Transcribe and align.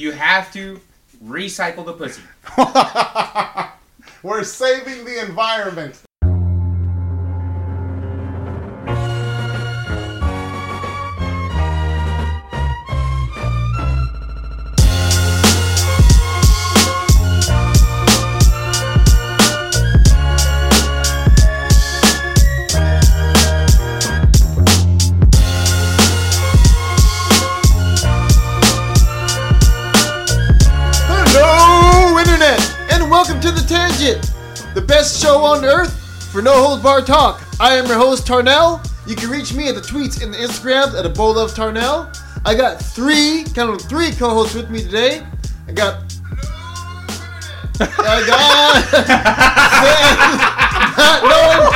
You 0.00 0.12
have 0.12 0.50
to 0.54 0.80
recycle 1.22 1.84
the 1.84 1.92
pussy. 1.92 2.22
We're 4.22 4.44
saving 4.44 5.04
the 5.04 5.20
environment. 5.20 6.00
Bar 36.90 37.00
talk. 37.02 37.40
I 37.60 37.76
am 37.76 37.86
your 37.86 37.98
host, 37.98 38.26
Tarnell. 38.26 38.80
You 39.06 39.14
can 39.14 39.30
reach 39.30 39.54
me 39.54 39.68
at 39.68 39.76
the 39.76 39.80
tweets 39.80 40.24
and 40.24 40.34
the 40.34 40.38
Instagrams 40.38 40.98
at 40.98 41.06
a 41.06 41.08
bowl 41.08 41.38
of 41.38 41.52
Tarnell. 41.54 42.10
I 42.44 42.56
got 42.56 42.82
three, 42.82 43.44
count 43.54 43.78
them 43.78 43.88
three 43.88 44.10
co 44.10 44.30
hosts 44.30 44.56
with 44.56 44.70
me 44.70 44.82
today. 44.82 45.24
I 45.68 45.72
got. 45.72 46.02
I 47.78 48.24
got. 48.26 48.82
Sam. 49.80 51.22
no, 51.30 51.70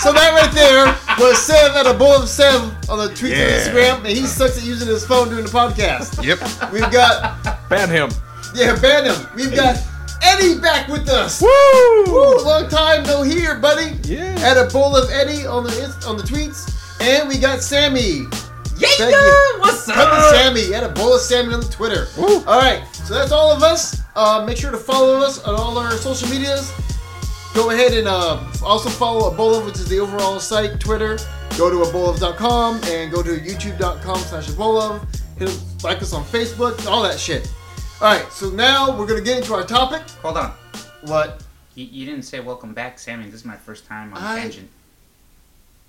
so 0.00 0.12
that 0.14 0.32
right 0.32 0.52
there 0.54 0.86
was 1.18 1.36
Sam 1.36 1.72
at 1.76 1.86
a 1.86 1.92
bowl 1.92 2.14
of 2.22 2.26
Sam 2.26 2.74
on 2.88 2.96
the 2.98 3.08
tweets 3.12 3.36
Yeah. 3.36 3.44
and 3.44 3.60
Instagram, 3.60 3.96
and 4.08 4.16
he 4.16 4.24
sucks 4.26 4.56
at 4.56 4.64
using 4.64 4.88
his 4.88 5.04
phone 5.04 5.28
during 5.28 5.44
the 5.44 5.50
podcast. 5.50 6.24
Yep. 6.24 6.72
We've 6.72 6.90
got 6.90 7.68
Ban 7.68 7.90
him. 7.90 8.08
yeah, 8.54 8.74
ban 8.80 9.04
him. 9.04 9.16
We've 9.36 9.54
got 9.54 9.76
Eddie 10.22 10.58
back 10.60 10.88
with 10.88 11.08
us. 11.08 11.40
Woo! 11.40 12.04
Woo, 12.06 12.44
long 12.44 12.68
time 12.68 13.02
no 13.04 13.22
here, 13.22 13.58
buddy. 13.58 13.96
Yeah. 14.02 14.38
Had 14.38 14.56
a 14.56 14.66
bowl 14.66 14.96
of 14.96 15.10
Eddie 15.10 15.46
on 15.46 15.64
the 15.64 16.04
on 16.06 16.16
the 16.16 16.22
tweets, 16.22 17.00
and 17.00 17.28
we 17.28 17.38
got 17.38 17.62
Sammy. 17.62 18.26
Yeah, 18.76 18.88
Thank 18.96 19.60
what's 19.60 19.84
Cousin 19.84 19.94
up? 19.96 20.34
Sammy 20.34 20.72
had 20.72 20.84
a 20.84 20.88
bowl 20.88 21.14
of 21.14 21.20
Sammy 21.20 21.52
on 21.52 21.60
the 21.60 21.68
Twitter. 21.68 22.08
Woo. 22.16 22.42
All 22.46 22.58
right, 22.58 22.82
so 22.94 23.14
that's 23.14 23.32
all 23.32 23.52
of 23.52 23.62
us. 23.62 24.00
Uh, 24.16 24.44
make 24.46 24.56
sure 24.56 24.70
to 24.70 24.78
follow 24.78 25.18
us 25.18 25.42
on 25.44 25.54
all 25.54 25.78
our 25.78 25.92
social 25.92 26.28
medias. 26.28 26.72
Go 27.54 27.70
ahead 27.70 27.92
and 27.92 28.06
uh, 28.06 28.42
also 28.62 28.88
follow 28.88 29.30
Abolov, 29.34 29.66
which 29.66 29.74
is 29.76 29.88
the 29.88 29.98
overall 29.98 30.38
site, 30.40 30.78
Twitter. 30.80 31.18
Go 31.58 31.68
to 31.68 31.90
abolov.com 31.90 32.80
and 32.84 33.12
go 33.12 33.22
to 33.22 33.38
youtube.com 33.38 34.18
slash 34.18 34.48
abolov. 34.48 35.04
Hit 35.36 35.48
us, 35.48 35.84
like 35.84 36.00
us 36.00 36.12
on 36.12 36.24
Facebook, 36.24 36.86
all 36.86 37.02
that 37.02 37.18
shit. 37.18 37.52
All 38.00 38.06
right, 38.14 38.32
so 38.32 38.48
now 38.50 38.96
we're 38.98 39.06
gonna 39.06 39.20
get 39.20 39.36
into 39.38 39.52
our 39.54 39.64
topic. 39.64 40.02
Hold 40.22 40.38
on. 40.38 40.52
What 41.02 41.42
You, 41.74 41.84
you 41.84 42.06
didn't 42.06 42.22
say 42.22 42.40
welcome 42.40 42.72
back, 42.72 42.98
Sammy. 42.98 43.24
This 43.26 43.40
is 43.40 43.44
my 43.44 43.56
first 43.56 43.86
time 43.86 44.12
on 44.14 44.22
I- 44.22 44.40
tangent. 44.40 44.70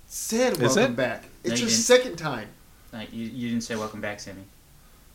said 0.06 0.54
Is 0.54 0.58
welcome 0.60 0.82
it? 0.92 0.96
back. 0.96 1.24
It's 1.42 1.48
No, 1.50 1.54
you 1.54 1.60
your 1.62 1.68
didn't. 1.70 1.80
second 1.82 2.16
time. 2.16 2.48
Like 2.92 3.12
you, 3.12 3.24
you 3.24 3.48
didn't 3.48 3.64
say 3.64 3.76
welcome 3.76 4.00
back, 4.02 4.20
Sammy. 4.20 4.42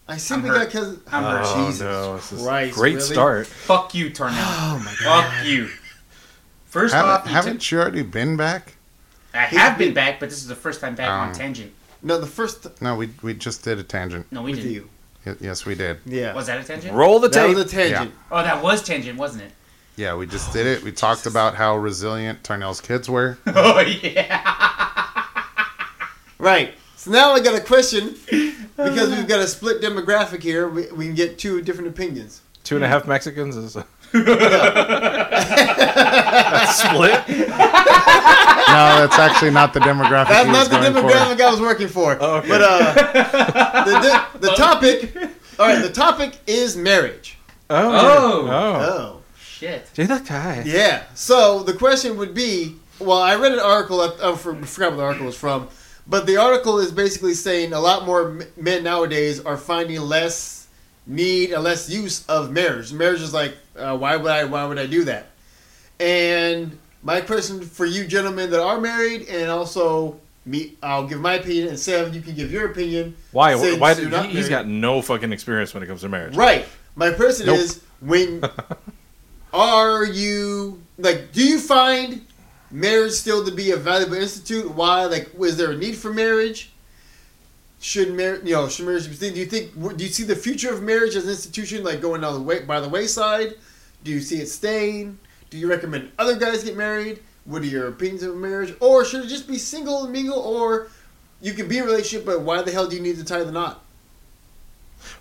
I 0.07 0.17
simply 0.17 0.49
hurt. 0.49 0.57
got 0.57 0.65
because 0.67 0.97
I'm 1.11 1.23
hurt. 1.23 1.41
Oh 1.45 1.65
Jesus 1.67 1.81
no! 1.81 2.15
This 2.15 2.31
is 2.31 2.41
Christ, 2.43 2.75
great 2.75 2.95
really? 2.95 3.13
start. 3.13 3.47
Fuck 3.47 3.93
you, 3.93 4.09
Tarnell. 4.09 4.35
Oh 4.39 4.81
my 4.83 4.95
god. 5.03 5.31
Fuck 5.33 5.45
you. 5.45 5.69
First 6.65 6.95
off, 6.95 7.05
Haven't, 7.05 7.29
you 7.29 7.35
haven't 7.35 7.53
took- 7.61 7.71
you 7.71 7.79
already 7.79 8.01
been 8.03 8.37
back? 8.37 8.73
I 9.33 9.39
have 9.39 9.77
been 9.77 9.93
back, 9.93 10.19
but 10.19 10.29
this 10.29 10.39
is 10.39 10.47
the 10.47 10.55
first 10.55 10.81
time 10.81 10.95
back 10.95 11.09
on 11.09 11.29
Um, 11.29 11.35
tangent. 11.35 11.73
No, 12.01 12.19
the 12.19 12.25
first 12.27 12.81
No, 12.81 12.95
we 12.95 13.11
we 13.21 13.33
just 13.35 13.63
did 13.63 13.77
a 13.77 13.83
tangent. 13.83 14.25
No, 14.31 14.41
we 14.41 14.51
with 14.51 14.61
didn't. 14.61 14.73
you. 14.73 14.89
Y- 15.27 15.35
yes, 15.41 15.65
we 15.65 15.75
did. 15.75 15.97
Yeah. 16.05 16.33
Was 16.33 16.47
that 16.47 16.59
a 16.59 16.63
tangent? 16.63 16.93
Roll 16.93 17.19
the 17.19 17.27
that 17.29 17.47
tape. 17.47 17.55
was 17.55 17.65
a 17.65 17.69
tangent. 17.69 18.13
Oh, 18.31 18.41
that 18.41 18.61
was 18.63 18.81
tangent, 18.83 19.17
wasn't 19.17 19.43
it? 19.43 19.51
Yeah, 19.95 20.15
we 20.15 20.27
just 20.27 20.53
did 20.53 20.67
it. 20.67 20.83
We 20.83 20.91
talked 20.91 21.25
about 21.25 21.55
how 21.55 21.75
resilient 21.77 22.43
Tarnell's 22.43 22.81
kids 22.81 23.09
were. 23.09 23.37
Oh 23.47 23.79
yeah. 23.79 24.43
Right. 26.39 26.73
So 26.95 27.09
now 27.11 27.31
I 27.33 27.39
got 27.39 27.55
a 27.55 27.61
question 27.63 28.15
because 28.77 29.09
we've 29.09 29.27
got 29.27 29.39
a 29.39 29.47
split 29.47 29.81
demographic 29.81 30.41
here. 30.43 30.67
We, 30.67 30.91
we 30.91 31.05
can 31.05 31.15
get 31.15 31.39
two 31.39 31.61
different 31.61 31.89
opinions. 31.89 32.41
Two 32.63 32.75
and 32.75 32.85
a 32.85 32.87
half 32.87 33.07
Mexicans 33.07 33.55
is 33.55 33.75
a 33.75 33.85
split. 36.71 37.27
No, 38.67 39.07
that's 39.07 39.17
actually 39.17 39.51
not 39.51 39.73
the 39.73 39.79
demographic. 39.79 40.27
That's 40.29 40.45
he 40.45 40.51
not 40.51 40.59
was 40.59 40.69
the 40.69 40.77
going 40.77 40.93
for. 40.93 41.01
demographic 41.01 41.41
I 41.41 41.49
was 41.51 41.61
working 41.61 41.87
for. 41.87 42.17
Oh, 42.19 42.37
okay. 42.37 42.49
But 42.49 42.61
uh, 42.61 43.83
the, 43.85 43.91
the, 44.39 44.47
the 44.47 44.53
topic. 44.55 45.15
All 45.59 45.65
right. 45.67 45.81
The 45.81 45.91
topic 45.91 46.37
is 46.45 46.75
marriage. 46.77 47.37
Oh. 47.69 47.89
Oh. 47.91 48.47
Oh. 48.47 48.81
Oh. 48.81 49.21
Shit. 49.39 49.89
Gee, 49.93 50.03
that 50.03 50.25
guy. 50.25 50.63
Yeah. 50.65 51.03
So 51.15 51.63
the 51.63 51.73
question 51.73 52.17
would 52.17 52.33
be, 52.35 52.75
well, 52.99 53.21
I 53.21 53.35
read 53.35 53.53
an 53.53 53.59
article. 53.59 54.01
I, 54.01 54.31
I 54.31 54.35
for- 54.35 54.55
forgot 54.55 54.91
what 54.91 54.97
the 54.97 55.03
article 55.03 55.25
was 55.25 55.37
from, 55.37 55.67
but 56.05 56.27
the 56.27 56.37
article 56.37 56.77
is 56.79 56.91
basically 56.91 57.33
saying 57.33 57.73
a 57.73 57.79
lot 57.79 58.05
more 58.05 58.39
men 58.55 58.83
nowadays 58.83 59.39
are 59.43 59.57
finding 59.57 59.99
less 60.01 60.67
need 61.07 61.51
and 61.53 61.63
less 61.63 61.89
use 61.89 62.25
of 62.27 62.51
marriage. 62.51 62.91
Marriage 62.93 63.21
is 63.21 63.33
like, 63.33 63.55
uh, 63.77 63.97
why 63.97 64.15
would 64.17 64.29
I? 64.31 64.43
Why 64.43 64.65
would 64.65 64.77
I 64.77 64.85
do 64.85 65.05
that? 65.05 65.29
And 65.99 66.77
my 67.03 67.21
question 67.21 67.61
for 67.61 67.85
you 67.85 68.05
gentlemen 68.05 68.49
that 68.51 68.61
are 68.61 68.79
married, 68.79 69.27
and 69.27 69.49
also 69.49 70.19
me, 70.45 70.73
I'll 70.81 71.07
give 71.07 71.19
my 71.19 71.33
opinion, 71.33 71.69
and 71.69 71.79
Sam, 71.79 72.13
you 72.13 72.21
can 72.21 72.35
give 72.35 72.51
your 72.51 72.71
opinion. 72.71 73.15
Why? 73.31 73.55
Why? 73.55 73.93
Did, 73.93 74.09
not 74.09 74.27
he's 74.27 74.49
got 74.49 74.67
no 74.67 75.01
fucking 75.01 75.31
experience 75.31 75.73
when 75.73 75.83
it 75.83 75.87
comes 75.87 76.01
to 76.01 76.09
marriage. 76.09 76.35
Right. 76.35 76.65
My 76.95 77.11
question 77.11 77.47
Nope. 77.47 77.57
is 77.57 77.83
when 77.99 78.43
are 79.53 80.03
you 80.03 80.81
like 80.97 81.31
do 81.31 81.45
you 81.45 81.59
find 81.59 82.25
marriage 82.71 83.13
still 83.13 83.45
to 83.45 83.51
be 83.51 83.71
a 83.71 83.77
valuable 83.77 84.15
institute? 84.15 84.71
Why 84.71 85.05
like 85.05 85.29
was 85.37 85.57
there 85.57 85.71
a 85.71 85.77
need 85.77 85.95
for 85.95 86.13
marriage? 86.13 86.71
Should 87.79 88.13
marriage 88.13 88.43
you 88.43 88.53
know, 88.53 88.67
should 88.67 88.85
marriage 88.85 89.07
be 89.07 89.29
do 89.29 89.39
you 89.39 89.45
think 89.45 89.73
do 89.97 90.03
you 90.03 90.09
see 90.09 90.23
the 90.23 90.35
future 90.35 90.73
of 90.73 90.81
marriage 90.81 91.15
as 91.15 91.25
an 91.25 91.29
institution 91.29 91.83
like 91.83 92.01
going 92.01 92.21
down 92.21 92.33
the 92.33 92.41
way 92.41 92.61
by 92.61 92.79
the 92.79 92.89
wayside? 92.89 93.55
Do 94.03 94.11
you 94.11 94.21
see 94.21 94.41
it 94.41 94.47
staying? 94.47 95.19
Do 95.49 95.57
you 95.57 95.69
recommend 95.69 96.11
other 96.19 96.35
guys 96.35 96.63
get 96.63 96.75
married? 96.75 97.19
What 97.45 97.61
are 97.61 97.65
your 97.65 97.87
opinions 97.87 98.23
of 98.23 98.35
marriage? 98.35 98.75
Or 98.79 99.05
should 99.05 99.25
it 99.25 99.27
just 99.27 99.47
be 99.47 99.57
single 99.57 100.03
and 100.03 100.13
mingle 100.13 100.39
or 100.39 100.89
you 101.41 101.53
can 101.53 101.67
be 101.67 101.77
in 101.77 101.83
a 101.83 101.85
relationship, 101.85 102.25
but 102.25 102.41
why 102.41 102.61
the 102.61 102.71
hell 102.71 102.87
do 102.87 102.95
you 102.95 103.01
need 103.01 103.17
to 103.17 103.23
tie 103.23 103.43
the 103.43 103.51
knot? 103.51 103.83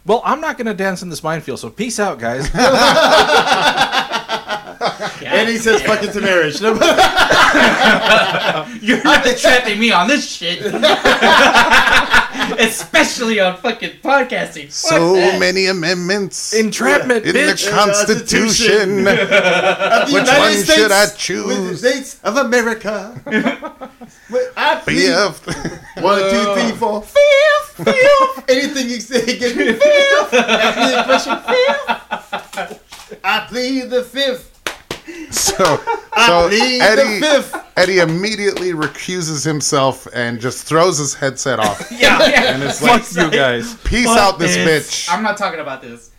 Well, 0.04 0.22
I'm 0.24 0.40
not 0.40 0.56
going 0.56 0.66
to 0.66 0.74
dance 0.74 1.02
in 1.02 1.10
this 1.10 1.22
minefield. 1.22 1.60
So 1.60 1.70
peace 1.70 2.00
out, 2.00 2.18
guys. 2.18 2.50
And 5.24 5.48
he 5.48 5.58
says 5.58 5.82
fucking 5.82 6.12
to 6.12 6.20
marriage. 6.20 6.60
You're 8.82 9.02
not 9.02 9.24
trapping 9.36 9.78
me 9.78 9.92
on 9.92 10.08
this 10.08 10.30
shit. 10.30 10.60
Especially 12.58 13.40
on 13.40 13.56
fucking 13.58 13.90
podcasting. 14.02 14.64
Fuck 14.66 14.72
So 14.72 15.14
that. 15.14 15.38
many 15.40 15.66
amendments 15.66 16.52
Entrapment, 16.54 17.24
in 17.26 17.34
bitch. 17.34 17.64
the 17.64 17.70
Constitution. 17.70 19.04
The 19.04 20.04
Which 20.12 20.12
United 20.12 20.38
one 20.38 20.52
States 20.52 20.74
should 20.74 20.92
I 20.92 21.04
with 21.04 21.12
the 21.12 21.18
choose? 21.18 21.78
States 21.80 22.20
of 22.22 22.36
America. 22.36 23.20
Wait, 24.30 24.48
I 24.56 24.76
plead 24.76 25.08
BF. 25.10 25.38
one, 26.02 26.20
two, 26.20 26.54
three, 26.54 26.72
uh. 26.72 26.76
four, 26.76 27.02
fifth, 27.02 27.84
fifth. 27.84 28.44
Anything 28.50 28.88
you 28.88 29.00
say, 29.00 29.38
get 29.38 29.56
me 29.56 29.72
fifth. 29.72 30.34
After 30.34 30.86
the 30.86 30.98
impression, 30.98 31.36
fifth. 31.46 33.20
I 33.24 33.46
plead 33.48 33.90
the 33.90 34.02
fifth. 34.04 34.55
So, 35.30 35.64
so 36.26 36.48
Eddie, 36.50 36.78
the 36.78 37.18
fifth. 37.20 37.54
Eddie 37.76 37.98
immediately 37.98 38.72
recuses 38.72 39.44
himself 39.44 40.06
and 40.12 40.40
just 40.40 40.64
throws 40.66 40.98
his 40.98 41.14
headset 41.14 41.58
off. 41.60 41.86
Yeah, 41.92 42.18
yeah. 42.28 42.54
And 42.54 42.62
it's 42.62 42.80
Fuck 42.80 43.14
like, 43.16 43.24
you 43.24 43.30
guys. 43.38 43.74
peace 43.84 44.06
Fuck 44.06 44.18
out 44.18 44.38
this 44.38 44.56
this. 44.56 45.06
bitch. 45.06 45.12
I'm 45.12 45.22
not 45.22 45.36
talking 45.36 45.60
about 45.60 45.82
this. 45.82 46.10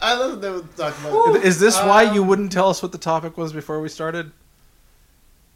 I 0.00 0.14
love 0.18 0.32
that 0.32 0.40
they 0.42 0.50
would 0.50 0.76
talk 0.76 0.98
about 0.98 1.36
it. 1.36 1.44
Is 1.44 1.58
this 1.60 1.76
why 1.78 2.06
Um, 2.06 2.14
you 2.14 2.22
wouldn't 2.22 2.50
tell 2.52 2.68
us 2.68 2.82
what 2.82 2.92
the 2.92 2.98
topic 2.98 3.36
was 3.38 3.52
before 3.52 3.80
we 3.80 3.88
started? 3.88 4.32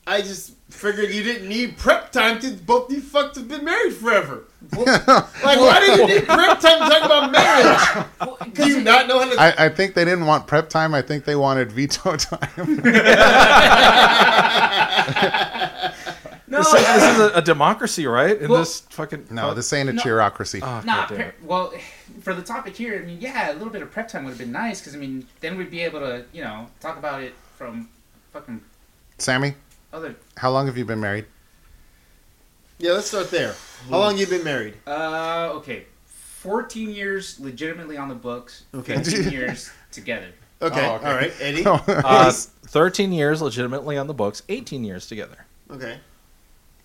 I 0.08 0.22
just 0.22 0.54
figured 0.70 1.10
you 1.10 1.22
didn't 1.22 1.48
need 1.48 1.76
prep 1.76 2.12
time 2.12 2.38
to 2.40 2.50
both 2.52 2.90
you 2.92 3.00
fucked 3.00 3.36
have 3.36 3.48
been 3.48 3.64
married 3.64 3.94
forever. 3.94 4.44
Like, 4.76 5.58
why 5.60 5.80
do 5.80 5.86
you 5.92 6.06
need 6.08 6.26
prep 6.26 6.60
time 6.60 6.80
to 6.80 6.88
talk 6.88 7.04
about 7.04 7.30
marriage? 7.30 8.54
Do 8.54 8.68
you 8.68 8.80
not 8.82 9.06
know 9.06 9.20
how 9.20 9.30
to? 9.32 9.40
I, 9.40 9.66
I 9.66 9.68
think 9.68 9.94
they 9.94 10.04
didn't 10.04 10.26
want 10.26 10.46
prep 10.46 10.68
time. 10.68 10.94
I 10.94 11.02
think 11.02 11.24
they 11.24 11.36
wanted 11.36 11.70
veto 11.72 12.16
time. 12.16 12.82
No, 16.50 16.58
This, 16.62 16.72
this 16.72 17.02
is 17.02 17.18
a, 17.20 17.30
a 17.34 17.42
democracy, 17.42 18.06
right? 18.06 18.40
In 18.40 18.48
Well- 18.50 18.60
this 18.60 18.80
fucking 18.80 19.26
no, 19.30 19.52
this 19.52 19.70
ain't 19.74 19.90
a 19.90 19.92
No. 19.92 20.00
cheerocracy. 20.02 20.60
Oh, 20.62 20.66
ah, 20.66 20.82
Nah, 20.84 21.04
pre- 21.06 21.26
well, 21.42 21.74
for 22.22 22.32
the 22.34 22.40
topic 22.42 22.74
here, 22.74 22.98
I 23.02 23.06
mean, 23.06 23.18
yeah, 23.20 23.52
a 23.52 23.54
little 23.54 23.68
bit 23.68 23.82
of 23.82 23.90
prep 23.90 24.08
time 24.08 24.24
would 24.24 24.30
have 24.30 24.38
been 24.38 24.50
nice 24.52 24.80
because 24.80 24.94
I 24.94 24.98
mean, 24.98 25.26
then 25.40 25.58
we'd 25.58 25.70
be 25.70 25.82
able 25.82 26.00
to, 26.00 26.24
you 26.32 26.42
know, 26.42 26.68
talk 26.80 26.96
about 26.96 27.22
it 27.22 27.34
from 27.58 27.90
fucking 28.32 28.62
Sammy, 29.18 29.54
other. 29.92 30.16
how 30.36 30.50
long 30.50 30.66
have 30.66 30.76
you 30.76 30.84
been 30.84 31.00
married? 31.00 31.26
Yeah, 32.78 32.92
let's 32.92 33.08
start 33.08 33.30
there. 33.30 33.54
How 33.90 33.98
long 33.98 34.16
you 34.18 34.26
been 34.26 34.44
married? 34.44 34.74
Uh, 34.86 35.50
okay, 35.54 35.86
14 36.06 36.90
years 36.90 37.40
legitimately 37.40 37.96
on 37.96 38.08
the 38.08 38.14
books. 38.14 38.64
Okay. 38.74 38.94
15 39.02 39.32
years 39.32 39.70
together. 39.90 40.28
Okay. 40.62 40.86
Oh, 40.86 40.94
okay. 40.96 41.06
All 41.06 41.14
right, 41.14 41.32
Eddie. 41.40 41.64
Uh, 41.88 42.30
13 42.68 43.12
years 43.12 43.40
legitimately 43.40 43.96
on 43.96 44.06
the 44.06 44.14
books, 44.14 44.42
18 44.48 44.84
years 44.84 45.06
together. 45.06 45.46
Okay. 45.70 45.98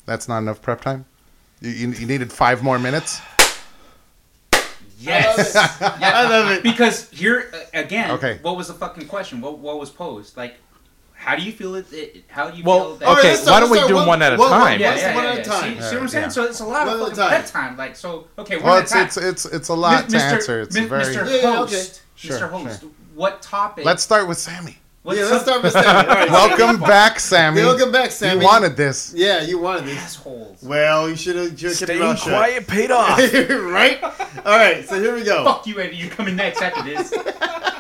That's 0.06 0.28
not 0.28 0.40
enough 0.40 0.62
prep 0.62 0.82
time. 0.82 1.06
You, 1.62 1.72
you, 1.72 1.92
you 1.92 2.06
needed 2.08 2.32
five 2.32 2.64
more 2.64 2.80
minutes. 2.80 3.22
Yes. 5.00 5.56
I 5.56 5.98
yeah. 6.00 6.30
love 6.30 6.52
it. 6.52 6.64
Because 6.64 7.10
here 7.10 7.52
uh, 7.54 7.58
again, 7.74 8.12
Okay. 8.12 8.40
what 8.42 8.56
was 8.56 8.68
the 8.70 8.74
fucking 8.74 9.08
question? 9.08 9.42
What 9.42 9.60
what 9.60 9.78
was 9.80 9.90
posed? 9.90 10.38
Like, 10.38 10.56
how 11.24 11.36
do 11.36 11.42
you 11.44 11.52
feel 11.52 11.76
it? 11.76 11.92
it 11.94 12.24
how 12.28 12.50
do 12.50 12.58
you 12.58 12.64
Well, 12.64 12.80
feel 12.80 12.96
that? 12.98 13.06
All 13.08 13.14
right, 13.16 13.20
Okay, 13.20 13.32
let's 13.36 13.46
why 13.50 13.60
don't 13.62 13.70
we 13.72 13.80
do 13.80 13.88
start 13.88 14.08
one 14.08 14.22
at 14.22 14.34
a 14.34 14.38
one- 14.38 14.50
time? 14.50 14.80
yeah, 14.80 14.90
What's 14.90 15.02
yeah, 15.02 15.16
one 15.16 15.24
yeah, 15.24 15.32
at 15.32 15.40
a 15.40 15.44
time? 15.44 15.76
See, 15.76 15.82
see 15.82 15.96
what 15.96 16.02
I'm 16.04 16.08
saying? 16.10 16.24
Yeah. 16.24 16.30
So 16.30 16.44
it's 16.44 16.60
a 16.60 16.66
lot 16.66 16.86
One 16.88 16.96
of 16.96 17.00
fucking 17.02 17.16
time. 17.16 17.30
prep 17.30 17.46
time. 17.48 17.78
Like, 17.78 17.96
so 17.96 18.28
okay, 18.38 18.58
one 18.58 18.66
Well, 18.66 18.76
at 18.78 18.84
it's 18.84 18.92
a 18.92 18.96
time. 18.96 19.06
it's 19.06 19.18
it's 19.18 19.46
it's 19.46 19.70
a 19.70 19.74
lot 19.74 20.10
to 20.10 20.16
Mr. 20.18 20.20
answer. 20.22 20.62
It's 20.62 20.76
Mi- 20.76 20.86
very. 20.86 21.04
Mr. 21.06 21.26
Yeah, 21.28 21.36
yeah, 21.50 21.56
Host, 21.56 21.74
okay. 21.74 22.00
Sure, 22.16 22.40
Mr. 22.40 22.50
Host, 22.50 22.82
sure. 22.82 22.90
what 23.16 23.42
topic? 23.42 23.86
Let's 23.86 24.04
start 24.04 24.28
with 24.28 24.38
Sammy. 24.38 24.78
what 25.04 25.18
yeah, 25.18 25.26
let's 25.26 25.44
start 25.44 25.64
with 25.64 25.74
Sammy. 25.74 25.88
All 26.10 26.16
right. 26.16 26.30
Welcome 26.30 26.80
back, 26.82 27.20
Sammy. 27.20 27.62
Welcome 27.62 27.92
back, 27.92 28.12
Sammy. 28.12 28.40
You 28.42 28.46
wanted 28.46 28.76
this. 28.78 29.14
Yeah, 29.16 29.42
you 29.42 29.58
wanted 29.60 29.86
this. 29.86 29.98
assholes. 29.98 30.62
Well, 30.64 31.10
you 31.10 31.16
should 31.16 31.36
have 31.36 31.50
kept 31.50 31.62
your 31.62 31.72
Staying 31.72 32.00
mouth 32.00 32.22
quiet 32.22 32.68
paid 32.68 32.92
off. 32.92 33.18
right? 33.80 34.02
All 34.46 34.58
right, 34.58 34.88
so 34.88 35.00
here 35.02 35.14
we 35.16 35.24
go. 35.24 35.44
Fuck 35.44 35.68
you, 35.68 35.80
Eddie. 35.80 35.96
You're 35.98 36.10
coming 36.10 36.36
next 36.36 36.62
after 36.62 36.84
this. 36.84 37.14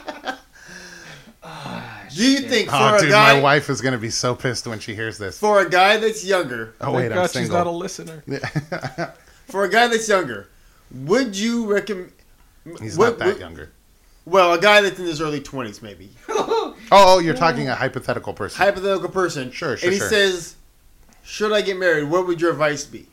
Do 2.16 2.30
you 2.30 2.38
shit. 2.40 2.50
think 2.50 2.70
oh, 2.74 2.78
for 2.78 2.96
Oh, 2.96 2.98
a 2.98 3.02
dude, 3.02 3.10
guy 3.12 3.34
my 3.36 3.42
wife 3.42 3.70
is 3.70 3.82
gonna 3.82 3.98
be 3.98 4.10
so 4.10 4.36
pissed 4.36 4.68
when 4.68 4.80
she 4.80 4.96
hears 4.96 5.18
this. 5.18 5.38
for 5.40 5.60
a 5.62 5.70
guy 5.70 5.98
that's 5.98 6.24
younger, 6.26 6.74
Oh 6.82 6.92
wait, 6.92 7.10
Thank 7.10 7.12
I'm 7.14 7.18
God 7.18 7.32
she's 7.32 7.50
not 7.50 7.68
a 7.68 7.70
single. 7.72 7.78
listener. 7.78 8.24
for 9.48 9.64
a 9.64 9.70
guy 9.70 9.88
that's 9.88 10.08
younger, 10.08 10.50
would 10.92 11.38
you 11.38 11.66
recommend? 11.72 12.12
He's 12.82 12.98
what- 12.98 13.12
not 13.12 13.20
that 13.20 13.28
what- 13.28 13.40
younger. 13.40 13.72
Well, 14.26 14.54
a 14.54 14.58
guy 14.62 14.80
that's 14.80 14.98
in 15.00 15.06
his 15.06 15.20
early 15.20 15.42
twenties, 15.42 15.82
maybe 15.82 16.10
oh, 16.30 16.46
oh, 16.48 16.76
oh, 16.94 17.16
oh, 17.16 17.20
you're 17.20 17.34
talking 17.36 17.68
a 17.68 17.76
hypothetical 17.76 18.34
person. 18.34 18.58
hypothetical 18.58 19.10
person. 19.10 19.52
Sure, 19.52 19.76
sure, 19.76 19.86
And 19.88 19.94
he 19.94 20.00
sure. 20.00 20.08
says, 20.08 20.56
"Should 21.24 21.52
I 21.52 21.62
get 21.62 21.78
married? 21.78 22.06
What 22.10 22.26
would 22.28 22.40
your 22.40 22.52
advice 22.52 22.86
be?" 22.86 23.08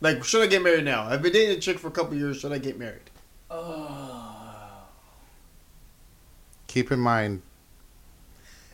Like, 0.00 0.24
should 0.24 0.42
I 0.42 0.46
get 0.48 0.62
married 0.64 0.84
now? 0.84 1.04
I've 1.04 1.22
been 1.22 1.32
dating 1.32 1.56
a 1.56 1.60
chick 1.60 1.78
for 1.78 1.86
a 1.86 1.90
couple 1.92 2.16
years. 2.16 2.38
Should 2.40 2.50
I 2.52 2.58
get 2.58 2.76
married? 2.78 3.02
Keep 6.70 6.92
in 6.92 7.00
mind, 7.00 7.42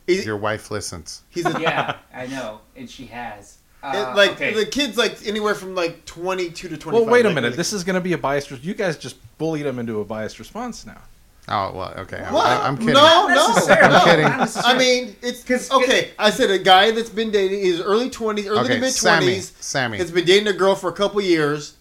He- 0.07 0.23
your 0.23 0.37
wife 0.37 0.71
listens. 0.71 1.23
he's 1.31 1.47
a, 1.47 1.59
yeah, 1.61 1.97
I 2.15 2.27
know, 2.27 2.61
and 2.77 2.89
she 2.91 3.07
has. 3.07 3.57
Uh, 3.83 3.93
it- 4.13 4.17
like 4.17 4.33
okay. 4.33 4.53
the 4.53 4.67
kid's 4.67 4.99
like 4.99 5.17
anywhere 5.27 5.55
from 5.55 5.75
like 5.75 6.05
twenty 6.05 6.51
two 6.51 6.69
to 6.69 6.77
twenty. 6.77 6.99
Well, 6.99 7.09
wait 7.09 7.25
a 7.25 7.31
minute. 7.31 7.57
This 7.57 7.73
is 7.73 7.85
going 7.85 7.95
to 7.95 8.01
be 8.03 8.13
a 8.13 8.19
biased. 8.19 8.51
You 8.63 8.75
guys 8.75 8.99
just 8.99 9.17
bullied 9.39 9.65
him 9.65 9.79
into 9.79 10.01
a 10.01 10.05
biased 10.05 10.39
response 10.39 10.85
now. 10.85 11.01
Oh 11.49 11.73
well, 11.73 11.95
okay. 12.01 12.19
I'm, 12.23 12.35
What? 12.35 12.47
I'm 12.49 12.77
kidding. 12.77 12.93
No, 12.95 13.29
no, 13.29 13.49
necessarily. 13.49 13.95
I'm 13.95 14.05
kidding. 14.05 14.25
Not. 14.25 14.51
I 14.67 14.77
mean, 14.77 15.17
it's 15.23 15.43
'Cause- 15.43 15.71
okay. 15.71 16.11
I 16.19 16.29
said 16.31 16.51
a 16.51 16.59
guy 16.59 16.91
that's 16.91 17.09
been 17.11 17.31
dating 17.31 17.61
his 17.65 17.81
early 17.81 18.11
twenties, 18.11 18.47
early 18.47 18.65
to 18.69 18.73
Okay, 18.75 18.81
mid 18.81 18.93
Sammy. 18.93 19.25
twenties, 19.27 19.53
Sammy. 19.61 19.97
has 19.97 20.11
been 20.11 20.27
dating 20.27 20.49
a 20.49 20.53
girl 20.53 20.75
for 20.75 20.91
a 20.91 20.93
couple 20.93 21.21
years, 21.23 21.77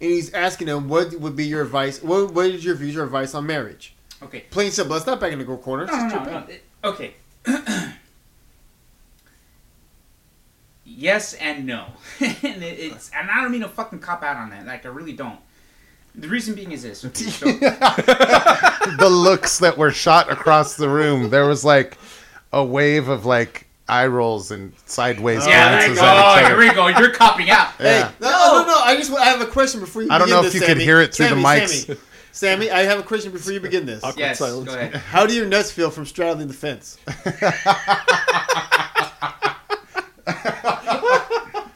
and 0.00 0.10
he's 0.10 0.32
asking 0.32 0.68
him 0.68 0.88
what 0.88 1.12
would 1.20 1.36
be 1.36 1.44
your 1.44 1.60
advice. 1.62 2.02
What 2.02 2.32
what 2.32 2.46
is 2.46 2.64
your 2.64 2.76
views 2.76 2.96
or 2.96 3.04
advice 3.04 3.34
on 3.34 3.44
marriage? 3.46 3.94
Okay. 4.22 4.44
Plain 4.50 4.70
simple. 4.70 4.94
Let's 4.94 5.06
not 5.06 5.20
back 5.20 5.32
in 5.32 5.38
the 5.38 5.44
girl 5.44 5.58
corner. 5.58 5.86
No, 5.86 6.08
no, 6.08 6.08
no, 6.08 6.24
no. 6.24 6.38
It- 6.48 6.64
Okay. 6.84 7.14
yes 10.84 11.34
and 11.34 11.66
no, 11.66 11.86
and 12.20 12.62
it, 12.62 12.78
it's 12.78 13.10
and 13.16 13.30
I 13.30 13.40
don't 13.42 13.50
mean 13.50 13.62
to 13.62 13.68
fucking 13.68 13.98
cop 13.98 14.22
out 14.22 14.36
on 14.36 14.50
that. 14.50 14.66
Like 14.66 14.86
I 14.86 14.90
really 14.90 15.12
don't. 15.12 15.38
The 16.14 16.28
reason 16.28 16.54
being 16.54 16.72
is 16.72 16.82
this. 16.82 17.04
Okay, 17.04 17.24
so, 17.24 17.46
the 17.52 19.08
looks 19.10 19.58
that 19.58 19.76
were 19.76 19.90
shot 19.90 20.30
across 20.30 20.76
the 20.76 20.88
room. 20.88 21.30
There 21.30 21.46
was 21.46 21.64
like 21.64 21.96
a 22.52 22.64
wave 22.64 23.08
of 23.08 23.24
like 23.26 23.66
eye 23.88 24.06
rolls 24.06 24.50
and 24.50 24.72
sideways 24.86 25.46
yeah, 25.46 25.70
like, 25.70 25.80
glances 25.80 25.98
at 25.98 26.16
oh, 26.16 26.40
each 26.40 26.46
here 26.46 26.58
we 26.58 26.74
go. 26.74 26.88
You're 26.88 27.14
copying 27.14 27.50
out. 27.50 27.72
Yeah. 27.80 28.08
Hey, 28.08 28.14
no, 28.20 28.28
no, 28.28 28.66
no, 28.66 28.80
I 28.84 28.96
just 28.96 29.12
I 29.12 29.26
have 29.26 29.40
a 29.40 29.46
question 29.46 29.80
before 29.80 30.02
you. 30.02 30.10
I 30.10 30.18
don't 30.18 30.26
begin 30.26 30.36
know 30.36 30.42
this, 30.42 30.54
if 30.54 30.60
you 30.60 30.66
could 30.66 30.72
Sammy. 30.74 30.84
hear 30.84 31.00
it 31.00 31.14
through 31.14 31.28
the 31.28 31.36
mics. 31.36 31.86
Sammy, 31.86 31.98
Sammy, 32.32 32.70
I 32.70 32.82
have 32.84 32.98
a 32.98 33.02
question 33.02 33.32
before 33.32 33.52
you 33.52 33.60
begin 33.60 33.86
this. 33.86 34.02
Awkward 34.04 34.20
Yes, 34.20 34.38
silence. 34.38 34.68
go 34.68 34.74
ahead. 34.74 34.94
How 35.10 35.26
do 35.26 35.34
your 35.34 35.46
nuts 35.46 35.70
feel 35.70 35.90
from 35.90 36.06
straddling 36.06 36.48
the 36.48 36.54
fence? 36.54 36.98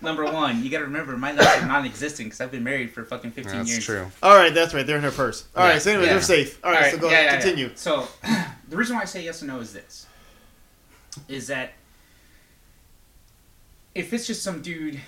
Number 0.02 0.25
one, 0.25 0.62
you 0.64 0.69
got 0.70 0.78
to 0.78 0.84
remember 0.84 1.16
my 1.16 1.31
nuts 1.31 1.62
are 1.62 1.66
non-existent 1.66 2.26
because 2.26 2.40
I've 2.40 2.50
been 2.50 2.64
married 2.64 2.90
for 2.90 3.04
fucking 3.04 3.31
15 3.31 3.52
That's 3.58 3.70
years. 3.70 3.84
true. 3.84 4.06
All 4.22 4.34
right, 4.37 4.52
that's 4.52 4.75
right. 4.75 4.84
They're 4.84 4.96
in 4.96 5.04
her 5.04 5.12
purse. 5.12 5.46
All 5.54 5.62
right, 5.64 5.75
Yeah, 5.75 5.78
so 5.78 5.90
anyway, 5.93 6.06
yeah. 6.06 6.12
they're 6.14 6.22
safe. 6.22 6.58
All 6.64 6.72
right, 6.72 6.90
so 6.93 6.98
go 6.98 7.06
yeah, 7.08 7.12
ahead, 7.20 7.25
yeah, 7.26 7.32
yeah. 7.34 7.40
continue. 7.40 7.70
So, 7.76 8.08
the 8.69 8.76
reason 8.76 8.96
why 8.96 9.02
I 9.02 9.05
say 9.05 9.22
yes 9.22 9.43
and 9.43 9.50
no 9.50 9.60
is 9.60 9.72
this: 9.72 10.06
is 11.28 11.46
that 11.46 11.75
if 13.94 14.12
it's 14.12 14.26
just 14.26 14.43
some 14.43 14.60
dude 14.60 15.00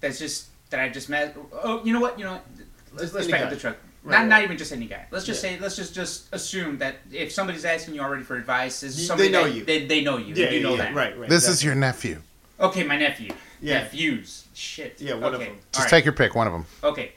that's 0.00 0.18
just 0.20 0.46
that 0.70 0.78
I 0.78 0.88
just 0.90 1.08
met. 1.08 1.36
Oh, 1.52 1.84
you 1.84 1.92
know 1.92 2.00
what? 2.00 2.16
You 2.18 2.24
know 2.26 2.32
what? 2.34 2.46
Let's, 2.94 3.12
let's 3.12 3.26
any 3.26 3.32
back 3.32 3.40
guy. 3.40 3.46
up 3.48 3.52
the 3.52 3.58
truck. 3.58 3.76
Right, 4.02 4.12
not 4.12 4.18
right. 4.20 4.28
not 4.28 4.42
even 4.44 4.56
just 4.56 4.72
any 4.72 4.86
guy. 4.86 5.06
Let's 5.10 5.26
just 5.26 5.42
Yeah. 5.44 5.50
say 5.56 5.58
let's 5.60 5.76
just 5.76 5.94
just 5.94 6.32
assume 6.32 6.78
that 6.78 6.96
if 7.12 7.32
somebody's 7.32 7.64
asking 7.66 7.94
you 7.94 8.00
already 8.00 8.22
for 8.22 8.36
advice, 8.36 8.82
is 8.82 9.06
somebody 9.06 9.28
they 9.28 9.32
know 9.32 9.44
that- 9.44 9.54
you. 9.54 9.64
They, 9.64 9.86
they 9.86 10.02
know 10.02 10.16
you. 10.16 10.34
Yeah, 10.34 10.50
you 10.50 10.56
yeah, 10.58 10.62
know 10.62 10.70
yeah, 10.70 10.76
that. 10.84 10.94
right, 10.94 11.18
right. 11.18 11.28
This 11.28 11.46
is 11.46 11.62
your 11.62 11.74
nephew. 11.74 12.22
Okay, 12.58 12.82
my 12.82 12.96
nephew. 12.98 13.32
Yeah. 13.60 13.80
Nephews. 13.80 14.46
Shit. 14.54 15.00
Yeah, 15.00 15.14
one 15.14 15.34
of 15.34 15.40
okay. 15.40 15.50
them. 15.50 15.58
Just 15.72 15.84
All 15.86 15.90
take 15.90 16.04
your 16.04 16.14
pick, 16.14 16.34
one 16.34 16.46
of 16.46 16.52
them. 16.52 16.64
Okay. 16.82 17.12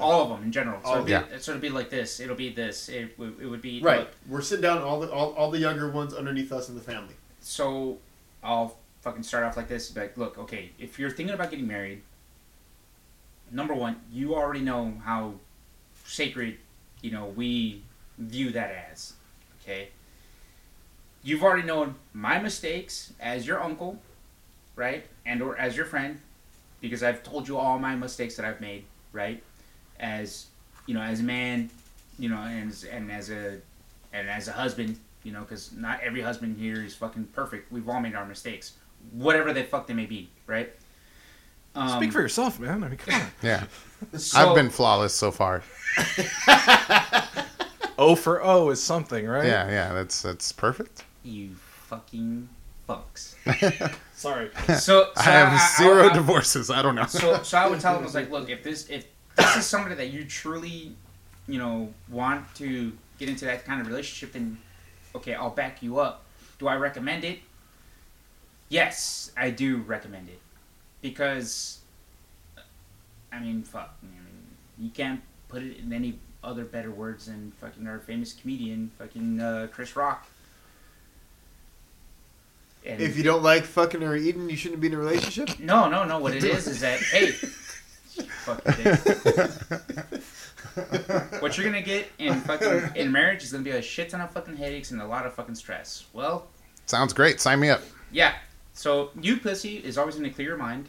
All 0.00 0.22
of 0.24 0.28
them 0.30 0.42
in 0.42 0.50
general. 0.50 0.80
So, 0.82 0.88
All 0.88 0.94
it'll 0.94 1.04
be, 1.06 1.12
of 1.12 1.42
so 1.42 1.52
it'll 1.52 1.60
be 1.60 1.68
like 1.68 1.90
this. 1.90 2.18
It'll 2.18 2.34
be 2.34 2.50
this. 2.50 2.88
It, 2.88 3.16
would- 3.18 3.36
it 3.40 3.46
would 3.46 3.62
be 3.62 3.80
Right, 3.80 4.00
look, 4.00 4.10
we're 4.28 4.40
sitting 4.42 4.62
down 4.62 4.82
all 4.82 4.98
the 4.98 5.08
all, 5.12 5.32
all 5.34 5.48
the 5.52 5.58
younger 5.60 5.88
ones 5.88 6.12
underneath 6.12 6.50
us 6.50 6.68
in 6.68 6.74
the 6.74 6.80
family. 6.80 7.14
so 7.40 7.98
I'll 8.42 8.76
fucking 9.02 9.22
start 9.22 9.44
off 9.44 9.56
like 9.56 9.68
this. 9.68 9.94
Like, 9.94 10.16
look, 10.16 10.38
okay, 10.38 10.70
if 10.80 10.98
you're 10.98 11.10
thinking 11.10 11.34
about 11.36 11.50
getting 11.50 11.68
married, 11.68 12.02
number 13.52 13.74
one, 13.74 14.00
you 14.12 14.34
already 14.34 14.60
know 14.60 14.94
how 15.04 15.34
sacred, 16.06 16.56
you 17.02 17.10
know, 17.10 17.26
we 17.26 17.82
view 18.18 18.50
that 18.50 18.88
as. 18.92 19.14
Okay. 19.62 19.88
You've 21.22 21.42
already 21.42 21.66
known 21.66 21.96
my 22.12 22.38
mistakes 22.38 23.12
as 23.18 23.46
your 23.46 23.62
uncle, 23.62 23.98
right, 24.76 25.04
and 25.24 25.42
or 25.42 25.58
as 25.58 25.76
your 25.76 25.86
friend, 25.86 26.20
because 26.80 27.02
I've 27.02 27.22
told 27.22 27.48
you 27.48 27.58
all 27.58 27.78
my 27.78 27.96
mistakes 27.96 28.36
that 28.36 28.46
I've 28.46 28.60
made, 28.60 28.84
right, 29.12 29.42
as 29.98 30.46
you 30.86 30.94
know, 30.94 31.00
as 31.02 31.20
a 31.20 31.24
man, 31.24 31.68
you 32.18 32.28
know, 32.28 32.36
and 32.36 32.72
and 32.92 33.10
as 33.10 33.30
a 33.30 33.58
and 34.12 34.28
as 34.28 34.46
a 34.46 34.52
husband, 34.52 34.98
you 35.24 35.32
know, 35.32 35.40
because 35.40 35.72
not 35.72 36.00
every 36.00 36.20
husband 36.20 36.56
here 36.58 36.84
is 36.84 36.94
fucking 36.94 37.24
perfect. 37.32 37.72
We've 37.72 37.88
all 37.88 38.00
made 38.00 38.14
our 38.14 38.24
mistakes, 38.24 38.74
whatever 39.10 39.52
the 39.52 39.64
fuck 39.64 39.88
they 39.88 39.94
may 39.94 40.06
be, 40.06 40.30
right? 40.46 40.72
Um, 41.76 41.88
Speak 42.00 42.12
for 42.12 42.20
yourself, 42.20 42.58
man. 42.58 42.82
I 42.82 42.88
mean, 42.88 42.96
come 42.96 43.20
on. 43.20 43.26
Yeah. 43.42 43.64
so- 44.16 44.38
I've 44.48 44.54
been 44.54 44.70
flawless 44.70 45.14
so 45.14 45.30
far. 45.30 45.62
O 47.98 48.14
for 48.14 48.44
O 48.44 48.68
is 48.70 48.82
something, 48.82 49.26
right? 49.26 49.46
Yeah, 49.46 49.70
yeah. 49.70 49.92
That's 49.94 50.20
that's 50.20 50.52
perfect. 50.52 51.04
you 51.22 51.54
fucking 51.88 52.46
fucks. 52.88 53.34
Sorry. 54.14 54.50
So, 54.66 54.74
so 54.76 55.10
I 55.16 55.22
have 55.22 55.76
zero 55.78 56.10
I- 56.10 56.12
divorces. 56.12 56.70
I 56.70 56.82
don't 56.82 56.94
know. 56.94 57.06
so, 57.06 57.42
so 57.42 57.56
I 57.58 57.66
would 57.68 57.80
tell 57.80 57.94
them, 57.94 58.02
I 58.02 58.04
was 58.04 58.14
like, 58.14 58.30
look, 58.36 58.50
if 58.50 58.62
this 58.62 58.88
if 58.90 59.06
this 59.36 59.56
is 59.56 59.66
somebody 59.66 59.94
that 59.94 60.08
you 60.10 60.24
truly, 60.26 60.94
you 61.48 61.58
know, 61.58 61.92
want 62.10 62.54
to 62.56 62.92
get 63.18 63.28
into 63.30 63.46
that 63.46 63.64
kind 63.64 63.80
of 63.80 63.86
relationship, 63.86 64.34
then 64.34 64.58
okay, 65.14 65.34
I'll 65.34 65.48
back 65.50 65.82
you 65.82 65.98
up. 65.98 66.24
Do 66.58 66.68
I 66.68 66.76
recommend 66.76 67.24
it? 67.24 67.38
Yes, 68.68 69.30
I 69.38 69.50
do 69.50 69.78
recommend 69.78 70.28
it 70.28 70.40
because, 71.10 71.78
I 73.32 73.38
mean, 73.40 73.62
fuck, 73.62 73.96
I 74.02 74.06
mean, 74.06 74.24
you 74.78 74.90
can't 74.90 75.20
put 75.48 75.62
it 75.62 75.78
in 75.78 75.92
any 75.92 76.18
other 76.42 76.64
better 76.64 76.90
words 76.90 77.26
than 77.26 77.52
fucking 77.60 77.86
our 77.86 77.98
famous 78.00 78.32
comedian, 78.32 78.90
fucking 78.98 79.40
uh, 79.40 79.68
Chris 79.72 79.94
Rock. 79.96 80.26
And 82.84 83.00
If 83.00 83.16
you 83.16 83.22
don't 83.24 83.42
like 83.42 83.64
fucking 83.64 84.02
or 84.02 84.14
eating, 84.16 84.48
you 84.50 84.56
shouldn't 84.56 84.80
be 84.80 84.86
in 84.88 84.94
a 84.94 84.98
relationship. 84.98 85.58
no, 85.58 85.88
no, 85.88 86.04
no. 86.04 86.18
What 86.18 86.34
it 86.34 86.44
is 86.44 86.66
is 86.68 86.80
that 86.80 87.00
hey, 87.00 87.30
fucking 88.46 88.84
what 91.40 91.56
you're 91.56 91.66
gonna 91.66 91.82
get 91.82 92.08
in 92.18 92.40
fucking 92.42 92.94
in 92.96 93.10
marriage 93.10 93.42
is 93.42 93.50
gonna 93.52 93.64
be 93.64 93.70
a 93.70 93.82
shit 93.82 94.10
ton 94.10 94.20
of 94.20 94.30
fucking 94.30 94.56
headaches 94.56 94.90
and 94.92 95.00
a 95.02 95.06
lot 95.06 95.26
of 95.26 95.34
fucking 95.34 95.54
stress. 95.56 96.04
Well, 96.12 96.46
Sounds 96.86 97.12
great. 97.12 97.40
Sign 97.40 97.58
me 97.60 97.70
up. 97.70 97.82
yeah. 98.12 98.34
So 98.72 99.10
you 99.20 99.38
pussy 99.38 99.78
is 99.78 99.98
always 99.98 100.14
gonna 100.16 100.30
clear 100.30 100.48
your 100.48 100.56
mind, 100.58 100.88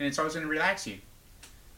and 0.00 0.08
it's 0.08 0.18
always 0.18 0.34
gonna 0.34 0.46
relax 0.46 0.86
you. 0.86 0.98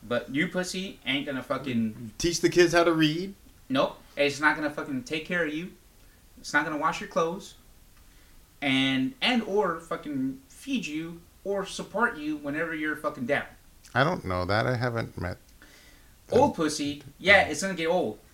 But 0.09 0.35
you 0.35 0.49
pussy 0.49 0.99
ain't 1.05 1.26
gonna 1.26 1.43
fucking 1.43 2.12
Teach 2.19 2.41
the 2.41 2.49
kids 2.49 2.73
how 2.73 2.85
to 2.85 2.93
read. 2.93 3.35
nope. 3.69 3.99
It's 4.17 4.41
not 4.41 4.57
gonna 4.57 4.71
fucking 4.71 5.02
take 5.05 5.26
care 5.26 5.45
of 5.47 5.52
you. 5.52 5.73
It's 6.38 6.52
not 6.52 6.64
gonna 6.64 6.79
wash 6.79 7.00
your 7.00 7.09
clothes, 7.09 7.55
and 8.61 9.14
and 9.21 9.43
or 9.43 9.81
fucking 9.81 10.41
feed 10.49 10.87
you 10.87 11.21
or 11.45 11.67
support 11.67 12.17
you 12.17 12.37
whenever 12.37 12.75
you're 12.75 12.97
fucking 12.97 13.26
down. 13.26 13.45
I 13.95 14.05
don't 14.05 14.25
know 14.25 14.45
that. 14.45 14.67
I 14.67 14.76
haven't 14.76 15.21
met. 15.21 15.38
Old 16.31 16.55
pussy, 16.55 17.02
yeah, 17.19 17.45
oh. 17.47 17.50
it's 17.50 17.62
gonna 17.62 17.75
get 17.75 17.88
old. 17.88 18.19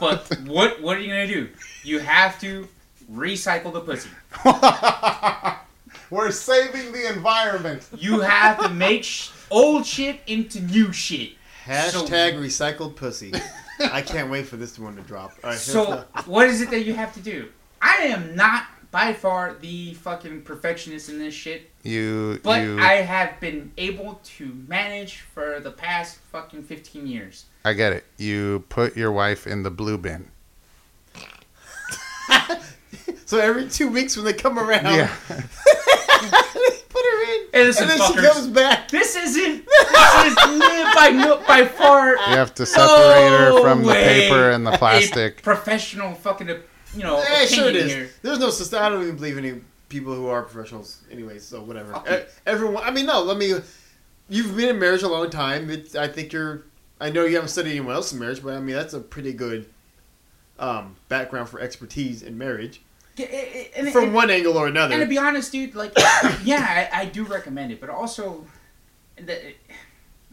But 0.00 0.30
what 0.46 0.80
what 0.82 0.96
are 0.96 1.00
you 1.00 1.08
gonna 1.08 1.26
do? 1.26 1.48
You 1.82 1.98
have 1.98 2.40
to 2.40 2.68
recycle 3.10 3.72
the 3.72 3.80
pussy. 3.80 4.10
We're 6.10 6.30
saving 6.30 6.92
the 6.92 7.08
environment. 7.12 7.86
You 7.96 8.20
have 8.20 8.60
to 8.60 8.68
make 8.70 9.04
sh- 9.04 9.30
old 9.50 9.84
shit 9.84 10.20
into 10.26 10.60
new 10.60 10.92
shit. 10.92 11.32
Hashtag 11.64 12.34
recycled 12.38 12.96
pussy. 12.96 13.32
I 13.80 14.00
can't 14.02 14.30
wait 14.30 14.46
for 14.46 14.56
this 14.56 14.78
one 14.78 14.96
to 14.96 15.02
drop. 15.02 15.32
All 15.44 15.50
right, 15.50 15.58
So 15.58 16.04
what 16.24 16.48
is 16.48 16.62
it 16.62 16.70
that 16.70 16.84
you 16.84 16.94
have 16.94 17.12
to 17.14 17.20
do? 17.20 17.50
I 17.82 17.96
am 18.04 18.34
not 18.34 18.64
by 18.90 19.12
far 19.12 19.54
the 19.60 19.94
fucking 19.94 20.42
perfectionist 20.42 21.10
in 21.10 21.18
this 21.18 21.34
shit, 21.34 21.70
You 21.82 22.40
but 22.42 22.62
you 22.62 22.80
I 22.80 22.94
have 22.94 23.38
been 23.38 23.70
able 23.76 24.18
to 24.38 24.46
manage 24.66 25.20
for 25.34 25.60
the 25.60 25.70
past 25.70 26.18
fucking 26.32 26.62
15 26.62 27.06
years. 27.06 27.44
I 27.64 27.74
get 27.74 27.92
it. 27.92 28.04
You 28.16 28.64
put 28.70 28.96
your 28.96 29.12
wife 29.12 29.46
in 29.46 29.62
the 29.62 29.70
blue 29.70 29.98
bin. 29.98 30.30
So 33.26 33.38
every 33.38 33.68
two 33.68 33.88
weeks 33.88 34.16
when 34.16 34.24
they 34.24 34.32
come 34.32 34.58
around, 34.58 34.84
Yeah. 34.86 35.10
they 35.28 35.36
put 36.88 37.04
her 37.04 37.22
in, 37.34 37.46
Hey, 37.52 37.64
listen, 37.64 37.88
and 37.88 38.00
then 38.00 38.12
she 38.12 38.14
comes 38.18 38.46
back. 38.48 38.90
This 38.90 39.16
isn't. 39.16 39.64
This 39.66 40.28
is 40.30 40.94
by 40.94 41.10
no, 41.14 41.42
by 41.46 41.64
far. 41.66 42.10
You 42.12 42.16
have 42.36 42.54
to 42.56 42.66
separate 42.66 43.30
her 43.30 43.50
no 43.50 43.62
from 43.62 43.82
the 43.82 43.88
way 43.88 44.28
paper 44.28 44.50
and 44.50 44.66
the 44.66 44.72
a 44.72 44.78
plastic. 44.78 45.42
professional 45.42 46.14
fucking, 46.14 46.48
you 46.48 47.02
know, 47.02 47.18
Yeah, 47.22 47.44
sure 47.46 47.66
it 47.68 47.76
opinion 47.76 47.86
is. 47.86 47.92
here. 47.92 48.10
There's 48.22 48.38
no 48.38 48.50
system. 48.50 48.82
I 48.82 48.88
don't 48.88 49.02
even 49.02 49.16
believe 49.16 49.38
any 49.38 49.60
people 49.88 50.14
who 50.14 50.26
are 50.28 50.42
professionals, 50.42 51.02
anyway. 51.10 51.38
So 51.38 51.62
whatever. 51.62 51.92
Fuck 51.92 52.10
E- 52.10 52.24
Everyone. 52.46 52.82
I 52.84 52.90
mean, 52.90 53.06
no. 53.06 53.22
Let 53.22 53.36
me. 53.38 53.54
You've 54.28 54.56
been 54.56 54.68
in 54.68 54.78
marriage 54.78 55.02
a 55.02 55.08
long 55.08 55.30
time. 55.30 55.70
It's, 55.70 55.94
I 55.94 56.08
think 56.08 56.32
you're. 56.32 56.64
I 57.00 57.10
know 57.10 57.24
you 57.24 57.36
haven't 57.36 57.50
studied 57.50 57.70
anyone 57.70 57.94
else 57.94 58.12
in 58.12 58.18
marriage, 58.18 58.42
but 58.42 58.54
I 58.54 58.60
mean 58.60 58.74
that's 58.74 58.92
a 58.94 59.00
pretty 59.00 59.32
good 59.32 59.66
um, 60.58 60.96
background 61.08 61.48
for 61.48 61.60
expertise 61.60 62.22
in 62.22 62.36
marriage, 62.38 62.82
Yeah, 63.16 63.26
it- 63.26 63.56
it- 63.56 63.72
and- 63.76 63.92
from 63.92 64.04
and- 64.04 64.14
one 64.14 64.30
angle 64.30 64.56
or 64.56 64.66
another. 64.66 64.94
And 64.94 65.02
to 65.02 65.08
be 65.08 65.18
honest, 65.18 65.52
dude, 65.52 65.74
like, 65.74 65.92
yeah, 66.44 66.88
I, 66.92 67.00
I 67.02 67.04
do 67.06 67.24
recommend 67.24 67.72
it, 67.72 67.80
but 67.80 67.90
also, 67.90 68.44
the, 69.16 69.54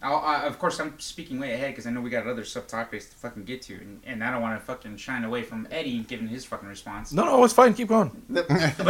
I'll, 0.04 0.18
I, 0.18 0.44
of 0.44 0.60
course, 0.60 0.80
I'm 0.80 1.00
speaking 1.00 1.40
way 1.40 1.54
ahead 1.54 1.72
because 1.72 1.88
I 1.88 1.90
know 1.92 2.02
we 2.02 2.10
got 2.10 2.28
other 2.28 2.44
subtopics 2.44 3.10
to 3.10 3.16
fucking 3.16 3.46
get 3.46 3.62
to, 3.64 3.74
and, 3.76 4.02
and 4.06 4.24
I 4.24 4.32
don't 4.32 4.42
want 4.42 4.60
to 4.60 4.66
fucking 4.66 4.98
shine 4.98 5.24
away 5.24 5.42
from 5.42 5.68
Eddie 5.72 6.00
giving 6.00 6.28
his 6.28 6.46
fucking 6.46 6.68
response. 6.70 7.12
No, 7.14 7.26
no, 7.26 7.44
it's 7.44 7.54
fine. 7.54 7.74
Keep 7.74 7.88
going. 7.90 8.12
But 8.30 8.48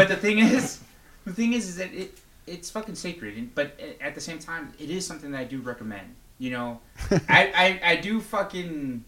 the 0.10 0.18
thing 0.20 0.40
is, 0.40 0.82
the 1.26 1.32
thing 1.34 1.54
is, 1.54 1.70
is 1.70 1.78
that 1.78 1.94
it 1.94 2.18
it's 2.48 2.70
fucking 2.70 2.96
sacred, 2.96 3.38
and, 3.38 3.56
but 3.56 3.80
at 4.02 4.14
the 4.14 4.22
same 4.22 4.40
time, 4.40 4.72
it 4.78 4.90
is 4.90 5.06
something 5.08 5.32
that 5.32 5.40
I 5.40 5.44
do 5.46 5.62
recommend. 5.62 6.16
You 6.38 6.52
know, 6.52 6.82
I, 7.30 7.80
I 7.84 7.92
I 7.92 7.96
do 7.96 8.20
fucking 8.20 9.06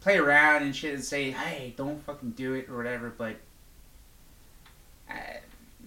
play 0.00 0.16
around 0.18 0.62
and 0.62 0.74
shit 0.74 0.94
and 0.94 1.04
say, 1.04 1.30
hey, 1.30 1.74
don't 1.76 2.02
fucking 2.04 2.30
do 2.30 2.54
it 2.54 2.68
or 2.68 2.76
whatever, 2.76 3.12
but 3.16 3.36
uh, 5.10 5.14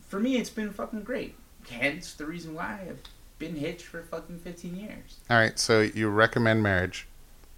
for 0.08 0.20
me, 0.20 0.38
it's 0.38 0.50
been 0.50 0.72
fucking 0.72 1.02
great. 1.04 1.36
Hence 1.70 2.14
the 2.14 2.26
reason 2.26 2.54
why 2.54 2.80
I've 2.88 3.00
been 3.40 3.56
hitched 3.56 3.86
for 3.86 4.02
fucking 4.04 4.40
15 4.40 4.76
years. 4.76 5.18
All 5.30 5.38
right, 5.38 5.58
so 5.58 5.82
you 5.82 6.10
recommend 6.10 6.62
marriage. 6.62 7.08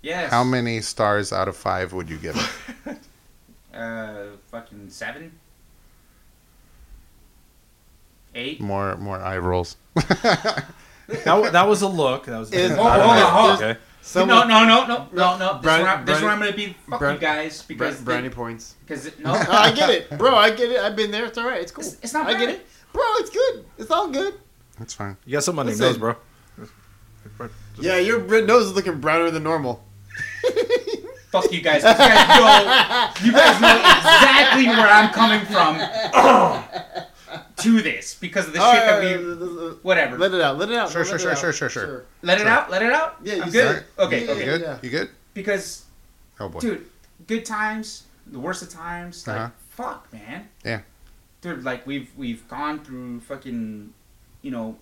Yes. 0.01 0.29
How 0.31 0.43
many 0.43 0.81
stars 0.81 1.33
out 1.33 1.47
of 1.47 1.55
five 1.57 1.91
would 1.93 2.09
you 2.09 2.17
give 2.17 2.35
it? 2.85 2.97
Uh, 3.73 4.27
fucking 4.51 4.89
seven? 4.89 5.33
Eight? 8.33 8.61
More 8.61 8.95
more 8.95 9.19
eye 9.19 9.37
rolls. 9.37 9.75
That, 9.95 10.65
that 11.51 11.67
was 11.67 11.81
a 11.81 11.87
look. 11.87 12.25
That 12.25 12.39
was. 12.39 12.53
Is- 12.53 12.71
Hold 12.71 12.87
on, 12.87 12.99
hold 13.01 13.11
on, 13.11 13.31
hold 13.33 13.49
on. 13.51 13.63
Okay. 13.71 13.79
Someone- 14.07 14.47
no, 14.47 14.63
no, 14.65 14.85
no, 14.85 14.85
no, 14.87 15.07
no, 15.13 15.37
no. 15.37 15.53
This, 15.55 15.61
Brownie- 15.63 15.79
is 15.79 15.83
where, 15.83 15.87
I'm- 15.95 16.05
this 16.05 16.17
is 16.17 16.23
where 16.23 16.31
I'm 16.31 16.39
gonna 16.39 16.53
be 16.53 16.75
fuck 16.89 16.99
brown- 16.99 17.13
you 17.15 17.19
guys 17.19 17.61
because 17.63 17.95
Bra- 18.01 18.13
brownie 18.15 18.29
points. 18.29 18.75
because 18.85 19.09
no, 19.19 19.33
No, 19.43 19.51
I 19.51 19.71
get 19.71 19.89
it, 19.89 20.17
bro. 20.17 20.35
I 20.35 20.51
get 20.51 20.69
it. 20.71 20.79
I've 20.79 20.95
been 20.95 21.09
there. 21.11 21.25
It's 21.25 21.37
all 21.39 21.47
right. 21.47 21.61
It's 21.61 21.71
cool. 21.71 21.83
It's- 21.83 21.99
it's 22.03 22.13
not 22.13 22.27
I 22.27 22.37
get 22.37 22.49
it, 22.49 22.67
bro. 22.93 23.01
It's 23.17 23.31
good. 23.31 23.65
It's 23.79 23.89
all 23.91 24.07
good. 24.09 24.35
That's 24.77 24.93
fine. 24.93 25.17
You 25.25 25.33
got 25.33 25.43
something 25.43 25.61
on 25.61 25.67
your 25.69 25.77
nose, 25.77 25.97
bro. 25.97 26.15
Yeah, 27.79 27.97
your 27.97 28.19
red 28.19 28.45
nose 28.47 28.67
is 28.67 28.73
looking 28.73 28.99
browner 29.01 29.31
than 29.31 29.43
normal. 29.43 29.83
fuck 31.31 31.51
you 31.51 31.61
guys. 31.61 31.81
'cause 31.81 31.97
You 31.99 32.05
guys 32.07 32.39
know, 32.39 33.25
you 33.25 33.31
guys 33.33 33.59
know 33.61 33.75
exactly 33.75 34.67
where 34.67 34.87
I'm 34.87 35.09
coming 35.09 35.45
from 35.47 35.77
to 37.57 37.81
this 37.81 38.15
because 38.15 38.47
of 38.47 38.53
the 38.53 38.59
shit 38.59 38.85
that 38.85 39.01
we. 39.01 39.75
Whatever. 39.81 40.17
Let 40.17 40.33
it 40.33 40.41
out. 40.41 40.57
Let 40.57 40.69
it 40.69 40.75
out. 40.77 40.91
Sure, 40.91 41.05
sure, 41.05 41.17
sure, 41.19 41.31
out. 41.31 41.37
sure, 41.37 41.53
sure, 41.53 41.69
sure. 41.69 42.05
Let 42.21 42.37
it 42.37 42.41
Sure. 42.41 42.49
out. 42.49 42.69
Let 42.69 42.81
it 42.81 42.91
out. 42.91 43.17
Yeah, 43.23 43.35
you 43.35 43.43
I'm 43.43 43.51
said 43.51 43.85
good. 43.97 44.05
Okay. 44.05 44.19
Yeah, 44.19 44.25
You 44.25 44.31
Okay. 44.33 44.45
good? 44.45 44.61
yeah. 44.61 44.77
You 44.81 44.89
good? 44.89 45.09
Because 45.33 45.85
Oh 46.39 46.49
boy. 46.49 46.59
dude, 46.59 46.85
good 47.27 47.45
times, 47.45 48.03
the 48.27 48.39
worst 48.39 48.61
of 48.61 48.69
times, 48.69 49.25
like 49.27 49.37
Uh-huh. 49.37 49.49
fuck, 49.69 50.11
man. 50.13 50.49
Yeah. 50.63 50.81
Dude, 51.41 51.63
like 51.63 51.85
we've 51.87 52.09
we've 52.17 52.47
gone 52.47 52.83
through 52.83 53.19
fucking, 53.21 53.93
you 54.41 54.51
know, 54.51 54.77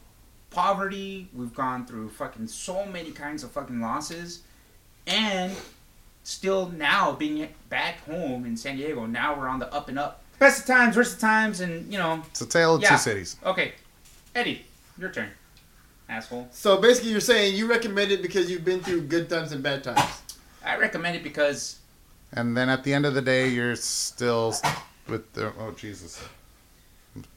poverty. 0.49 1.29
We've 1.33 1.53
gone 1.53 1.85
through 1.85 2.09
fucking 2.09 2.47
so 2.47 2.85
many 2.85 3.11
kinds 3.11 3.43
of 3.43 3.51
fucking 3.51 3.81
losses, 3.81 4.41
and 5.05 5.55
still 6.23 6.69
now 6.69 7.11
being 7.11 7.49
back 7.69 8.05
home 8.05 8.45
in 8.45 8.55
San 8.55 8.77
Diego. 8.77 9.05
Now 9.05 9.37
we're 9.37 9.47
on 9.47 9.59
the 9.59 9.71
up 9.73 9.89
and 9.89 9.99
up. 9.99 10.22
Best 10.43 10.59
of 10.59 10.65
times, 10.65 10.97
worst 10.97 11.13
of 11.13 11.19
times, 11.21 11.61
and 11.61 11.89
you 11.89 11.97
know. 11.97 12.21
It's 12.27 12.41
a 12.41 12.45
tale 12.45 12.75
of 12.75 12.81
Yeah. 12.81 12.89
two 12.89 12.97
cities. 12.97 13.37
Okay, 13.45 13.71
Eddie, 14.35 14.65
your 14.97 15.09
turn, 15.09 15.29
asshole. 16.09 16.49
So 16.51 16.75
basically, 16.81 17.11
you're 17.11 17.21
saying 17.21 17.55
you 17.55 17.65
recommend 17.65 18.11
it 18.11 18.21
because 18.21 18.51
you've 18.51 18.65
been 18.65 18.83
through 18.83 19.03
good 19.03 19.29
times 19.29 19.53
and 19.53 19.63
bad 19.63 19.85
times. 19.85 20.01
I 20.61 20.75
recommend 20.75 21.15
it 21.15 21.23
because 21.23 21.77
And 22.33 22.57
then 22.57 22.67
at 22.67 22.83
the 22.83 22.93
end 22.93 23.05
of 23.05 23.13
the 23.13 23.21
day, 23.21 23.47
you're 23.47 23.77
still 23.77 24.53
with 25.07 25.31
the 25.31 25.53
oh 25.57 25.71
Jesus, 25.77 26.19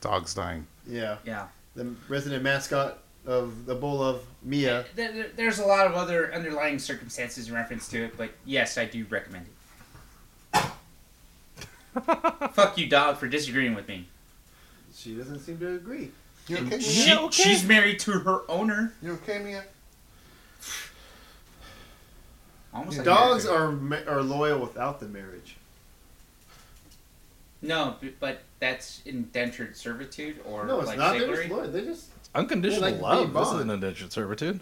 dog's 0.01 0.35
dying. 0.35 0.67
Yeah, 0.85 1.19
yeah. 1.25 1.47
the 1.77 1.95
resident 2.09 2.43
mascot 2.43 2.99
of 3.25 3.67
the 3.67 3.77
bowl 3.77 4.03
of 4.03 4.23
Mia. 4.43 4.85
There- 4.97 5.13
there- 5.13 5.31
There's 5.37 5.61
a 5.61 5.65
lot 5.67 5.87
of 5.87 5.95
other 5.95 6.35
underlying 6.35 6.81
circumstances 6.81 7.47
in 7.47 7.55
reference 7.55 7.87
to 7.89 8.03
it, 8.07 8.17
but 8.17 8.31
yes, 8.45 8.77
I 8.77 8.87
do 8.87 9.07
recommend 9.09 9.47
it. 9.47 9.53
Fuck 12.53 12.79
you, 12.79 12.87
dog, 12.89 13.17
for 13.19 13.29
disagreeing 13.29 13.75
with 13.75 13.89
me. 13.89 14.07
She 14.95 15.15
doesn't 15.15 15.41
seem 15.41 15.59
to 15.59 15.75
agree. 15.75 16.11
You 16.49 16.59
okay? 16.59 16.79
She, 16.81 17.09
Yeah, 17.09 17.19
okay. 17.21 17.43
She's 17.43 17.65
married 17.65 17.99
to 18.01 18.13
her 18.13 18.43
owner. 18.51 18.93
You 19.03 19.13
okay, 19.15 19.39
Mia? 19.41 19.65
Almost 22.73 22.99
like 22.99 23.05
Dogs 23.07 23.47
are 23.47 23.73
ma- 23.73 24.05
are 24.07 24.23
loyal 24.23 24.59
without 24.61 25.01
the 25.01 25.07
marriage. 25.09 25.57
No, 27.63 27.97
b- 28.01 28.15
but 28.21 28.43
that's 28.61 29.01
indentured 29.07 29.77
servitude 29.77 30.41
or 30.45 30.67
No, 30.67 30.79
it's 30.81 30.89
like 30.89 30.99
not. 30.99 31.19
They're 31.19 31.35
just 31.35 31.49
loyal. 31.51 31.69
They 31.71 31.83
just. 31.85 32.07
Unconditional 32.35 32.83
They 32.83 32.91
like 32.91 32.95
to 32.95 32.99
be 32.99 33.03
love. 33.03 33.33
This 33.33 33.49
bond. 33.49 33.57
is 33.57 33.63
an 33.65 33.71
indentured 33.71 34.13
servitude. 34.13 34.61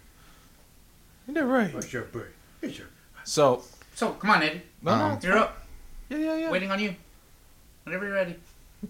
You're 1.27 1.45
right. 1.47 1.75
What's 1.75 1.93
your 1.93 2.03
boy? 2.03 2.23
What's 2.61 2.79
your- 2.79 2.87
So, 3.25 3.63
So 3.95 4.13
come 4.13 4.31
on, 4.31 4.43
Eddie, 4.43 4.63
no, 4.83 4.97
no, 4.97 5.05
Um, 5.07 5.19
you're 5.23 5.33
fine. 5.33 5.43
up. 5.43 5.67
Yeah, 6.11 6.19
yeah, 6.19 6.37
yeah. 6.37 6.51
Waiting 6.51 6.71
on 6.71 6.79
you. 6.79 6.95
Whenever 7.85 8.05
you're 8.07 8.15
ready. 8.15 8.37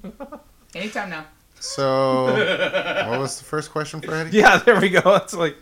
Anytime 0.75 1.11
now. 1.11 1.27
So, 1.61 2.25
what 3.09 3.19
was 3.21 3.39
the 3.39 3.45
first 3.45 3.71
question 3.71 4.01
for 4.01 4.15
Eddie? 4.15 4.37
Yeah, 4.39 4.59
there 4.59 4.81
we 4.81 4.91
go. 4.91 5.01
It's 5.17 5.35
like 5.35 5.57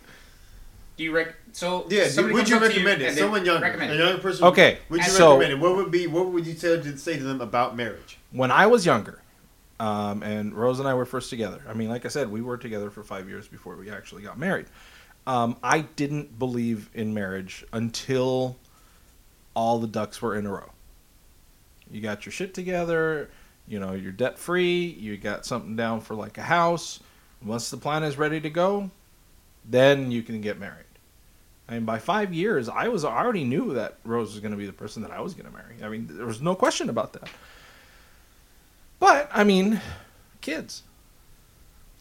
Do 0.96 1.04
you 1.04 1.12
rec? 1.12 1.34
So 1.52 1.86
Yeah, 1.90 2.08
somebody 2.08 2.34
would 2.34 2.40
comes 2.40 2.50
you 2.50 2.56
up 2.56 2.62
to 2.62 2.68
recommend 2.68 3.02
it? 3.02 3.08
and 3.08 3.16
they 3.16 3.20
Someone 3.20 3.44
younger, 3.44 3.62
recommend 3.66 3.92
a 3.92 3.94
it. 3.94 3.98
younger 3.98 4.22
person. 4.22 4.44
Okay, 4.46 4.78
Would 4.88 5.00
you 5.04 5.10
so- 5.10 5.38
recommend 5.38 5.52
it? 5.60 5.62
What 5.62 5.76
would 5.76 5.90
be? 5.90 6.06
What 6.06 6.28
would 6.32 6.46
you 6.46 6.54
tell 6.54 6.80
to 6.80 6.96
say 6.98 7.16
to 7.18 7.22
them 7.24 7.40
about 7.40 7.76
marriage? 7.76 8.18
when 8.32 8.50
I 8.50 8.66
was 8.66 8.86
younger, 8.86 9.20
um, 9.78 10.22
and 10.22 10.54
Rose 10.54 10.78
and 10.78 10.88
I 10.88 10.94
were 10.94 11.04
first 11.04 11.28
together. 11.28 11.60
I 11.68 11.74
mean, 11.74 11.90
like 11.90 12.06
I 12.06 12.08
said, 12.08 12.30
we 12.30 12.40
were 12.40 12.56
together 12.56 12.90
for 12.90 13.02
five 13.02 13.28
years 13.28 13.46
before 13.46 13.76
we 13.76 13.90
actually 13.90 14.22
got 14.22 14.38
married. 14.38 14.66
Um, 15.26 15.56
I 15.62 15.80
didn't 15.82 16.38
believe 16.38 16.88
in 16.94 17.12
marriage 17.12 17.64
until 17.74 18.56
all 19.54 19.78
the 19.78 19.86
ducks 19.86 20.22
were 20.22 20.34
in 20.34 20.46
a 20.46 20.50
row. 20.50 20.70
You 21.92 22.00
got 22.00 22.24
your 22.26 22.32
shit 22.32 22.54
together, 22.54 23.30
you 23.68 23.78
know, 23.78 23.92
you're 23.92 24.10
debt 24.12 24.38
free, 24.38 24.86
you 24.98 25.16
got 25.16 25.46
something 25.46 25.76
down 25.76 26.00
for 26.00 26.14
like 26.14 26.38
a 26.38 26.42
house. 26.42 27.00
Once 27.44 27.70
the 27.70 27.76
plan 27.76 28.02
is 28.02 28.16
ready 28.18 28.40
to 28.40 28.50
go, 28.50 28.90
then 29.68 30.10
you 30.10 30.22
can 30.22 30.40
get 30.40 30.58
married. 30.58 30.86
I 31.68 31.74
mean, 31.74 31.84
by 31.84 31.98
five 31.98 32.32
years, 32.34 32.68
I 32.68 32.88
was 32.88 33.04
I 33.04 33.16
already 33.16 33.44
knew 33.44 33.74
that 33.74 33.98
Rose 34.04 34.32
was 34.32 34.40
going 34.40 34.50
to 34.52 34.56
be 34.58 34.66
the 34.66 34.72
person 34.72 35.02
that 35.02 35.10
I 35.10 35.20
was 35.20 35.34
going 35.34 35.46
to 35.46 35.52
marry. 35.52 35.76
I 35.82 35.88
mean, 35.88 36.08
there 36.10 36.26
was 36.26 36.40
no 36.42 36.54
question 36.54 36.88
about 36.88 37.12
that. 37.14 37.28
But 38.98 39.28
I 39.32 39.44
mean, 39.44 39.80
kids. 40.40 40.82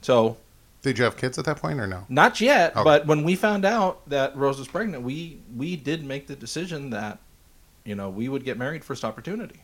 So 0.02 0.38
Did 0.82 0.98
you 0.98 1.04
have 1.04 1.18
kids 1.18 1.38
at 1.38 1.46
that 1.46 1.58
point 1.58 1.80
or 1.80 1.88
no? 1.88 2.06
not 2.10 2.42
yet, 2.42 2.76
Okay. 2.76 2.84
but 2.84 3.06
when 3.08 3.24
we 3.24 3.36
found 3.36 3.66
out 3.66 4.08
that 4.10 4.36
Rose 4.36 4.58
was 4.60 4.68
pregnant, 4.68 5.04
we 5.04 5.40
we 5.56 5.76
did 5.76 6.04
make 6.06 6.28
the 6.28 6.36
decision 6.36 6.90
that 6.92 7.20
you 7.86 7.96
know 7.96 8.10
we 8.10 8.30
would 8.30 8.44
get 8.44 8.58
married 8.58 8.84
first 8.84 9.04
opportunity. 9.06 9.62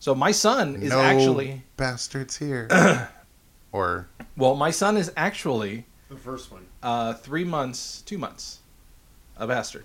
So 0.00 0.14
my 0.14 0.32
son 0.32 0.76
is 0.76 0.90
no 0.90 1.00
actually 1.00 1.62
bastards 1.76 2.36
here. 2.36 2.68
or 3.72 4.08
well, 4.36 4.54
my 4.56 4.70
son 4.70 4.96
is 4.96 5.12
actually 5.16 5.84
The 6.08 6.16
first 6.16 6.50
one. 6.50 6.66
uh, 6.82 7.12
three 7.14 7.44
months, 7.44 8.02
two 8.02 8.18
months, 8.18 8.58
a 9.36 9.46
bastard. 9.46 9.84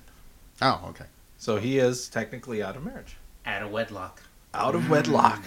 Oh, 0.62 0.82
okay. 0.90 1.06
So 1.38 1.58
he 1.58 1.78
is 1.80 2.08
technically 2.08 2.64
out 2.64 2.78
of 2.78 2.86
marriage, 2.86 3.18
Out 3.46 3.62
of 3.64 3.72
wedlock. 3.72 4.22
out 4.54 4.74
of 4.74 4.90
wedlock. 4.90 5.44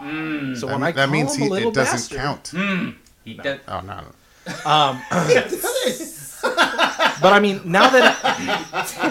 Mm. 0.00 0.54
So 0.58 0.66
That, 0.66 0.72
when 0.74 0.82
I 0.82 0.92
that 0.92 1.06
call 1.06 1.12
means 1.12 1.34
him 1.34 1.42
he, 1.44 1.48
a 1.48 1.50
little 1.50 1.70
it 1.70 1.74
doesn't 1.74 1.94
bastard, 1.94 2.18
count. 2.18 2.44
Mm. 2.52 2.96
He 3.24 3.32
does. 3.34 3.60
Oh 3.66 3.80
no. 3.80 3.96
no. 3.96 4.12
Um, 4.70 5.00
but 7.22 7.32
I 7.32 7.40
mean, 7.40 7.62
now 7.64 7.88
that 7.88 8.18
I, 8.22 8.26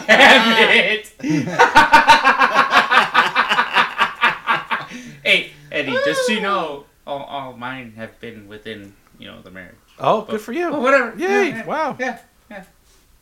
Damn 0.07 0.95
it! 0.95 1.11
hey, 5.23 5.51
Eddie, 5.75 5.91
just 6.05 6.25
so 6.25 6.33
you 6.33 6.41
know, 6.41 6.85
all, 7.05 7.23
all 7.23 7.53
mine 7.53 7.93
have 7.97 8.19
been 8.19 8.47
within, 8.47 8.93
you 9.19 9.27
know, 9.27 9.41
the 9.41 9.51
marriage. 9.51 9.75
oh, 9.99 10.21
good 10.23 10.41
for 10.41 10.53
you. 10.53 10.69
Oh, 10.69 10.79
whatever. 10.79 11.13
Yay! 11.17 11.27
Yeah, 11.27 11.43
yeah, 11.43 11.65
Wow. 11.65 11.95
Yeah, 11.99 12.19
yeah. 12.49 12.63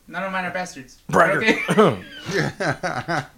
None 0.08 0.24
of 0.24 0.32
mine 0.32 0.46
are 0.46 0.52
bastards. 0.52 1.02
Bragger. 1.10 1.42
Okay. 1.78 3.26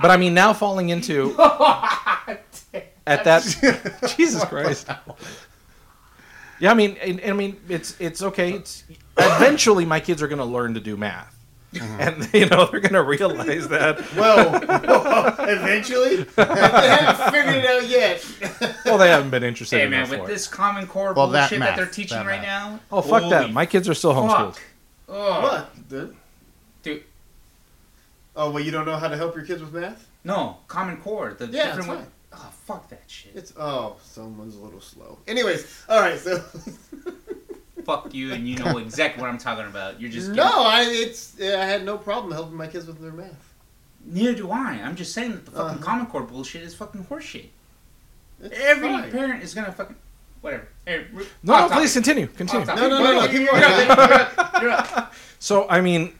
But 0.00 0.10
I 0.10 0.16
mean, 0.16 0.34
now 0.34 0.52
falling 0.52 0.88
into 0.88 1.36
at 1.38 3.24
that 3.24 3.42
Jesus 4.16 4.44
Christ. 4.44 4.88
Yeah, 6.58 6.72
I 6.72 6.74
mean, 6.74 6.96
and, 7.00 7.20
and 7.20 7.30
I 7.30 7.34
mean, 7.34 7.60
it's 7.68 7.94
it's 8.00 8.22
okay. 8.22 8.54
It's 8.54 8.82
eventually 9.16 9.84
my 9.84 10.00
kids 10.00 10.20
are 10.22 10.26
going 10.26 10.40
to 10.40 10.44
learn 10.44 10.74
to 10.74 10.80
do 10.80 10.96
math, 10.96 11.37
Uh-huh. 11.74 11.96
and 12.00 12.28
you 12.34 12.46
know 12.46 12.66
they're 12.66 12.80
going 12.80 12.94
to 12.94 13.02
realize 13.02 13.68
that. 13.68 14.00
Well, 14.16 14.54
eventually, 15.48 16.22
they 16.22 16.44
haven't 16.44 17.30
figured 17.30 17.56
it 17.56 17.66
out 17.66 17.86
yet. 17.88 18.24
Well, 18.86 18.96
they 18.98 19.08
haven't 19.10 19.30
been 19.30 19.44
interested 19.44 19.78
hey, 19.78 19.84
in 19.84 19.90
man, 19.90 20.08
with 20.08 20.20
it. 20.20 20.26
this 20.26 20.46
Common 20.46 20.86
Core 20.86 21.12
Well, 21.12 21.28
that 21.28 21.50
bullshit 21.50 21.58
that, 21.60 21.64
math, 21.66 21.76
they're 21.76 21.86
teaching 21.86 22.18
that 22.18 22.26
right 22.26 22.40
math. 22.40 22.72
now. 22.72 22.80
Oh 22.90 23.02
fuck 23.02 23.28
that! 23.30 23.52
My 23.52 23.66
kids 23.66 23.88
are 23.88 23.94
still 23.94 24.14
homeschooled. 24.14 24.54
fuck. 24.54 24.62
Oh, 25.10 25.42
What? 25.42 25.88
Dude? 25.88 26.16
Dude. 26.82 27.02
Oh, 28.36 28.50
well, 28.50 28.62
you 28.62 28.70
don't 28.70 28.86
know 28.86 28.96
how 28.96 29.08
to 29.08 29.16
help 29.16 29.34
your 29.34 29.44
kids 29.44 29.60
with 29.60 29.74
math? 29.74 30.06
No, 30.24 30.58
Common 30.68 30.96
Core. 30.98 31.34
The 31.38 31.46
Yeah, 31.46 31.74
different 31.76 31.88
that's 31.88 32.00
right. 32.00 32.08
Oh, 32.34 32.52
fuck 32.66 32.88
that 32.90 33.02
shit. 33.08 33.32
It's 33.34 33.52
oh, 33.58 33.96
someone's 34.02 34.54
a 34.54 34.58
little 34.60 34.80
slow. 34.80 35.18
Anyways, 35.26 35.84
all 35.88 36.00
right. 36.00 36.18
So 36.18 36.42
fuck 37.88 38.12
you, 38.14 38.34
and 38.34 38.46
you 38.46 38.56
know 38.58 38.76
exactly 38.76 39.22
what 39.22 39.30
I'm 39.30 39.38
talking 39.38 39.64
about. 39.66 39.98
You're 40.00 40.10
just 40.10 40.30
no, 40.30 40.44
I 40.44 40.82
it's 40.86 41.40
I 41.40 41.64
had 41.64 41.84
no 41.84 41.96
problem 41.96 42.32
helping 42.32 42.54
my 42.56 42.66
kids 42.66 42.86
with 42.86 43.00
their 43.00 43.12
math. 43.12 43.54
Neither 44.04 44.34
do 44.34 44.50
I. 44.50 44.80
I'm 44.84 44.94
just 44.94 45.12
saying 45.14 45.32
that 45.32 45.44
the 45.46 45.50
fucking 45.52 45.76
Uh-huh. 45.78 45.84
Common 45.84 46.06
Core 46.06 46.22
bullshit 46.22 46.62
is 46.62 46.74
fucking 46.74 47.04
horseshit. 47.06 47.46
It's 48.42 48.58
Every 48.60 48.88
fine. 48.90 49.10
parent 49.10 49.42
is 49.42 49.54
gonna 49.54 49.72
fucking 49.72 49.96
whatever. 50.42 50.68
Hey, 50.86 51.06
re- 51.12 51.26
No, 51.42 51.54
off 51.54 51.70
no, 51.70 51.76
please 51.78 51.92
continue. 51.94 52.26
Continue. 52.26 52.66
Off. 52.68 52.76
No, 52.76 52.88
no, 52.88 53.02
no, 53.02 53.20
no, 53.20 53.26
keep 53.28 53.48
going. 53.48 53.62
up, 53.64 53.98
you're 53.98 54.12
up, 54.12 54.62
you're 54.62 54.70
up. 54.70 55.14
So 55.40 55.66
I 55.68 55.80
mean, 55.80 56.12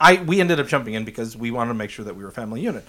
I 0.00 0.16
we 0.16 0.40
ended 0.40 0.58
up 0.58 0.66
jumping 0.66 0.94
in 0.94 1.04
because 1.04 1.36
we 1.36 1.50
wanted 1.52 1.68
to 1.68 1.74
make 1.74 1.90
sure 1.90 2.04
that 2.06 2.16
we 2.16 2.22
were 2.24 2.30
a 2.30 2.32
family 2.32 2.60
unit. 2.60 2.84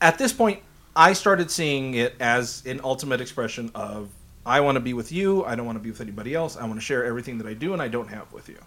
At 0.00 0.18
this 0.18 0.32
point, 0.32 0.60
I 0.94 1.14
started 1.14 1.50
seeing 1.50 1.94
it 1.94 2.14
as 2.20 2.62
an 2.66 2.80
ultimate 2.84 3.20
expression 3.20 3.70
of 3.74 4.08
I 4.50 4.60
want 4.60 4.76
to 4.76 4.80
be 4.80 4.94
with 4.94 5.10
you. 5.12 5.44
I 5.44 5.54
don't 5.54 5.66
want 5.66 5.76
to 5.78 5.82
be 5.82 5.90
with 5.90 6.00
anybody 6.00 6.34
else. 6.34 6.56
I 6.56 6.64
want 6.64 6.74
to 6.74 6.80
share 6.84 7.04
everything 7.04 7.38
that 7.38 7.46
I 7.46 7.54
do 7.54 7.72
and 7.72 7.80
I 7.80 7.88
don't 7.88 8.08
have 8.08 8.32
with 8.32 8.48
you. 8.48 8.58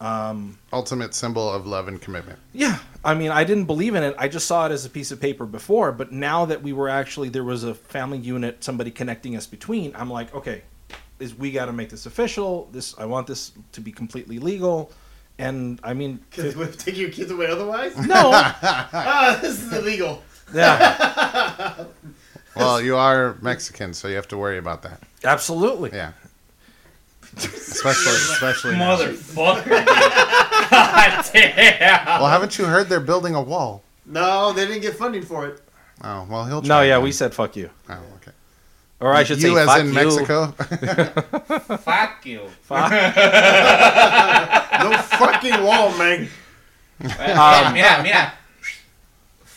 Um, 0.00 0.58
Ultimate 0.72 1.14
symbol 1.14 1.48
of 1.48 1.64
love 1.66 1.86
and 1.86 2.00
commitment. 2.00 2.38
yeah, 2.52 2.78
I 3.04 3.14
mean, 3.14 3.30
I 3.30 3.44
didn't 3.44 3.66
believe 3.66 3.94
in 3.94 4.02
it. 4.02 4.16
I 4.18 4.26
just 4.26 4.46
saw 4.48 4.66
it 4.66 4.72
as 4.72 4.84
a 4.84 4.90
piece 4.90 5.12
of 5.12 5.20
paper 5.20 5.46
before, 5.46 5.92
but 5.92 6.10
now 6.10 6.44
that 6.46 6.60
we 6.62 6.72
were 6.72 6.88
actually 6.88 7.28
there 7.28 7.44
was 7.44 7.62
a 7.62 7.74
family 7.74 8.18
unit, 8.18 8.64
somebody 8.64 8.90
connecting 8.90 9.36
us 9.36 9.46
between. 9.46 9.92
I'm 9.94 10.10
like, 10.10 10.34
okay, 10.34 10.62
is 11.20 11.36
we 11.36 11.52
got 11.52 11.66
to 11.66 11.72
make 11.72 11.88
this 11.90 12.06
official. 12.06 12.68
This 12.72 12.98
I 12.98 13.04
want 13.04 13.26
this 13.28 13.52
to 13.72 13.80
be 13.80 13.92
completely 13.92 14.40
legal. 14.40 14.90
And 15.38 15.78
I 15.84 15.94
mean, 15.94 16.18
Because 16.30 16.56
would 16.56 16.76
take 16.78 16.96
your 16.98 17.10
kids 17.10 17.30
away 17.30 17.46
otherwise. 17.46 17.96
no, 17.96 18.30
ah, 18.34 19.38
this 19.40 19.62
is 19.62 19.72
illegal. 19.72 20.20
yeah, 20.52 21.84
Well, 22.56 22.80
you 22.80 22.96
are 22.96 23.36
Mexican, 23.40 23.94
so 23.94 24.08
you 24.08 24.16
have 24.16 24.28
to 24.28 24.36
worry 24.36 24.58
about 24.58 24.82
that. 24.82 25.00
absolutely. 25.24 25.90
Yeah. 25.92 26.12
Especially, 27.36 28.12
especially. 28.12 28.76
now. 28.76 28.96
Motherfucker. 28.96 29.64
dude. 29.64 29.86
God 29.86 31.24
damn. 31.32 32.06
Well, 32.20 32.26
haven't 32.28 32.58
you 32.58 32.66
heard 32.66 32.88
they're 32.90 33.00
building 33.00 33.34
a 33.34 33.40
wall? 33.42 33.82
No, 34.04 34.52
they 34.52 34.66
didn't 34.66 34.82
get 34.82 34.94
funding 34.96 35.22
for 35.22 35.46
it. 35.46 35.60
Oh, 36.04 36.26
well, 36.28 36.44
he'll. 36.44 36.60
Try 36.60 36.68
No, 36.68 36.82
yeah, 36.82 36.96
then. 36.96 37.04
we 37.04 37.12
said 37.12 37.32
fuck 37.32 37.56
you, 37.56 37.70
Oh, 37.88 37.98
okay. 38.16 38.32
or 39.00 39.14
I 39.14 39.22
should 39.24 39.40
you 39.40 39.54
say 39.54 39.60
as 39.62 39.66
fuck 39.66 39.80
in 39.80 39.86
you. 39.86 39.92
Mexico. 39.94 40.46
Fuck 41.78 42.26
you. 42.26 42.40
Fuck. 42.62 42.92
No 44.82 44.96
fucking 44.98 45.62
wall, 45.62 45.96
man. 45.96 46.28
Um, 47.02 47.72
mira, 47.74 48.02
mira. 48.02 48.32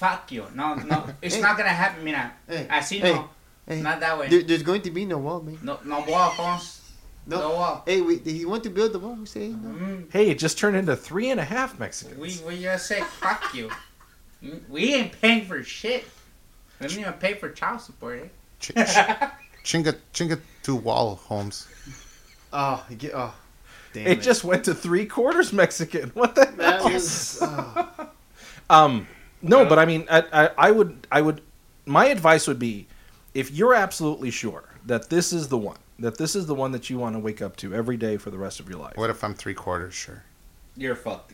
Fuck 0.05 0.31
you. 0.31 0.45
No, 0.53 0.75
no. 0.75 1.05
It's 1.21 1.39
not 1.39 1.57
gonna 1.57 1.69
happen, 1.69 2.03
mira. 2.03 2.31
Hey, 2.47 2.67
Así 2.69 2.99
hey, 2.99 3.13
no. 3.13 3.29
hey. 3.67 3.81
Not 3.81 3.99
that 4.01 4.19
way. 4.19 4.27
There, 4.29 4.43
there's 4.43 4.63
going 4.63 4.81
to 4.83 4.91
be 4.91 5.05
no 5.05 5.17
wall, 5.17 5.41
man. 5.41 5.57
No, 5.63 5.79
no 5.83 6.01
wall, 6.07 6.29
Pons. 6.31 6.81
No. 7.27 7.39
No 7.39 7.49
wall. 7.55 7.83
Hey, 7.87 8.01
we, 8.01 8.19
did 8.19 8.35
you 8.37 8.47
want 8.47 8.63
to 8.65 8.69
build 8.69 8.93
the 8.93 8.99
wall? 8.99 9.15
We 9.15 9.25
say 9.25 9.47
no. 9.49 9.69
Mm, 9.69 10.11
Hey, 10.13 10.29
it 10.29 10.37
just 10.37 10.59
turned 10.59 10.75
into 10.77 10.95
three 10.95 11.31
and 11.31 11.39
a 11.39 11.43
half 11.43 11.79
Mexicans. 11.79 12.19
we, 12.19 12.55
we 12.55 12.61
just 12.61 12.85
say 12.85 13.01
fuck 13.01 13.53
you. 13.55 13.71
Mm, 14.43 14.61
We 14.69 14.93
ain't 14.93 15.19
paying 15.19 15.45
for 15.45 15.63
shit. 15.63 16.03
We 16.79 16.87
don't 16.87 16.99
even 16.99 17.13
pay 17.13 17.33
for 17.33 17.49
child 17.49 17.81
support, 17.81 18.21
eh? 18.23 18.27
Ch- 18.59 18.67
ch- 18.67 18.73
chinga, 19.65 19.95
chinga 20.13 20.39
to 20.63 20.75
wall, 20.75 21.15
Holmes. 21.15 21.67
Oh, 22.53 22.85
you 22.91 22.95
get 22.95 23.13
oh, 23.15 23.33
damn 23.93 24.07
it 24.07 24.21
just 24.21 24.43
went 24.43 24.65
to 24.65 24.75
three 24.75 25.05
quarters 25.07 25.51
Mexican. 25.51 26.11
What 26.13 26.35
the 26.35 26.45
that 26.57 26.81
hell? 26.81 26.93
was 26.93 27.39
oh. 27.41 28.09
Um, 28.69 29.07
no, 29.49 29.61
uh, 29.63 29.69
but 29.69 29.79
I 29.79 29.85
mean, 29.85 30.05
I, 30.09 30.23
I, 30.33 30.49
I 30.57 30.71
would, 30.71 31.07
I 31.11 31.21
would, 31.21 31.41
my 31.85 32.05
advice 32.07 32.47
would 32.47 32.59
be, 32.59 32.87
if 33.33 33.51
you're 33.51 33.73
absolutely 33.73 34.31
sure 34.31 34.63
that 34.85 35.09
this 35.09 35.31
is 35.33 35.47
the 35.49 35.57
one, 35.57 35.77
that 35.99 36.17
this 36.17 36.35
is 36.35 36.45
the 36.45 36.55
one 36.55 36.71
that 36.71 36.89
you 36.89 36.97
want 36.97 37.15
to 37.15 37.19
wake 37.19 37.41
up 37.41 37.55
to 37.57 37.73
every 37.73 37.97
day 37.97 38.17
for 38.17 38.29
the 38.31 38.37
rest 38.37 38.59
of 38.59 38.69
your 38.69 38.79
life. 38.79 38.97
What 38.97 39.09
if 39.09 39.23
I'm 39.23 39.33
three 39.33 39.53
quarters 39.53 39.93
sure? 39.93 40.23
You're 40.77 40.95
fucked. 40.95 41.33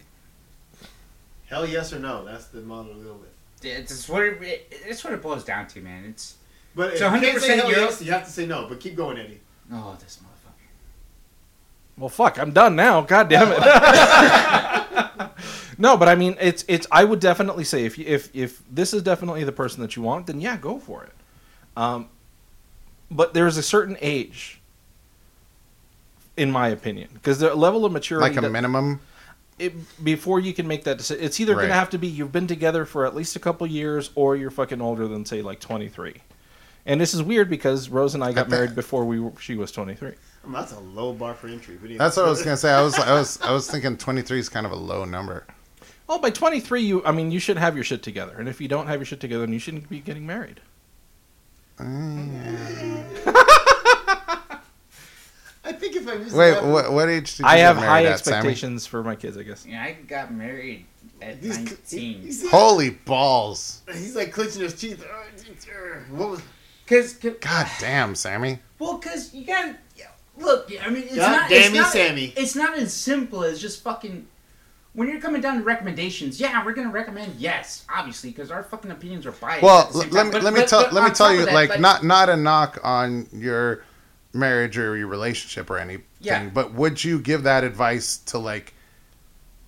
hell 1.50 1.66
yes 1.68 1.92
or 1.94 2.00
no. 2.00 2.24
That's 2.26 2.46
the 2.48 2.62
model 2.62 2.94
to 2.94 3.00
go 3.00 3.14
with. 3.14 3.30
It's 3.64 4.08
what 4.10 4.24
it, 4.24 4.68
it's 4.72 5.04
what 5.04 5.14
it 5.14 5.22
boils 5.22 5.44
down 5.44 5.68
to, 5.68 5.82
man. 5.82 6.06
It's 6.06 6.36
But 6.76 6.94
if 6.94 7.00
So 7.00 7.14
you 7.14 7.22
can't 7.22 7.40
say 7.42 7.58
100% 7.58 7.60
hell 7.62 7.70
you're- 7.70 7.82
yes, 7.82 8.02
you 8.02 8.12
have 8.12 8.26
to 8.26 8.32
say 8.32 8.46
no. 8.48 8.66
But 8.68 8.80
keep 8.80 8.96
going, 8.96 9.18
Eddie. 9.20 9.40
oh 9.72 9.96
this 10.00 10.18
motherfucker. 10.18 11.98
Well, 11.98 12.10
fuck, 12.10 12.40
I'm 12.40 12.52
done 12.52 12.76
now. 12.76 13.02
God 13.02 13.30
damn 13.30 13.52
it. 13.52 14.81
No, 15.82 15.98
but 15.98 16.08
I 16.08 16.16
mean, 16.16 16.38
it's 16.40 16.64
it's. 16.68 16.88
I 16.92 17.04
would 17.04 17.20
definitely 17.20 17.64
say 17.64 17.86
if 17.86 17.98
you, 17.98 18.06
if 18.08 18.34
if 18.36 18.62
this 18.72 18.94
is 18.94 19.02
definitely 19.04 19.44
the 19.44 19.52
person 19.52 19.82
that 19.82 19.96
you 19.96 20.02
want, 20.04 20.28
then 20.28 20.40
yeah, 20.40 20.56
go 20.58 20.78
for 20.80 21.04
it. 21.04 21.14
Um, 21.76 22.08
but 23.10 23.34
there's 23.34 23.58
a 23.58 23.64
certain 23.64 23.98
age, 24.02 24.62
in 26.38 26.52
my 26.52 26.70
opinion, 26.70 27.10
because 27.14 27.40
the 27.40 27.54
level 27.56 27.84
of 27.86 27.92
maturity 27.92 28.30
Like 28.30 28.38
a 28.38 28.42
that- 28.42 28.52
minimum? 28.52 29.00
it, 29.60 29.74
before 30.04 30.40
you 30.40 30.54
can 30.54 30.68
make 30.68 30.84
that 30.86 30.98
decision, 30.98 31.24
it's 31.24 31.40
either 31.40 31.54
going 31.56 31.68
to 31.68 31.74
have 31.74 31.90
to 31.92 31.98
be 31.98 32.08
you've 32.08 32.32
been 32.32 32.48
together 32.48 32.86
for 32.86 33.06
at 33.06 33.16
least 33.16 33.36
a 33.36 33.40
couple 33.40 33.68
years, 33.68 34.10
or 34.16 34.36
you're 34.36 34.50
fucking 34.50 34.82
older 34.82 35.08
than 35.08 35.26
say 35.26 35.42
like 35.42 35.60
23. 35.60 36.16
And 36.86 37.00
this 37.00 37.14
is 37.14 37.22
weird 37.22 37.48
because 37.50 37.90
Rose 37.90 38.16
and 38.16 38.24
I 38.24 38.32
got 38.34 38.50
bet. 38.50 38.50
married 38.60 38.76
before 38.76 39.06
we 39.06 39.20
were, 39.20 39.32
she 39.40 39.56
was 39.56 39.72
23. 39.72 40.10
I 40.10 40.12
mean, 40.46 40.54
that's 40.54 40.72
a 40.74 40.80
low 40.80 41.14
bar 41.14 41.36
for 41.36 41.48
entry. 41.48 41.76
But 41.76 41.86
anyway. 41.86 42.00
That's 42.00 42.18
what 42.18 42.26
I 42.26 42.30
was 42.30 42.42
gonna 42.42 42.58
say. 42.58 42.72
I 42.72 42.82
was, 42.82 42.98
I 42.98 43.14
was, 43.14 43.40
I 43.42 43.52
was 43.52 43.70
thinking 43.72 43.98
23 43.98 44.40
is 44.40 44.50
kind 44.50 44.66
of 44.66 44.72
a 44.72 44.76
low 44.76 45.06
number. 45.06 45.46
Well, 46.12 46.20
by 46.20 46.30
23, 46.30 46.82
you 46.82 47.06
I 47.06 47.14
mean 47.14 47.32
you 47.32 47.40
should 47.40 47.56
have 47.56 47.74
your 47.76 47.86
shit 47.86 48.04
together, 48.04 48.36
and 48.38 48.50
if 48.50 48.60
you 48.60 48.68
don't 48.68 48.88
have 48.88 49.00
your 49.00 49.06
shit 49.06 49.22
together, 49.22 49.46
then 49.46 49.54
you 49.54 49.60
shouldn't 49.60 49.88
be 49.88 50.02
getting 50.02 50.28
married. 50.28 50.60
I 51.80 51.86
think 55.72 55.96
if 55.96 56.06
I 56.10 56.16
miss 56.16 56.34
Wait, 56.34 56.52
that- 56.52 56.66
what, 56.66 56.92
what 56.92 57.08
age 57.08 57.38
did 57.38 57.44
you 57.44 57.46
I 57.46 57.56
get 57.56 57.62
have 57.64 57.76
married 57.78 57.88
high 57.88 58.04
at, 58.12 58.20
Sammy? 58.20 58.36
expectations 58.36 58.86
for 58.86 59.02
my 59.06 59.16
kids, 59.16 59.38
I 59.38 59.44
guess. 59.44 59.66
Yeah, 59.66 59.82
I 59.82 59.94
got 60.06 60.34
married 60.34 60.86
at 61.22 61.38
He's, 61.38 61.58
19. 61.58 62.22
he's, 62.24 62.52
Holy 62.52 62.90
balls! 62.90 63.82
he's 63.94 64.18
like 64.18 64.34
clenching 64.34 64.64
his 64.64 64.74
teeth. 64.78 65.08
Oh, 65.10 65.24
what 66.10 66.30
was? 66.32 66.42
Cause, 66.88 67.14
'cause- 67.14 67.36
God 67.40 67.68
damn, 67.80 68.16
Sammy. 68.16 68.60
well, 68.80 68.98
cause 68.98 69.34
you 69.34 69.46
gotta 69.46 69.78
look. 70.38 70.70
I 70.84 70.90
mean, 70.90 71.04
it's 71.04 71.16
God 71.16 71.32
not. 71.32 71.50
damn 71.50 71.60
it's 71.62 71.74
you, 71.74 71.80
not, 71.82 71.92
Sammy. 71.94 72.34
It's 72.36 72.56
not 72.58 72.78
as 72.78 72.94
simple 72.94 73.46
as 73.46 73.62
just 73.62 73.82
fucking. 73.82 74.28
When 74.94 75.08
you're 75.08 75.22
coming 75.22 75.42
down 75.42 75.58
to 75.58 75.64
recommendations, 75.64 76.40
yeah, 76.40 76.66
we're 76.66 76.74
gonna 76.74 76.90
recommend 76.92 77.36
yes, 77.38 77.86
obviously, 77.90 78.32
because 78.32 78.52
our 78.52 78.64
fucking 78.64 78.92
opinions 78.92 79.26
are 79.26 79.32
biased. 79.32 79.64
Well, 79.64 79.88
at 79.88 80.12
let 80.12 80.26
me 80.26 80.32
But- 80.34 80.44
let 80.44 80.54
me 80.54 80.60
but- 80.62 80.70
tell 80.70 80.84
but 80.84 80.94
let 80.94 81.04
me 81.06 81.12
tell 81.12 81.34
you 81.34 81.46
that, 81.46 81.54
like 81.54 81.80
not 81.80 82.04
not 82.04 82.28
a 82.30 82.36
knock 82.36 82.78
on 82.84 83.28
your 83.32 83.84
marriage 84.34 84.78
or 84.78 84.98
your 84.98 85.08
relationship 85.08 85.70
or 85.70 85.78
anything, 85.78 86.04
Yeah. 86.20 86.46
but 86.54 86.74
would 86.74 87.04
you 87.04 87.20
give 87.20 87.44
that 87.44 87.64
advice 87.64 88.18
to 88.28 88.38
like 88.38 88.74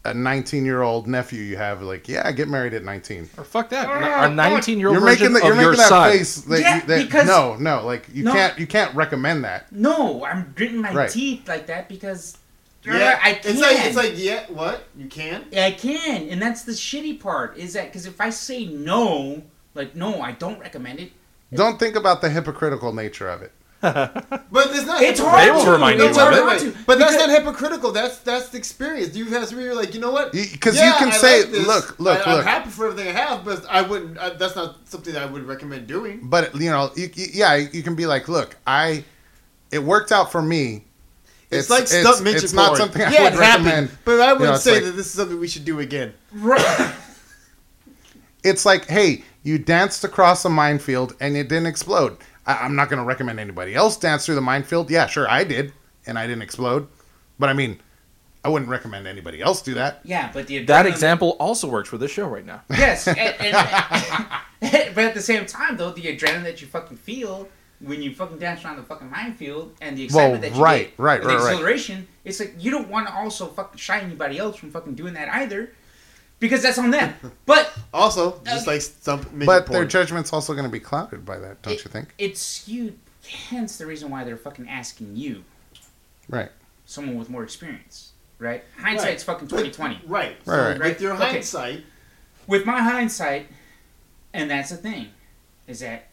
a 0.05 0.13
19 0.13 0.65
year 0.65 0.81
old 0.81 1.07
nephew 1.07 1.41
you 1.41 1.55
have? 1.55 1.81
Like, 1.81 2.09
yeah, 2.09 2.29
get 2.33 2.49
married 2.49 2.73
at 2.73 2.83
19. 2.83 3.29
Or 3.37 3.45
fuck 3.45 3.69
that. 3.69 3.87
Ah, 3.87 4.23
Our 4.23 4.29
19 4.29 4.77
year 4.77 4.89
old 4.89 4.95
You're 4.97 5.07
version 5.07 5.31
making 5.31 5.33
that 5.35 5.43
you're 5.45 5.53
of 5.53 5.61
your 5.61 5.71
making 5.71 5.83
that 5.83 5.87
son. 5.89 6.11
face 6.11 6.35
that, 6.41 6.59
Yeah, 6.59 6.75
you, 6.75 6.81
that 6.87 6.97
because- 7.05 7.27
no 7.27 7.55
no 7.55 7.85
like 7.85 8.07
you 8.13 8.25
No. 8.25 8.33
can't 8.33 8.59
you 8.59 8.67
can't 8.67 8.93
recommend 8.93 9.45
that. 9.45 9.71
No, 9.71 10.25
I'm 10.25 10.51
gritting 10.53 10.81
my 10.81 10.93
Right. 10.93 11.09
teeth 11.09 11.47
like 11.47 11.67
that 11.67 11.87
because 11.87 12.35
Yeah, 12.85 13.19
I 13.23 13.33
can. 13.33 13.51
It's 13.51 13.61
like 13.61 13.77
it's 13.79 13.95
like 13.95 14.13
yeah. 14.15 14.45
What 14.51 14.85
you 14.97 15.07
can? 15.07 15.45
Yeah, 15.51 15.65
I 15.65 15.71
can, 15.71 16.29
and 16.29 16.41
that's 16.41 16.63
the 16.63 16.73
shitty 16.73 17.19
part. 17.19 17.57
Is 17.57 17.73
that 17.73 17.85
because 17.87 18.05
if 18.05 18.19
I 18.19 18.29
say 18.29 18.65
no, 18.65 19.43
like 19.73 19.95
no, 19.95 20.21
I 20.21 20.33
don't 20.33 20.59
recommend 20.59 20.99
it. 20.99 21.11
Don't 21.53 21.77
think 21.79 21.95
about 21.95 22.21
the 22.21 22.29
hypocritical 22.29 22.93
nature 22.93 23.29
of 23.29 23.41
it. 23.43 23.51
But 23.83 24.67
it's 24.71 24.85
not. 24.85 25.01
It's 25.01 25.19
hard 25.19 25.43
They 25.45 25.51
will 25.51 25.71
remind 25.71 25.99
you 25.99 26.05
it's 26.07 26.17
of 26.17 26.29
it. 26.29 26.31
wait, 26.31 26.39
not 26.39 26.47
wait. 26.47 26.59
to. 26.73 26.77
But 26.85 26.99
that's 26.99 27.15
not 27.15 27.29
hypocritical. 27.29 27.91
That's 27.91 28.17
that's 28.19 28.49
the 28.49 28.57
experience. 28.57 29.15
You 29.15 29.25
have 29.25 29.51
where 29.51 29.61
you're 29.61 29.75
like, 29.75 29.93
you 29.93 29.99
know 29.99 30.11
what? 30.11 30.31
Because 30.31 30.75
Yeah, 30.77 30.93
you 30.93 30.93
can 30.99 31.07
I 31.09 31.11
say, 31.11 31.45
like 31.45 31.67
look, 31.67 31.99
look, 31.99 32.27
I, 32.27 32.31
I'm 32.31 32.37
look. 32.37 32.45
happy 32.45 32.69
for 32.69 32.87
everything 32.87 33.09
I 33.15 33.19
have, 33.19 33.43
but 33.43 33.65
I 33.69 33.81
wouldn't. 33.81 34.17
I, 34.17 34.29
that's 34.31 34.55
not 34.55 34.87
something 34.87 35.15
I 35.17 35.25
would 35.25 35.43
recommend 35.43 35.87
doing. 35.87 36.21
But 36.23 36.55
you 36.55 36.69
know, 36.71 36.91
you, 36.95 37.09
you- 37.13 37.27
yeah, 37.33 37.55
you 37.55 37.83
can 37.83 37.95
be 37.95 38.05
like, 38.05 38.27
look, 38.29 38.55
I, 38.65 39.03
it 39.71 39.79
worked 39.83 40.11
out 40.11 40.31
for 40.31 40.41
me. 40.41 40.85
It's, 41.55 41.69
like 41.69 41.87
stunt 41.87 42.23
midget 42.23 42.43
It's 42.43 42.53
not 42.53 42.77
something 42.77 43.01
I 43.01 43.11
yeah, 43.11 43.23
would 43.23 43.33
it 43.33 43.39
happened. 43.39 43.91
But 44.05 44.19
I 44.19 44.33
wouldn't 44.33 44.51
know, 44.51 44.57
say 44.57 44.75
like- 44.75 44.83
that 44.83 44.91
this 44.91 45.07
is 45.07 45.13
something 45.13 45.39
we 45.39 45.47
should 45.47 45.65
do 45.65 45.79
again. 45.79 46.13
Right. 46.31 46.93
It's 48.43 48.65
like, 48.65 48.87
hey, 48.87 49.23
you 49.43 49.57
danced 49.57 50.03
across 50.03 50.43
a 50.43 50.49
minefield 50.49 51.15
and 51.21 51.37
it 51.37 51.47
didn't 51.47 51.67
explode. 51.67 52.17
I, 52.45 52.57
I'm 52.57 52.75
not 52.75 52.89
going 52.89 52.99
to 52.99 53.05
recommend 53.05 53.39
anybody 53.39 53.73
else 53.73 53.95
dance 53.95 54.25
through 54.25 54.35
the 54.35 54.41
minefield. 54.41 54.91
Yeah, 54.91 55.07
sure, 55.07 55.29
I 55.29 55.45
did, 55.45 55.71
and 56.05 56.19
I 56.19 56.27
didn't 56.27 56.41
explode. 56.41 56.89
But 57.39 57.47
I 57.47 57.53
mean, 57.53 57.79
I 58.43 58.49
wouldn't 58.49 58.69
recommend 58.69 59.07
anybody 59.07 59.41
else 59.41 59.61
do 59.61 59.75
that. 59.75 60.01
Yeah, 60.03 60.29
but 60.33 60.47
the 60.47 60.65
That 60.65 60.85
example 60.85 61.37
also 61.39 61.69
works 61.69 61.87
for 61.87 61.97
this 61.97 62.11
show 62.11 62.27
right 62.27 62.45
now. 62.45 62.63
Yes, 62.69 63.07
and, 63.07 63.17
and- 63.17 64.27
but 64.95 65.05
at 65.05 65.13
the 65.13 65.21
same 65.21 65.45
time, 65.45 65.77
though, 65.77 65.91
the 65.91 66.03
adrenaline 66.03 66.43
that 66.43 66.61
you 66.61 66.67
fucking 66.67 66.97
feel 66.97 67.47
when 67.83 68.01
you 68.01 68.13
fucking 68.15 68.39
dance 68.39 68.63
around 68.63 68.77
the 68.77 68.83
fucking 68.83 69.09
minefield 69.11 69.75
and 69.81 69.97
the 69.97 70.03
excitement 70.05 70.41
Well, 70.41 70.49
that 70.51 70.57
you 70.57 70.63
right, 70.63 70.87
get, 70.89 70.99
right, 70.99 71.19
and 71.19 71.27
right, 71.29 71.57
the 71.57 71.63
right. 71.63 72.05
it's 72.23 72.39
like 72.39 72.55
you 72.57 72.71
don't 72.71 72.87
want 72.89 73.07
to 73.07 73.13
also 73.13 73.47
fucking 73.47 73.77
shy 73.77 73.99
anybody 73.99 74.37
else 74.37 74.55
from 74.55 74.71
fucking 74.71 74.95
doing 74.95 75.13
that 75.15 75.27
either, 75.29 75.71
because 76.39 76.61
that's 76.63 76.77
on 76.79 76.91
them. 76.91 77.13
But 77.45 77.71
Also, 77.93 78.41
just 78.45 78.63
Okay. 78.63 78.71
like 78.75 78.81
stump 78.81 79.31
midget 79.33 79.45
But 79.47 79.65
porn. 79.67 79.79
their 79.79 79.85
judgment's 79.87 80.31
also 80.33 80.53
going 80.53 80.65
to 80.65 80.71
be 80.71 80.79
clouded 80.79 81.25
by 81.25 81.37
that, 81.39 81.61
don't 81.61 81.73
it- 81.73 81.83
you 81.83 81.91
think? 81.91 82.13
It's 82.17 82.41
skewed. 82.41 82.97
Hence 83.49 83.77
the 83.77 83.85
reason 83.85 84.09
why 84.09 84.23
they're 84.23 84.35
fucking 84.37 84.67
asking 84.69 85.15
you, 85.15 85.43
Right. 86.29 86.51
someone 86.85 87.17
with 87.17 87.29
more 87.29 87.43
experience, 87.43 88.11
right? 88.39 88.63
Hindsight's 88.77 89.23
fucking 89.23 89.47
twenty 89.47 89.71
twenty. 89.71 89.99
Right. 90.05 90.35
So 90.45 90.51
Right, 90.51 90.79
right. 90.79 90.89
with 90.91 91.01
your 91.01 91.13
Okay. 91.13 91.31
hindsight, 91.31 91.83
with 92.47 92.65
my 92.65 92.81
hindsight, 92.81 93.47
and 94.33 94.49
that's 94.49 94.69
the 94.71 94.77
thing, 94.77 95.09
is 95.67 95.79
that 95.81 96.07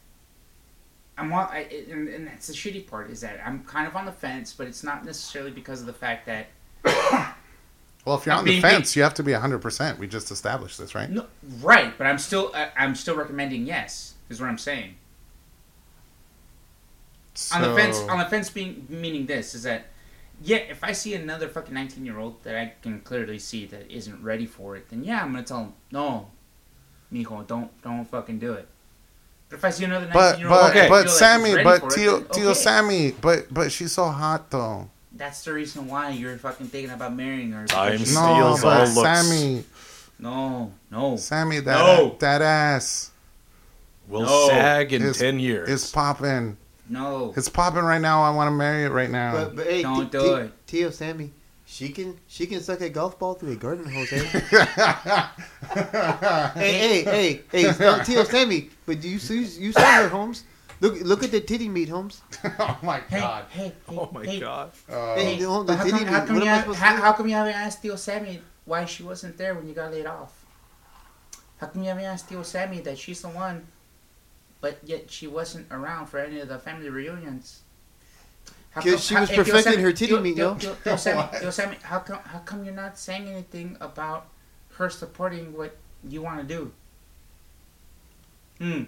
I'm 1.21 1.33
I, 1.33 1.67
and, 1.91 2.09
and 2.09 2.27
that's 2.27 2.47
the 2.47 2.55
shitty 2.55 2.87
part 2.87 3.11
is 3.11 3.21
that 3.21 3.41
I'm 3.45 3.63
kind 3.65 3.87
of 3.87 3.95
on 3.95 4.07
the 4.07 4.13
fence, 4.13 4.55
but 4.57 4.67
it's 4.67 4.83
not 4.83 5.05
necessarily 5.05 5.51
because 5.51 5.81
of 5.81 5.87
the 5.87 5.93
fact 5.93 6.27
that 6.27 6.47
Well, 8.05 8.17
if 8.17 8.25
you're 8.25 8.33
I'm 8.33 8.41
on 8.41 8.45
the 8.47 8.61
fence, 8.61 8.97
you 8.97 9.03
have 9.03 9.13
to 9.15 9.23
be 9.23 9.33
100%. 9.33 9.99
We 9.99 10.07
just 10.07 10.31
established 10.31 10.79
this, 10.79 10.95
right? 10.95 11.11
no, 11.11 11.27
right, 11.61 11.97
but 11.99 12.07
I'm 12.07 12.19
still 12.19 12.51
I, 12.55 12.71
I'm 12.77 12.95
still 12.95 13.17
recommending 13.17 13.67
yes 13.67 14.15
is 14.31 14.41
what 14.41 14.49
I'm 14.49 14.59
saying. 14.59 14.95
on 17.53 17.63
the 17.63 17.75
fence, 17.75 18.01
on 18.01 18.19
the 18.19 18.25
fence 18.27 18.49
being 18.49 18.87
meaning 18.89 19.27
this 19.27 19.55
is 19.55 19.65
that 19.65 19.89
yeah, 20.43 20.57
if 20.57 20.83
I 20.83 20.93
see 20.93 21.13
another 21.13 21.49
fucking 21.49 21.75
19 21.75 22.07
year 22.07 22.19
old 22.19 22.43
that 22.45 22.57
I 22.57 22.73
can 22.81 23.01
clearly 23.01 23.39
see 23.39 23.67
that 23.67 23.91
isn't 23.91 24.23
ready 24.23 24.47
for 24.47 24.75
it, 24.77 24.89
then 24.89 25.05
yeah, 25.05 25.23
I'm 25.23 25.33
gonna 25.33 25.43
tell 25.43 25.65
him 25.65 25.75
no, 25.93 26.31
mijo, 27.13 27.47
don't 27.47 27.83
don't 27.83 28.07
fucking 28.07 28.39
do 28.39 28.55
it. 28.55 28.67
But 29.51 29.57
if 29.59 29.65
I 29.65 29.71
see 29.71 29.85
another 29.85 30.07
19 30.07 30.13
But 30.15 30.39
year 30.39 30.49
old, 30.49 30.59
but 30.61 30.71
Okay. 30.71 30.89
but 30.89 31.11
Sammy, 31.11 31.63
but 31.63 31.91
Tio 31.91 32.21
Tio, 32.21 32.29
Tio 32.33 32.53
Sammy, 32.55 33.11
but 33.21 33.53
but 33.53 33.71
she's 33.73 33.93
so 33.93 34.07
hot 34.07 34.51
though. 34.51 34.89
That's 35.13 35.45
the 35.45 35.53
reason 35.53 35.87
why 35.89 36.11
you're 36.11 36.39
fucking 36.39 36.69
thinking 36.69 36.93
about 36.93 37.15
marrying 37.15 37.53
her. 37.53 37.67
Time 37.67 37.99
No, 37.99 38.05
Steals 38.05 38.65
all 38.65 38.71
but 38.71 38.89
looks. 38.95 39.01
Sammy, 39.03 39.65
No, 40.19 40.73
no. 40.91 41.17
Sammy, 41.17 41.59
that 41.61 41.79
No. 41.79 42.17
that 42.21 42.41
ass 42.43 43.11
Will 44.09 44.23
No. 44.23 44.49
sag 44.49 44.93
in 44.93 45.03
Is- 45.03 45.19
ten 45.19 45.39
years. 45.39 45.69
It's 45.69 45.91
popping. 45.91 46.57
No. 46.89 47.33
It's 47.37 47.49
popping 47.49 47.83
right 47.83 48.01
now. 48.01 48.23
I 48.23 48.31
want 48.31 48.49
to 48.49 48.53
marry 48.53 48.85
it 48.85 48.91
right 48.91 49.11
now. 49.11 49.33
but, 49.33 49.57
but 49.57 49.67
hey, 49.67 49.83
Don't 49.83 50.11
T- 50.11 50.19
do 50.19 50.21
T- 50.37 50.43
it. 50.43 50.67
Tio 50.67 50.91
Sammy, 50.91 51.33
she 51.71 51.89
can 51.91 52.19
she 52.27 52.47
can 52.47 52.61
suck 52.61 52.81
a 52.81 52.89
golf 52.91 53.17
ball 53.17 53.35
through 53.35 53.53
a 53.53 53.57
garden 53.57 53.89
hose. 53.89 54.13
Eh? 54.13 54.19
hey, 56.55 56.73
hey, 56.73 57.03
hey, 57.05 57.43
hey, 57.53 57.87
uh, 57.87 58.03
Tio 58.03 58.25
Sammy, 58.25 58.71
but 58.87 59.01
do 59.01 59.09
you 59.09 59.21
see 59.21 59.45
you 59.45 59.71
saw 59.71 60.03
her, 60.03 60.09
Holmes? 60.09 60.43
Look 60.81 61.01
look 61.03 61.23
at 61.23 61.31
the 61.31 61.41
titty 61.41 61.69
meat, 61.69 61.89
Holmes. 61.89 62.23
oh 62.59 62.77
my 62.83 63.01
god. 63.09 63.45
hey, 63.51 63.69
hey, 63.69 63.97
oh 63.97 64.11
my 64.13 64.25
hey, 64.25 64.41
god. 64.41 64.73
Uh, 64.91 65.15
Hey, 65.15 65.39
the, 65.39 65.47
the 65.47 65.65
But 65.65 65.77
how 65.77 65.85
come, 65.89 65.99
meat. 66.01 66.09
how, 66.09 66.27
come 66.27 66.35
what 66.37 66.45
you 66.45 66.51
am 66.51 66.71
I 66.71 66.75
ha- 66.75 66.75
how, 66.75 67.03
how 67.03 67.13
come 67.13 67.29
you 67.29 67.35
haven't 67.37 67.55
asked 67.55 67.83
Tio 67.83 67.95
Sammy 67.95 68.41
why 68.65 68.85
she 68.85 69.05
wasn't 69.05 69.39
there 69.39 69.55
when 69.55 69.69
you 69.69 69.75
got 69.75 69.93
laid 69.93 70.07
off? 70.07 70.45
How 71.59 71.69
come 71.69 71.83
you 71.83 71.89
haven't 71.89 72.05
asked 72.05 72.29
Tio 72.29 72.43
Sammy 72.43 72.81
that 72.81 72.99
she's 72.99 73.23
the 73.23 73.29
one, 73.29 73.69
but 74.61 74.79
yet 74.83 75.09
she 75.09 75.29
wasn't 75.29 75.71
around 75.71 76.07
for 76.07 76.19
any 76.19 76.41
of 76.41 76.49
the 76.49 76.59
family 76.59 76.91
reunions? 76.91 77.61
How 78.71 78.81
'Cause 78.83 78.91
come- 78.93 79.01
she 79.01 79.15
was 79.17 79.29
hey, 79.31 79.37
perfecting 79.37 79.73
Sammy- 79.73 79.83
her 79.83 79.93
titty 79.93 80.19
meat, 80.21 80.37
Tio- 80.37 80.51
yo. 80.53 80.55
Tio- 80.55 80.77
Tio 80.85 80.97
Sammy, 80.97 81.17
What? 81.19 81.41
Tio 81.41 81.51
Sammy, 81.51 81.77
how 81.83 81.99
come 81.99 82.19
how 82.25 82.39
come 82.41 82.65
you're 82.65 82.75
not 82.75 82.99
saying 82.99 83.29
anything 83.29 83.77
about 83.81 84.27
her 84.77 84.89
supporting 84.89 85.57
what 85.57 85.77
you 86.09 86.23
want 86.23 86.41
to 86.41 86.47
do? 86.47 86.73
Hmm. 88.59 88.83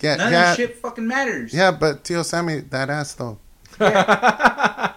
yeah, 0.00 0.16
None 0.16 0.32
yeah, 0.32 0.50
of 0.52 0.56
this 0.56 0.66
shit 0.68 0.78
fucking 0.78 1.06
matters. 1.06 1.52
yeah. 1.54 1.70
But 1.70 2.02
Tio 2.04 2.22
Sammy, 2.22 2.60
that 2.70 2.90
ass 2.90 3.14
though. 3.14 3.38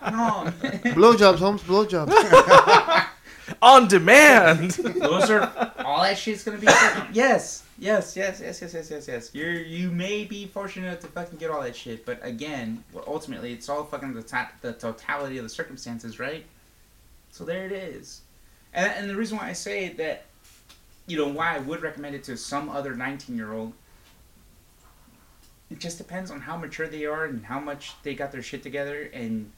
No. 0.05 0.45
Blowjobs, 0.93 1.39
Holmes, 1.39 1.61
blowjobs. 1.63 2.13
On 3.61 3.87
demand. 3.87 4.71
Those 4.71 5.29
are 5.29 5.73
all 5.95 6.03
that 6.03 6.17
shit's 6.17 6.43
gonna 6.43 6.57
be. 6.57 6.67
fucking- 6.67 7.13
yes, 7.15 7.63
yes, 7.79 8.15
yes, 8.17 8.41
yes, 8.41 8.61
yes, 8.61 8.73
yes, 8.73 8.89
yes, 8.91 9.07
yes. 9.07 9.31
You're 9.33 9.53
you 9.53 9.89
may 9.91 10.25
be 10.25 10.45
fortunate 10.45 10.87
enough 10.87 10.99
to 11.01 11.07
fucking 11.07 11.39
get 11.39 11.49
all 11.49 11.61
that 11.61 11.75
shit, 11.75 12.05
but 12.05 12.19
again, 12.21 12.83
well, 12.91 13.05
ultimately, 13.07 13.53
it's 13.53 13.69
all 13.69 13.83
fucking 13.85 14.13
the 14.13 14.23
to- 14.23 14.49
the 14.61 14.73
totality 14.73 15.37
of 15.37 15.43
the 15.43 15.49
circumstances, 15.49 16.19
right? 16.19 16.45
So 17.31 17.45
there 17.45 17.65
it 17.65 17.71
is, 17.71 18.21
and 18.73 18.91
and 18.91 19.09
the 19.09 19.15
reason 19.15 19.37
why 19.37 19.47
I 19.47 19.53
say 19.53 19.89
that, 19.93 20.25
you 21.07 21.17
know, 21.17 21.29
why 21.29 21.55
I 21.55 21.59
would 21.59 21.81
recommend 21.81 22.15
it 22.15 22.23
to 22.25 22.35
some 22.35 22.69
other 22.69 22.93
nineteen 22.93 23.37
year 23.37 23.53
old. 23.53 23.71
It 25.71 25.79
just 25.79 25.97
depends 25.97 26.29
on 26.29 26.41
how 26.41 26.57
mature 26.57 26.87
they 26.87 27.05
are 27.05 27.25
and 27.25 27.43
how 27.45 27.59
much 27.59 27.93
they 28.03 28.13
got 28.13 28.31
their 28.31 28.43
shit 28.43 28.61
together 28.61 29.09
and 29.13 29.51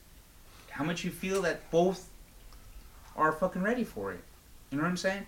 how 0.70 0.86
much 0.86 1.04
you 1.04 1.12
feel 1.12 1.42
that 1.42 1.70
both 1.70 2.08
are 3.18 3.34
fucking 3.34 3.62
ready 3.62 3.84
for 3.84 4.14
it. 4.14 4.22
You 4.72 4.78
know 4.78 4.84
what 4.84 4.90
I'm 4.90 4.98
saying? 4.98 5.26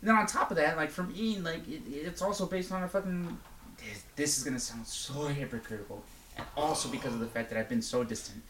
And 0.00 0.08
then 0.08 0.16
on 0.16 0.26
top 0.26 0.50
of 0.50 0.56
that, 0.56 0.76
like 0.76 0.90
for 0.90 1.02
me, 1.02 1.38
like 1.38 1.66
it, 1.68 1.82
it's 1.86 2.22
also 2.22 2.46
based 2.46 2.70
on 2.72 2.82
a 2.82 2.88
fucking. 2.88 3.36
This, 3.78 4.02
this 4.16 4.38
is 4.38 4.44
gonna 4.44 4.60
sound 4.60 4.86
so 4.86 5.26
hypocritical, 5.26 6.02
and 6.36 6.46
also 6.56 6.88
because 6.88 7.14
of 7.14 7.20
the 7.20 7.26
fact 7.26 7.50
that 7.50 7.58
I've 7.58 7.68
been 7.68 7.82
so 7.82 8.04
distant. 8.04 8.42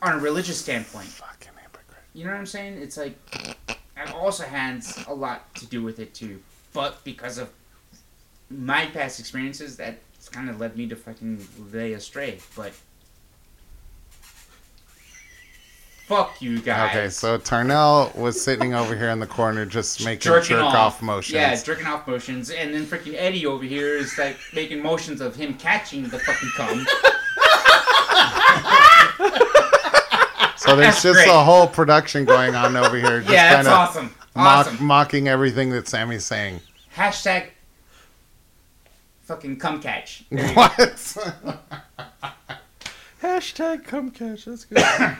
On 0.00 0.12
a 0.14 0.18
religious 0.18 0.60
standpoint, 0.60 1.06
Fucking 1.08 1.50
hypocrite. 1.60 2.04
you 2.14 2.24
know 2.24 2.30
what 2.30 2.38
I'm 2.38 2.46
saying? 2.46 2.74
It's 2.80 2.96
like 2.96 3.16
it 3.68 4.14
also 4.14 4.44
has 4.44 5.04
a 5.08 5.14
lot 5.14 5.52
to 5.56 5.66
do 5.66 5.82
with 5.82 5.98
it 5.98 6.14
too, 6.14 6.40
but 6.72 7.02
because 7.04 7.38
of 7.38 7.50
my 8.48 8.86
past 8.86 9.18
experiences, 9.18 9.76
that's 9.76 10.28
kind 10.28 10.48
of 10.48 10.60
led 10.60 10.76
me 10.76 10.86
to 10.88 10.94
fucking 10.96 11.44
lay 11.72 11.94
astray. 11.94 12.38
But 12.56 12.72
fuck 16.08 16.40
you 16.40 16.60
guys. 16.60 16.90
Okay, 16.90 17.08
so 17.10 17.38
Tarnell 17.38 18.14
was 18.16 18.42
sitting 18.42 18.74
over 18.74 18.96
here 18.96 19.10
in 19.10 19.20
the 19.20 19.26
corner 19.26 19.66
just 19.66 20.04
making 20.04 20.20
jerking 20.22 20.56
jerk 20.56 20.64
off. 20.64 20.74
off 20.74 21.02
motions. 21.02 21.34
Yeah, 21.34 21.54
jerking 21.62 21.86
off 21.86 22.06
motions, 22.08 22.50
and 22.50 22.72
then 22.74 22.86
freaking 22.86 23.14
Eddie 23.16 23.44
over 23.46 23.64
here 23.64 23.96
is 23.96 24.16
like 24.16 24.36
making 24.54 24.82
motions 24.82 25.20
of 25.20 25.36
him 25.36 25.54
catching 25.54 26.08
the 26.08 26.18
fucking 26.18 26.48
cum. 26.56 26.78
so 30.56 30.74
there's 30.74 30.86
That's 30.88 31.02
just 31.02 31.14
great. 31.14 31.28
a 31.28 31.44
whole 31.44 31.66
production 31.66 32.24
going 32.24 32.54
on 32.54 32.74
over 32.76 32.96
here. 32.96 33.20
Just 33.20 33.30
yeah, 33.32 33.50
that's 33.62 33.68
kinda 33.68 33.78
awesome. 33.78 34.14
Mock, 34.34 34.66
Awesome. 34.66 34.86
Mocking 34.86 35.28
everything 35.28 35.70
that 35.70 35.86
Sammy's 35.88 36.24
saying. 36.24 36.60
Hashtag 36.94 37.48
fucking 39.22 39.58
cum 39.58 39.80
catch. 39.82 40.24
There 40.30 40.46
you 40.48 40.54
go. 40.54 40.60
What? 40.60 40.72
Hashtag 43.22 43.84
come 43.84 44.10
catch. 44.10 44.44
That's 44.46 44.64
good. 44.64 44.78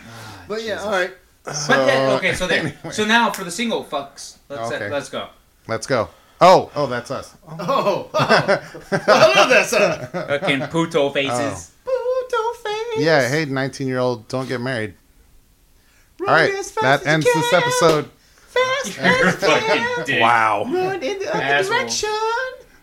But 0.49 0.63
yeah, 0.63 0.83
all 0.83 0.91
right. 0.91 1.13
But 1.45 1.67
then, 1.69 2.11
okay, 2.17 2.35
so 2.35 2.47
there. 2.47 2.59
anyway. 2.61 2.77
So 2.91 3.05
now 3.05 3.31
for 3.31 3.45
the 3.45 3.51
single 3.51 3.85
fucks, 3.85 4.37
let's 4.49 4.71
uh, 4.71 4.75
Okay. 4.75 4.89
let's 4.91 5.09
go. 5.09 5.29
Let's 5.67 5.87
go. 5.87 6.09
Oh, 6.41 6.71
oh, 6.77 6.87
that's 6.87 7.11
us. 7.11 7.35
Oh, 7.49 8.09
oh. 8.15 8.61
hello 8.91 9.49
there, 9.49 9.65
sir. 9.65 10.09
Fucking 10.13 10.61
puto 10.69 11.11
faces. 11.11 11.73
Puto 11.85 12.53
face. 12.63 12.99
Yeah, 13.05 13.29
hey, 13.29 13.45
19 13.47 13.87
year 13.89 13.99
old, 13.99 14.29
don't 14.29 14.49
get 14.49 14.61
married. 14.61 14.95
Run 16.21 16.29
All 16.29 16.35
right, 16.35 16.53
as 16.55 16.71
fast 16.71 16.83
that 16.83 17.01
as 17.01 17.07
you 17.07 17.13
ends 17.13 17.27
this 17.27 17.51
can. 17.51 17.63
episode. 17.63 18.11
Fast 18.49 18.97
You're 18.97 19.29
as 19.29 19.35
fucking 19.37 19.67
can. 19.69 20.07
dick. 20.07 20.21
wow. 20.21 20.65
Run 20.65 21.03
in 21.03 21.19
the 21.19 21.29
other 21.35 21.43
Asshole. 21.43 21.79
direction. 21.79 22.09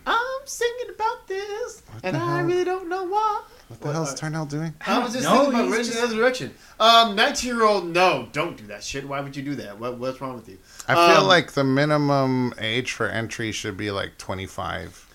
I'm 0.06 0.40
singing 0.46 0.94
about 0.94 1.26
this, 1.28 1.82
and 2.02 2.14
the 2.16 2.20
I 2.20 2.36
hell? 2.38 2.44
really 2.46 2.64
don't 2.64 2.88
know 2.88 3.04
why. 3.04 3.42
What 3.68 3.80
the 3.80 3.92
hell 3.92 4.04
is 4.04 4.14
Tarnell 4.14 4.46
doing? 4.46 4.74
I 4.86 5.00
was 5.00 5.12
just 5.12 5.24
No, 5.24 5.30
thinking 5.50 5.54
about 5.54 5.62
he's 5.64 5.70
running 5.72 5.78
in 5.80 5.84
just- 5.86 5.98
another 5.98 6.16
direction. 6.16 6.54
Um, 6.78 7.16
19 7.16 7.50
year 7.56 7.64
old, 7.64 7.86
no, 7.88 8.28
don't 8.32 8.56
do 8.56 8.64
that 8.68 8.84
shit. 8.84 9.06
Why 9.08 9.20
would 9.20 9.34
you 9.34 9.42
do 9.42 9.56
that? 9.56 9.78
What, 9.80 9.98
what's 9.98 10.20
wrong 10.20 10.36
with 10.36 10.48
you? 10.48 10.58
I 10.86 10.94
feel 10.94 11.22
Um, 11.22 11.26
like 11.26 11.52
the 11.52 11.64
minimum 11.64 12.54
age 12.58 12.92
for 12.92 13.08
entry 13.08 13.50
should 13.50 13.76
be 13.76 13.90
like 13.90 14.18
25. 14.18 15.06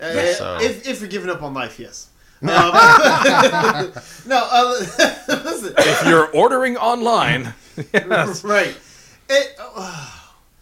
Uh, 0.00 0.32
so- 0.34 0.58
if, 0.60 0.86
if 0.86 1.00
you're 1.00 1.08
giving 1.08 1.30
up 1.30 1.42
on 1.42 1.54
life, 1.54 1.78
yes. 1.78 2.08
Um, 2.42 2.48
no, 4.26 4.48
uh, 4.52 4.78
listen. 5.28 5.74
If 5.76 6.06
you're 6.06 6.28
ordering 6.32 6.76
online, 6.76 7.52
yes. 7.92 8.44
Right. 8.44 8.76
It, 9.28 9.56
uh, 9.58 10.10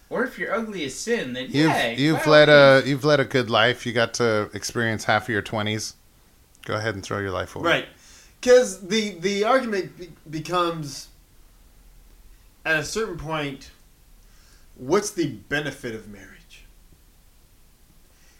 Or 0.09 0.25
if 0.25 0.39
you're 0.39 0.55
ugly 0.55 0.85
as 0.87 0.95
sin, 0.95 1.33
then 1.35 1.45
You've 1.51 1.69
yeah, 1.71 1.89
you've 1.91 2.27
led 2.27 2.49
a 2.49 2.83
you've 2.87 3.05
led 3.05 3.21
a 3.21 3.25
good 3.27 3.51
life. 3.51 3.85
You 3.85 3.93
got 3.93 4.15
to 4.15 4.49
experience 4.55 5.05
half 5.05 5.25
of 5.25 5.29
your 5.29 5.43
20s. 5.43 5.93
Go 6.67 6.75
ahead 6.75 6.95
and 6.95 7.03
throw 7.03 7.21
your 7.21 7.31
life 7.31 7.57
away. 7.57 7.71
right. 7.71 7.89
Because 8.41 8.87
the, 8.87 9.13
the 9.21 9.45
argument 9.45 9.97
be- 9.97 10.13
becomes 10.29 11.09
at 12.65 12.77
a 12.77 12.85
certain 12.85 13.17
point, 13.17 13.71
what's 14.75 15.11
the 15.13 15.29
benefit 15.49 15.95
of 15.95 16.09
marriage? 16.09 16.65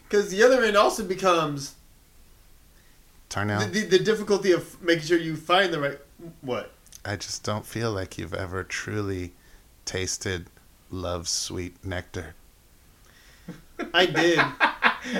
Because 0.07 0.29
the 0.29 0.43
other 0.43 0.63
end 0.63 0.77
also 0.77 1.03
becomes 1.03 1.75
Tarnell, 3.29 3.59
the, 3.61 3.65
the, 3.65 3.97
the 3.97 3.99
difficulty 3.99 4.51
of 4.51 4.81
making 4.81 5.05
sure 5.05 5.17
you 5.17 5.35
find 5.35 5.73
the 5.73 5.79
right. 5.79 5.99
What? 6.41 6.73
I 7.05 7.15
just 7.15 7.43
don't 7.43 7.65
feel 7.65 7.91
like 7.91 8.17
you've 8.17 8.33
ever 8.33 8.63
truly 8.63 9.33
tasted 9.85 10.47
love's 10.91 11.29
sweet 11.29 11.83
nectar. 11.83 12.35
I 13.93 14.05
did. 14.05 14.39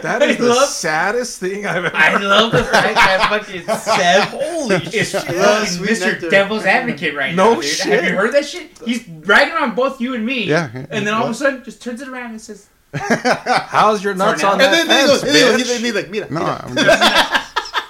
That 0.01 0.21
is 0.21 0.35
I 0.37 0.39
the 0.39 0.49
love- 0.49 0.69
saddest 0.69 1.39
thing 1.39 1.65
I've 1.65 1.85
ever. 1.85 1.95
I 1.95 2.17
love 2.17 2.51
the 2.51 2.63
fact 2.63 2.95
that 2.95 3.27
fucking 3.29 3.63
Seth 3.65 4.29
Holy 4.29 4.79
shit. 4.85 5.07
fucking 5.07 5.83
Mr. 5.85 6.29
Devil's 6.29 6.65
Advocate 6.65 7.15
right 7.15 7.33
No 7.35 7.53
now, 7.55 7.61
dude. 7.61 7.65
shit. 7.69 7.87
Have 7.93 8.03
you 8.11 8.15
heard 8.17 8.33
that 8.33 8.45
shit? 8.45 8.77
He's 8.85 9.03
bragging 9.03 9.53
on 9.55 9.75
both 9.75 9.99
you 10.01 10.13
and 10.15 10.25
me. 10.25 10.43
Yeah. 10.43 10.69
And 10.89 11.05
then 11.07 11.13
all 11.13 11.25
of 11.25 11.31
a 11.31 11.33
sudden, 11.33 11.63
just 11.63 11.81
turns 11.81 12.01
it 12.01 12.07
around 12.07 12.31
and 12.31 12.41
says, 12.41 12.67
How's 12.93 14.03
your 14.03 14.15
nuts 14.15 14.43
on 14.43 14.57
that 14.59 14.71
then, 14.71 14.87
then 14.87 15.01
he 15.01 15.07
goes, 15.07 15.21
fence, 15.21 15.35
and 15.35 15.57
he 15.57 15.63
goes, 15.63 15.77
he, 15.77 15.83
he's 15.85 15.93
like, 15.95 16.09
mira, 16.09 16.29
No, 16.31 16.39
mira. 16.41 16.61
I'm 16.63 16.75
just 16.75 17.43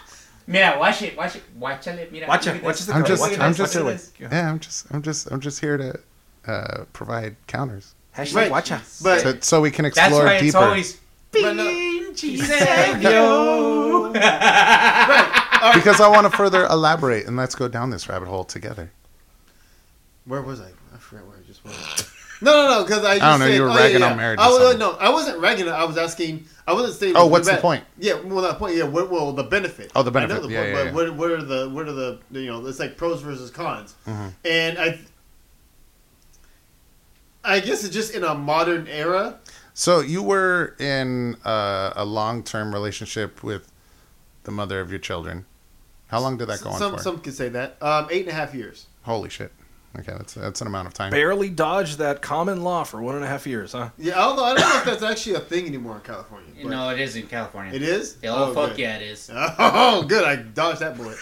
"Mira, 0.48 0.80
watch 0.80 1.02
it, 1.02 1.18
watch 1.18 1.36
it, 1.36 1.44
watch 1.58 1.88
it, 1.88 2.12
mira." 2.12 2.28
Watch 2.28 2.48
it, 2.48 2.64
watch 2.64 2.82
it. 2.82 2.90
I'm 2.90 3.06
just- 3.06 3.22
I'm 3.40 3.54
just- 3.54 3.76
look 3.76 4.32
yeah, 4.32 4.50
I'm 4.50 4.60
just 4.60 4.86
I'm 4.92 5.02
just 5.02 5.32
I'm 5.32 5.40
just 5.42 5.60
here 5.60 5.78
to 5.78 6.00
uh, 6.52 6.86
provide 6.94 7.36
counters 7.48 7.94
Hashtag 8.16 8.36
Right. 8.36 8.52
watch 8.52 8.72
out. 8.72 8.82
But 9.04 9.22
so, 9.22 9.38
so 9.42 9.62
we 9.62 9.70
can 9.72 9.84
That's 9.84 9.98
explore 9.98 10.24
why 10.26 10.34
it's 10.36 10.44
deeper. 10.44 10.58
always 10.58 11.00
But 11.32 11.56
no- 11.56 11.64
Pinchi 11.66 12.40
right. 12.40 13.00
because 15.76 16.02
I 16.02 16.08
want 16.08 16.30
to 16.30 16.36
further 16.36 16.66
elaborate 16.66 17.26
and 17.28 17.36
let's 17.36 17.56
go 17.56 17.68
down 17.68 17.90
this 17.90 18.08
rabbit 18.10 18.28
hole 18.28 18.44
together. 18.44 18.92
Where 20.26 20.42
was 20.42 20.62
I? 20.62 20.70
I 20.94 20.98
forgot 20.98 21.26
where 21.28 21.38
I 21.38 21.42
just 21.48 21.64
was. 21.64 22.12
No, 22.40 22.52
no, 22.52 22.70
no, 22.70 22.84
because 22.84 23.04
I 23.04 23.18
just 23.18 23.22
don't 23.22 23.40
know, 23.40 23.46
said, 23.48 23.56
you 23.56 23.64
were 23.64 23.70
oh, 23.70 23.76
ragging 23.76 24.02
yeah, 24.02 24.12
on 24.12 24.18
marriage 24.18 24.40
I 24.40 24.48
was, 24.50 24.58
something. 24.60 24.80
no, 24.80 24.92
I 24.94 25.10
wasn't 25.10 25.40
ragging. 25.40 25.68
I 25.70 25.84
was 25.86 25.98
asking. 25.98 26.46
I 26.68 26.74
wasn't 26.74 26.94
saying. 26.94 27.14
Oh, 27.16 27.26
what's 27.26 27.48
the 27.48 27.54
bad. 27.54 27.62
point? 27.62 27.84
Yeah, 27.98 28.22
well, 28.22 28.44
that 28.44 28.60
point. 28.60 28.76
Yeah, 28.76 28.84
what, 28.84 29.10
well, 29.10 29.32
the 29.34 29.44
benefit. 29.44 29.92
Oh, 29.96 30.04
the 30.04 30.12
benefit. 30.12 30.34
I 30.34 30.38
know 30.38 30.48
the 30.48 30.54
Yeah, 30.54 30.62
point, 30.62 30.76
yeah, 30.76 30.84
but. 30.92 30.94
What, 30.94 31.16
what 31.16 31.32
are 31.32 31.42
the 31.42 31.70
what 31.70 31.88
are 31.88 31.94
the 31.94 32.20
you 32.32 32.46
know? 32.46 32.64
It's 32.68 32.80
like 32.80 32.96
pros 32.96 33.22
versus 33.22 33.50
cons, 33.50 33.96
Mhm. 34.06 34.34
and 34.46 34.78
I. 34.78 35.00
I 37.44 37.60
guess 37.62 37.84
it's 37.84 37.94
just 37.94 38.14
in 38.14 38.24
a 38.24 38.36
modern 38.36 38.88
era. 38.88 39.40
So 39.78 40.00
you 40.00 40.24
were 40.24 40.76
in 40.80 41.36
uh, 41.46 41.94
a 41.96 42.04
long-term 42.04 42.74
relationship 42.74 43.44
with 43.44 43.72
the 44.42 44.50
mother 44.50 44.80
of 44.80 44.90
your 44.90 44.98
children. 44.98 45.46
How 46.08 46.20
long 46.20 46.36
did 46.36 46.48
that 46.48 46.64
go 46.64 46.72
on 46.72 46.80
some 46.80 46.96
for? 46.96 47.04
some 47.04 47.20
could 47.20 47.36
say 47.36 47.50
that. 47.50 47.78
Um, 47.80 48.08
eight 48.10 48.22
and 48.22 48.30
a 48.30 48.34
half 48.34 48.56
years. 48.56 48.88
Holy 49.04 49.30
shit! 49.30 49.52
Okay, 50.00 50.14
that's 50.18 50.34
that's 50.34 50.62
an 50.62 50.68
amount 50.68 50.88
of 50.88 50.96
time. 50.96 51.12
Barely 51.12 51.52
dodged 51.52 52.00
that 52.00 52.24
common 52.24 52.64
law 52.64 52.86
for 52.86 53.04
one 53.04 53.14
and 53.14 53.24
a 53.24 53.28
half 53.28 53.46
years, 53.46 53.74
huh? 53.74 53.90
Yeah, 54.00 54.20
although 54.20 54.46
I 54.46 54.56
don't 54.56 54.68
know 54.68 54.80
if 54.80 54.86
that's 54.86 55.04
actually 55.04 55.36
a 55.36 55.42
thing 55.42 55.68
anymore 55.68 55.98
in 55.98 56.02
California. 56.02 56.50
You 56.58 56.64
but- 56.64 56.70
know, 56.72 56.90
it 56.90 57.00
is 57.00 57.16
in 57.16 57.28
California. 57.28 57.72
it 57.76 57.84
is. 57.84 58.18
Oh, 58.24 58.46
oh, 58.50 58.54
fuck 58.56 58.70
good. 58.72 58.80
yeah, 58.80 58.96
it 58.96 59.04
is. 59.04 59.30
Oh, 59.60 60.02
good. 60.08 60.24
I 60.24 60.38
dodged 60.38 60.80
that 60.80 60.98
bullet. 60.98 61.18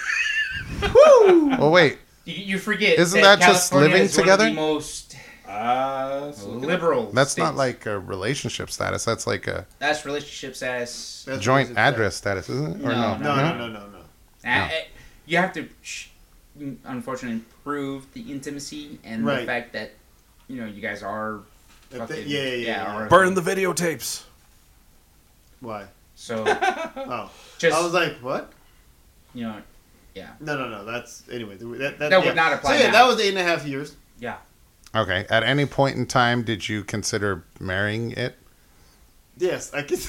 Woo! 0.81 1.49
Well, 1.49 1.71
wait. 1.71 1.97
You, 2.23 2.35
you 2.35 2.57
forget. 2.57 2.99
Isn't 2.99 3.19
that 3.21 3.41
just 3.41 3.71
California 3.71 3.97
living 3.97 4.05
is 4.05 4.17
one 4.17 4.29
of 4.29 4.33
together? 4.39 4.49
the 4.49 4.55
most 4.55 5.04
Uh, 5.55 6.33
liberal. 6.45 7.11
That's 7.11 7.37
not 7.37 7.55
like 7.55 7.85
a 7.85 7.97
relationship 7.99 8.69
status. 8.69 9.05
That's 9.05 9.25
like 9.25 9.47
a 9.47 9.65
That's 9.79 10.05
relationship 10.05 10.55
status. 10.55 11.23
That's 11.27 11.41
joint 11.41 11.69
what 11.69 11.77
it 11.77 11.81
address 11.81 12.15
status, 12.15 12.49
isn't 12.49 12.81
it? 12.81 12.85
Or 12.85 12.89
No, 12.91 13.17
No, 13.17 13.35
no, 13.35 13.57
no, 13.57 13.67
no, 13.67 13.87
no. 13.87 13.97
Uh, 14.45 14.47
uh, 14.49 14.69
you 15.25 15.37
have 15.37 15.53
to, 15.53 15.67
unfortunately, 16.85 17.41
prove 17.63 18.05
the 18.13 18.21
intimacy 18.31 18.99
and 19.03 19.25
the 19.27 19.45
fact 19.45 19.73
that 19.73 19.91
you 20.47 20.59
know 20.61 20.67
you 20.67 20.81
guys 20.81 21.01
are. 21.03 21.39
If 21.91 21.97
fucking- 21.99 22.15
they- 22.15 22.23
yeah, 22.23 22.39
yeah, 22.41 22.45
yeah. 22.55 22.83
yeah. 22.83 22.95
are- 22.95 23.07
Burn 23.09 23.33
the 23.33 23.41
videotapes. 23.41 24.23
Why? 25.61 25.85
So 26.15 26.43
Oh, 26.47 27.29
just 27.57 27.75
I 27.77 27.81
was 27.83 27.93
like, 27.93 28.17
what? 28.17 28.51
you 29.33 29.43
know, 29.43 29.61
yeah. 30.13 30.31
No, 30.39 30.57
no, 30.57 30.69
no. 30.69 30.85
That's 30.85 31.23
anyway. 31.31 31.55
That, 31.57 31.99
that, 31.99 31.99
That 31.99 32.11
yeah. 32.11 32.25
would 32.25 32.35
not 32.35 32.53
apply 32.53 32.73
So 32.77 32.79
yeah, 32.83 32.87
now. 32.87 32.93
that 32.93 33.07
was 33.07 33.19
eight 33.19 33.29
and 33.29 33.37
a 33.37 33.43
half 33.43 33.65
years. 33.65 33.95
yeah. 34.19 34.37
Okay. 34.95 35.25
At 35.29 35.43
any 35.43 35.65
point 35.65 35.97
in 35.97 36.05
time, 36.05 36.43
did 36.43 36.67
you 36.69 36.83
consider 36.83 37.43
marrying 37.59 38.11
it? 38.11 38.37
Yes, 39.37 39.73
I 39.73 39.81
can. 39.81 39.97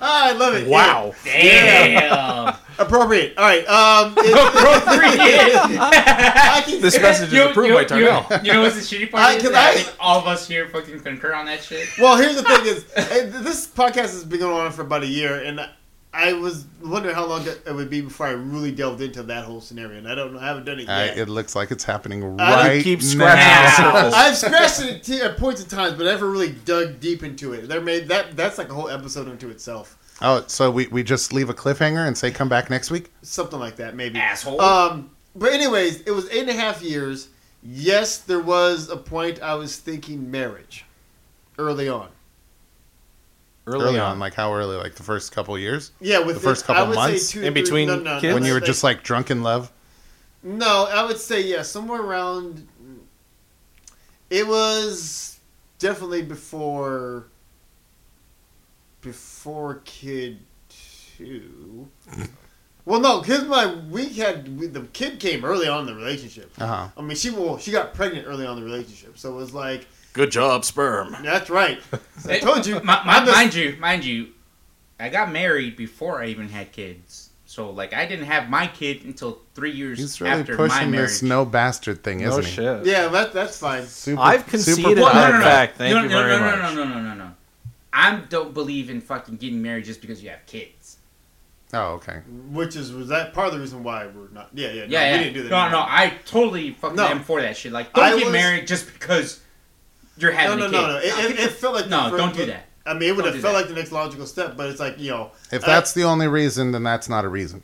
Ah, 0.00 0.28
I 0.28 0.32
love 0.32 0.54
it. 0.54 0.68
Wow. 0.68 1.14
Damn. 1.24 1.92
Yeah. 1.94 2.56
Appropriate. 2.78 3.36
All 3.38 3.44
right. 3.44 3.66
Um, 3.66 4.14
it- 4.18 4.34
I 5.80 6.62
can, 6.66 6.80
This 6.80 7.00
message 7.00 7.32
is 7.32 7.38
approved 7.46 7.68
you- 7.68 7.74
by 7.74 7.80
you- 7.82 7.86
Tarnell. 7.86 8.44
You 8.44 8.52
know 8.52 8.62
what's 8.62 8.74
the 8.76 8.96
shitty 8.96 9.10
part? 9.10 9.22
I- 9.24 9.34
is? 9.34 9.42
'cause 9.42 9.52
That 9.52 9.68
I 9.68 9.70
I- 9.70 9.74
think 9.76 9.96
all 10.00 10.18
of 10.20 10.26
us 10.26 10.46
here 10.46 10.68
fucking 10.68 11.00
concur 11.00 11.32
on 11.34 11.46
that 11.46 11.62
shit. 11.62 11.88
Well, 11.98 12.16
here's 12.16 12.36
the 12.36 12.42
thing: 12.42 12.66
is 12.66 12.84
this 13.42 13.66
podcast 13.66 14.12
has 14.12 14.24
been 14.24 14.40
going 14.40 14.54
on 14.66 14.72
for 14.72 14.82
about 14.82 15.02
a 15.02 15.06
year, 15.06 15.36
and 15.42 15.60
I 16.18 16.32
was 16.32 16.66
wondering 16.82 17.14
how 17.14 17.26
long 17.26 17.46
it 17.46 17.72
would 17.72 17.88
be 17.90 18.00
before 18.00 18.26
I 18.26 18.30
really 18.30 18.72
delved 18.72 19.00
into 19.00 19.22
that 19.22 19.44
whole 19.44 19.60
scenario, 19.60 19.98
and 19.98 20.08
I 20.08 20.14
don't 20.16 20.32
know. 20.34 20.40
I 20.40 20.46
haven't 20.46 20.64
done 20.64 20.80
it 20.80 20.88
Uh, 20.88 21.04
yet. 21.04 21.18
it 21.18 21.28
looks 21.28 21.54
like 21.54 21.70
it's 21.70 21.84
happening 21.84 22.24
right 22.24 22.40
I 22.40 22.68
right 22.68 22.82
keep 22.82 22.98
now. 23.00 23.06
scratching 23.06 23.84
the 23.84 23.92
surface. 24.10 24.14
I've 24.14 24.36
scratched 24.36 25.08
it 25.10 25.20
at 25.22 25.36
points 25.36 25.62
in 25.62 25.68
times, 25.68 25.94
but 25.94 26.06
I 26.08 26.10
never 26.10 26.28
really 26.28 26.50
dug 26.64 26.98
deep 26.98 27.22
into 27.22 27.52
it. 27.52 27.68
There 27.68 27.80
made 27.80 28.08
that 28.08 28.36
that's 28.36 28.58
like 28.58 28.68
a 28.70 28.74
whole 28.74 28.88
episode 28.90 29.28
unto 29.28 29.48
itself, 29.48 29.96
Oh, 30.20 30.42
so 30.48 30.68
we, 30.72 30.88
we 30.88 31.04
just 31.04 31.32
leave 31.32 31.48
a 31.48 31.54
cliffhanger 31.54 32.04
and 32.08 32.18
say 32.18 32.32
come 32.32 32.48
back 32.48 32.68
next 32.68 32.90
week? 32.90 33.12
something 33.22 33.60
like 33.60 33.76
that, 33.76 33.94
maybe. 33.94 34.18
Asshole. 34.18 34.60
Um, 34.60 35.10
but 35.36 35.52
anyways, 35.52 36.00
it 36.00 36.10
was 36.10 36.28
eight 36.30 36.40
and 36.40 36.50
a 36.50 36.54
half 36.54 36.82
years. 36.82 37.28
Yes, 37.62 38.18
there 38.18 38.40
was 38.40 38.88
a 38.88 38.96
point 38.96 39.40
I 39.40 39.54
was 39.54 39.76
thinking 39.76 40.30
marriage 40.32 40.84
early 41.58 41.88
on. 41.88 42.08
Early, 43.74 43.98
on. 43.98 44.18
like 44.18 44.34
how 44.34 44.52
early? 44.54 44.76
Like 44.76 44.94
the 44.94 45.02
first 45.02 45.32
couple 45.32 45.58
years? 45.58 45.92
Yeah, 46.00 46.20
with 46.20 46.36
The 46.36 46.40
first 46.40 46.64
couple 46.64 46.82
I 46.84 46.88
would 46.88 46.94
months? 46.94 47.26
say 47.28 47.40
two, 47.40 47.46
In 47.46 47.52
three- 47.52 47.62
between 47.62 47.88
no, 47.88 47.96
no, 47.98 48.20
kids? 48.20 48.34
when 48.34 48.44
you 48.44 48.52
were 48.52 48.60
like- 48.60 48.66
just 48.66 48.82
like 48.84 49.02
drunk 49.02 49.30
in 49.30 49.42
love? 49.42 49.70
No, 50.42 50.84
I 50.90 51.04
would 51.04 51.18
say 51.18 51.42
yeah, 51.42 51.62
somewhere 51.62 52.00
around. 52.00 52.66
It 54.30 54.46
was 54.46 55.38
definitely 55.78 56.22
before. 56.22 57.26
Before 59.00 59.80
kid 59.84 60.40
two. 60.68 61.88
well, 62.84 63.00
no, 63.00 63.20
because 63.20 63.44
my 63.44 63.66
we 63.90 64.08
had 64.10 64.58
we, 64.58 64.66
the 64.66 64.82
kid 64.92 65.20
came 65.20 65.44
early 65.44 65.68
on 65.68 65.80
in 65.80 65.86
the 65.86 65.94
relationship. 65.94 66.50
Uh 66.58 66.66
huh. 66.66 66.88
I 66.96 67.02
mean, 67.02 67.16
she 67.16 67.30
well, 67.30 67.58
she 67.58 67.70
got 67.70 67.94
pregnant 67.94 68.26
early 68.26 68.44
on 68.44 68.58
in 68.58 68.64
the 68.64 68.70
relationship, 68.70 69.16
so 69.18 69.30
it 69.32 69.36
was 69.36 69.54
like 69.54 69.86
Good 70.18 70.32
job, 70.32 70.64
sperm. 70.64 71.16
that's 71.22 71.48
right. 71.48 71.80
I 72.28 72.40
told 72.40 72.66
you, 72.66 72.74
Mi- 72.74 72.80
mi- 72.80 72.86
I'm 72.88 73.24
mind 73.24 73.54
you, 73.54 73.76
mind 73.78 74.04
you, 74.04 74.30
I 74.98 75.10
got 75.10 75.30
married 75.30 75.76
before 75.76 76.20
I 76.20 76.26
even 76.26 76.48
had 76.48 76.72
kids. 76.72 77.30
So 77.46 77.70
like 77.70 77.94
I 77.94 78.04
didn't 78.04 78.24
have 78.26 78.50
my 78.50 78.66
kid 78.66 79.04
until 79.04 79.38
three 79.54 79.70
years 79.70 80.00
He's 80.00 80.20
really 80.20 80.40
after 80.40 80.56
my 80.66 80.84
marriage. 80.86 81.10
this 81.10 81.22
no 81.22 81.44
bastard 81.44 82.02
thing, 82.02 82.18
isn't 82.22 82.44
he? 82.44 82.50
shit. 82.50 82.84
Yeah, 82.84 83.06
that 83.06 83.32
that's 83.32 83.60
fine. 83.60 83.84
Super, 83.86 84.20
I've 84.20 84.44
conceded 84.48 84.98
Well, 84.98 85.14
no, 85.14 85.30
no, 85.30 85.38
no. 85.38 85.44
fact. 85.44 85.76
Thank 85.78 85.94
no, 85.94 86.02
you 86.02 86.08
no, 86.08 86.18
very 86.20 86.32
no, 86.36 86.40
much. 86.40 86.74
No, 86.74 86.74
no, 86.74 86.84
no, 86.84 86.94
no, 87.00 87.08
no, 87.10 87.14
no. 87.14 87.30
I 87.92 88.16
don't 88.28 88.52
believe 88.52 88.90
in 88.90 89.00
fucking 89.00 89.36
getting 89.36 89.62
married 89.62 89.84
just 89.84 90.00
because 90.00 90.20
you 90.20 90.30
have 90.30 90.44
kids. 90.46 90.96
Oh, 91.72 91.92
okay. 91.92 92.22
Which 92.50 92.74
is 92.74 92.90
was 92.92 93.06
that 93.06 93.34
part 93.34 93.46
of 93.46 93.54
the 93.54 93.60
reason 93.60 93.84
why 93.84 94.08
we're 94.08 94.30
not? 94.30 94.50
Yeah, 94.52 94.72
yeah, 94.72 94.80
no, 94.86 94.88
Yeah, 94.88 95.12
we 95.12 95.18
didn't 95.22 95.34
do 95.34 95.42
that. 95.44 95.50
No, 95.50 95.70
no, 95.70 95.78
I 95.86 96.14
totally 96.26 96.72
fucking 96.72 96.96
No. 96.96 97.06
am 97.06 97.22
for 97.22 97.40
that 97.40 97.56
shit. 97.56 97.70
Like, 97.70 97.92
don't 97.92 98.04
I 98.04 98.16
get 98.16 98.24
was- 98.24 98.32
married 98.32 98.66
just 98.66 98.92
because 98.92 99.40
you're 100.18 100.32
No, 100.32 100.36
having 100.38 100.58
no, 100.60 100.66
a 100.66 100.68
no, 100.70 100.78
kid. 100.80 100.86
no. 100.88 100.98
It, 100.98 101.30
it, 101.32 101.38
it 101.40 101.50
felt 101.52 101.74
like 101.74 101.84
the 101.84 101.90
No, 101.90 102.16
don't 102.16 102.34
do 102.34 102.46
that. 102.46 102.64
I 102.86 102.94
mean, 102.94 103.10
it 103.10 103.16
would 103.16 103.24
Don't 103.24 103.34
have 103.34 103.42
felt 103.42 103.54
that. 103.54 103.60
like 103.60 103.68
the 103.68 103.74
next 103.74 103.92
logical 103.92 104.24
step, 104.26 104.56
but 104.56 104.70
it's 104.70 104.80
like 104.80 104.98
you 104.98 105.10
know, 105.10 105.30
If 105.52 105.62
uh, 105.64 105.66
that's 105.66 105.92
the 105.92 106.04
only 106.04 106.26
reason, 106.26 106.72
then 106.72 106.82
that's 106.82 107.08
not 107.08 107.24
a 107.24 107.28
reason. 107.28 107.62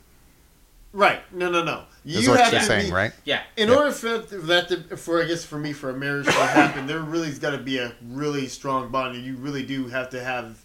right. 0.93 1.19
No, 1.33 1.49
no, 1.49 1.63
no. 1.63 1.83
You 2.03 2.19
Is 2.19 2.29
what 2.29 2.39
have 2.39 2.51
you're 2.53 2.61
to 2.61 2.65
saying, 2.67 2.87
be, 2.89 2.93
right? 2.93 3.11
Yeah. 3.23 3.41
In 3.57 3.69
Yeah. 3.69 3.75
order 3.75 3.91
for 3.91 4.19
that 4.19 4.67
to, 4.69 4.95
for 4.97 5.23
I 5.23 5.25
guess 5.25 5.43
for 5.43 5.57
me 5.57 5.73
for 5.73 5.89
a 5.89 5.93
marriage 5.93 6.27
to 6.27 6.31
happen, 6.31 6.85
there 6.85 6.99
really's 6.99 7.39
got 7.39 7.51
to 7.51 7.57
be 7.57 7.79
a 7.79 7.93
really 8.09 8.47
strong 8.47 8.89
bond, 8.91 9.15
and 9.15 9.25
you 9.25 9.35
really 9.37 9.65
do 9.65 9.87
have 9.87 10.11
to 10.11 10.23
have 10.23 10.63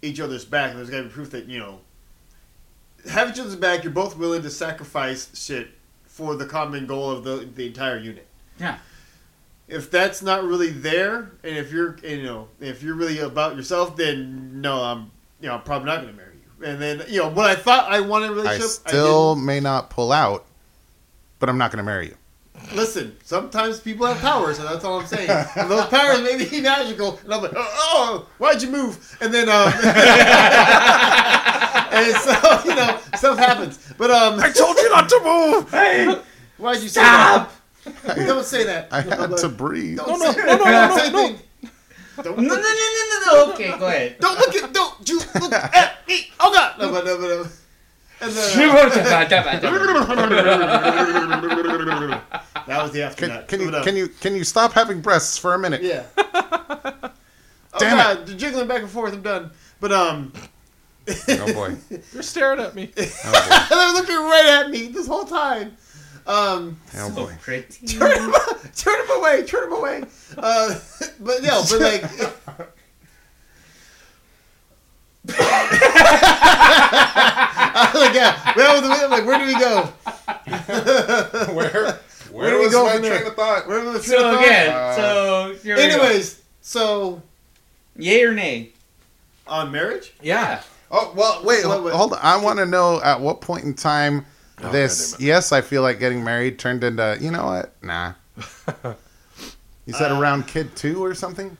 each 0.00 0.18
other's 0.20 0.46
back. 0.46 0.70
And 0.70 0.78
there's 0.78 0.88
got 0.88 0.98
to 0.98 1.02
be 1.04 1.10
proof 1.10 1.30
that 1.32 1.44
you 1.46 1.58
know 1.58 1.80
have 3.10 3.28
each 3.30 3.38
other's 3.38 3.56
back. 3.56 3.84
You're 3.84 3.92
both 3.92 4.16
willing 4.16 4.42
to 4.42 4.50
sacrifice 4.50 5.28
shit 5.34 5.68
for 6.06 6.34
the 6.36 6.46
common 6.46 6.86
goal 6.86 7.10
of 7.10 7.24
the 7.24 7.46
the 7.54 7.66
entire 7.66 7.98
unit. 7.98 8.26
Yeah. 8.58 8.78
If 9.72 9.90
that's 9.90 10.20
not 10.20 10.44
really 10.44 10.68
there, 10.70 11.30
and 11.42 11.56
if 11.56 11.72
you're 11.72 11.96
you 12.04 12.24
know 12.24 12.48
if 12.60 12.82
you're 12.82 12.94
really 12.94 13.20
about 13.20 13.56
yourself, 13.56 13.96
then 13.96 14.60
no, 14.60 14.82
I'm 14.82 15.10
you 15.40 15.48
know 15.48 15.54
I'm 15.54 15.62
probably 15.62 15.86
not 15.86 16.02
going 16.02 16.12
to 16.12 16.16
marry 16.16 16.34
you. 16.34 16.66
And 16.66 16.80
then 16.80 17.02
you 17.08 17.20
know 17.20 17.30
what 17.30 17.48
I 17.48 17.54
thought 17.54 17.90
I 17.90 18.00
wanted 18.00 18.26
in 18.26 18.32
a 18.32 18.34
I 18.34 18.36
relationship, 18.36 18.82
I 18.86 18.88
still 18.90 19.34
may 19.34 19.60
not 19.60 19.88
pull 19.88 20.12
out, 20.12 20.44
but 21.38 21.48
I'm 21.48 21.56
not 21.56 21.70
going 21.72 21.78
to 21.78 21.84
marry 21.84 22.08
you. 22.08 22.16
listen. 22.74 23.16
Sometimes 23.24 23.80
people 23.80 24.06
have 24.06 24.18
powers, 24.18 24.58
and 24.58 24.68
that's 24.68 24.84
all 24.84 25.00
I'm 25.00 25.06
saying. 25.06 25.30
And 25.56 25.70
those 25.70 25.86
powers 25.86 26.20
may 26.20 26.36
be 26.36 26.60
magical, 26.60 27.18
and 27.24 27.32
I'm 27.32 27.40
like, 27.42 27.54
oh, 27.56 27.66
oh 27.94 28.28
why'd 28.36 28.60
you 28.62 28.70
move? 28.70 29.16
And 29.22 29.32
then 29.32 29.48
um, 29.48 29.72
and 31.92 32.16
so 32.16 32.60
you 32.66 32.74
know 32.74 32.98
stuff 33.16 33.38
happens. 33.38 33.78
But 33.96 34.10
um, 34.10 34.38
I 34.38 34.50
told 34.50 34.76
you 34.76 34.90
not 34.90 35.08
to 35.08 35.20
move. 35.24 35.70
Hey, 35.70 36.14
why'd 36.58 36.82
you 36.82 36.88
say 36.88 37.00
stop! 37.00 37.50
That? 37.84 38.16
Don't 38.26 38.44
say 38.44 38.64
that. 38.64 38.88
I 38.90 39.00
had 39.00 39.36
to 39.36 39.48
breathe. 39.48 39.98
Don't 39.98 40.18
No, 40.18 40.26
no, 40.26 40.32
say, 40.32 40.40
no, 40.40 40.56
no, 40.56 40.64
no, 40.64 40.96
say 40.96 41.10
no, 41.10 41.22
no. 41.22 41.28
thing. 41.28 41.38
Don't 42.22 42.38
No, 42.38 42.42
no, 42.42 42.54
no, 42.54 42.56
look, 42.56 42.60
no, 42.60 43.08
no, 43.08 43.18
no. 43.46 43.52
Okay, 43.52 43.70
go 43.78 43.86
ahead. 43.86 44.16
don't 44.20 44.38
look 44.38 44.54
at 44.54 44.72
don't 44.72 45.08
you 45.08 45.18
look 45.40 45.52
at 45.52 46.06
me. 46.06 46.30
Oh 46.40 46.52
God! 46.52 46.78
No, 46.78 46.90
but 46.92 47.04
no, 47.06 47.16
but 47.18 47.28
no. 47.28 47.46
And 48.20 48.32
then, 48.32 48.38
uh, 48.38 48.42
that 52.66 52.82
was 52.82 52.92
the 52.92 53.02
after 53.02 53.26
Can, 53.26 53.34
that. 53.34 53.48
can 53.48 53.60
you 53.60 53.70
But, 53.70 53.84
can 53.84 53.96
you 53.96 54.08
can 54.08 54.34
you 54.36 54.44
stop 54.44 54.72
having 54.72 55.00
breasts 55.00 55.38
for 55.38 55.54
a 55.54 55.58
minute? 55.58 55.82
Yeah. 55.82 56.04
oh 56.18 57.10
Damn 57.78 57.96
God! 57.96 58.26
The 58.26 58.34
jiggling 58.34 58.68
back 58.68 58.82
and 58.82 58.90
forth. 58.90 59.12
I'm 59.14 59.22
done. 59.22 59.50
But 59.80 59.92
um, 59.92 60.32
Oh 61.28 61.52
boy. 61.52 61.76
You're 62.12 62.22
staring 62.22 62.60
at 62.60 62.74
me. 62.74 62.90
Oh 62.96 63.66
they're 63.70 63.92
looking 64.00 64.16
right 64.16 64.62
at 64.64 64.70
me 64.70 64.88
this 64.88 65.06
whole 65.06 65.24
time. 65.24 65.76
Um, 66.26 66.70
boy. 66.92 66.98
Oh 66.98 67.10
boy. 67.10 67.36
Pretty. 67.40 67.86
turn 67.86 68.12
him, 68.12 68.32
turn 68.76 69.00
him 69.04 69.10
away, 69.18 69.42
turn 69.44 69.64
him 69.64 69.72
away. 69.72 70.04
Uh, 70.38 70.78
but 71.20 71.42
no, 71.42 71.62
but 71.68 71.80
like. 71.80 72.04
I'm 76.54 77.94
like, 77.94 78.14
yeah, 78.14 78.54
where, 78.54 78.72
was 78.72 78.82
the, 78.82 79.04
I'm 79.04 79.10
like, 79.10 79.24
where 79.26 79.38
do 79.38 79.46
we 79.46 79.58
go? 79.58 79.82
Where 81.54 81.98
Where 82.32 82.50
do 82.50 82.58
we 82.60 82.70
go 82.70 82.88
from 82.90 83.02
there? 83.02 83.30
thought? 83.30 83.68
Where 83.68 83.80
do 83.82 83.92
we 83.92 83.98
So 83.98 84.38
again, 84.38 84.72
Uh, 84.74 84.94
so 84.96 85.54
here 85.62 85.76
we 85.76 85.82
go. 85.82 85.88
Anyways, 86.02 86.40
so 86.60 87.22
yay 87.96 88.22
or 88.24 88.32
nay? 88.32 88.70
on 89.46 89.70
marriage, 89.72 90.14
Yeah. 90.22 90.62
Oh 90.90 91.12
well, 91.16 91.40
wait, 91.44 91.66
What- 91.66 91.82
what- 91.82 91.92
hold 91.94 92.12
on. 92.14 92.18
I 92.22 92.36
want 92.36 92.58
to 92.58 92.66
know 92.66 93.00
at 93.02 93.20
what 93.20 93.40
point 93.40 93.64
in 93.64 93.74
time 93.74 94.24
Oh, 94.64 94.70
this. 94.72 95.16
Yes, 95.18 95.52
I 95.52 95.60
feel 95.60 95.82
like 95.82 95.98
getting 95.98 96.22
married 96.24 96.58
turned 96.58 96.84
into. 96.84 97.18
You 97.20 97.30
know 97.30 97.44
what? 97.46 97.72
Nah. 97.82 98.14
You 99.84 99.92
said 99.92 100.12
Uh, 100.12 100.20
around 100.20 100.46
kid 100.46 100.76
two 100.76 101.04
or 101.04 101.12
something. 101.12 101.56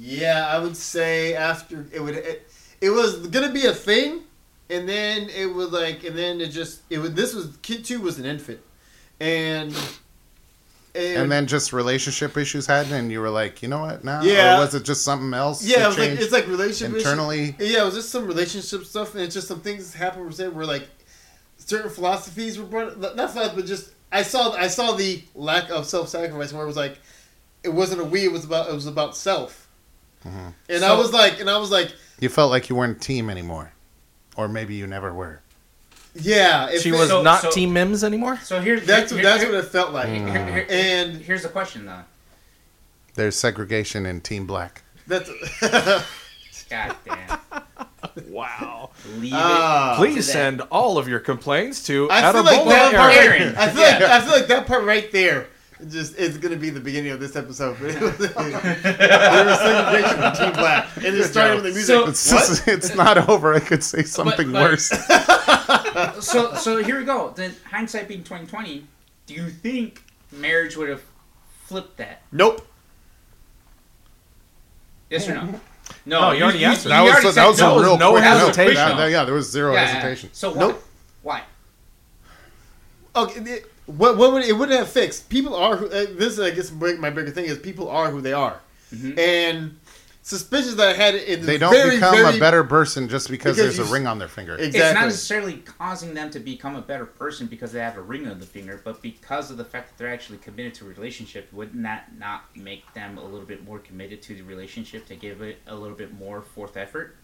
yeah, 0.00 0.48
I 0.48 0.58
would 0.58 0.76
say 0.76 1.34
after 1.34 1.86
it 1.92 2.00
would 2.00 2.16
it, 2.16 2.50
it 2.80 2.90
was 2.90 3.28
gonna 3.28 3.52
be 3.52 3.66
a 3.66 3.72
thing, 3.72 4.22
and 4.68 4.88
then 4.88 5.28
it 5.30 5.46
was 5.54 5.70
like, 5.70 6.02
and 6.02 6.18
then 6.18 6.40
it 6.40 6.48
just 6.48 6.80
it 6.90 6.98
was 6.98 7.12
this 7.14 7.34
was 7.34 7.56
kid 7.62 7.84
two 7.84 8.00
was 8.00 8.18
an 8.18 8.24
infant, 8.24 8.58
and 9.20 9.72
And 10.96 11.30
then 11.30 11.46
just 11.46 11.72
relationship 11.72 12.36
issues 12.36 12.66
had, 12.66 12.90
and 12.90 13.12
you 13.12 13.20
were 13.20 13.30
like, 13.30 13.62
you 13.62 13.68
know 13.68 13.80
what? 13.80 14.02
Now, 14.02 14.22
Yeah. 14.22 14.56
Or 14.56 14.60
was 14.64 14.74
it 14.74 14.82
just 14.82 15.02
something 15.04 15.32
else? 15.32 15.62
yeah, 15.64 15.76
that 15.78 15.84
it 15.84 15.88
was 15.88 15.98
like 15.98 16.10
it's 16.18 16.32
like 16.32 16.46
relationship 16.48 16.96
internally. 16.96 17.54
Yeah, 17.60 17.82
it 17.82 17.84
was 17.84 17.94
just 17.94 18.08
some 18.10 18.26
relationship 18.26 18.84
stuff, 18.84 19.14
and 19.14 19.22
it's 19.22 19.34
just 19.34 19.46
some 19.46 19.60
things 19.60 19.94
happen 19.94 20.22
where 20.22 20.32
say 20.32 20.48
where 20.48 20.66
like 20.66 20.88
certain 21.66 21.90
philosophies 21.90 22.58
were 22.58 22.64
brought. 22.64 22.98
Not 22.98 23.30
philosophy, 23.32 23.56
but 23.56 23.66
just 23.66 23.90
I 24.10 24.22
saw 24.22 24.52
I 24.52 24.68
saw 24.68 24.92
the 24.92 25.22
lack 25.34 25.68
of 25.70 25.84
self 25.86 26.08
sacrifice 26.08 26.52
where 26.52 26.62
it 26.64 26.66
was 26.66 26.76
like 26.76 26.98
it 27.62 27.68
wasn't 27.68 28.00
a 28.00 28.04
we, 28.04 28.24
it 28.24 28.32
was 28.32 28.44
about 28.44 28.68
it 28.70 28.74
was 28.74 28.86
about 28.86 29.14
self. 29.16 29.68
Mhm. 30.24 30.54
And 30.70 30.84
I 30.84 30.94
was 30.96 31.12
like, 31.12 31.40
and 31.40 31.50
I 31.50 31.58
was 31.58 31.70
like, 31.70 31.92
You 32.20 32.28
felt 32.30 32.50
like 32.50 32.68
you 32.70 32.74
weren't 32.76 32.96
a 32.96 33.00
team 33.00 33.28
anymore, 33.30 33.72
or 34.36 34.48
maybe 34.48 34.74
you 34.74 34.86
never 34.86 35.12
were. 35.12 35.40
yeah, 36.14 36.68
if 36.70 36.80
She 36.82 36.88
it- 36.88 36.92
was 36.92 37.08
So- 37.10 37.22
not 37.22 37.42
so- 37.42 37.50
Team 37.50 37.72
Mims 37.74 38.02
anymore. 38.02 38.38
So 38.42 38.60
here's 38.60 38.86
That's 38.86 39.12
here, 39.12 39.22
that's 39.22 39.42
here, 39.42 39.52
what 39.52 39.62
it 39.64 39.68
felt 39.68 39.92
like. 39.92 40.08
Mm. 40.08 40.30
here- 40.30 40.46
here- 40.46 40.66
And 40.70 41.16
here's 41.20 41.42
the 41.42 41.48
question 41.50 41.84
though. 41.86 42.02
There's 43.14 43.36
segregation 43.36 44.06
in 44.06 44.20
Team 44.20 44.46
Black. 44.46 44.82
that's 45.06 45.28
God 46.70 46.96
damn. 47.04 47.38
Wow. 48.28 48.90
Leave 49.18 49.32
it. 49.32 49.36
Ah. 49.36 49.94
Please 49.96 50.14
to 50.16 50.22
send 50.22 50.60
all 50.62 50.98
of 50.98 51.06
your 51.08 51.20
complaints 51.20 51.84
to 51.86 52.08
I 52.10 52.32
feel 52.32 52.42
like 52.44 52.60
Atabola 52.60 52.68
that 52.70 52.94
part. 52.94 53.14
Aaron. 53.14 53.42
Aaron. 53.42 53.56
I 53.56 53.68
feel 53.70 53.82
like 53.82 54.02
I 54.02 54.20
feel 54.22 54.32
like 54.32 54.46
that 54.48 54.66
part 54.66 54.84
right 54.84 55.10
there. 55.12 55.46
Just 55.90 56.16
is 56.16 56.38
going 56.38 56.52
to 56.54 56.58
be 56.58 56.70
the 56.70 56.80
beginning 56.80 57.12
of 57.12 57.20
this 57.20 57.36
episode. 57.36 57.76
there 57.78 58.00
was 58.00 58.16
segregation 58.16 60.22
in 60.22 60.32
Team 60.34 60.52
Black, 60.54 60.88
and 60.96 61.04
it 61.06 61.24
started 61.24 61.56
with 61.56 61.64
the 61.64 61.70
music. 61.70 61.84
So- 61.86 62.08
It's 62.08 62.30
just, 62.30 62.66
it's 62.66 62.94
not 62.94 63.28
over. 63.28 63.54
I 63.54 63.60
could 63.60 63.84
say 63.84 64.02
something 64.02 64.50
but- 64.52 64.70
worse. 64.70 64.90
So 66.20 66.54
so 66.54 66.82
here 66.82 66.98
we 66.98 67.04
go. 67.04 67.32
Then 67.34 67.54
hindsight 67.70 68.08
being 68.08 68.22
twenty 68.24 68.46
twenty, 68.46 68.86
do 69.26 69.34
you 69.34 69.48
think 69.48 70.02
marriage 70.30 70.76
would 70.76 70.88
have 70.90 71.02
flipped 71.64 71.96
that? 71.98 72.20
nope. 72.32 72.66
Yes 75.10 75.28
or 75.28 75.34
no? 75.34 75.60
No, 76.04 76.20
No, 76.20 76.30
you 76.32 76.42
already 76.44 76.64
answered. 76.64 76.88
That 76.90 77.00
was 77.02 77.10
already 77.12 77.26
that 77.26 77.34
said 77.34 77.46
was 77.46 77.58
no. 77.60 77.78
a 77.78 77.82
real 77.82 77.98
no 77.98 78.10
quick 78.12 78.24
no. 78.24 78.30
hesitation. 78.30 78.74
Yeah, 78.76 78.98
yeah, 78.98 79.06
yeah, 79.06 79.24
there 79.24 79.34
was 79.34 79.50
zero 79.50 79.72
Yeah, 79.72 79.80
yeah. 79.82 79.86
hesitation. 79.88 80.30
So 80.32 80.50
why? 80.52 80.58
Nope. 80.60 80.84
Why? 81.22 81.42
Okay, 83.14 83.40
it- 83.40 83.72
what 83.86 84.16
what 84.16 84.32
would 84.32 84.42
it, 84.42 84.48
it 84.48 84.52
wouldn't 84.52 84.76
have 84.78 84.88
fixed? 84.88 85.28
People 85.28 85.54
are 85.54 85.76
who, 85.76 85.86
uh, 85.86 86.06
this. 86.18 86.40
I 86.40 86.50
guess 86.50 86.72
my 86.72 86.94
my 86.94 87.10
bigger 87.10 87.30
thing 87.30 87.44
is 87.44 87.56
people 87.58 87.88
are 87.88 88.10
who 88.10 88.20
they 88.20 88.32
are, 88.32 88.58
Mhm. 88.92 89.16
and 89.16 89.78
suspicions 90.26 90.74
that 90.74 90.88
I 90.88 90.92
had 90.92 91.14
in 91.14 91.40
the 91.40 91.46
They 91.46 91.58
don't 91.58 91.72
very, 91.72 91.96
become 91.96 92.16
very, 92.16 92.36
a 92.36 92.40
better 92.40 92.64
person 92.64 93.08
just 93.08 93.30
because, 93.30 93.56
Because 93.56 93.76
there's 93.76 93.88
a 93.88 93.92
ring 93.92 94.08
on 94.08 94.18
their 94.18 94.26
finger. 94.26 94.54
Exactly. 94.54 94.80
It's 94.80 94.94
not 94.94 95.04
necessarily 95.04 95.58
causing 95.58 96.14
them 96.14 96.30
to 96.30 96.40
become 96.40 96.74
a 96.74 96.82
better 96.82 97.06
person 97.06 97.46
because 97.46 97.70
they 97.70 97.78
have 97.78 97.96
a 97.96 98.02
ring 98.02 98.26
on 98.26 98.40
the 98.40 98.46
finger, 98.46 98.80
but 98.82 99.00
because 99.00 99.52
of 99.52 99.56
the 99.56 99.64
fact 99.64 99.88
that 99.88 99.98
they're 99.98 100.12
actually 100.12 100.38
committed 100.38 100.74
to 100.74 100.84
a 100.84 100.88
relationship, 100.88 101.52
wouldn't 101.52 101.80
that 101.84 102.18
not 102.18 102.44
make 102.56 102.92
them 102.92 103.18
a 103.18 103.24
little 103.24 103.46
bit 103.46 103.64
more 103.64 103.78
committed 103.78 104.20
to 104.22 104.34
the 104.34 104.42
relationship 104.42 105.06
to 105.06 105.14
give 105.14 105.42
it 105.42 105.58
a 105.68 105.76
little 105.76 105.96
bit 105.96 106.12
more 106.12 106.42
forth 106.42 106.76
effort? 106.76 107.16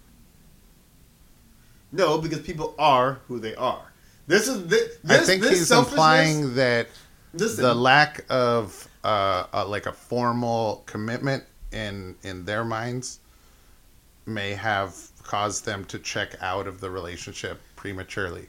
no, 1.91 2.19
because 2.19 2.41
people 2.41 2.75
are 2.79 3.21
who 3.29 3.39
they 3.39 3.55
are. 3.57 3.93
This 4.29 4.49
is 4.49 4.67
this. 4.69 4.97
I 5.09 5.19
think 5.19 5.43
this 5.43 5.59
he's 5.59 5.71
implying 5.73 6.55
that 6.55 6.87
Listen, 7.35 7.65
the 7.65 7.75
lack 7.75 8.25
of 8.31 8.89
uh, 9.05 9.45
uh, 9.53 9.67
like 9.67 9.87
a 9.87 9.93
formal 9.93 10.85
commitment 10.87 11.45
in 11.73 12.17
in 12.23 12.45
their 12.45 12.65
minds 12.65 13.19
may 14.27 14.53
have 14.55 14.97
caused 15.23 15.65
them 15.65 15.85
to 15.87 15.99
check 15.99 16.37
out 16.41 16.67
of 16.67 16.81
the 16.81 16.91
relationship 16.91 17.61
prematurely. 17.77 18.47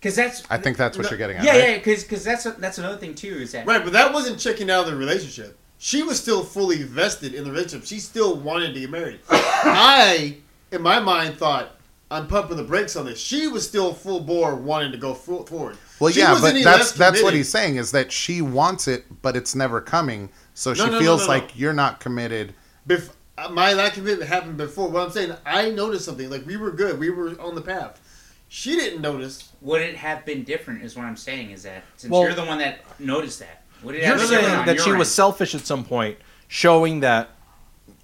Because 0.00 0.16
that's 0.16 0.42
I 0.50 0.58
think 0.58 0.76
that's 0.76 0.96
what 0.96 1.04
No, 1.04 1.10
you're 1.10 1.18
getting 1.18 1.36
at. 1.36 1.44
yeah, 1.44 1.52
right? 1.52 1.68
yeah. 1.70 1.76
Because 1.78 2.02
because 2.02 2.24
that's 2.24 2.44
that's 2.44 2.78
another 2.78 2.96
thing 2.96 3.14
too 3.14 3.36
is 3.40 3.52
that 3.52 3.66
right, 3.66 3.82
but 3.84 3.92
that 3.92 4.12
wasn't 4.12 4.38
checking 4.38 4.70
out 4.70 4.84
of 4.86 4.90
the 4.90 4.96
relationship. 4.96 5.56
She 5.78 6.02
was 6.02 6.20
still 6.20 6.44
fully 6.44 6.82
vested 6.84 7.34
in 7.34 7.44
the 7.44 7.50
relationship. 7.50 7.86
She 7.86 7.98
still 7.98 8.36
wanted 8.36 8.72
to 8.74 8.80
get 8.80 8.90
married. 8.90 9.18
I, 9.30 10.36
in 10.70 10.80
my 10.80 11.00
mind, 11.00 11.36
thought 11.38 11.76
I'm 12.08 12.28
pumping 12.28 12.56
the 12.56 12.62
brakes 12.62 12.94
on 12.94 13.06
this. 13.06 13.18
She 13.18 13.48
was 13.48 13.66
still 13.66 13.92
full 13.92 14.20
bore 14.20 14.54
wanting 14.54 14.92
to 14.92 14.98
go 14.98 15.12
forward. 15.12 15.76
Well, 15.98 16.12
She 16.12 16.20
yeah, 16.20 16.32
wasn't 16.32 16.62
but 16.62 16.64
that's 16.64 16.92
that's 16.92 17.22
what 17.22 17.34
he's 17.34 17.48
saying 17.48 17.76
is 17.76 17.90
that 17.92 18.12
she 18.12 18.42
wants 18.42 18.86
it, 18.86 19.06
but 19.22 19.36
it's 19.36 19.54
never 19.56 19.80
coming. 19.80 20.28
So 20.54 20.72
she 20.74 20.80
No, 20.82 20.86
no, 20.86 20.92
no, 20.92 20.98
feels 21.00 21.20
no, 21.22 21.26
no. 21.26 21.32
like 21.40 21.58
you're 21.58 21.72
not 21.72 21.98
committed. 22.00 22.54
Bef- 22.88 23.10
uh, 23.38 23.48
my 23.48 23.72
lack 23.72 23.92
of 23.92 23.98
commitment 23.98 24.28
happened 24.28 24.56
before. 24.56 24.88
What 24.88 25.04
I'm 25.04 25.10
saying, 25.10 25.34
I 25.46 25.70
noticed 25.70 26.04
something. 26.04 26.28
Like 26.30 26.46
we 26.46 26.56
were 26.56 26.70
good, 26.70 26.98
we 26.98 27.10
were 27.10 27.40
on 27.40 27.54
the 27.54 27.62
path. 27.62 28.00
She 28.48 28.76
didn't 28.76 29.00
notice. 29.00 29.50
would 29.62 29.80
it 29.80 29.96
have 29.96 30.26
been 30.26 30.44
different? 30.44 30.82
Is 30.82 30.94
what 30.96 31.06
I'm 31.06 31.16
saying 31.16 31.52
is 31.52 31.62
that 31.62 31.84
since 31.96 32.10
Well- 32.10 32.22
you're 32.24 32.34
the 32.34 32.44
one 32.44 32.58
that 32.58 32.80
noticed 33.00 33.38
that, 33.38 33.62
would 33.82 33.94
it 33.94 34.02
You're 34.02 34.08
have 34.08 34.18
been 34.18 34.26
saying 34.28 34.40
different 34.42 34.60
on 34.60 34.66
that 34.66 34.76
your 34.76 34.84
she 34.84 34.92
was 34.92 35.12
selfish 35.12 35.54
at 35.54 35.62
some 35.62 35.84
point, 35.84 36.18
showing 36.48 37.00
that 37.00 37.30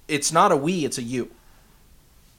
it's 0.07 0.31
not 0.31 0.51
a 0.51 0.57
we, 0.57 0.85
it's 0.85 0.97
a 0.97 1.03
you. 1.03 1.29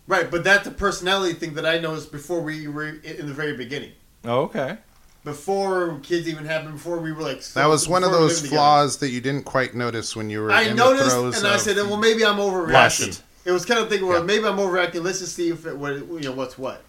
Right, 0.09 0.29
but 0.29 0.43
that's 0.43 0.67
a 0.67 0.73
personality 0.73 1.35
thing 1.35 1.55
that 1.55 1.65
I 1.65 1.79
noticed 1.79 2.11
before 2.11 2.41
we 2.41 2.67
were 2.67 2.89
in 2.89 3.01
in 3.05 3.27
the 3.27 3.33
very 3.35 3.57
beginning. 3.57 3.93
Oh, 4.25 4.41
okay. 4.43 4.79
Before 5.23 5.99
kids 6.03 6.29
even 6.29 6.47
happened, 6.47 6.75
before 6.75 6.99
we 6.99 7.13
were 7.13 7.23
like. 7.23 7.45
That 7.49 7.67
was 7.67 7.87
one 7.87 8.03
of 8.05 8.11
before 8.11 8.21
we 8.23 8.29
those 8.29 8.31
lived 8.39 8.45
together. 8.47 8.57
flaws 8.57 8.97
that 8.99 9.11
you 9.11 9.21
didn't 9.21 9.45
quite 9.45 9.75
notice 9.75 10.17
when 10.17 10.31
you 10.31 10.41
were 10.41 10.51
I 10.51 10.63
in 10.63 10.77
noticed, 10.77 11.05
the 11.05 11.11
throes 11.11 11.39
and 11.39 11.47
I 11.47 11.59
said, 11.59 11.77
"Well, 11.77 11.99
maybe 11.99 12.25
I'm 12.25 12.37
overreacting." 12.39 12.73
passion. 12.73 13.13
It 13.45 13.53
was 13.53 13.65
kind 13.67 13.81
of 13.81 13.89
thinking, 13.89 14.07
well, 14.09 14.19
Yeah. 14.21 14.25
maybe 14.25 14.45
I'm 14.47 14.57
overreacting. 14.57 15.03
Let's 15.03 15.19
just 15.21 15.35
see 15.35 15.49
if 15.51 15.67
it, 15.67 15.77
what, 15.77 15.95
you 15.97 16.21
know, 16.21 16.33
what's 16.33 16.57
what. 16.59 16.83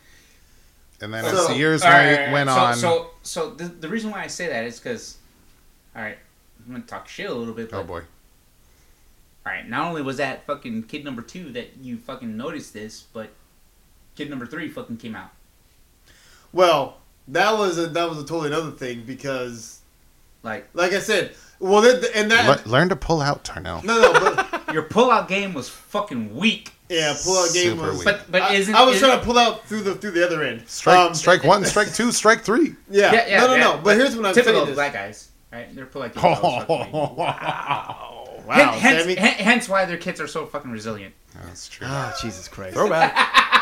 And 1.01 1.13
then 1.13 1.23
So- 1.25 1.41
as 1.43 1.47
the 1.47 1.55
years 1.55 1.81
All 1.81 1.89
right, 1.89 2.29
went, 2.29 2.31
went 2.33 2.49
so, 2.49 2.55
on, 2.55 2.75
So, 2.75 3.09
so 3.23 3.49
the, 3.51 3.65
the 3.65 3.87
reason 3.89 4.11
why 4.11 4.23
I 4.23 4.27
say 4.27 4.47
that 4.47 4.65
is 4.65 4.77
because, 4.79 5.17
all 5.95 6.01
right, 6.01 6.17
I'm 6.65 6.71
gonna 6.73 6.83
talk 6.85 7.07
shit 7.07 7.29
a 7.29 7.33
little 7.33 7.53
bit. 7.53 7.67
Oh, 7.67 7.77
but, 7.77 7.79
oh 7.79 7.83
boy, 7.83 8.01
All 9.45 9.51
right, 9.51 9.67
not 9.67 9.87
only 9.87 10.01
was 10.03 10.17
that 10.17 10.45
fucking 10.45 10.83
kid 10.83 11.03
number 11.03 11.21
two 11.21 11.51
that 11.53 11.77
you 11.81 11.97
fucking 11.97 12.37
noticed 12.37 12.73
this, 12.73 13.01
but 13.13 13.29
kid 14.15 14.29
number 14.29 14.45
three 14.45 14.69
fucking 14.69 14.97
came 14.97 15.15
out. 15.15 15.31
Well, 16.53 16.97
that 17.29 17.57
was 17.57 17.77
a 17.77 17.87
that 17.87 18.09
was 18.09 18.17
a 18.19 18.25
totally 18.25 18.47
another 18.47 18.71
thing 18.71 19.03
because, 19.05 19.79
Like 20.43 20.67
like 20.73 20.93
I 20.93 20.99
said, 20.99 21.33
well, 21.59 21.81
th- 21.81 22.11
and 22.15 22.31
that 22.31 22.65
Le- 22.65 22.69
learn 22.71 22.89
to 22.89 22.95
pull 22.95 23.21
out, 23.21 23.43
Tarnell. 23.43 23.83
no, 23.83 23.99
no, 24.01 24.13
but 24.35 24.61
your 24.73 24.83
pullout 24.83 25.27
game 25.27 25.53
was 25.53 25.69
fucking 25.69 26.35
weak. 26.35 26.71
yeah, 26.89 27.15
pull 27.23 27.37
out 27.37 27.53
game 27.53 27.71
Super 27.77 27.87
was. 27.89 27.97
weak. 27.97 28.05
But 28.05 28.31
but 28.31 28.41
I, 28.41 28.53
isn't 28.55 28.73
I 28.75 28.83
was 28.83 28.95
isn't- 28.95 29.07
trying 29.07 29.19
to 29.19 29.25
pull 29.25 29.37
out 29.37 29.65
through 29.67 29.81
the 29.83 29.95
through 29.95 30.11
the 30.11 30.25
other 30.25 30.43
end. 30.43 30.63
Strike, 30.67 30.97
Um, 30.97 31.13
strike 31.13 31.43
one, 31.43 31.63
strike 31.65 31.93
two, 31.93 32.11
strike 32.11 32.41
three. 32.43 32.75
Yeah, 32.89 33.13
Yeah, 33.13 33.27
yeah, 33.27 33.39
no, 33.41 33.47
no, 33.47 33.53
yeah, 33.55 33.59
no. 33.63 33.81
But 33.83 33.97
here's 33.97 34.15
what 34.15 34.25
I'm 34.25 34.33
typical 34.33 34.53
saying. 34.53 34.63
of 34.63 34.69
Is, 34.69 34.75
black 34.75 34.93
guys, 34.93 35.29
right? 35.53 35.73
Their 35.75 35.85
pullout 35.85 36.13
game. 36.13 36.23
was 36.23 36.65
fucking 36.65 36.93
weak. 36.93 37.17
wow, 38.47 38.47
Hen- 38.47 38.79
hence, 38.79 39.01
Sammy. 39.03 39.15
hence 39.15 39.69
why 39.69 39.85
their 39.85 39.97
kids 39.97 40.19
are 40.19 40.27
so 40.27 40.45
fucking 40.47 40.71
resilient. 40.71 41.13
That's 41.45 41.67
true. 41.69 41.87
Oh, 41.89 42.13
Jesus 42.21 42.47
Christ. 42.47 42.73
Throwback. 42.73 43.15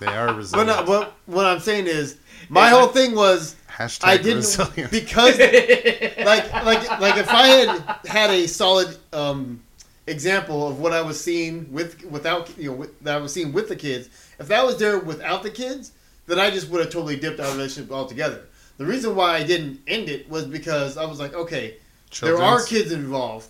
They 0.00 0.06
are 0.06 0.26
But 0.28 0.36
resilient. 0.36 0.68
no, 0.68 0.84
what 0.84 1.12
what 1.26 1.46
I'm 1.46 1.60
saying 1.60 1.86
is, 1.86 2.18
my 2.48 2.68
whole 2.68 2.88
thing 2.88 3.14
was 3.14 3.56
Hashtag 3.70 4.04
I 4.04 4.16
didn't 4.16 4.38
resilient. 4.38 4.90
because 4.90 5.38
like 5.38 6.52
like 6.52 7.00
like 7.00 7.16
if 7.16 7.28
I 7.28 7.46
had 7.46 7.96
had 8.06 8.30
a 8.30 8.46
solid 8.46 8.96
um, 9.12 9.60
example 10.06 10.68
of 10.68 10.78
what 10.80 10.92
I 10.92 11.02
was 11.02 11.20
seeing 11.22 11.70
with 11.72 12.04
without 12.04 12.56
you 12.58 12.70
know 12.70 12.76
with, 12.76 13.00
that 13.04 13.16
I 13.16 13.20
was 13.20 13.32
seeing 13.32 13.52
with 13.52 13.68
the 13.68 13.76
kids, 13.76 14.08
if 14.38 14.48
that 14.48 14.64
was 14.64 14.78
there 14.78 14.98
without 14.98 15.42
the 15.42 15.50
kids, 15.50 15.92
then 16.26 16.38
I 16.38 16.50
just 16.50 16.68
would 16.70 16.80
have 16.80 16.90
totally 16.92 17.16
dipped 17.16 17.40
out 17.40 17.46
of 17.46 17.52
the 17.52 17.58
relationship 17.58 17.92
altogether. 17.92 18.44
The 18.78 18.86
reason 18.86 19.16
why 19.16 19.34
I 19.34 19.42
didn't 19.42 19.80
end 19.88 20.08
it 20.08 20.28
was 20.30 20.44
because 20.46 20.96
I 20.96 21.04
was 21.04 21.18
like, 21.18 21.34
okay, 21.34 21.76
there 22.20 22.40
are 22.40 22.62
kids 22.64 22.92
involved. 22.92 23.48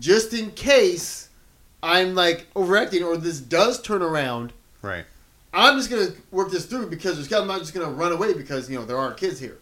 Just 0.00 0.34
in 0.34 0.50
case 0.52 1.28
I'm 1.82 2.14
like 2.16 2.46
overacting 2.56 3.04
or 3.04 3.16
this 3.16 3.38
does 3.40 3.80
turn 3.80 4.02
around, 4.02 4.52
Right. 4.84 5.04
I'm 5.52 5.76
just 5.78 5.88
gonna 5.88 6.12
work 6.30 6.50
this 6.50 6.66
through 6.66 6.90
because 6.90 7.14
there's- 7.16 7.32
I'm 7.32 7.46
not 7.46 7.60
just 7.60 7.72
gonna 7.74 7.90
run 7.90 8.12
away 8.12 8.34
because 8.34 8.68
you 8.68 8.78
know 8.78 8.84
there 8.84 8.98
are 8.98 9.12
kids 9.12 9.38
here. 9.38 9.58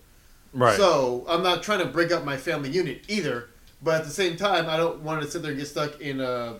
Right. 0.55 0.77
So 0.77 1.25
I'm 1.29 1.43
not 1.43 1.62
trying 1.62 1.81
to 1.81 1.87
break 1.87 2.12
up 2.12 2.25
my 2.25 2.37
family 2.37 2.70
unit 2.70 3.03
either. 3.09 3.49
But 3.83 3.97
at 3.97 4.05
the 4.05 4.11
same 4.11 4.37
time, 4.37 4.68
I 4.68 4.77
don't 4.77 5.01
want 5.01 5.23
to 5.23 5.31
sit 5.31 5.43
there 5.43 5.51
and 5.51 5.59
get 5.59 5.66
stuck 5.66 6.01
in 6.01 6.20
a, 6.20 6.59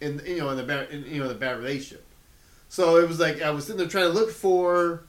in 0.00 0.22
you 0.24 0.38
know 0.38 0.50
in 0.50 0.56
the 0.56 0.62
bad 0.62 0.90
in, 0.90 1.04
you 1.04 1.20
know 1.20 1.28
the 1.28 1.34
bad 1.34 1.58
relationship. 1.58 2.04
So 2.68 2.96
it 2.98 3.08
was 3.08 3.18
like 3.18 3.42
I 3.42 3.50
was 3.50 3.64
sitting 3.64 3.78
there 3.78 3.88
trying 3.88 4.06
to 4.06 4.12
look 4.12 4.30
for 4.30 5.02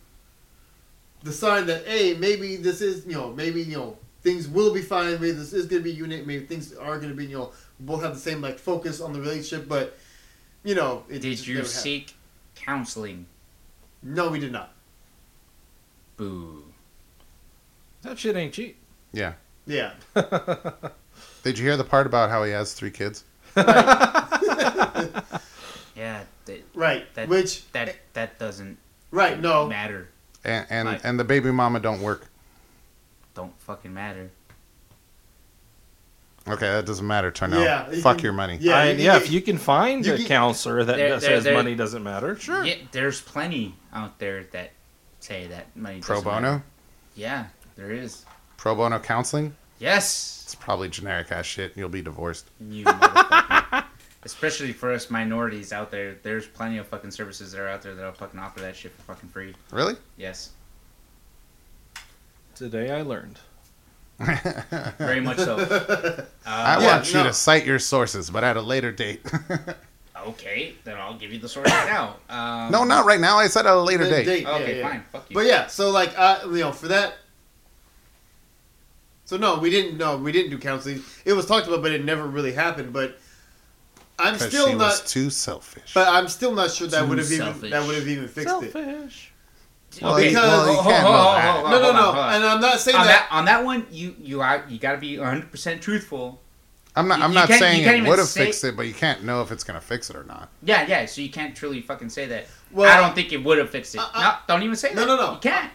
the 1.24 1.32
sign 1.32 1.66
that 1.68 1.86
hey 1.88 2.14
maybe 2.16 2.56
this 2.56 2.82
is 2.82 3.06
you 3.06 3.14
know 3.14 3.32
maybe 3.32 3.62
you 3.62 3.78
know 3.78 3.98
things 4.24 4.48
will 4.48 4.74
be 4.74 4.82
fine. 4.82 5.14
Maybe 5.14 5.32
this 5.32 5.54
is 5.54 5.66
gonna 5.68 5.82
be 5.84 5.92
a 5.92 5.94
unit. 5.94 6.26
Maybe 6.26 6.46
things 6.46 6.74
are 6.74 7.00
gonna 7.00 7.14
be 7.14 7.26
you 7.28 7.38
know 7.38 7.52
both 7.80 8.02
have 8.02 8.16
the 8.16 8.20
same 8.20 8.42
like 8.42 8.58
focus 8.60 9.00
on 9.00 9.14
the 9.14 9.20
relationship. 9.22 9.68
But 9.70 9.98
you 10.64 10.74
know 10.76 11.04
it 11.10 11.22
Did 11.22 11.36
just 11.36 11.48
you 11.48 11.56
never 11.56 11.68
seek 11.68 12.15
counseling? 12.66 13.26
No, 14.02 14.30
we 14.30 14.40
did 14.40 14.52
not. 14.52 14.74
Boo. 16.18 16.64
that 18.04 18.18
shit 18.18 18.36
ain't 18.36 18.54
cheap. 18.54 18.78
Yeah. 19.12 19.34
Yeah. 19.68 19.94
Did 21.44 21.58
you 21.60 21.66
hear 21.66 21.76
the 21.78 21.84
part 21.84 22.06
about 22.08 22.30
how 22.30 22.44
he 22.44 22.52
has 22.52 22.74
three 22.74 22.92
kids? 22.92 23.24
Yeah, 25.96 26.24
that 26.46 26.62
Right. 26.74 27.06
That- 27.16 27.30
Which 27.30 27.72
that, 27.72 27.96
that 28.14 28.38
doesn't 28.38 28.78
right 29.12 29.40
no 29.40 29.66
matter. 29.68 30.10
And 30.44 30.66
and, 30.70 30.88
Right. 30.90 31.02
and 31.04 31.18
the 31.20 31.24
baby 31.24 31.52
mama 31.52 31.80
don't 31.80 32.02
work. 32.02 32.28
Don't 33.34 33.58
fucking 33.62 33.94
matter. 33.94 34.30
Okay, 36.48 36.68
that 36.68 36.86
doesn't 36.86 37.08
matter, 37.08 37.32
Tarnell. 37.32 37.64
Yeah, 37.64 37.90
you 37.90 38.02
Fuck 38.02 38.18
can- 38.18 38.24
your 38.26 38.34
money. 38.34 38.58
Yeah, 38.62 38.78
I- 38.78 38.84
you 38.86 38.96
can 38.98 39.00
yeah. 39.06 39.14
get- 39.14 39.22
if 39.24 39.32
you 39.32 39.42
can 39.42 39.58
find 39.58 40.06
you 40.06 40.14
a 40.14 40.18
can- 40.18 40.26
counselor 40.28 40.84
that 40.84 40.96
There- 40.98 41.10
that 41.10 41.22
there- 41.22 41.30
says 41.38 41.44
there- 41.44 41.54
money 41.56 41.74
doesn't 41.76 42.04
matter, 42.04 42.38
sure. 42.40 42.64
Yeah, 42.64 42.76
there's 42.92 43.20
plenty 43.22 43.76
out 43.92 44.20
there 44.20 44.44
that 44.52 44.72
say 45.20 45.48
that 45.48 45.76
money 45.76 46.02
Pro 46.02 46.18
doesn't 46.18 46.30
bono? 46.32 46.42
matter. 46.52 46.64
Yeah, 47.16 47.46
there 47.76 47.92
is. 47.92 48.26
Pro 48.58 48.76
bono 48.76 49.00
counseling? 49.00 49.56
Yes, 49.80 50.42
It's 50.46 50.54
probably 50.56 50.88
generic 50.90 51.32
ass 51.32 51.46
shit 51.48 51.74
you'll 51.76 51.90
be 51.90 52.02
divorced. 52.04 52.50
you 52.62 52.86
motherfucker. 52.86 53.84
Especially 54.24 54.72
for 54.74 54.92
us 54.94 55.10
minorities 55.10 55.74
out 55.74 55.90
there, 55.92 56.16
there's 56.24 56.48
plenty 56.48 56.78
of 56.78 56.88
fucking 56.88 57.12
services 57.12 57.52
that 57.52 57.60
are 57.62 57.68
out 57.68 57.82
there 57.82 57.94
that'll 57.96 58.12
fucking 58.14 58.40
offer 58.40 58.60
that 58.62 58.76
shit 58.76 58.92
for 58.96 59.02
fucking 59.14 59.30
free. 59.30 59.56
Really? 59.72 59.96
Yes, 60.18 60.52
Today 62.56 62.90
I 62.92 63.02
learned. 63.02 63.40
Very 64.20 65.20
much 65.22 65.38
so. 65.38 65.58
I 66.46 66.76
Uh, 66.76 66.80
Yeah, 66.82 66.88
want 66.96 67.08
you 67.10 67.16
no. 67.20 67.24
to 67.26 67.34
cite 67.34 67.66
your 67.66 67.80
sources, 67.80 68.30
but 68.30 68.44
at 68.44 68.56
a 68.58 68.62
later 68.62 68.92
date. 68.92 69.22
okay, 70.28 70.76
then 70.84 70.98
I'll 70.98 71.16
give 71.18 71.32
you 71.34 71.40
the 71.40 71.50
source 71.50 71.70
right 71.70 71.88
now. 71.88 72.16
Um, 72.30 72.72
no, 72.72 72.84
not 72.84 73.06
right 73.06 73.20
now. 73.20 73.38
I 73.38 73.48
said 73.48 73.66
at 73.66 73.74
a 73.74 73.80
later 73.82 74.06
date. 74.06 74.26
date, 74.26 74.46
Okay, 74.46 74.80
yeah. 74.80 74.90
fine. 74.90 75.04
Fuck 75.12 75.30
you. 75.30 75.34
But 75.34 75.46
yeah, 75.48 75.68
so 75.68 75.90
like 75.92 76.14
uh, 76.18 76.40
you 76.46 76.60
know, 76.60 76.72
for 76.72 76.88
that. 76.88 77.16
So 79.26 79.38
no, 79.38 79.58
we 79.60 79.70
didn't. 79.70 79.98
No, 79.98 80.18
we 80.18 80.32
didn't 80.32 80.52
do 80.52 80.58
counseling. 80.60 81.02
It 81.26 81.34
was 81.34 81.46
talked 81.46 81.68
about, 81.68 81.82
but 81.82 81.92
it 81.92 82.06
never 82.06 82.26
really 82.28 82.54
happened. 82.54 82.94
But 82.94 83.20
I'm 84.20 84.38
still 84.38 84.68
she 84.68 84.74
not. 84.74 84.80
was 84.86 85.12
too 85.12 85.30
selfish. 85.30 85.94
But 85.94 86.08
I'm 86.08 86.28
still 86.28 86.54
not 86.54 86.72
sure 86.72 86.88
that 86.88 87.08
would 87.10 87.18
have 87.18 87.32
even 87.32 87.70
that 87.72 87.86
would 87.86 87.96
have 87.96 88.08
even 88.08 88.28
fixed 88.28 88.56
it. 88.64 88.72
Selfish. 88.72 89.32
Well, 90.02 90.18
because- 90.18 90.36
well, 90.36 90.68
you 90.76 90.82
can't 90.82 91.04
hold- 91.04 91.16
know 91.16 91.22
hold- 91.22 91.36
that. 91.38 91.56
hold- 91.56 91.72
No, 91.72 91.82
hold 91.82 91.96
no, 91.96 92.14
no. 92.14 92.22
And 92.22 92.44
I'm 92.44 92.62
not 92.62 92.80
saying 92.80 92.98
on 92.98 93.06
that. 93.06 93.28
that 93.30 93.36
on 93.36 93.46
that 93.46 93.64
one, 93.64 93.86
you 93.92 94.16
you 94.22 94.42
are 94.42 94.66
you 94.70 94.80
got 94.80 94.94
to 94.94 94.98
be 94.98 95.18
100 95.18 95.52
percent 95.52 95.82
truthful. 95.82 96.42
I'm 96.96 97.08
not. 97.08 97.18
you- 97.20 97.24
I'm 97.26 97.32
you 97.32 97.36
not 97.36 97.50
saying 97.50 97.84
it 98.06 98.08
would 98.10 98.20
have 98.20 98.28
say- 98.28 98.46
fixed 98.46 98.64
it, 98.64 98.76
but 98.78 98.88
you 98.88 98.94
can't 98.94 99.24
know 99.24 99.42
if 99.42 99.52
it's 99.52 99.64
gonna 99.64 99.82
fix 99.82 100.10
it 100.10 100.16
or 100.16 100.24
not. 100.24 100.50
Yeah, 100.64 100.86
yeah. 100.88 101.06
So 101.06 101.22
you 101.22 101.30
can't 101.30 101.56
truly 101.56 101.82
fucking 101.82 102.10
say 102.10 102.26
that. 102.28 102.48
Well, 102.72 102.90
I 102.92 103.00
don't 103.02 103.14
think 103.16 103.32
it 103.34 103.44
would 103.44 103.58
have 103.58 103.70
fixed 103.70 103.96
it. 103.96 104.00
Uh, 104.00 104.08
uh, 104.14 104.22
no, 104.22 104.34
don't 104.48 104.64
even 104.64 104.76
say 104.76 104.90
no, 104.94 105.02
that. 105.02 105.08
no, 105.08 105.16
no. 105.18 105.26
No. 105.28 105.32
You 105.34 105.40
can't. 105.40 105.72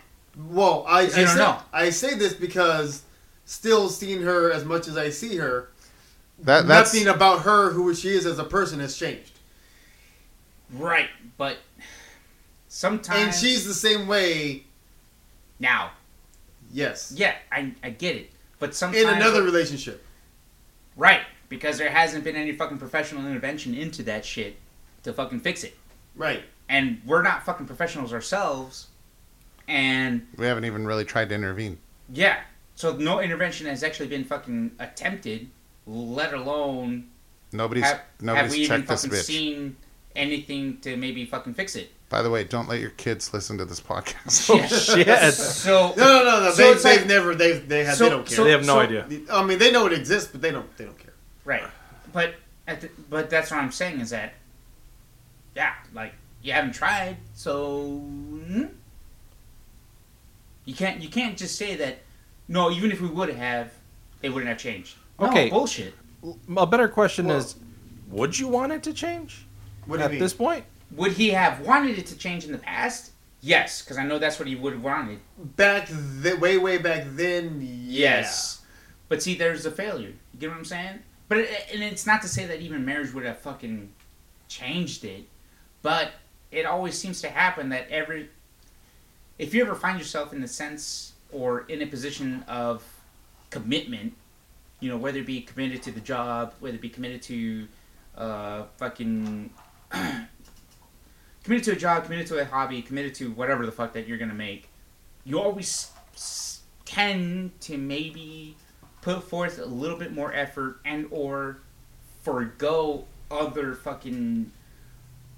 Well, 0.48 0.84
I, 0.88 1.00
I, 1.00 1.02
You 1.02 1.08
don't 1.10 1.26
say, 1.28 1.34
know. 1.36 1.58
I 1.72 1.90
say 1.90 2.14
this 2.14 2.32
because 2.34 3.02
still 3.44 3.88
seeing 3.88 4.22
her 4.22 4.50
as 4.52 4.64
much 4.64 4.86
as 4.88 4.96
I 4.96 5.10
see 5.10 5.36
her, 5.36 5.68
That 6.42 6.66
that's 6.68 6.94
nothing 6.94 7.08
about 7.08 7.40
her 7.42 7.70
who 7.72 7.92
she 7.94 8.10
is 8.10 8.24
as 8.26 8.38
a 8.38 8.44
person 8.44 8.80
has 8.80 8.96
changed. 8.96 9.32
Right, 10.72 11.08
but 11.36 11.56
sometimes 12.70 13.20
And 13.20 13.34
she's 13.34 13.66
the 13.66 13.74
same 13.74 14.06
way. 14.06 14.62
now. 15.58 15.90
Yes. 16.72 17.12
Yeah, 17.14 17.34
I 17.52 17.72
I 17.82 17.90
get 17.90 18.14
it, 18.16 18.30
but 18.60 18.74
sometimes 18.74 19.02
In 19.02 19.08
another 19.10 19.42
relationship. 19.42 20.02
right 20.96 21.22
because 21.48 21.78
there 21.78 21.90
hasn't 21.90 22.22
been 22.22 22.36
any 22.36 22.52
fucking 22.52 22.78
professional 22.78 23.26
intervention 23.26 23.74
into 23.74 24.04
that 24.04 24.24
shit 24.24 24.54
to 25.02 25.12
fucking 25.12 25.40
fix 25.40 25.64
it, 25.64 25.76
Right. 26.14 26.44
and 26.68 27.02
we're 27.04 27.22
not 27.22 27.44
fucking 27.44 27.66
professionals 27.66 28.12
ourselves, 28.12 28.86
and 29.66 30.28
we 30.36 30.46
haven't 30.46 30.64
even 30.64 30.86
really 30.86 31.04
tried 31.04 31.28
to 31.30 31.34
intervene. 31.34 31.78
yeah, 32.08 32.42
so 32.76 32.96
no 32.96 33.18
intervention 33.18 33.66
has 33.66 33.82
actually 33.82 34.06
been 34.08 34.22
fucking 34.22 34.70
attempted, 34.78 35.48
let 35.88 36.32
alone 36.34 37.08
Nobody's 37.52 37.82
have, 37.82 37.96
have 37.96 38.04
nobody's 38.20 38.52
we 38.52 38.58
even 38.58 38.76
checked 38.76 38.88
this 38.88 39.04
fucking 39.04 39.18
bitch. 39.18 39.24
seen 39.24 39.76
anything 40.14 40.78
to 40.82 40.96
maybe 40.96 41.24
fucking 41.26 41.54
fix 41.54 41.74
it. 41.74 41.90
By 42.10 42.22
the 42.22 42.28
way, 42.30 42.42
don't 42.44 42.68
let 42.68 42.80
your 42.80 42.90
kids 42.90 43.32
listen 43.32 43.56
to 43.58 43.64
this 43.64 43.80
podcast. 43.80 44.54
Yeah. 44.54 44.66
shit. 45.16 45.34
So 45.34 45.94
No, 45.96 46.04
no, 46.04 46.24
no, 46.24 46.40
no. 46.42 46.50
So 46.50 46.56
they, 46.62 46.68
it's 46.70 46.82
they've 46.82 46.98
like- 46.98 47.06
never. 47.06 47.34
They 47.34 47.52
they 47.58 47.84
have. 47.84 47.94
So- 47.94 48.04
they 48.04 48.10
don't 48.10 48.26
care. 48.26 48.36
so- 48.36 48.44
they 48.44 48.50
have 48.50 48.66
no 48.66 48.78
idea. 48.80 49.06
I 49.32 49.44
mean, 49.44 49.58
they 49.58 49.70
know 49.70 49.86
it 49.86 49.92
exists, 49.92 50.30
but 50.30 50.42
they 50.42 50.50
don't. 50.50 50.76
They 50.76 50.84
don't 50.84 50.98
care. 50.98 51.14
Right. 51.44 51.62
But 52.12 52.34
at 52.66 52.80
the, 52.82 52.90
but 53.08 53.30
that's 53.30 53.50
what 53.50 53.60
I'm 53.60 53.70
saying 53.72 54.00
is 54.00 54.10
that 54.10 54.34
yeah, 55.54 55.72
like 55.94 56.12
you 56.42 56.52
haven't 56.52 56.72
tried, 56.72 57.16
so 57.34 57.84
hmm? 57.98 58.64
you 60.64 60.74
can't 60.74 61.00
you 61.00 61.08
can't 61.08 61.36
just 61.36 61.56
say 61.56 61.76
that 61.76 61.98
no, 62.48 62.70
even 62.70 62.90
if 62.90 63.00
we 63.00 63.08
would 63.08 63.30
have, 63.30 63.72
it 64.22 64.30
wouldn't 64.30 64.48
have 64.48 64.58
changed. 64.58 64.96
No, 65.20 65.28
Okay. 65.28 65.48
bullshit. 65.50 65.94
A 66.56 66.66
better 66.66 66.88
question 66.88 67.26
Well- 67.28 67.36
is, 67.38 67.54
would 68.08 68.36
you 68.38 68.48
want 68.48 68.72
it 68.72 68.82
to 68.84 68.92
change 68.92 69.46
What 69.86 69.96
do 69.96 70.00
you 70.00 70.04
at 70.06 70.10
mean? 70.12 70.20
this 70.20 70.34
point? 70.34 70.64
Would 70.92 71.12
he 71.12 71.30
have 71.30 71.60
wanted 71.60 71.98
it 71.98 72.06
to 72.06 72.16
change 72.16 72.44
in 72.44 72.52
the 72.52 72.58
past? 72.58 73.12
Yes, 73.40 73.82
because 73.82 73.96
I 73.96 74.04
know 74.04 74.18
that's 74.18 74.38
what 74.38 74.48
he 74.48 74.54
would 74.56 74.74
have 74.74 74.82
wanted. 74.82 75.20
back 75.56 75.88
the 75.88 76.36
way 76.36 76.58
way 76.58 76.78
back 76.78 77.04
then. 77.10 77.60
Yeah. 77.62 78.18
Yes. 78.18 78.62
But 79.08 79.22
see, 79.22 79.34
there's 79.34 79.66
a 79.66 79.70
failure. 79.70 80.12
You 80.32 80.38
get 80.38 80.50
what 80.50 80.58
I'm 80.58 80.64
saying? 80.64 81.00
But 81.28 81.38
it, 81.38 81.50
and 81.72 81.82
it's 81.82 82.06
not 82.06 82.22
to 82.22 82.28
say 82.28 82.46
that 82.46 82.60
even 82.60 82.84
marriage 82.84 83.12
would 83.14 83.24
have 83.24 83.38
fucking 83.38 83.92
changed 84.48 85.04
it, 85.04 85.24
but 85.82 86.12
it 86.50 86.66
always 86.66 86.98
seems 86.98 87.20
to 87.22 87.28
happen 87.30 87.68
that 87.70 87.88
every 87.88 88.28
if 89.38 89.54
you 89.54 89.62
ever 89.62 89.74
find 89.74 89.98
yourself 89.98 90.32
in 90.32 90.40
the 90.40 90.48
sense 90.48 91.12
or 91.32 91.62
in 91.62 91.80
a 91.80 91.86
position 91.86 92.44
of 92.46 92.84
commitment, 93.48 94.12
you 94.80 94.90
know, 94.90 94.98
whether 94.98 95.20
it 95.20 95.26
be 95.26 95.40
committed 95.40 95.82
to 95.84 95.92
the 95.92 96.00
job, 96.00 96.52
whether 96.60 96.74
it 96.74 96.80
be 96.80 96.90
committed 96.90 97.22
to 97.22 97.66
uh, 98.16 98.64
fucking 98.76 99.50
committed 101.50 101.64
to 101.64 101.72
a 101.72 101.76
job, 101.76 102.04
committed 102.04 102.28
to 102.28 102.38
a 102.38 102.44
hobby, 102.44 102.80
committed 102.80 103.12
to 103.12 103.32
whatever 103.32 103.66
the 103.66 103.72
fuck 103.72 103.92
that 103.92 104.06
you're 104.06 104.16
gonna 104.16 104.32
make, 104.32 104.68
you 105.24 105.36
always 105.36 105.90
tend 106.84 107.50
to 107.60 107.76
maybe 107.76 108.54
put 109.02 109.20
forth 109.24 109.58
a 109.58 109.64
little 109.64 109.96
bit 109.96 110.12
more 110.12 110.32
effort 110.32 110.78
and 110.84 111.08
or 111.10 111.58
forego 112.22 113.04
other 113.32 113.74
fucking 113.74 114.48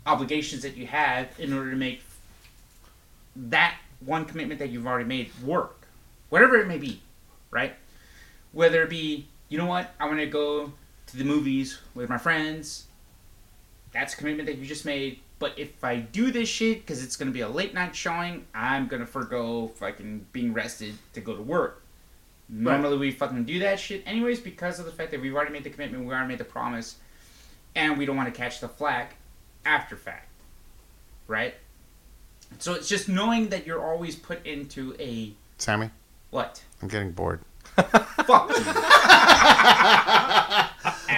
obligations 0.04 0.60
that 0.60 0.76
you 0.76 0.86
have 0.86 1.28
in 1.38 1.50
order 1.50 1.70
to 1.70 1.76
make 1.78 2.02
that 3.34 3.74
one 4.00 4.26
commitment 4.26 4.58
that 4.58 4.68
you've 4.68 4.86
already 4.86 5.08
made 5.08 5.30
work, 5.42 5.86
whatever 6.28 6.56
it 6.56 6.68
may 6.68 6.76
be, 6.76 7.00
right? 7.50 7.74
Whether 8.52 8.82
it 8.82 8.90
be, 8.90 9.28
you 9.48 9.56
know 9.56 9.64
what, 9.64 9.94
I 9.98 10.04
want 10.04 10.18
to 10.18 10.26
go 10.26 10.74
to 11.06 11.16
the 11.16 11.24
movies 11.24 11.78
with 11.94 12.10
my 12.10 12.18
friends. 12.18 12.84
That's 13.92 14.12
a 14.12 14.16
commitment 14.18 14.46
that 14.46 14.58
you 14.58 14.66
just 14.66 14.84
made. 14.84 15.18
But 15.43 15.59
if 15.59 15.82
I 15.82 15.97
do 15.97 16.30
this 16.30 16.49
shit 16.49 16.86
because 16.86 17.03
it's 17.03 17.16
gonna 17.16 17.32
be 17.32 17.40
a 17.40 17.49
late 17.49 17.74
night 17.74 17.97
showing, 17.97 18.47
I'm 18.55 18.86
gonna 18.86 19.05
forgo 19.05 19.72
fucking 19.74 20.26
being 20.30 20.53
rested 20.53 20.95
to 21.14 21.20
go 21.20 21.34
to 21.34 21.43
work. 21.43 21.82
Normally 22.49 22.97
we 22.97 23.11
fucking 23.11 23.43
do 23.43 23.59
that 23.59 23.80
shit 23.80 24.05
anyways 24.07 24.38
because 24.38 24.78
of 24.78 24.86
the 24.86 24.93
fact 24.93 25.11
that 25.11 25.20
we've 25.20 25.34
already 25.34 25.51
made 25.51 25.64
the 25.64 25.70
commitment, 25.70 26.05
we 26.05 26.14
already 26.14 26.28
made 26.28 26.38
the 26.38 26.45
promise, 26.45 26.95
and 27.74 27.99
we 27.99 28.07
don't 28.07 28.16
want 28.16 28.32
to 28.32 28.40
catch 28.40 28.61
the 28.61 28.68
flack 28.68 29.16
after 29.64 29.97
fact, 29.97 30.28
right? 31.26 31.55
So 32.61 32.74
it's 32.74 32.88
just 32.88 33.09
knowing 33.09 33.49
that 33.49 33.66
you're 33.66 33.84
always 33.84 34.14
put 34.14 34.47
into 34.47 34.95
a 35.01 35.32
Sammy, 35.59 35.90
what? 36.30 36.62
I'm 36.80 36.86
getting 36.86 37.11
bored. 37.11 37.40
Fuck 37.74 38.51
you. 38.51 38.64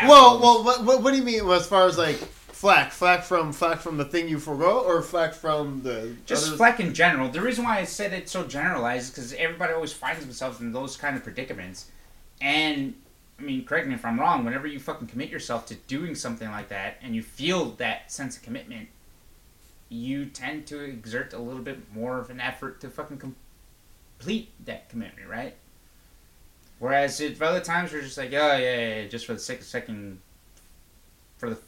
Well, 0.08 0.38
well, 0.38 0.64
what, 0.64 0.84
what, 0.84 1.02
what 1.02 1.10
do 1.12 1.16
you 1.16 1.22
mean 1.22 1.48
as 1.50 1.66
far 1.66 1.86
as 1.86 1.96
like 1.96 2.20
flack? 2.54 2.92
Flack 2.92 3.22
from 3.24 3.52
flack 3.52 3.80
from 3.80 3.96
the 3.96 4.04
thing 4.04 4.28
you 4.28 4.38
forgo, 4.38 4.80
or 4.80 5.02
flack 5.02 5.34
from 5.34 5.82
the 5.82 6.14
Just 6.26 6.46
others? 6.46 6.56
flack 6.56 6.80
in 6.80 6.94
general. 6.94 7.28
The 7.28 7.40
reason 7.40 7.64
why 7.64 7.78
I 7.80 7.84
said 7.84 8.12
it 8.12 8.28
so 8.28 8.44
generalized 8.46 9.04
is 9.04 9.10
because 9.10 9.32
everybody 9.34 9.72
always 9.72 9.92
finds 9.92 10.24
themselves 10.24 10.60
in 10.60 10.72
those 10.72 10.96
kind 10.96 11.16
of 11.16 11.22
predicaments. 11.22 11.90
And, 12.40 12.94
I 13.38 13.42
mean, 13.42 13.64
correct 13.64 13.86
me 13.88 13.94
if 13.94 14.04
I'm 14.04 14.18
wrong, 14.18 14.44
whenever 14.44 14.66
you 14.66 14.78
fucking 14.80 15.08
commit 15.08 15.30
yourself 15.30 15.66
to 15.66 15.74
doing 15.74 16.14
something 16.14 16.50
like 16.50 16.68
that 16.68 16.96
and 17.02 17.14
you 17.14 17.22
feel 17.22 17.70
that 17.72 18.10
sense 18.10 18.36
of 18.36 18.42
commitment, 18.42 18.88
you 19.88 20.26
tend 20.26 20.66
to 20.68 20.80
exert 20.80 21.32
a 21.32 21.38
little 21.38 21.62
bit 21.62 21.92
more 21.94 22.18
of 22.18 22.30
an 22.30 22.40
effort 22.40 22.80
to 22.80 22.88
fucking 22.88 23.18
complete 23.18 24.50
that 24.64 24.88
commitment, 24.88 25.28
right? 25.28 25.54
Whereas 26.78 27.20
at 27.20 27.40
other 27.40 27.60
times 27.60 27.92
you're 27.92 28.02
just 28.02 28.18
like, 28.18 28.32
oh, 28.32 28.56
yeah, 28.56 28.58
yeah, 28.58 28.94
yeah, 29.02 29.08
just 29.08 29.26
for 29.26 29.34
the 29.34 29.38
sake 29.38 29.60
of 29.60 29.66
second, 29.66 30.18
for 31.38 31.50
the 31.50 31.58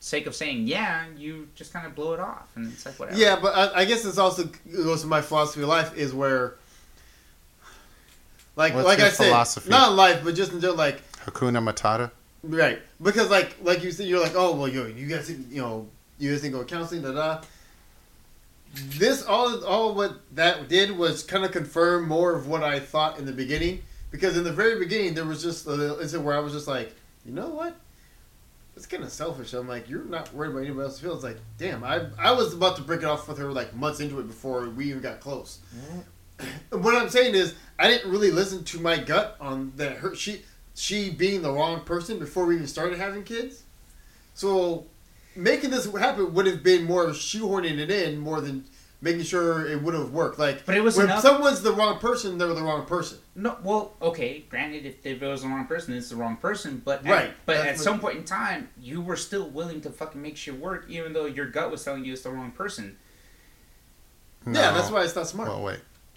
sake 0.00 0.26
of 0.26 0.34
saying 0.34 0.66
yeah, 0.66 1.06
you 1.16 1.48
just 1.54 1.72
kind 1.72 1.86
of 1.86 1.94
blow 1.94 2.12
it 2.14 2.20
off. 2.20 2.48
And 2.54 2.72
it's 2.72 2.86
like, 2.86 2.98
whatever. 2.98 3.18
Yeah, 3.18 3.38
but 3.40 3.54
I, 3.54 3.80
I 3.80 3.84
guess 3.84 4.04
it's 4.04 4.18
also 4.18 4.48
goes 4.72 5.02
to 5.02 5.06
my 5.08 5.20
philosophy 5.20 5.62
of 5.62 5.68
life 5.68 5.96
is 5.96 6.14
where, 6.14 6.54
like, 8.56 8.74
What's 8.74 8.86
like 8.86 8.98
your 8.98 9.06
I 9.08 9.10
said, 9.10 9.26
philosophy? 9.26 9.70
not 9.70 9.94
life, 9.94 10.22
but 10.24 10.34
just 10.34 10.52
in 10.52 10.60
general, 10.60 10.76
like, 10.76 11.02
Hakuna 11.24 11.62
Matata. 11.62 12.10
right? 12.42 12.80
Because 13.02 13.30
like, 13.30 13.56
like 13.62 13.82
you 13.84 13.90
said, 13.90 14.06
you're 14.06 14.20
like, 14.20 14.34
oh 14.34 14.54
well, 14.54 14.68
you 14.68 14.86
you 14.86 15.06
guys, 15.06 15.30
you 15.30 15.60
know, 15.60 15.86
you 16.18 16.30
guys 16.32 16.40
think 16.40 16.54
go 16.54 16.64
counseling, 16.64 17.02
da 17.02 17.12
da. 17.12 17.40
This 18.74 19.24
all 19.24 19.64
all 19.64 19.94
what 19.94 20.20
that 20.34 20.68
did 20.68 20.96
was 20.96 21.22
kind 21.22 21.44
of 21.44 21.52
confirm 21.52 22.06
more 22.06 22.34
of 22.34 22.46
what 22.46 22.62
I 22.62 22.78
thought 22.80 23.18
in 23.18 23.24
the 23.26 23.32
beginning. 23.32 23.82
Because 24.10 24.36
in 24.38 24.44
the 24.44 24.52
very 24.52 24.78
beginning, 24.78 25.14
there 25.14 25.24
was 25.26 25.42
just 25.42 25.66
a 25.66 25.70
little 25.70 25.98
incident 26.00 26.24
where 26.24 26.34
I 26.36 26.40
was 26.40 26.52
just 26.54 26.66
like, 26.66 26.94
you 27.26 27.32
know 27.32 27.48
what? 27.48 27.76
It's 28.78 28.86
kind 28.86 29.02
of 29.02 29.10
selfish. 29.10 29.54
I'm 29.54 29.66
like, 29.66 29.88
you're 29.88 30.04
not 30.04 30.32
worried 30.32 30.50
about 30.50 30.60
anybody 30.60 30.84
else's 30.84 31.00
feelings. 31.00 31.24
Like, 31.24 31.38
damn, 31.58 31.82
I 31.82 32.06
I 32.16 32.30
was 32.30 32.54
about 32.54 32.76
to 32.76 32.82
break 32.82 33.00
it 33.00 33.06
off 33.06 33.26
with 33.26 33.36
her 33.38 33.50
like 33.50 33.74
months 33.74 33.98
into 33.98 34.20
it 34.20 34.28
before 34.28 34.68
we 34.68 34.90
even 34.90 35.02
got 35.02 35.18
close. 35.18 35.58
Mm-hmm. 35.76 36.80
what 36.82 36.94
I'm 36.94 37.08
saying 37.08 37.34
is, 37.34 37.56
I 37.76 37.88
didn't 37.88 38.08
really 38.08 38.30
listen 38.30 38.62
to 38.62 38.78
my 38.78 38.96
gut 38.96 39.36
on 39.40 39.72
that. 39.78 39.96
Her 39.96 40.14
she 40.14 40.42
she 40.76 41.10
being 41.10 41.42
the 41.42 41.50
wrong 41.50 41.80
person 41.80 42.20
before 42.20 42.46
we 42.46 42.54
even 42.54 42.68
started 42.68 43.00
having 43.00 43.24
kids. 43.24 43.64
So 44.34 44.86
making 45.34 45.70
this 45.70 45.92
happen 45.96 46.32
would 46.34 46.46
have 46.46 46.62
been 46.62 46.84
more 46.84 47.04
of 47.04 47.16
shoehorning 47.16 47.78
it 47.78 47.90
in 47.90 48.16
more 48.16 48.40
than 48.40 48.64
making 49.00 49.22
sure 49.22 49.66
it 49.66 49.80
would 49.82 49.94
have 49.94 50.10
worked. 50.12 50.38
Like, 50.40 50.66
But 50.66 50.76
it 50.76 50.80
was 50.82 50.96
when 50.96 51.06
enough- 51.06 51.22
someone's 51.22 51.62
the 51.62 51.72
wrong 51.72 51.98
person, 52.00 52.36
they're 52.38 52.48
the 52.52 52.62
wrong 52.62 52.84
person. 52.84 53.18
No, 53.36 53.56
well, 53.62 53.92
okay. 54.02 54.44
Granted, 54.50 54.86
if, 54.86 55.06
if 55.06 55.22
it 55.22 55.26
was 55.26 55.42
the 55.42 55.48
wrong 55.48 55.66
person, 55.66 55.94
it's 55.94 56.08
the 56.10 56.16
wrong 56.16 56.36
person. 56.36 56.82
But 56.84 57.06
at- 57.06 57.10
Right, 57.12 57.32
but 57.46 57.54
that's 57.58 57.66
at 57.68 57.72
what- 57.76 57.84
some 57.84 58.00
point 58.00 58.16
in 58.18 58.24
time, 58.24 58.68
you 58.80 59.00
were 59.00 59.14
still 59.16 59.48
willing 59.50 59.80
to 59.82 59.90
fucking 59.90 60.20
make 60.20 60.36
shit 60.36 60.58
work, 60.58 60.86
even 60.88 61.12
though 61.12 61.26
your 61.26 61.46
gut 61.46 61.70
was 61.70 61.84
telling 61.84 62.04
you 62.04 62.12
it's 62.12 62.22
the 62.22 62.30
wrong 62.30 62.50
person. 62.50 62.96
Yeah, 64.46 64.72
that's 64.72 64.90
why 64.90 65.04
it's 65.04 65.14
not 65.14 65.28
smart. 65.28 65.48
Well, 65.48 65.62
wait. 65.62 65.80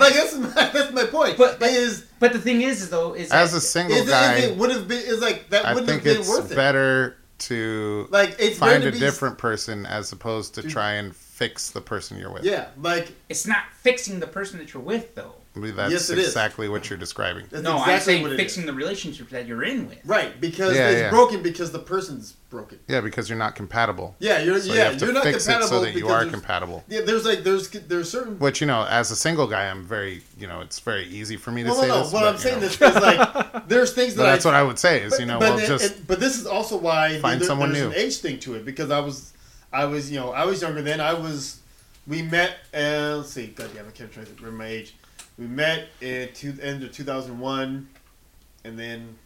like 0.00 0.12
that's 0.14 0.34
my, 0.34 0.48
that's 0.72 0.92
my 0.92 1.04
point. 1.04 1.38
But- 1.38 1.58
But 1.60 1.70
is 1.70 2.04
But 2.18 2.32
the 2.32 2.38
thing 2.38 2.62
is, 2.62 2.90
though, 2.90 3.14
is 3.14 3.30
As 3.30 3.52
that- 3.52 3.58
a 3.58 3.60
single 3.60 3.96
is, 3.96 4.08
guy, 4.08 4.34
it, 4.34 4.38
is 4.38 4.50
it 4.50 4.56
would 4.56 4.70
have 4.70 4.88
been 4.88 5.02
is 5.04 5.20
like 5.20 5.48
that 5.50 5.64
I 5.64 5.74
wouldn't 5.74 5.88
have 5.90 6.02
think 6.02 6.04
been 6.04 6.20
it's 6.20 6.28
worth 6.28 6.50
it. 6.52 6.54
better 6.54 7.16
to 7.38 8.08
Like 8.10 8.36
it's 8.38 8.58
find 8.58 8.82
a 8.84 8.92
be, 8.92 8.98
different 8.98 9.38
person 9.38 9.86
as 9.86 10.10
opposed 10.12 10.54
to 10.56 10.62
to- 10.62 10.68
try 10.68 10.94
and 10.94 11.14
fix 11.36 11.68
the 11.70 11.80
person 11.82 12.18
you're 12.18 12.32
with. 12.32 12.44
Yeah, 12.44 12.68
like 12.80 13.12
it's 13.28 13.46
not 13.46 13.64
fixing 13.82 14.20
the 14.20 14.26
person 14.26 14.58
that 14.58 14.72
you're 14.72 14.82
with, 14.82 15.14
though. 15.14 15.34
I 15.54 15.58
mean, 15.58 15.76
That's 15.76 15.90
Yes, 15.92 16.10
it 16.10 16.18
is. 16.18 16.26
exactly 16.28 16.68
what 16.68 16.88
you're 16.90 16.98
describing. 16.98 17.44
that's 17.50 17.62
no, 17.62 17.72
exactly 17.76 17.94
I'm 17.94 18.00
saying 18.00 18.22
what 18.22 18.32
it 18.32 18.36
fixing 18.36 18.62
is. 18.64 18.66
the 18.66 18.72
relationship 18.74 19.28
that 19.30 19.46
you're 19.46 19.62
in 19.62 19.86
with. 19.88 19.98
Right, 20.04 20.38
because 20.40 20.76
Yeah, 20.76 20.88
it's 20.90 21.00
yeah. 21.00 21.10
broken 21.10 21.42
because 21.42 21.72
the 21.72 21.78
person's 21.78 22.32
broken. 22.50 22.78
Yeah, 22.88 23.00
because 23.02 23.28
you're 23.30 23.38
not 23.38 23.54
compatible. 23.54 24.16
Yeah, 24.18 24.40
you're 24.40 24.58
So 24.60 24.68
yeah, 24.68 24.74
you 24.74 24.80
have 24.80 24.98
to 24.98 25.04
you're 25.06 25.14
not 25.14 25.24
fix 25.24 25.46
it 25.46 25.50
compatible 25.52 25.68
so 25.68 25.80
that 25.84 25.88
you 25.88 25.94
because 25.96 26.10
are 26.10 26.18
there's- 26.20 26.30
compatible. 26.32 26.84
Yeah, 26.88 27.00
there's 27.02 27.24
like 27.26 27.42
there's 27.44 27.68
there's 27.70 28.10
certain 28.10 28.38
Which 28.38 28.60
you 28.62 28.66
know, 28.66 28.84
as 28.86 29.10
a 29.10 29.16
single 29.16 29.46
guy, 29.46 29.68
I'm 29.70 29.84
very 29.84 30.22
you 30.38 30.46
know, 30.46 30.60
it's 30.62 30.80
very 30.80 31.04
easy 31.06 31.36
for 31.36 31.50
me 31.52 31.62
to 31.64 31.70
Well, 31.70 31.80
say 31.82 31.88
no, 31.88 31.94
no. 31.96 32.02
this. 32.02 32.12
What 32.12 32.20
but, 32.20 32.28
I'm 32.28 32.34
you 32.34 32.40
saying 32.40 32.60
know. 32.60 32.66
is, 32.66 32.72
is 32.80 32.94
like 33.02 33.68
there's 33.68 33.92
things 33.94 34.14
that 34.14 34.22
But 34.24 34.30
that's 34.32 34.46
I, 34.46 34.48
what 34.50 34.54
I 34.56 34.62
would 34.62 34.78
say 34.78 35.02
is 35.02 35.10
but, 35.12 35.20
you 35.20 35.26
know, 35.26 35.38
but, 35.38 35.50
well, 35.50 35.58
it- 35.58 35.66
just 35.68 35.84
it- 35.84 36.06
but 36.06 36.18
this 36.20 36.38
is 36.38 36.46
also 36.46 36.76
why 36.78 37.18
find 37.20 37.40
there- 37.40 37.46
someone 37.46 37.72
there's 37.72 37.82
new. 37.84 37.90
an 37.92 37.96
age 37.96 38.16
thing 38.18 38.38
to 38.40 38.54
it 38.54 38.64
because 38.66 38.90
I 38.90 39.00
was 39.00 39.32
I 39.76 39.84
was 39.84 40.10
you 40.10 40.18
know 40.18 40.32
I 40.32 40.44
was 40.46 40.62
younger 40.62 40.80
then 40.82 41.00
I 41.00 41.12
was 41.12 41.60
we 42.06 42.22
met 42.22 42.56
and 42.72 43.18
let's 43.18 43.30
see 43.32 43.48
goddamn 43.48 43.86
I 43.86 43.90
can't 43.90 44.10
try 44.10 44.24
to 44.24 44.30
remember 44.36 44.56
my 44.64 44.66
age 44.68 44.94
we 45.38 45.46
met 45.46 45.88
in 46.00 46.30
two, 46.32 46.54
end 46.62 46.82
of 46.82 46.92
2001 46.92 47.88
and 48.64 48.78
then 48.78 49.16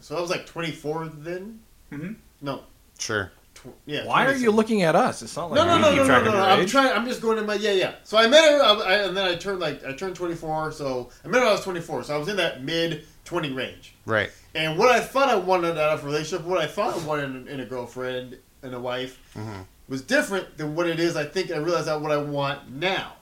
so 0.00 0.16
I 0.16 0.20
was 0.20 0.30
like 0.30 0.46
24 0.46 1.08
then 1.18 1.60
Mhm. 1.92 2.16
no 2.40 2.62
sure. 2.98 3.32
tw- 3.54 3.74
yeah 3.84 4.06
Why 4.06 4.24
are 4.26 4.34
you 4.34 4.50
looking 4.50 4.82
at 4.82 4.96
us? 4.96 5.20
It's 5.22 5.36
not 5.36 5.50
like 5.50 5.56
No, 5.60 5.66
no, 5.66 5.78
no, 5.78 5.88
keep 5.90 5.98
no, 5.98 6.06
no, 6.06 6.24
no, 6.24 6.30
no. 6.32 6.42
I'm 6.42 6.66
trying. 6.66 6.92
I'm 6.96 7.04
just 7.06 7.20
going 7.20 7.36
in 7.38 7.44
my 7.46 7.54
yeah, 7.54 7.72
yeah. 7.72 7.94
So 8.04 8.16
I 8.16 8.26
met 8.28 8.44
her, 8.50 8.62
I, 8.62 8.72
I, 8.72 8.94
and 9.08 9.16
then 9.16 9.24
I 9.26 9.34
turned 9.34 9.58
like 9.60 9.84
I 9.84 9.92
turned 9.92 10.14
24. 10.16 10.72
So 10.72 11.10
I 11.24 11.28
met 11.28 11.38
her 11.38 11.44
when 11.44 11.48
I 11.48 11.52
was 11.52 11.64
24. 11.64 12.04
So 12.04 12.14
I 12.14 12.18
was 12.18 12.28
in 12.28 12.36
that 12.36 12.62
mid 12.62 13.04
20 13.24 13.52
range. 13.52 13.94
Right. 14.06 14.30
And 14.54 14.78
what 14.78 14.88
I 14.90 15.00
thought 15.00 15.28
I 15.28 15.34
wanted 15.36 15.76
out 15.76 15.92
of 15.98 16.02
a 16.04 16.06
relationship, 16.06 16.46
what 16.46 16.60
I 16.60 16.66
thought 16.66 16.94
I 16.94 17.04
wanted 17.04 17.24
in, 17.36 17.48
in 17.48 17.60
a 17.60 17.66
girlfriend 17.66 18.38
and 18.62 18.74
a 18.74 18.80
wife, 18.80 19.18
Mhm. 19.36 19.66
was 19.88 20.02
different 20.02 20.56
than 20.58 20.74
what 20.74 20.86
it 20.86 21.00
is. 21.00 21.16
I 21.16 21.24
think 21.24 21.50
I 21.50 21.56
realized 21.56 21.86
that 21.86 22.00
what 22.00 22.12
I 22.12 22.16
want 22.18 22.70
now. 22.70 23.14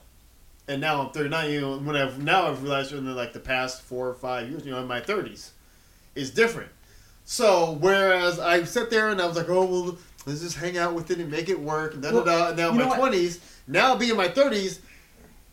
And 0.67 0.81
now 0.81 1.01
I'm 1.01 1.09
39. 1.11 1.49
You 1.51 1.61
know, 1.61 1.77
when 1.77 1.95
I've 1.95 2.19
now 2.21 2.47
I've 2.47 2.61
realized 2.61 2.91
in 2.93 3.05
the, 3.05 3.13
like 3.13 3.33
the 3.33 3.39
past 3.39 3.81
four 3.81 4.07
or 4.07 4.13
five 4.13 4.49
years, 4.49 4.65
you 4.65 4.71
know, 4.71 4.79
in 4.79 4.87
my 4.87 5.01
30s, 5.01 5.51
is 6.15 6.29
different. 6.31 6.69
So 7.25 7.77
whereas 7.79 8.39
I 8.39 8.63
sat 8.63 8.89
there 8.89 9.09
and 9.09 9.19
I 9.21 9.25
was 9.25 9.35
like, 9.35 9.49
oh 9.49 9.65
well, 9.65 9.97
let's 10.25 10.41
just 10.41 10.57
hang 10.57 10.77
out 10.77 10.93
with 10.93 11.09
it 11.11 11.17
and 11.19 11.31
make 11.31 11.49
it 11.49 11.59
work, 11.59 11.93
and 11.95 12.03
da 12.03 12.11
da 12.11 12.23
da. 12.23 12.47
And 12.49 12.57
now 12.57 12.69
in 12.69 12.75
you 12.75 12.81
my 12.81 12.87
what? 12.97 13.11
20s, 13.13 13.39
now 13.67 13.95
being 13.95 14.11
in 14.11 14.17
my 14.17 14.27
30s. 14.29 14.79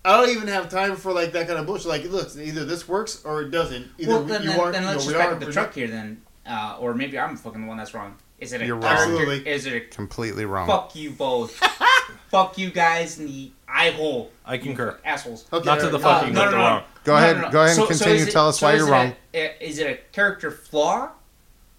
I 0.05 0.17
don't 0.21 0.31
even 0.31 0.47
have 0.47 0.69
time 0.69 0.95
for 0.95 1.13
like 1.13 1.33
that 1.33 1.49
kind 1.49 1.59
of 1.59 1.67
bullshit. 1.67 1.89
Like, 1.89 2.05
look, 2.05 2.29
either 2.37 2.65
this 2.65 2.87
works 2.87 3.23
or 3.25 3.43
it 3.43 3.51
doesn't. 3.51 3.89
Either 3.99 4.13
Well, 4.13 4.23
then, 4.25 4.43
you 4.45 4.51
then, 4.51 4.61
are, 4.61 4.71
then 4.71 4.85
let's 4.85 5.05
know, 5.05 5.13
just 5.13 5.19
back 5.25 5.33
up 5.33 5.41
the 5.41 5.51
truck 5.51 5.75
here 5.75 5.89
then. 5.89 6.23
Uh, 6.47 6.77
or 6.79 6.95
maybe 6.95 7.19
I'm 7.19 7.37
fucking 7.37 7.63
the 7.63 7.67
one 7.67 7.77
that's 7.79 7.93
wrong. 7.93 8.15
Is 8.39 8.53
it 8.53 8.61
a 8.63 8.67
You're 8.67 8.79
character? 8.81 9.03
Absolutely. 9.03 9.49
Is 9.49 9.67
it 9.67 9.73
a 9.75 9.81
Completely 9.81 10.45
wrong. 10.45 10.67
fuck 10.67 10.95
you 10.95 11.11
both? 11.11 11.53
fuck 12.31 12.59
you 12.59 12.71
guys 12.71 13.19
in 13.19 13.27
the 13.27 13.51
eye 13.69 13.91
hole. 13.91 14.31
I 14.45 14.59
concur. 14.59 14.99
Assholes. 15.05 15.47
Okay, 15.53 15.65
Not 15.65 15.81
to 15.81 15.89
the 15.89 15.99
fucking, 15.99 16.31
Uh, 16.31 16.33
no, 16.33 16.45
but 16.45 16.51
the 16.51 16.57
no, 16.57 16.57
no. 16.59 16.65
wrong. 16.65 16.83
Go 17.05 17.13
No, 17.13 17.19
ahead. 17.19 17.37
no, 17.37 17.43
no. 17.43 17.51
Go 17.51 17.59
ahead 17.63 17.69
and 17.71 17.77
So- 17.77 17.83
so 17.85 17.89
continue. 17.89 18.15
is 18.23 18.29
it- 18.29 18.33
Tell 18.33 18.49
us 18.49 18.59
so 18.61 18.67
why 18.67 18.73
is 18.75 18.79
you're 18.81 18.89
it 18.89 18.93
wrong. 18.93 19.15
A, 19.35 19.65
is 19.67 19.79
it 19.79 19.87
a 19.87 19.95
character 20.13 20.51
flaw? 20.51 21.11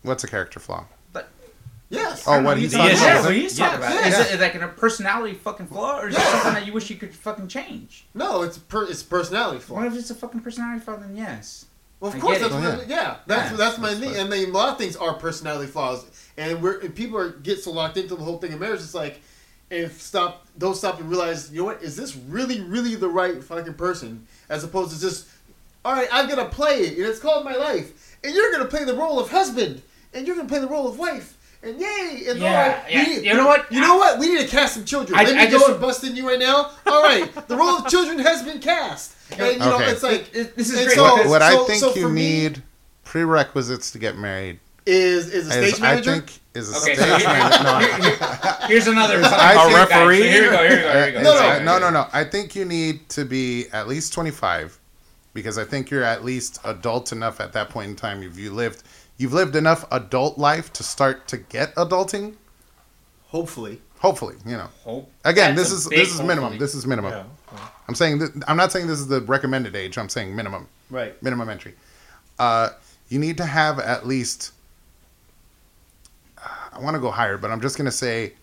What's 0.01 0.24
a 0.24 0.28
character 0.28 0.60
flaw? 0.60 0.86
Yes. 1.89 2.26
Oh, 2.28 2.41
what 2.43 2.58
he's 2.58 2.74
talking 2.74 2.97
yeah, 2.97 3.12
about. 3.14 3.24
what 3.26 3.34
he's 3.34 3.58
talking 3.58 3.78
about. 3.78 3.93
Yes. 3.93 4.28
Is 4.28 4.34
it 4.36 4.41
like 4.41 4.55
a 4.55 4.68
personality 4.68 5.36
fucking 5.36 5.68
flaw, 5.68 6.01
or 6.01 6.10
is 6.10 6.16
it 6.16 6.20
Yeah. 6.20 6.32
something 6.34 6.53
that 6.55 6.66
you 6.66 6.74
wish 6.74 6.89
you 6.89 6.97
could 6.97 7.16
fucking 7.16 7.47
change? 7.47 8.05
No, 8.14 8.41
it's 8.41 8.58
per, 8.58 8.84
it's 8.84 9.03
personality 9.03 9.60
flaw. 9.60 9.78
What 9.78 9.88
if 9.88 9.95
it's 9.95 10.10
a 10.10 10.16
fucking 10.16 10.41
personality 10.41 10.82
flaw? 10.84 10.97
Then 10.97 11.16
yes. 11.16 11.64
Well, 12.01 12.10
of 12.12 12.18
I 12.18 12.20
course, 12.20 12.39
get 12.39 12.51
that's 12.51 12.66
it. 12.66 12.78
what, 12.80 12.88
yeah. 12.89 12.95
yeah, 13.01 13.16
that's 13.26 13.51
Yeah, 13.51 13.58
that's 13.58 13.78
my 13.78 13.88
that's 13.88 13.99
thing. 14.01 14.10
fine. 14.12 14.20
And 14.20 14.34
I 14.34 14.38
mean, 14.38 14.49
a 14.49 14.51
lot 14.53 14.70
of 14.74 14.78
things 14.78 14.97
are 14.97 15.14
personality 15.14 15.72
flaws, 15.72 16.03
and 16.38 16.62
we're 16.62 16.80
and 16.80 16.94
people 16.96 17.18
are 17.18 17.30
get 17.32 17.60
so 17.64 17.72
locked 17.72 17.98
into 17.98 18.16
the 18.16 18.24
whole 18.24 18.38
thing 18.38 18.54
of 18.54 18.60
marriage. 18.60 18.82
It's 18.82 18.94
like 18.94 19.22
if 19.70 20.02
stop 20.02 20.46
don't 20.58 20.76
stop 20.76 21.00
and 21.00 21.10
realize, 21.10 21.52
you 21.52 21.60
know 21.60 21.66
what? 21.66 21.82
Is 21.84 21.96
this 21.96 22.16
really 22.16 22.62
really 22.62 22.96
the 22.96 23.10
right 23.10 23.44
fucking 23.44 23.74
person? 23.74 24.26
As 24.50 24.64
opposed 24.64 24.94
to 24.94 25.00
just, 25.02 25.28
all 25.84 25.94
right, 25.94 26.08
I'm 26.12 26.30
gonna 26.30 26.46
play 26.50 26.80
it, 26.82 26.98
and 26.98 27.06
it's 27.06 27.20
called 27.20 27.44
my 27.44 27.56
life, 27.56 28.18
and 28.24 28.34
you're 28.34 28.52
gonna 28.52 28.66
play 28.70 28.84
the 28.86 28.94
role 28.96 29.20
of 29.20 29.30
husband, 29.30 29.82
and 30.14 30.26
you're 30.26 30.36
gonna 30.36 30.48
play 30.48 30.60
the 30.60 30.68
role 30.68 30.88
of 30.88 30.98
wife. 30.98 31.34
And 31.64 31.82
yay! 31.82 32.26
And 32.30 32.40
Yeah, 32.40 32.48
all 32.50 32.70
right, 32.84 32.92
yeah. 32.92 33.04
need- 33.04 33.26
You 33.26 33.34
know 33.34 33.48
what? 33.48 33.72
You 33.72 33.82
know 33.82 33.98
what? 33.98 34.20
We 34.20 34.30
need 34.30 34.42
to 34.42 34.48
cast 34.48 34.76
some 34.76 34.86
children. 34.86 35.18
I- 35.20 35.24
Let 35.24 35.36
me 35.36 35.42
I 35.42 35.46
go 35.48 35.52
just- 35.58 35.70
and 35.72 35.82
bust 35.82 36.04
in 36.04 36.16
you 36.16 36.28
right 36.28 36.38
now. 36.40 36.70
All 36.86 37.02
right, 37.02 37.48
the 37.48 37.58
role 37.58 37.78
of 37.80 37.88
children 37.88 38.20
has 38.20 38.44
been 38.44 38.60
cast, 38.60 39.14
and 39.32 39.54
you 39.54 39.60
know 39.60 39.80
it's 39.80 40.04
like 40.04 40.30
It- 40.34 40.56
this 40.56 40.70
is 40.70 40.86
great. 40.86 40.96
so- 40.96 41.16
because- 41.16 41.30
what 41.32 41.42
I 41.42 41.58
think 41.66 41.80
so 41.80 41.96
you 41.96 42.10
me- 42.10 42.22
need 42.22 42.64
prerequisites 43.04 43.90
to 43.92 43.98
get 44.00 44.18
married 44.18 44.60
is 44.88 45.28
is 45.34 45.48
a 45.48 45.52
stage 45.52 45.74
Is, 45.74 45.80
I 45.80 45.82
manager. 45.84 46.12
think 46.14 46.40
is 46.56 46.74
a 46.74 46.78
Okay, 46.80 46.96
stage 46.96 46.98
so 47.06 47.18
here- 47.18 47.28
manager. 47.28 47.64
No, 47.64 47.80
here- 47.80 47.98
here- 48.18 48.58
here's 48.68 48.88
another. 48.88 49.22
I 49.24 49.54
Okay, 49.56 49.66
think- 49.76 49.78
referee? 49.78 50.18
so 50.18 50.24
Here 50.24 50.44
we 50.44 50.50
go. 50.50 50.58
Here 50.58 50.70
we 50.70 50.82
go. 50.84 50.92
Here 50.94 51.06
we 51.08 51.12
go. 51.12 51.22
No, 51.22 51.34
no. 51.60 51.64
No, 51.64 51.80
no, 51.80 51.90
no. 51.90 52.08
I 52.14 52.24
think 52.24 52.56
you 52.56 52.66
need 52.66 53.10
to 53.10 53.26
be 53.26 53.68
at 53.74 53.88
least 53.88 54.14
25 54.14 54.80
because 55.34 55.58
I 55.58 55.66
think 55.66 55.90
you're 55.92 56.04
at 56.04 56.24
least 56.26 56.60
adult 56.64 57.12
enough 57.12 57.40
at 57.40 57.54
that 57.54 57.70
point 57.70 57.90
in 57.90 57.96
time. 57.96 58.24
If 58.24 58.38
you 58.40 58.52
lived, 58.54 58.84
you've 59.18 59.34
lived 59.34 59.56
enough 59.56 59.86
adult 59.92 60.38
life 60.38 60.72
to 60.74 60.84
start 60.84 61.28
to 61.28 61.38
get 61.38 61.76
adulting. 61.76 62.36
Hopefully, 63.28 63.82
Hopefully, 64.00 64.36
you 64.46 64.56
know. 64.56 64.70
Hope. 64.84 65.12
Again, 65.26 65.56
That's 65.56 65.70
this 65.72 65.80
is 65.80 65.86
this 65.90 66.14
is 66.14 66.20
minimum. 66.20 66.44
hopefully. 66.44 66.60
This 66.60 66.76
is 66.76 66.86
minimum. 66.86 67.12
Yeah. 67.12 67.24
I'm 67.88 67.96
saying 67.96 68.20
that, 68.20 68.44
I'm 68.48 68.56
not 68.56 68.72
saying 68.72 68.86
this 68.88 69.00
is 69.00 69.08
the 69.08 69.22
recommended 69.22 69.76
age. 69.76 69.98
I'm 69.98 70.08
saying 70.10 70.36
minimum. 70.36 70.68
right? 70.92 71.22
minimum 71.24 71.50
entry. 71.50 71.74
Uh, 72.38 72.70
you 73.10 73.18
need 73.20 73.38
to 73.38 73.46
have 73.46 73.80
at 73.80 74.06
least. 74.08 74.52
I 76.78 76.82
want 76.82 76.96
to 76.96 77.00
go 77.02 77.12
higher, 77.12 77.38
but 77.38 77.50
I'm 77.52 77.62
just 77.62 77.78
going 77.78 77.86
to 77.86 77.92
say 77.92 78.34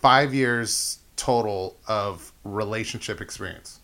five 0.00 0.32
years 0.34 0.98
total 1.16 1.76
of 1.86 2.32
relationship 2.44 3.20
experience. 3.20 3.80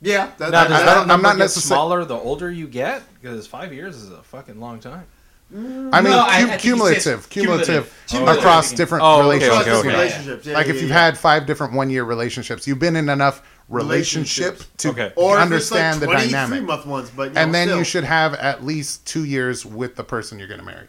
Yeah, 0.00 0.30
that, 0.38 0.50
Now, 0.52 0.64
that, 0.68 0.72
I, 0.72 0.84
that 1.04 1.10
I'm 1.10 1.22
not 1.22 1.36
get 1.36 1.46
necessar- 1.46 1.58
smaller 1.66 2.04
the 2.04 2.14
older 2.16 2.50
you 2.50 2.68
get? 2.68 3.02
Because 3.20 3.46
five 3.46 3.72
years 3.72 3.96
is 3.96 4.10
a 4.10 4.22
fucking 4.22 4.60
long 4.60 4.78
time. 4.80 5.06
I 5.50 5.56
mean, 5.56 5.84
No, 5.90 6.18
I- 6.18 6.26
I 6.36 6.40
cum- 6.40 6.48
think 6.50 6.60
he 6.60 6.68
cumulative, 6.68 7.28
cumulative, 7.30 7.92
cumulative. 8.06 8.38
across 8.38 8.72
Oh, 8.72 8.76
different 8.76 9.02
okay, 9.04 9.20
relationships. 9.22 9.60
okay, 9.66 9.78
okay. 9.78 9.88
relationships. 9.88 10.46
Yeah, 10.46 10.54
Like 10.54 10.66
yeah, 10.66 10.72
if 10.74 10.80
you've 10.82 10.90
yeah. 10.90 11.04
had 11.06 11.18
five 11.18 11.46
different 11.46 11.72
one-year 11.72 12.04
relationships, 12.04 12.66
you've 12.66 12.78
been 12.78 12.96
in 12.96 13.08
enough 13.08 13.42
relationship 13.70 14.44
Relationships. 14.54 14.82
to 14.82 14.88
Okay. 14.90 15.12
or 15.16 15.38
understand 15.38 16.02
if 16.02 16.02
it's 16.02 16.12
like 16.12 16.24
the 16.24 16.30
23 16.30 16.32
dynamic. 16.32 16.62
month 16.64 16.86
ones, 16.86 17.10
but 17.16 17.32
you 17.32 17.38
And 17.38 17.54
then 17.54 17.68
still. 17.68 17.78
you 17.78 17.84
should 17.84 18.04
have 18.04 18.34
at 18.34 18.64
least 18.64 19.06
two 19.06 19.24
years 19.24 19.64
with 19.64 19.96
the 19.96 20.04
person 20.04 20.38
you're 20.38 20.48
going 20.48 20.60
to 20.60 20.66
marry. 20.66 20.86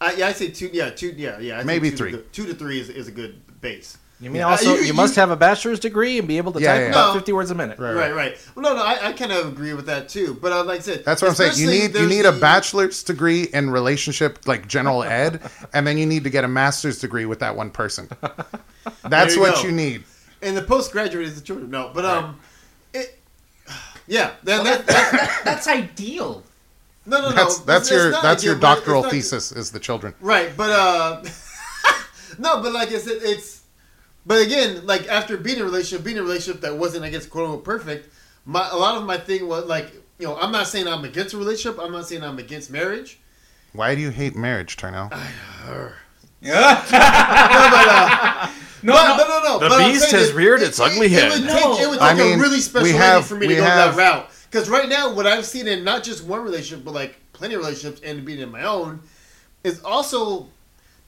I, 0.00 0.14
yeah, 0.14 0.26
I 0.28 0.32
say 0.32 0.48
two. 0.50 0.70
Yeah, 0.72 0.90
two. 0.90 1.14
Yeah, 1.16 1.38
yeah. 1.38 1.58
I 1.60 1.64
Maybe 1.64 1.90
two 1.90 1.96
three. 1.96 2.10
To, 2.12 2.18
two 2.18 2.46
to 2.46 2.54
three 2.54 2.80
is, 2.80 2.88
is 2.90 3.08
a 3.08 3.12
good 3.12 3.40
base. 3.60 3.98
You 4.20 4.30
mean 4.30 4.40
Yeah. 4.40 4.48
also 4.48 4.70
Uh, 4.72 4.74
you, 4.76 4.82
you- 4.84 4.94
must 4.94 5.16
have 5.16 5.30
a 5.30 5.36
bachelor's 5.36 5.80
degree 5.80 6.18
and 6.18 6.28
be 6.28 6.36
able 6.38 6.52
to 6.52 6.60
Yeah, 6.60 6.72
type 6.74 6.80
yeah. 6.82 6.88
about 6.90 7.08
No. 7.08 7.14
50 7.14 7.32
words 7.32 7.50
a 7.50 7.54
minute. 7.54 7.78
Right, 7.78 7.94
Right, 7.94 8.14
right. 8.14 8.48
Well, 8.54 8.62
no, 8.62 8.74
no, 8.76 8.82
I, 8.82 9.08
I 9.08 9.12
kind 9.12 9.32
of 9.32 9.48
agree 9.48 9.74
with 9.74 9.86
that 9.86 10.08
too. 10.08 10.38
But 10.40 10.52
uh, 10.52 10.64
like 10.64 10.80
I 10.80 10.82
said, 10.82 11.04
That's 11.04 11.20
what 11.20 11.28
I'm 11.28 11.34
saying. 11.34 11.52
You 11.56 11.66
need 11.66 11.82
you 11.82 11.88
there's 11.88 12.08
need 12.08 12.24
a 12.24 12.32
bachelor's 12.32 13.02
degree 13.02 13.42
in 13.52 13.70
relationship, 13.70 14.46
like 14.46 14.68
general 14.68 15.02
ed, 15.02 15.40
and 15.72 15.86
then 15.86 15.98
you 15.98 16.06
need 16.06 16.24
to 16.24 16.30
get 16.30 16.44
a 16.44 16.48
master's 16.48 17.00
degree 17.00 17.26
with 17.26 17.40
that 17.40 17.56
one 17.56 17.70
person. 17.70 18.08
That's 19.08 19.34
you 19.34 19.40
what 19.40 19.56
go. 19.56 19.62
you 19.62 19.72
need. 19.72 20.04
and 20.42 20.56
the 20.56 20.62
postgraduate 20.62 21.26
is 21.26 21.34
the 21.34 21.40
children. 21.40 21.70
No, 21.70 21.90
but 21.94 22.04
um, 22.04 22.38
it. 22.92 23.18
Yeah, 24.06 24.32
then 24.42 24.62
Well, 24.62 24.76
that, 24.76 24.86
that, 24.86 25.10
that, 25.12 25.12
that, 25.12 25.40
that's 25.44 25.66
ideal. 25.66 26.42
No, 27.06 27.20
no, 27.20 27.28
no. 27.30 27.34
That's 27.34 27.58
that's 27.60 27.90
it's- 27.90 27.90
your 27.90 28.06
it's 28.08 28.12
not 28.14 28.22
that's 28.22 28.44
your 28.44 28.54
ideal, 28.54 28.60
but 28.60 28.70
it's 28.72 28.78
doctoral 28.80 29.02
not- 29.02 29.10
thesis 29.10 29.52
is 29.52 29.70
the 29.70 29.80
children. 29.80 30.14
Right, 30.20 30.56
but 30.56 30.70
uh, 30.70 31.22
no, 32.38 32.62
but 32.62 32.72
like 32.72 32.90
I 32.92 32.98
said, 32.98 33.18
it's. 33.22 33.62
But 34.26 34.40
again, 34.40 34.86
like 34.86 35.06
after 35.08 35.36
being 35.36 35.56
in 35.56 35.62
a 35.62 35.66
relationship, 35.66 36.02
being 36.04 36.16
in 36.16 36.22
a 36.22 36.26
relationship 36.26 36.62
that 36.62 36.76
wasn't, 36.78 37.04
I 37.04 37.10
guess, 37.10 37.26
quote 37.26 37.44
unquote 37.44 37.64
perfect. 37.64 38.08
My 38.46 38.68
a 38.70 38.76
lot 38.76 38.96
of 38.96 39.04
my 39.04 39.18
thing 39.18 39.46
was 39.48 39.66
like, 39.66 39.92
you 40.18 40.26
know, 40.26 40.36
I'm 40.38 40.50
not 40.50 40.66
saying 40.66 40.88
I'm 40.88 41.04
against 41.04 41.34
a 41.34 41.38
relationship. 41.38 41.78
I'm 41.78 41.92
not 41.92 42.06
saying 42.08 42.24
I'm 42.24 42.38
against 42.38 42.70
marriage. 42.70 43.18
Why 43.74 43.94
do 43.94 44.00
you 44.00 44.10
hate 44.10 44.34
marriage, 44.36 44.76
Tarnell? 44.76 45.10
Yeah. 46.40 48.50
No, 48.84 48.92
but, 48.92 48.98
uh, 48.98 49.12
No, 49.16 49.16
but, 49.16 49.16
no. 49.16 49.16
no, 49.16 49.28
no, 49.28 49.44
no. 49.44 49.58
The 49.60 49.68
but 49.70 49.78
beast 49.78 50.10
saying 50.10 50.20
has 50.22 50.28
it- 50.30 50.34
reared 50.36 50.60
it- 50.60 50.68
its 50.68 50.78
ugly 50.80 51.06
it, 51.06 51.12
head. 51.12 51.32
It 51.32 51.40
would 51.40 51.46
No. 51.46 51.78
it 51.78 51.88
would 51.88 51.98
I 52.00 52.12
mean, 52.14 52.38
a 52.38 52.42
really 52.42 52.60
special 52.60 52.84
we 52.84 52.92
lady 52.92 52.98
have- 53.02 53.24
for 53.26 53.34
me 53.34 53.46
to 53.46 53.54
we 53.54 53.56
go 53.56 53.62
have- 53.64 53.96
that 53.96 54.02
route. 54.02 54.30
Because 54.54 54.70
right 54.70 54.88
now, 54.88 55.12
what 55.12 55.26
I've 55.26 55.44
seen 55.44 55.66
in 55.66 55.82
not 55.82 56.04
just 56.04 56.22
one 56.22 56.44
relationship, 56.44 56.84
but 56.84 56.94
like 56.94 57.16
plenty 57.32 57.56
of 57.56 57.60
relationships 57.60 58.00
and 58.04 58.24
being 58.24 58.38
in 58.38 58.52
my 58.52 58.62
own, 58.62 59.00
is 59.64 59.82
also 59.82 60.46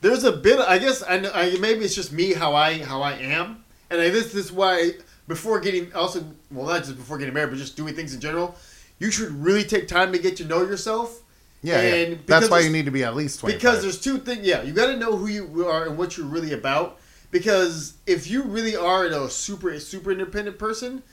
there's 0.00 0.24
a 0.24 0.32
bit. 0.32 0.58
I 0.58 0.78
guess 0.78 1.04
I, 1.08 1.20
know, 1.20 1.30
I 1.32 1.56
maybe 1.60 1.84
it's 1.84 1.94
just 1.94 2.10
me 2.10 2.32
how 2.32 2.56
I 2.56 2.82
how 2.82 3.02
I 3.02 3.12
am, 3.12 3.62
and 3.88 4.00
I, 4.00 4.10
this, 4.10 4.32
this 4.32 4.46
is 4.46 4.52
why 4.52 4.94
before 5.28 5.60
getting 5.60 5.94
also 5.94 6.24
well 6.50 6.66
not 6.66 6.82
just 6.82 6.96
before 6.96 7.18
getting 7.18 7.34
married, 7.34 7.50
but 7.50 7.58
just 7.58 7.76
doing 7.76 7.94
things 7.94 8.12
in 8.12 8.20
general, 8.20 8.56
you 8.98 9.12
should 9.12 9.30
really 9.30 9.62
take 9.62 9.86
time 9.86 10.10
to 10.10 10.18
get 10.18 10.36
to 10.38 10.44
know 10.44 10.62
yourself. 10.62 11.22
Yeah, 11.62 11.82
yeah. 11.82 12.14
That's 12.26 12.50
why 12.50 12.58
you 12.58 12.70
need 12.70 12.86
to 12.86 12.90
be 12.90 13.04
at 13.04 13.14
least 13.14 13.38
twenty. 13.38 13.54
because 13.54 13.80
there's 13.80 14.00
two 14.00 14.18
things. 14.18 14.44
Yeah, 14.44 14.62
you 14.62 14.72
got 14.72 14.86
to 14.86 14.96
know 14.96 15.16
who 15.16 15.28
you 15.28 15.68
are 15.68 15.86
and 15.86 15.96
what 15.96 16.16
you're 16.16 16.26
really 16.26 16.52
about. 16.52 16.98
Because 17.30 17.94
if 18.08 18.28
you 18.28 18.42
really 18.42 18.74
are 18.74 19.04
a 19.04 19.30
super 19.30 19.78
super 19.78 20.10
independent 20.10 20.58
person, 20.58 21.04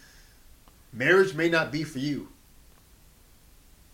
marriage 0.93 1.33
may 1.33 1.49
not 1.49 1.71
be 1.71 1.83
for 1.83 1.99
you. 1.99 2.27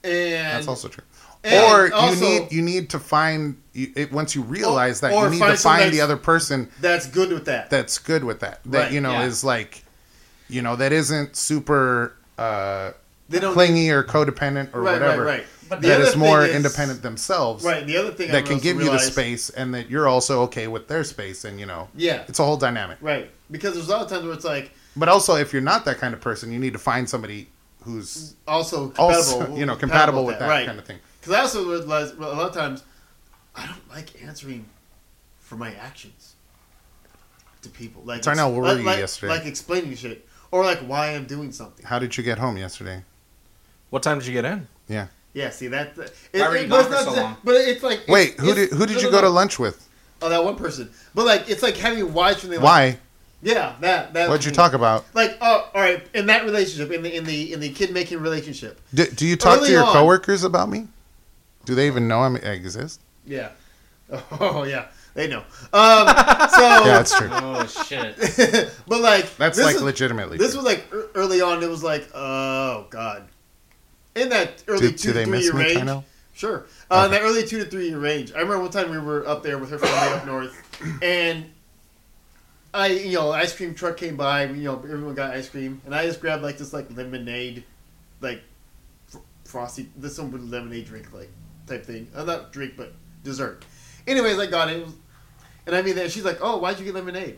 And 0.04 0.56
that's 0.58 0.68
also 0.68 0.88
true. 0.88 1.04
or 1.44 1.94
also- 1.94 2.14
you 2.26 2.40
need 2.40 2.52
you 2.52 2.62
need 2.62 2.90
to 2.92 3.00
find 3.00 3.58
it, 3.74 4.12
once 4.12 4.34
you 4.36 4.42
realize 4.42 5.02
that 5.02 5.12
or 5.14 5.26
you 5.26 5.32
need 5.32 5.40
find 5.40 5.58
to 5.58 5.64
find 5.64 5.94
the 5.94 6.02
other 6.02 6.18
person 6.18 6.70
that's 6.82 7.06
good 7.08 7.32
with 7.32 7.46
that. 7.46 7.70
that's 7.70 7.98
good 7.98 8.24
with 8.24 8.40
that. 8.42 8.60
That 8.66 8.78
Right, 8.84 8.92
you 8.92 9.02
know 9.02 9.12
yeah. 9.12 9.24
is 9.26 9.44
like, 9.44 9.84
you 10.50 10.62
know, 10.62 10.76
that 10.78 10.92
isn't 10.94 11.36
super 11.36 12.16
uh, 12.38 12.92
They 13.28 13.40
don't 13.40 13.54
clingy 13.54 13.90
or 13.92 14.04
codependent 14.04 14.74
or 14.74 14.82
right, 14.82 14.94
whatever. 14.94 15.24
right, 15.24 15.40
right. 15.40 15.46
But 15.68 15.82
That 15.82 16.02
is 16.02 16.16
more 16.16 16.46
is- 16.46 16.56
independent 16.56 17.02
themselves. 17.04 17.64
Right. 17.64 17.86
The 17.86 17.96
other 17.98 18.12
thing 18.12 18.30
I 18.30 18.34
That 18.34 18.46
can 18.46 18.54
also 18.56 18.64
give 18.64 18.82
you 18.82 18.90
the 18.90 18.98
space, 18.98 19.50
and 19.52 19.72
that 19.76 19.88
you're 19.90 20.08
also 20.08 20.42
okay 20.44 20.68
with 20.68 20.88
their 20.88 21.04
space, 21.04 21.44
and 21.46 21.60
you 21.60 21.66
know, 21.68 21.90
Yeah. 21.96 22.24
it's 22.28 22.40
a 22.40 22.44
whole 22.44 22.58
dynamic. 22.58 22.98
Right. 23.02 23.30
Because 23.52 23.76
there's 23.76 23.88
a 23.88 23.92
lot 23.92 24.02
of 24.02 24.10
times 24.10 24.24
where 24.24 24.34
it's 24.34 24.46
like 24.46 24.72
But 24.96 25.10
also, 25.10 25.36
if 25.36 25.54
you're 25.54 25.62
not 25.62 25.86
that 25.86 25.98
kind 25.98 26.14
of 26.14 26.22
person, 26.22 26.52
you 26.52 26.60
need 26.60 26.74
to 26.74 26.80
find 26.80 27.10
somebody 27.10 27.48
who's 27.84 28.36
also 28.48 28.88
compatible, 28.88 29.42
also, 29.42 29.56
you 29.56 29.66
know, 29.66 29.76
compatible 29.76 30.26
with 30.26 30.40
that 30.40 30.50
right. 30.50 30.66
kind 30.66 30.80
of 30.80 30.86
thing. 30.86 31.00
Because 31.20 31.34
I 31.34 31.42
also 31.42 31.70
realize 31.70 32.14
well, 32.16 32.32
a 32.32 32.36
lot 32.36 32.48
of 32.48 32.54
times 32.54 32.84
I 33.56 33.66
don't 33.66 33.90
like 33.90 34.22
answering 34.24 34.66
for 35.40 35.56
my 35.56 35.74
actions 35.76 36.36
to 37.62 37.70
people. 37.70 38.02
Like 38.04 38.22
Tarnell, 38.22 38.52
where 38.52 38.62
were 38.62 38.68
like, 38.68 38.78
you 38.80 38.84
like, 38.84 39.00
yesterday? 39.00 39.34
Like 39.34 39.46
explaining 39.46 39.96
shit 39.96 40.28
or 40.52 40.64
like 40.64 40.80
why 40.80 41.16
I'm 41.16 41.26
doing 41.26 41.52
something. 41.52 41.86
How 41.86 42.00
did 42.00 42.18
you 42.18 42.24
get 42.24 42.38
home 42.38 42.58
yesterday? 42.58 43.04
What 43.90 44.04
time 44.04 44.20
did 44.20 44.28
you 44.28 44.34
get 44.34 44.46
in? 44.46 44.68
Yeah, 44.88 45.08
Yeah. 45.34 45.50
see 45.50 45.68
that. 45.68 45.98
It, 45.98 46.40
Why 46.42 46.50
were 46.50 46.56
it- 46.56 46.70
gone 46.70 46.70
but 46.70 46.80
it's 46.80 46.88
for 46.88 46.94
not 46.94 47.16
so 47.16 47.22
long? 47.22 47.38
But 47.44 47.56
it's 47.56 47.84
like 47.84 48.02
Wait, 48.08 48.30
it's- 48.34 48.46
who 48.46 48.56
did 48.56 48.70
who 48.72 48.86
did 48.86 48.96
no, 48.98 49.02
you 49.02 49.06
no, 49.08 49.12
go 49.12 49.22
to 49.22 49.30
lunch 49.30 49.60
with? 49.60 49.88
Oh, 50.22 50.30
that 50.30 50.44
one 50.44 50.56
person. 50.56 50.90
But 51.16 51.26
like 51.26 51.50
it's 51.50 51.64
like 51.64 51.78
having 51.78 52.14
wives 52.14 52.42
from 52.42 52.50
the 52.50 52.58
like, 52.58 52.64
Why? 52.64 53.00
Yeah, 53.42 53.76
that 53.82 54.14
that. 54.14 54.30
What'd 54.30 54.46
you 54.46 54.52
talk 54.52 54.74
about? 54.74 55.06
Like, 55.14 55.38
oh, 55.40 55.70
all 55.74 55.82
right. 55.82 56.06
In 56.14 56.26
that 56.26 56.44
relationship, 56.44 56.92
in 56.92 57.02
the 57.04 57.16
in 57.16 57.24
the 57.24 57.54
in 57.54 57.60
the 57.62 57.70
kid 57.70 57.92
making 57.94 58.20
relationship. 58.20 58.82
Do, 58.94 59.06
do 59.06 59.26
you 59.26 59.36
talk 59.38 59.60
Early 59.60 59.68
to 59.68 59.72
your 59.74 59.86
on. 59.86 59.94
coworkers 59.94 60.44
about 60.44 60.70
me? 60.70 60.88
Do 61.66 61.74
they 61.76 61.88
even 61.88 62.08
know 62.08 62.20
I 62.22 62.36
exist? 62.36 63.02
Yeah. 63.26 63.50
Oh 64.40 64.64
yeah, 64.64 64.88
they 65.14 65.28
know. 65.28 65.44
Um, 65.72 66.08
so 66.08 66.62
Yeah, 66.62 66.82
that's 66.84 67.16
true. 67.16 67.30
Oh 67.32 67.66
shit. 67.68 68.18
but 68.88 69.02
like 69.02 69.38
That's 69.38 69.56
this 69.56 69.66
like 69.66 69.76
is- 69.76 69.84
legitimately. 69.84 70.38
This 70.40 70.54
true. 70.54 70.64
was 70.64 70.66
like 70.66 70.86
ear- 70.92 71.10
early 71.14 71.42
on. 71.42 71.62
It 71.62 71.70
was 71.70 71.84
like, 71.84 72.10
oh 72.16 72.88
god. 72.90 73.28
In 74.16 74.30
that 74.30 74.64
early 74.68 74.88
do, 74.90 74.98
two 74.98 75.10
do 75.10 75.14
they 75.14 75.20
to 75.26 75.26
three 75.26 75.32
miss 75.38 75.46
year 75.46 75.54
me, 75.54 75.64
range. 75.64 75.80
Tino? 75.80 76.04
Sure. 76.34 76.66
Uh, 76.90 77.04
In 77.06 77.12
that 77.12 77.22
early 77.22 77.46
two 77.46 77.60
to 77.60 77.66
three 77.66 77.90
year 77.90 78.00
range. 78.00 78.34
I 78.34 78.40
remember 78.40 78.62
one 78.62 78.72
time 78.72 78.90
we 78.90 78.98
were 78.98 79.28
up 79.28 79.44
there 79.44 79.60
with 79.60 79.70
her 79.70 79.78
family 79.78 80.18
up 80.18 80.26
north, 80.26 81.00
and 81.04 81.46
I, 82.74 82.88
you 82.88 83.14
know, 83.14 83.32
ice 83.32 83.56
cream 83.56 83.74
truck 83.74 83.98
came 83.98 84.16
by. 84.16 84.46
You 84.46 84.64
know, 84.64 84.76
everyone 84.76 85.16
got 85.16 85.32
ice 85.36 85.50
cream, 85.50 85.82
and 85.86 85.96
I 85.96 86.06
just 86.06 86.22
grabbed 86.22 86.44
like 86.44 86.58
this 86.58 86.72
like 86.74 86.96
lemonade, 86.96 87.64
like 88.22 88.42
fr- 89.08 89.18
frosty. 89.46 89.90
This 89.98 90.20
one 90.20 90.32
with 90.32 90.44
lemonade 90.44 90.86
drink 90.86 91.12
like 91.14 91.30
type 91.68 91.86
thing. 91.86 92.08
Uh, 92.16 92.24
not 92.24 92.52
drink, 92.52 92.74
but 92.78 92.94
dessert. 93.24 93.66
Anyways, 94.08 94.38
I 94.40 94.46
got 94.46 94.70
it, 94.70 94.78
It 94.78 94.86
was- 94.86 94.96
and 95.66 95.76
I 95.76 95.82
mean, 95.82 95.96
then 95.96 96.10
she's 96.10 96.26
like, 96.26 96.40
"Oh, 96.42 96.58
why'd 96.58 96.80
you 96.80 96.86
get 96.86 96.96
lemonade?" 96.96 97.38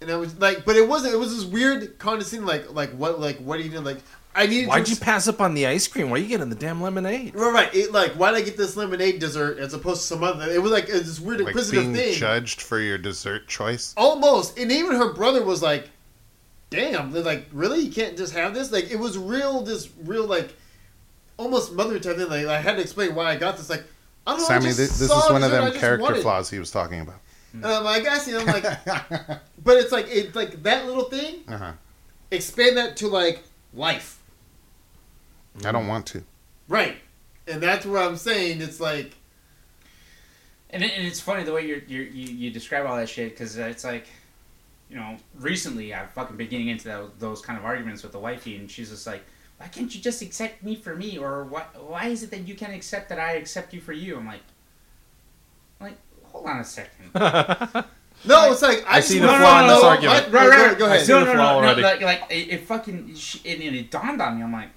And 0.00 0.10
I 0.10 0.16
was 0.16 0.38
like, 0.38 0.64
but 0.66 0.76
it 0.76 0.86
wasn't. 0.86 1.14
It 1.14 1.18
was 1.18 1.34
this 1.34 1.44
weird 1.44 1.98
condescending, 1.98 2.46
like, 2.46 2.72
like 2.72 2.90
what, 2.92 3.20
like 3.20 3.38
what 3.38 3.56
do 3.58 3.62
you 3.62 3.70
do? 3.70 3.80
Like, 3.80 3.98
I 4.34 4.46
needed. 4.46 4.68
Why'd 4.68 4.86
to 4.86 4.90
you 4.92 4.96
pass 4.96 5.28
up 5.28 5.40
on 5.40 5.54
the 5.54 5.66
ice 5.66 5.86
cream? 5.86 6.10
Why 6.10 6.16
are 6.16 6.20
you 6.20 6.26
getting 6.26 6.48
the 6.48 6.56
damn 6.56 6.80
lemonade? 6.82 7.34
Right, 7.34 7.52
right. 7.52 7.74
It, 7.74 7.92
like, 7.92 8.12
why 8.12 8.32
did 8.32 8.38
I 8.38 8.42
get 8.42 8.56
this 8.56 8.76
lemonade 8.76 9.20
dessert 9.20 9.58
as 9.58 9.74
opposed 9.74 10.00
to 10.02 10.06
some 10.06 10.24
other? 10.24 10.50
It 10.50 10.60
was 10.62 10.72
like 10.72 10.88
it 10.88 10.94
was 10.94 11.06
this 11.06 11.20
weird 11.20 11.40
Like 11.40 11.48
inquisitive 11.48 11.82
being 11.82 11.94
thing. 11.94 12.14
judged 12.14 12.60
for 12.60 12.80
your 12.80 12.98
dessert 12.98 13.46
choice? 13.46 13.94
Almost, 13.96 14.58
and 14.58 14.72
even 14.72 14.96
her 14.96 15.12
brother 15.12 15.44
was 15.44 15.62
like, 15.62 15.88
"Damn!" 16.70 17.12
They're 17.12 17.22
like, 17.22 17.46
"Really? 17.52 17.80
You 17.80 17.92
can't 17.92 18.16
just 18.16 18.32
have 18.34 18.54
this?" 18.54 18.72
Like, 18.72 18.90
it 18.90 18.98
was 18.98 19.16
real, 19.16 19.60
this 19.62 19.88
real 20.02 20.26
like, 20.26 20.52
almost 21.36 21.72
mother 21.72 21.98
type 21.98 22.16
thing. 22.16 22.28
Like, 22.28 22.46
I 22.46 22.60
had 22.60 22.76
to 22.76 22.82
explain 22.82 23.14
why 23.14 23.26
I 23.26 23.36
got 23.36 23.56
this. 23.56 23.70
Like, 23.70 23.84
I 24.26 24.32
don't 24.32 24.40
know. 24.40 24.44
I 24.46 24.48
Sammy, 24.48 24.66
just 24.66 24.78
this, 24.78 24.98
this 24.98 25.08
saw 25.08 25.26
is 25.26 25.32
one 25.32 25.42
of 25.42 25.50
them 25.50 25.72
character 25.74 26.02
wanted. 26.02 26.22
flaws 26.22 26.50
he 26.50 26.58
was 26.58 26.70
talking 26.70 27.00
about. 27.00 27.20
And 27.52 27.64
I'm 27.66 27.84
like, 27.84 28.00
I 28.00 28.04
guess, 28.04 28.26
you 28.26 28.34
know, 28.34 28.40
I'm 28.40 28.46
like, 28.46 28.64
but 29.64 29.76
it's 29.76 29.92
like 29.92 30.06
it's 30.08 30.34
like 30.34 30.62
that 30.64 30.86
little 30.86 31.04
thing. 31.04 31.44
Uh-huh. 31.46 31.72
Expand 32.32 32.76
that 32.76 32.96
to 32.96 33.06
like 33.06 33.44
life, 33.74 34.13
I 35.64 35.72
don't 35.72 35.86
want 35.86 36.06
to. 36.06 36.24
right? 36.68 36.96
And 37.46 37.62
that's 37.62 37.84
what 37.84 38.00
I'm 38.02 38.16
saying. 38.16 38.62
It's 38.62 38.80
like, 38.80 39.12
And, 40.70 40.82
it, 40.82 40.92
and 40.96 41.06
it's 41.06 41.20
funny 41.20 41.44
the 41.44 41.52
way 41.52 41.66
you're, 41.66 41.82
you're, 41.86 42.04
you 42.04 42.34
you 42.34 42.50
describe 42.50 42.86
all 42.86 42.96
that 42.96 43.08
shit 43.08 43.30
because 43.30 43.56
it's 43.56 43.84
like, 43.84 44.06
you 44.90 44.96
know, 44.96 45.16
recently 45.38 45.92
I've 45.94 46.10
fucking 46.12 46.36
been 46.36 46.48
getting 46.48 46.68
into 46.68 46.84
that, 46.88 47.20
those 47.20 47.40
kind 47.42 47.58
of 47.58 47.64
arguments 47.64 48.02
with 48.02 48.12
the 48.12 48.18
wifey, 48.18 48.56
and 48.56 48.70
she's 48.70 48.90
just 48.90 49.06
like, 49.06 49.22
why 49.58 49.68
can't 49.68 49.94
you 49.94 50.00
just 50.00 50.22
accept 50.22 50.62
me 50.62 50.74
for 50.74 50.96
me, 50.96 51.18
or 51.18 51.44
why 51.44 51.62
why 51.76 52.06
is 52.06 52.22
it 52.22 52.30
that 52.30 52.48
you 52.48 52.54
can't 52.54 52.74
accept 52.74 53.08
that 53.10 53.18
I 53.20 53.32
accept 53.34 53.72
you 53.74 53.80
for 53.80 53.92
you? 53.92 54.16
I'm 54.16 54.26
like, 54.26 54.40
like, 55.80 55.96
hold 56.24 56.46
on 56.46 56.58
a 56.60 56.64
second. 56.64 57.10
No, 58.26 58.50
it's 58.52 58.62
like 58.62 58.84
I, 58.86 58.92
I 58.92 58.96
just 59.00 59.08
see 59.08 59.20
wanna 59.20 59.32
the 59.32 59.38
flaw 59.38 59.60
in 59.60 59.66
know- 59.66 59.74
this 59.74 59.84
I- 59.84 59.88
argument. 59.88 60.32
Right, 60.32 60.48
right, 60.48 60.78
Go 60.78 60.86
I 60.86 60.94
ahead. 60.94 61.06
see 61.06 61.12
no, 61.12 61.20
the 61.20 61.24
no, 61.26 61.32
flaw 61.34 61.52
no, 61.54 61.60
no, 61.60 61.66
already. 61.66 61.82
like, 61.82 62.00
like 62.00 62.22
it, 62.30 62.48
it 62.54 62.60
fucking, 62.62 63.14
sh- 63.16 63.40
it, 63.44 63.60
it, 63.60 63.74
it 63.74 63.90
dawned 63.90 64.22
on 64.22 64.36
me. 64.38 64.42
I'm 64.42 64.52
like, 64.52 64.70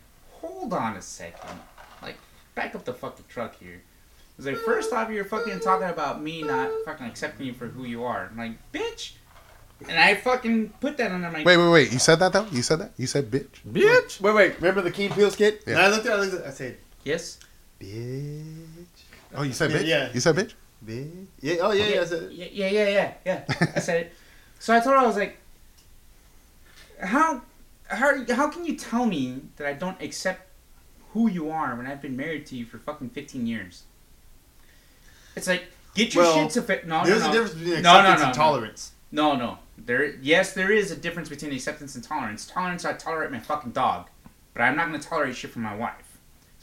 hold 0.47 0.73
on 0.73 0.95
a 0.95 1.01
second, 1.01 1.59
like, 2.01 2.17
back 2.55 2.75
up 2.75 2.85
the 2.85 2.93
fucking 2.93 3.25
truck 3.27 3.57
here. 3.59 3.81
It's 4.37 4.45
like, 4.45 4.57
first 4.57 4.93
off, 4.93 5.09
you're 5.09 5.25
fucking 5.25 5.59
talking 5.61 5.89
about 5.89 6.21
me 6.21 6.43
not 6.43 6.69
fucking 6.85 7.07
accepting 7.07 7.47
you 7.47 7.53
for 7.53 7.67
who 7.67 7.85
you 7.85 8.03
are. 8.03 8.29
I'm 8.31 8.37
like, 8.37 8.71
bitch. 8.71 9.13
And 9.87 9.97
I 9.99 10.15
fucking 10.15 10.69
put 10.81 10.97
that 10.97 11.11
under 11.11 11.29
my. 11.29 11.43
Wait, 11.43 11.57
wait, 11.57 11.69
wait. 11.69 11.91
You 11.93 11.99
said 11.99 12.15
that 12.19 12.33
though? 12.33 12.47
You 12.51 12.63
said 12.63 12.79
that? 12.79 12.91
You 12.97 13.05
said 13.05 13.29
bitch? 13.29 13.61
Bitch. 13.71 14.19
Wait, 14.19 14.33
wait. 14.33 14.55
Remember 14.55 14.81
the 14.81 14.89
Key 14.91 15.05
and 15.05 15.13
Peele 15.13 15.29
skit? 15.29 15.63
Yeah. 15.67 15.73
And 15.75 15.81
I 15.83 15.89
looked 15.89 16.05
at 16.07 16.13
it. 16.13 16.15
I, 16.15 16.19
looked 16.21 16.33
at 16.33 16.39
it, 16.41 16.47
I 16.47 16.49
said, 16.51 16.77
Yes. 17.03 17.39
"Bitch, 17.79 18.65
Oh, 19.35 19.43
you 19.43 19.53
said 19.53 19.69
Yeah, 19.71 19.77
bitch? 19.77 19.85
yeah. 19.87 20.09
You 20.13 20.19
said 20.19 20.35
bitch? 20.35 20.53
bitch." 20.83 21.25
Yeah. 21.41 21.55
Oh 21.61 21.71
yeah, 21.73 21.85
yeah. 21.85 22.01
I 22.01 22.05
said, 22.05 22.23
it. 22.23 22.31
Yeah, 22.31 22.45
yeah, 22.51 22.69
yeah, 22.69 22.87
yeah, 22.89 23.13
yeah. 23.49 23.69
I 23.75 23.79
said 23.79 24.01
it. 24.07 24.13
So 24.59 24.75
I 24.75 24.79
told 24.79 24.95
her 24.95 25.01
I 25.01 25.05
was 25.05 25.15
like, 25.15 25.37
how, 27.01 27.41
how, 27.89 28.25
how 28.33 28.49
can 28.49 28.65
you 28.65 28.75
tell 28.75 29.05
me 29.05 29.41
that 29.57 29.67
I 29.67 29.73
don't 29.73 30.01
accept 30.01 30.41
who 31.13 31.29
you 31.29 31.49
are 31.49 31.75
when 31.75 31.88
I've 31.88 32.01
been 32.01 32.15
married 32.17 32.45
to 32.47 32.55
you 32.55 32.65
for 32.65 32.77
fucking 32.77 33.09
fifteen 33.09 33.47
years? 33.47 33.83
It's 35.35 35.47
like 35.47 35.65
get 35.93 36.13
your 36.13 36.23
Well, 36.23 36.43
shit 36.43 36.51
to 36.53 36.61
fit. 36.61 36.88
No, 36.88 37.03
There's 37.05 37.21
no, 37.21 37.29
a 37.29 37.31
difference 37.31 37.53
between 37.53 37.81
No, 37.81 37.93
no, 37.93 37.99
acceptance 37.99 38.19
no, 38.21 38.25
and 38.27 38.38
no. 38.38 38.43
tolerance. 38.43 38.91
No, 39.11 39.35
no. 39.35 39.57
There, 39.77 40.15
yes, 40.15 40.53
there 40.53 40.71
is 40.71 40.91
a 40.91 40.95
difference 40.95 41.29
between 41.29 41.53
acceptance 41.53 41.95
and 41.95 42.03
tolerance. 42.03 42.45
Tolerance, 42.47 42.83
I 42.83 42.93
tolerate 42.93 43.31
my 43.31 43.39
fucking 43.39 43.71
dog, 43.71 44.09
but 44.53 44.63
I'm 44.63 44.75
not 44.75 44.88
gonna 44.88 44.99
tolerate 44.99 45.35
shit 45.35 45.51
from 45.51 45.61
my 45.61 45.75
wife. 45.75 46.07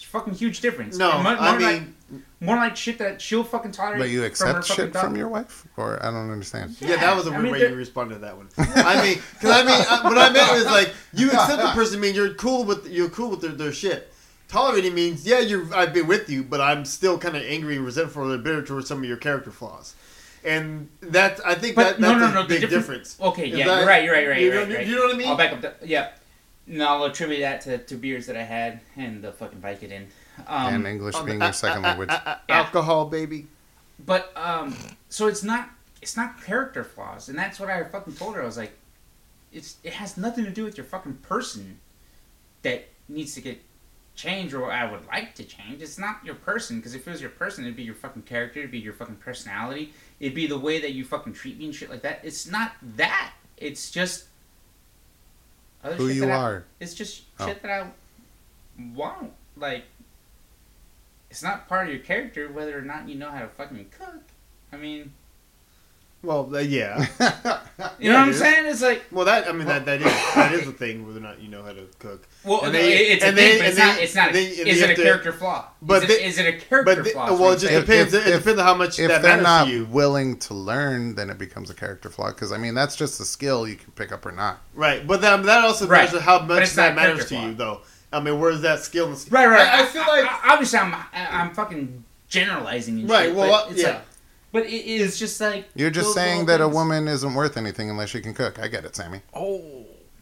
It's 0.04 0.08
a 0.14 0.18
fucking 0.18 0.34
huge 0.34 0.60
difference. 0.60 0.96
No, 0.98 1.12
And 1.12 1.22
more, 1.22 1.32
I 1.32 1.50
more 1.52 1.60
like, 1.60 1.80
mean, 1.82 1.94
more 2.40 2.56
like 2.56 2.76
shit 2.76 2.98
that 2.98 3.20
she'll 3.20 3.42
fucking 3.44 3.72
tolerate. 3.72 4.00
But 4.00 4.10
you 4.10 4.18
from 4.18 4.22
her 4.22 4.26
accept 4.26 4.68
fucking 4.68 4.84
shit 4.84 4.92
dog. 4.92 5.04
from 5.04 5.16
your 5.16 5.28
wife? 5.28 5.66
Or 5.76 5.98
I 6.04 6.10
don't 6.10 6.30
understand. 6.30 6.76
yeah, 6.80 6.96
that 6.96 7.16
was 7.16 7.26
a 7.26 7.30
I 7.30 7.32
weird 7.32 7.42
mean, 7.44 7.52
way 7.52 7.58
there- 7.60 7.70
you 7.70 7.76
responded 7.76 8.14
to 8.16 8.20
that 8.20 8.36
one. 8.36 8.48
I 8.58 9.02
mean, 9.02 9.18
because 9.32 9.50
I 9.50 9.62
mean, 9.64 9.84
I, 9.88 10.00
what 10.04 10.18
I 10.18 10.30
meant 10.30 10.52
was 10.52 10.66
like 10.66 10.92
you 11.14 11.30
accept 11.30 11.62
the 11.62 11.68
person, 11.70 12.00
mean 12.00 12.14
you're 12.14 12.34
cool 12.34 12.64
with 12.64 12.86
you're 12.88 13.08
cool 13.08 13.30
with 13.30 13.40
their, 13.40 13.52
their 13.52 13.72
shit. 13.72 14.12
Tolerating 14.48 14.94
means 14.94 15.26
yeah, 15.26 15.40
you're 15.40 15.74
I've 15.74 15.94
been 15.94 16.06
with 16.06 16.28
you, 16.28 16.42
but 16.44 16.60
I'm 16.60 16.84
still 16.84 17.18
kind 17.18 17.36
of 17.36 17.42
angry 17.42 17.76
and 17.76 17.84
resentful 17.84 18.30
and 18.30 18.44
bitter 18.44 18.62
towards 18.62 18.86
some 18.88 18.98
of 18.98 19.04
your 19.04 19.16
character 19.16 19.50
flaws. 19.50 19.94
And 20.44 20.90
that 21.00 21.40
I 21.46 21.54
think 21.54 21.74
But 21.76 21.98
that 21.98 22.00
that's 22.00 22.20
no, 22.20 22.26
a 22.28 22.34
no. 22.34 22.42
The 22.42 22.48
big 22.48 22.60
difference. 22.60 23.14
difference. 23.14 23.20
Okay, 23.20 23.46
yeah, 23.46 23.66
that- 23.66 23.78
you're 23.78 23.86
right. 23.88 24.04
You're 24.04 24.12
right. 24.12 24.22
You're 24.22 24.30
right. 24.32 24.40
you 24.40 24.44
You're 24.46 24.54
know- 24.54 24.60
right, 24.68 24.76
right. 24.76 24.86
you 24.86 24.94
know 24.96 25.02
what 25.06 25.14
I 25.14 25.18
mean? 25.18 25.28
I'll 25.28 25.36
back 25.36 25.52
up. 25.54 25.60
The, 25.62 25.74
yeah. 25.86 26.10
No, 26.66 26.86
I'll 26.88 27.04
attribute 27.04 27.40
that 27.40 27.60
to, 27.62 27.78
to 27.78 27.94
beers 27.96 28.26
that 28.26 28.36
I 28.36 28.42
had 28.42 28.80
and 28.96 29.22
the 29.22 29.32
fucking 29.32 29.60
Vicodin. 29.60 30.06
Um, 30.46 30.74
and 30.74 30.86
English 30.86 31.14
on 31.14 31.26
being 31.26 31.42
uh, 31.42 31.46
your 31.46 31.52
second 31.52 31.84
uh, 31.84 31.88
language. 31.88 32.08
uh, 32.10 32.20
uh, 32.24 32.36
Yeah. 32.48 32.58
Alcohol, 32.62 33.06
baby. 33.06 33.46
But 34.04 34.32
um, 34.36 34.76
so 35.08 35.26
it's 35.28 35.42
not 35.44 35.70
it's 36.02 36.16
not 36.16 36.42
character 36.42 36.82
flaws, 36.84 37.28
and 37.28 37.38
that's 37.38 37.60
what 37.60 37.70
I 37.70 37.84
fucking 37.84 38.14
told 38.14 38.34
her. 38.34 38.42
I 38.42 38.46
was 38.46 38.56
like, 38.56 38.72
it's 39.52 39.76
it 39.84 39.92
has 39.92 40.16
nothing 40.16 40.44
to 40.44 40.50
do 40.50 40.64
with 40.64 40.76
your 40.76 40.86
fucking 40.86 41.14
person 41.22 41.78
that 42.62 42.88
needs 43.08 43.34
to 43.34 43.40
get 43.40 43.62
changed, 44.16 44.54
or 44.54 44.70
I 44.70 44.90
would 44.90 45.06
like 45.06 45.34
to 45.36 45.44
change. 45.44 45.82
It's 45.82 45.98
not 45.98 46.24
your 46.24 46.34
person, 46.34 46.78
because 46.78 46.94
if 46.94 47.06
it 47.06 47.10
was 47.10 47.20
your 47.20 47.30
person, 47.30 47.64
it'd 47.64 47.76
be 47.76 47.82
your 47.82 47.94
fucking 47.94 48.22
character, 48.22 48.60
it'd 48.60 48.70
be 48.70 48.78
your 48.78 48.92
fucking 48.92 49.16
personality, 49.16 49.92
it'd 50.20 50.34
be 50.34 50.46
the 50.46 50.58
way 50.58 50.80
that 50.80 50.92
you 50.92 51.04
fucking 51.04 51.32
treat 51.34 51.58
me 51.58 51.66
and 51.66 51.74
shit 51.74 51.90
like 51.90 52.02
that. 52.02 52.20
It's 52.22 52.50
not 52.50 52.72
that. 52.96 53.32
It's 53.56 53.90
just 53.90 54.24
other 55.84 55.96
Who 55.96 56.08
you 56.08 56.22
that 56.22 56.30
I- 56.30 56.36
are. 56.36 56.64
it's 56.80 56.94
just 56.94 57.24
Oh. 57.38 57.46
shit 57.46 57.62
that 57.62 57.70
I 57.70 57.90
want. 58.94 59.32
Like, 59.56 59.84
it's 61.30 61.42
not 61.42 61.68
part 61.68 61.88
of 61.88 61.94
your 61.94 62.02
character 62.02 62.50
whether 62.50 62.76
or 62.78 62.82
not 62.82 63.08
you 63.08 63.14
know 63.16 63.30
how 63.30 63.40
to 63.40 63.48
fucking 63.48 63.90
cook. 63.90 64.22
I 64.72 64.76
mean, 64.76 65.12
Well, 66.24 66.50
uh, 66.54 66.58
yeah. 66.60 67.06
you 67.98 68.08
know 68.10 68.14
what 68.18 68.22
I'm 68.22 68.28
dude. 68.30 68.36
saying? 68.40 68.66
It's 68.66 68.80
like, 68.82 69.04
Well, 69.12 69.24
that 69.26 69.46
I 69.48 69.52
mean 69.52 69.66
that 69.66 69.84
that 69.84 70.00
is 70.00 70.06
that 70.34 70.52
is 70.52 70.66
a 70.66 70.72
thing 70.82 71.06
whether 71.06 71.18
or 71.18 71.22
not 71.22 71.40
you 71.40 71.48
know 71.48 71.62
how 71.62 71.72
to 71.72 71.86
cook. 71.98 72.26
well, 72.44 72.62
And 72.64 72.74
they- 72.74 73.08
it's 73.08 73.22
a 73.22 73.28
and 73.28 73.36
thing, 73.36 73.52
they- 73.52 73.58
but 73.58 73.66
it's 73.68 73.78
not. 73.78 73.96
they- 73.96 74.02
It's 74.02 74.14
not. 74.14 74.32
they- 74.32 74.58
and 74.60 74.68
is 74.68 74.80
they 74.80 74.84
it 74.86 74.90
a 74.92 74.94
to- 74.96 75.02
character 75.02 75.32
flaw? 75.32 75.66
but 75.82 76.04
is, 76.04 76.38
it, 76.38 76.46
it 76.46 76.54
a 76.54 76.58
character 76.66 77.02
But 77.02 77.12
flaw? 77.12 77.32
well, 77.38 77.52
it 77.52 77.58
just 77.58 77.72
If- 77.72 77.86
depends. 77.86 78.14
if- 78.14 78.26
it 78.26 78.38
depends 78.38 78.58
on 78.60 78.64
how 78.66 78.74
much 78.74 78.98
if 78.98 79.08
that 79.08 79.22
they're 79.22 79.40
not 79.42 79.66
to 79.66 79.70
you. 79.70 79.84
willing 79.84 80.38
to 80.38 80.54
learn, 80.54 81.14
then 81.14 81.28
it 81.30 81.38
becomes 81.38 81.68
a 81.70 81.74
character 81.74 82.08
flaw. 82.08 82.28
Because 82.28 82.52
I 82.52 82.56
mean, 82.58 82.74
that's 82.74 82.96
just 82.96 83.20
a 83.20 83.24
skill 83.24 83.68
you 83.68 83.76
can 83.76 83.92
pick 83.92 84.10
up 84.12 84.24
or 84.24 84.32
not. 84.32 84.60
Right, 84.74 85.06
but 85.06 85.20
that, 85.20 85.42
that 85.44 85.64
also 85.64 85.86
Right. 85.86 86.04
matters 86.06 86.20
how 86.22 86.40
much 86.40 86.70
that 86.72 86.94
matters 86.96 87.20
to 87.20 87.24
flaw. 87.36 87.46
you, 87.46 87.54
though. 87.54 87.80
I 88.12 88.20
mean, 88.20 88.38
where's 88.40 88.60
that 88.62 88.80
skill? 88.80 89.08
right, 89.30 89.46
right. 89.46 89.60
I, 89.68 89.82
I 89.82 89.86
feel 89.86 90.02
like 90.02 90.24
I, 90.24 90.52
obviously 90.52 90.78
I'm 90.78 90.94
I'm 91.12 91.52
fucking 91.54 92.04
generalizing. 92.28 93.06
Right. 93.06 93.26
shit, 93.26 93.34
Well, 93.34 93.66
it's 93.70 93.82
yeah. 93.82 94.00
Like, 94.54 94.64
but 94.64 94.72
it 94.72 94.86
is 94.86 95.18
just 95.18 95.40
like 95.40 95.66
You're 95.74 95.90
just 95.90 96.06
those 96.08 96.14
saying 96.14 96.46
little 96.46 96.46
that 96.46 96.60
a 96.60 96.64
things. 96.66 96.74
woman 96.74 97.08
isn't 97.08 97.34
worth 97.34 97.56
anything 97.56 97.90
unless 97.90 98.10
she 98.10 98.20
can 98.20 98.34
cook. 98.34 98.58
I 98.58 98.68
get 98.68 98.84
it, 98.84 98.94
Sammy. 98.96 99.20
Oh. 99.34 99.62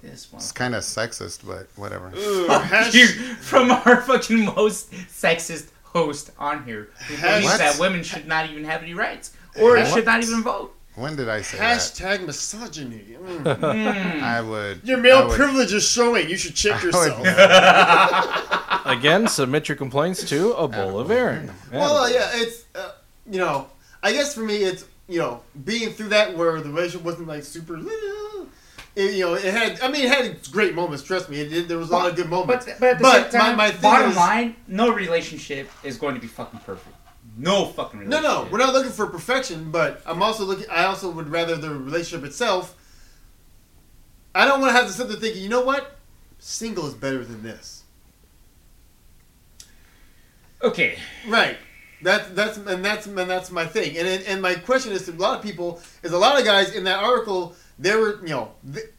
This 0.02 0.32
one. 0.32 0.40
It's 0.42 0.50
kind 0.50 0.74
of 0.74 0.82
sexist, 0.82 1.46
but 1.46 1.68
whatever. 1.76 2.10
Ooh, 2.16 2.46
Fuck 2.48 2.62
hash- 2.64 2.92
you 2.92 3.06
from 3.06 3.70
our 3.70 4.00
fucking 4.02 4.46
most 4.46 4.90
sexist 4.92 5.68
host 5.84 6.32
on 6.40 6.64
here 6.64 6.88
who 7.06 7.16
believes 7.22 7.44
What? 7.44 7.58
that 7.58 7.78
women 7.78 8.02
should 8.02 8.26
not 8.26 8.50
even 8.50 8.64
have 8.64 8.82
any 8.82 8.94
rights 8.94 9.30
or 9.60 9.76
What? 9.76 9.86
should 9.86 10.04
not 10.04 10.20
even 10.24 10.42
vote. 10.42 10.74
When 10.96 11.14
did 11.14 11.28
I 11.28 11.40
say 11.42 11.56
that? 11.58 11.76
hashtag 11.78 12.26
misogyny. 12.26 13.16
Mm. 13.22 13.44
Mm. 13.60 14.22
I 14.22 14.40
would. 14.40 14.80
Your 14.82 14.98
male 14.98 15.28
would- 15.28 15.36
privilege 15.36 15.72
is 15.72 15.88
showing. 15.88 16.28
You 16.28 16.36
should 16.36 16.56
check 16.56 16.82
I 16.82 16.84
would- 16.84 17.24
yourself. 17.24 18.86
Again, 18.86 19.28
submit 19.28 19.68
your 19.68 19.76
complaints 19.76 20.28
to 20.30 20.52
a 20.54 20.66
bowl 20.66 20.98
of 20.98 21.10
Aaron. 21.12 21.52
Well, 21.72 21.96
uh, 21.98 22.08
yeah, 22.08 22.28
it's 22.34 22.64
uh, 22.74 22.90
you 23.30 23.38
know, 23.38 23.68
I 24.02 24.12
guess 24.12 24.34
for 24.34 24.40
me, 24.40 24.56
it's 24.56 24.84
you 25.08 25.18
know, 25.18 25.42
being 25.64 25.90
through 25.90 26.08
that 26.10 26.36
where 26.36 26.60
the 26.60 26.68
relationship 26.70 27.04
wasn't 27.04 27.28
like 27.28 27.44
super. 27.44 27.76
Eh, 27.76 28.44
it, 28.94 29.14
you 29.14 29.24
know, 29.24 29.34
it 29.34 29.44
had. 29.52 29.80
I 29.80 29.88
mean, 29.90 30.04
it 30.04 30.08
had 30.10 30.50
great 30.50 30.74
moments. 30.74 31.02
Trust 31.02 31.28
me, 31.30 31.40
it 31.40 31.48
did. 31.48 31.68
There 31.68 31.78
was 31.78 31.90
a 31.90 31.92
lot 31.92 32.08
of 32.10 32.16
good 32.16 32.28
moments. 32.28 32.66
But, 32.66 32.78
but 32.78 32.98
But 33.00 33.30
time, 33.30 33.56
my- 33.56 33.66
my 33.66 33.70
thing 33.70 33.80
bottom 33.82 34.10
is- 34.10 34.16
line, 34.16 34.56
no 34.68 34.92
relationship 34.92 35.70
is 35.82 35.96
going 35.96 36.14
to 36.14 36.20
be 36.20 36.26
fucking 36.26 36.60
perfect. 36.60 36.94
No 37.38 37.66
fucking 37.66 38.08
No, 38.08 38.20
no, 38.20 38.46
we're 38.50 38.58
not 38.58 38.74
looking 38.74 38.92
for 38.92 39.06
perfection, 39.06 39.70
but 39.70 40.02
I'm 40.04 40.22
also 40.22 40.44
looking. 40.44 40.66
I 40.70 40.84
also 40.84 41.10
would 41.10 41.28
rather 41.30 41.56
the 41.56 41.70
relationship 41.70 42.26
itself. 42.26 42.74
I 44.34 44.44
don't 44.46 44.60
want 44.60 44.72
to 44.72 44.76
have 44.76 44.86
to 44.86 44.92
sit 44.92 45.08
there 45.08 45.16
thinking, 45.16 45.42
you 45.42 45.48
know 45.48 45.62
what, 45.62 45.96
single 46.38 46.86
is 46.86 46.94
better 46.94 47.24
than 47.24 47.42
this. 47.42 47.84
Okay. 50.62 50.98
Right. 51.28 51.56
That's 52.02 52.28
that's 52.30 52.56
and 52.56 52.84
that's 52.84 53.06
and 53.06 53.16
that's 53.16 53.50
my 53.50 53.64
thing. 53.66 53.96
And 53.96 54.06
and, 54.08 54.42
my 54.42 54.54
question 54.54 54.92
is 54.92 55.06
to 55.06 55.12
a 55.12 55.14
lot 55.14 55.38
of 55.38 55.42
people 55.42 55.80
is 56.02 56.12
a 56.12 56.18
lot 56.18 56.38
of 56.38 56.44
guys 56.44 56.74
in 56.74 56.84
that 56.84 57.02
article. 57.02 57.54
They 57.78 57.96
were, 57.96 58.20
you 58.22 58.28
know, 58.28 58.52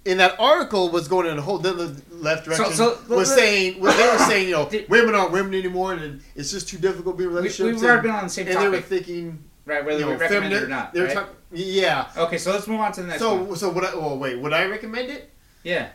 in 0.03 0.17
that 0.17 0.35
article 0.39 0.89
was 0.89 1.07
going 1.07 1.27
in 1.27 1.37
a 1.37 1.41
whole 1.41 1.59
other 1.59 1.93
left 2.09 2.45
direction. 2.45 2.73
so- 2.73 2.97
was 3.07 3.29
let- 3.29 3.37
saying, 3.37 3.79
well, 3.79 3.95
they 3.95 4.11
were 4.11 4.25
saying, 4.25 4.47
you 4.47 4.55
know, 4.55 4.67
Did- 4.67 4.89
women 4.89 5.15
aren't 5.15 5.31
women 5.31 5.53
anymore, 5.53 5.93
and 5.93 6.21
it's 6.35 6.51
just 6.51 6.67
too 6.67 6.77
difficult 6.77 7.15
to 7.15 7.17
be 7.17 7.23
in 7.25 7.29
We, 7.29 7.35
relationships. 7.35 7.81
we've 7.81 7.89
already 7.89 8.07
been 8.07 8.15
on 8.15 8.23
the 8.23 8.29
same 8.29 8.47
and 8.47 8.57
they 8.57 8.67
were 8.67 8.81
thinking, 8.81 9.43
right? 9.65 9.85
Whether 9.85 9.99
you 9.99 10.05
know, 10.05 10.11
we 10.11 10.17
recommend 10.17 10.53
it 10.53 10.63
or 10.63 10.67
not. 10.67 10.93
They 10.93 11.01
were 11.01 11.05
right? 11.05 11.13
talking, 11.13 11.35
yeah. 11.51 12.09
okay, 12.17 12.37
so 12.37 12.51
let's 12.51 12.67
move 12.67 12.79
on 12.79 12.91
to 12.93 13.01
the 13.03 13.07
next 13.07 13.21
one. 13.21 13.47
So, 13.49 13.55
so 13.55 13.69
would 13.69 13.85
I? 13.85 13.95
Well, 13.95 14.17
wait. 14.17 14.39
Would 14.39 14.53
I 14.53 14.65
recommend 14.65 15.09
it? 15.09 15.29
Yeah. 15.63 15.89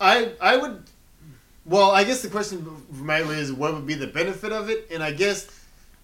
I 0.00 0.32
I 0.40 0.56
would. 0.58 0.82
Well, 1.64 1.90
I 1.90 2.04
guess 2.04 2.22
the 2.22 2.28
question 2.28 2.64
for 2.64 3.02
my 3.02 3.18
is 3.18 3.52
what 3.52 3.74
would 3.74 3.86
be 3.86 3.94
the 3.94 4.06
benefit 4.06 4.52
of 4.52 4.70
it, 4.70 4.86
and 4.92 5.02
I 5.02 5.10
guess 5.12 5.48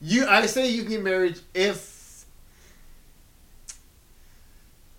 you. 0.03 0.27
I 0.27 0.45
say 0.47 0.69
you 0.71 0.83
can 0.83 0.91
get 0.91 1.03
married 1.03 1.39
if, 1.55 2.25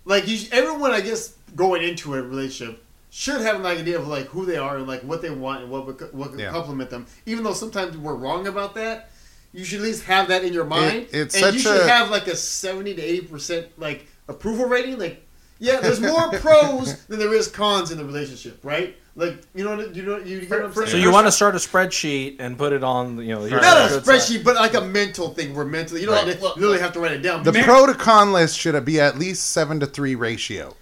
like, 0.04 0.26
you. 0.26 0.38
Everyone, 0.52 0.90
I 0.90 1.00
guess, 1.00 1.34
going 1.54 1.82
into 1.82 2.14
a 2.14 2.22
relationship 2.22 2.82
should 3.10 3.40
have 3.42 3.56
an 3.60 3.64
idea 3.66 3.96
of 3.96 4.08
like 4.08 4.26
who 4.26 4.44
they 4.44 4.56
are 4.56 4.76
and 4.78 4.88
like 4.88 5.00
what 5.02 5.22
they 5.22 5.30
want 5.30 5.62
and 5.62 5.70
what 5.70 5.86
would 5.86 6.12
what 6.12 6.32
could 6.32 6.40
Yeah. 6.40 6.50
complement 6.50 6.90
them. 6.90 7.06
Even 7.26 7.44
though 7.44 7.52
sometimes 7.52 7.96
we're 7.96 8.16
wrong 8.16 8.48
about 8.48 8.74
that, 8.74 9.10
you 9.52 9.64
should 9.64 9.78
at 9.78 9.84
least 9.84 10.02
have 10.04 10.26
that 10.28 10.42
in 10.44 10.52
your 10.52 10.64
mind, 10.64 11.06
it's 11.12 11.40
and 11.40 11.54
you 11.54 11.60
should 11.60 11.80
a- 11.80 11.86
have 11.88 12.10
like 12.10 12.26
a 12.26 12.34
seventy 12.34 12.92
to 12.92 13.00
eighty 13.00 13.24
percent 13.26 13.68
like 13.78 14.08
approval 14.26 14.64
rating. 14.66 14.98
Like, 14.98 15.24
yeah, 15.60 15.78
there's 15.80 16.00
more 16.00 16.28
pros 16.40 17.04
than 17.06 17.20
there 17.20 17.32
is 17.32 17.46
cons 17.46 17.92
in 17.92 17.98
the 17.98 18.04
relationship, 18.04 18.58
right? 18.64 18.96
Like, 19.16 19.42
you 19.54 19.62
know, 19.64 19.76
what- 19.76 19.94
you 19.94 20.02
know, 20.02 20.18
you 20.18 20.40
get 20.40 20.50
what 20.50 20.64
I'm 20.64 20.72
For- 20.72 20.80
saying? 20.86 20.90
So 20.90 20.96
you 20.96 21.12
want 21.12 21.26
to 21.28 21.32
start 21.32 21.54
a 21.54 21.58
spreadsheet 21.58 22.36
and 22.40 22.58
put 22.58 22.72
it 22.72 22.82
on, 22.82 23.18
you 23.18 23.34
know, 23.34 23.42
here's 23.42 23.62
not 23.62 23.86
a 23.86 23.88
good 23.94 24.04
side. 24.04 24.14
spreadsheet, 24.14 24.42
but 24.44 24.56
like 24.56 24.74
a 24.74 24.80
mental 24.80 25.28
thing. 25.34 25.54
Where 25.54 25.64
mentally, 25.64 26.00
you 26.00 26.06
don't 26.06 26.16
Right. 26.16 26.26
have 26.26 26.38
to, 26.40 26.46
literally 26.60 26.80
have 26.80 26.92
to 26.94 27.00
write 27.00 27.12
it 27.12 27.22
down. 27.22 27.44
The 27.44 27.52
Mar- 27.52 27.62
pro 27.62 27.86
to 27.86 27.94
con 27.94 28.32
list 28.32 28.58
should 28.58 28.84
be 28.84 29.00
at 29.00 29.16
least 29.16 29.50
seven 29.52 29.78
to 29.80 29.86
three 29.86 30.16
ratio. 30.16 30.74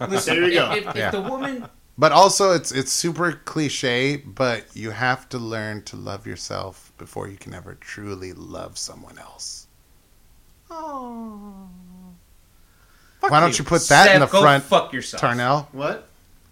Listen, 0.00 0.34
There 0.40 0.48
you 0.48 0.54
go. 0.54 0.72
if, 0.72 0.78
if, 0.78 0.88
if 0.88 0.96
Yeah. 0.96 1.10
the 1.10 1.20
woman, 1.20 1.68
But 1.96 2.10
also, 2.10 2.50
it's 2.52 2.72
it's 2.72 2.90
super 2.90 3.30
cliche. 3.44 4.16
But 4.16 4.64
you 4.74 4.90
have 4.90 5.28
to 5.28 5.38
learn 5.38 5.82
to 5.82 5.96
love 5.96 6.26
yourself 6.26 6.90
before 6.98 7.28
you 7.28 7.36
can 7.36 7.54
ever 7.54 7.74
truly 7.74 8.32
love 8.32 8.78
someone 8.78 9.16
else. 9.18 9.66
Oh 10.70 11.68
Why 13.20 13.40
don't 13.40 13.56
you 13.58 13.64
put 13.64 13.82
that 13.88 14.12
in 14.14 14.20
the 14.20 14.26
go 14.26 14.40
front, 14.40 14.64
fuck 14.64 14.92
yourself. 14.92 15.20
Tarnell? 15.20 15.68
what? 15.72 16.08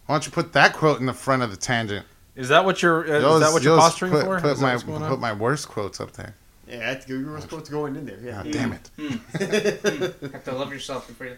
Why 0.06 0.14
don't 0.16 0.26
you 0.26 0.32
put 0.32 0.52
that 0.52 0.72
quote 0.74 1.00
in 1.00 1.06
the 1.06 1.12
front 1.12 1.42
of 1.42 1.50
the 1.50 1.56
tangent? 1.56 2.04
Is 2.34 2.48
that 2.48 2.64
what 2.64 2.82
you're? 2.82 3.00
Uh, 3.04 3.34
is 3.34 3.40
that 3.40 3.52
what 3.52 3.62
you're 3.62 3.78
posturing 3.78 4.12
put, 4.12 4.24
for? 4.24 4.40
Put 4.40 4.60
my 4.60 4.72
what's 4.72 4.82
going 4.84 5.02
on? 5.02 5.08
put 5.10 5.20
my 5.20 5.32
worst 5.32 5.68
quotes 5.68 6.00
up 6.00 6.12
there. 6.12 6.34
Yeah, 6.66 6.78
that's 6.78 7.04
good. 7.06 7.20
You 7.20 7.26
were 7.26 7.40
supposed 7.40 7.66
to 7.66 7.72
go 7.72 7.86
in, 7.86 7.96
in 7.96 8.06
there. 8.06 8.18
Yeah. 8.22 8.42
God 8.42 8.52
damn 8.52 8.72
it. 8.72 8.90
Have 10.32 10.44
to 10.44 10.52
love 10.52 10.72
yourself 10.72 11.06
before 11.08 11.26
you. 11.26 11.36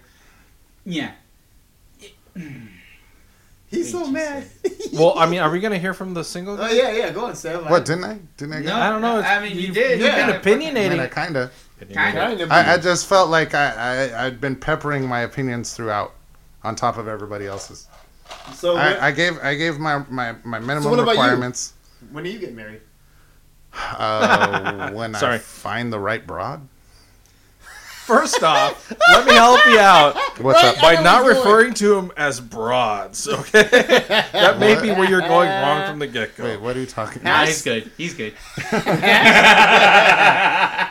Yeah. 0.84 1.12
He's 3.68 3.90
so 3.90 4.06
mad. 4.06 4.44
Well, 4.92 5.18
I 5.18 5.26
mean, 5.28 5.40
are 5.40 5.50
we 5.50 5.58
gonna 5.58 5.78
hear 5.78 5.94
from 5.94 6.14
the 6.14 6.22
single? 6.22 6.54
oh 6.54 6.58
guy? 6.58 6.72
yeah, 6.72 6.92
yeah. 6.92 7.10
Go 7.10 7.24
on, 7.24 7.34
Sam. 7.34 7.64
What 7.64 7.84
didn't 7.84 8.04
I? 8.04 8.18
Didn't 8.36 8.54
I? 8.54 8.60
No, 8.60 8.76
I 8.76 8.88
don't 8.90 9.00
know. 9.00 9.20
I 9.20 9.40
mean, 9.42 9.56
you, 9.56 9.62
You- 9.68 9.72
did. 9.74 9.90
you've 9.98 10.00
You 10.00 10.12
been 10.12 10.26
got 10.28 10.30
a 10.30 10.34
I 10.34 10.38
opinionating. 10.40 10.90
mean, 10.90 11.00
I 11.00 11.06
kind 11.08 11.36
of. 11.36 11.52
Kind 11.92 12.16
Kind 12.16 12.40
of. 12.40 12.52
I, 12.52 12.74
I 12.74 12.78
just 12.78 13.06
felt 13.08 13.30
like 13.30 13.52
I, 13.54 13.72
I 14.12 14.26
I'd 14.26 14.40
been 14.40 14.54
peppering 14.54 15.06
my 15.08 15.20
opinions 15.22 15.74
throughout, 15.74 16.14
on 16.62 16.76
top 16.76 16.98
of 16.98 17.08
everybody 17.08 17.46
else's. 17.46 17.88
So 18.54 18.74
when, 18.74 18.82
I, 18.82 19.06
I 19.06 19.10
gave 19.12 19.38
I 19.38 19.54
gave 19.54 19.78
my 19.78 19.98
my, 20.08 20.34
my 20.44 20.58
minimum 20.58 20.90
what 20.90 20.98
about 21.00 21.12
you? 21.16 21.20
requirements. 21.20 21.72
when 22.12 22.24
do 22.24 22.30
you 22.30 22.38
get 22.38 22.54
married? 22.54 22.80
Uh, 23.72 24.90
when 24.92 25.14
I 25.16 25.38
find 25.38 25.92
the 25.92 25.98
right 25.98 26.24
broad. 26.26 26.66
First 28.04 28.42
off, 28.42 28.92
let 29.12 29.24
me 29.26 29.32
help 29.32 29.64
you 29.64 29.78
out 29.78 30.14
What's 30.38 30.62
Right, 30.62 30.76
up? 30.76 30.82
By 30.82 30.94
not 31.02 31.24
what's 31.24 31.38
going. 31.38 31.46
referring 31.46 31.72
to 31.74 31.88
them 31.94 32.12
as 32.18 32.38
broads. 32.38 33.26
Okay, 33.32 33.62
that 33.62 34.58
may 34.58 34.78
be 34.78 34.90
where 34.90 35.08
you're 35.08 35.22
going 35.22 35.48
wrong 35.48 35.86
from 35.88 35.98
the 36.00 36.06
get 36.06 36.36
go. 36.36 36.44
Wait, 36.44 36.60
what 36.60 36.76
are 36.76 36.80
you 36.80 36.86
talking 36.86 37.22
Nah, 37.22 37.30
about? 37.36 37.46
he's 37.48 37.62
good. 37.62 37.90
He's 37.96 38.12
good. 38.12 38.34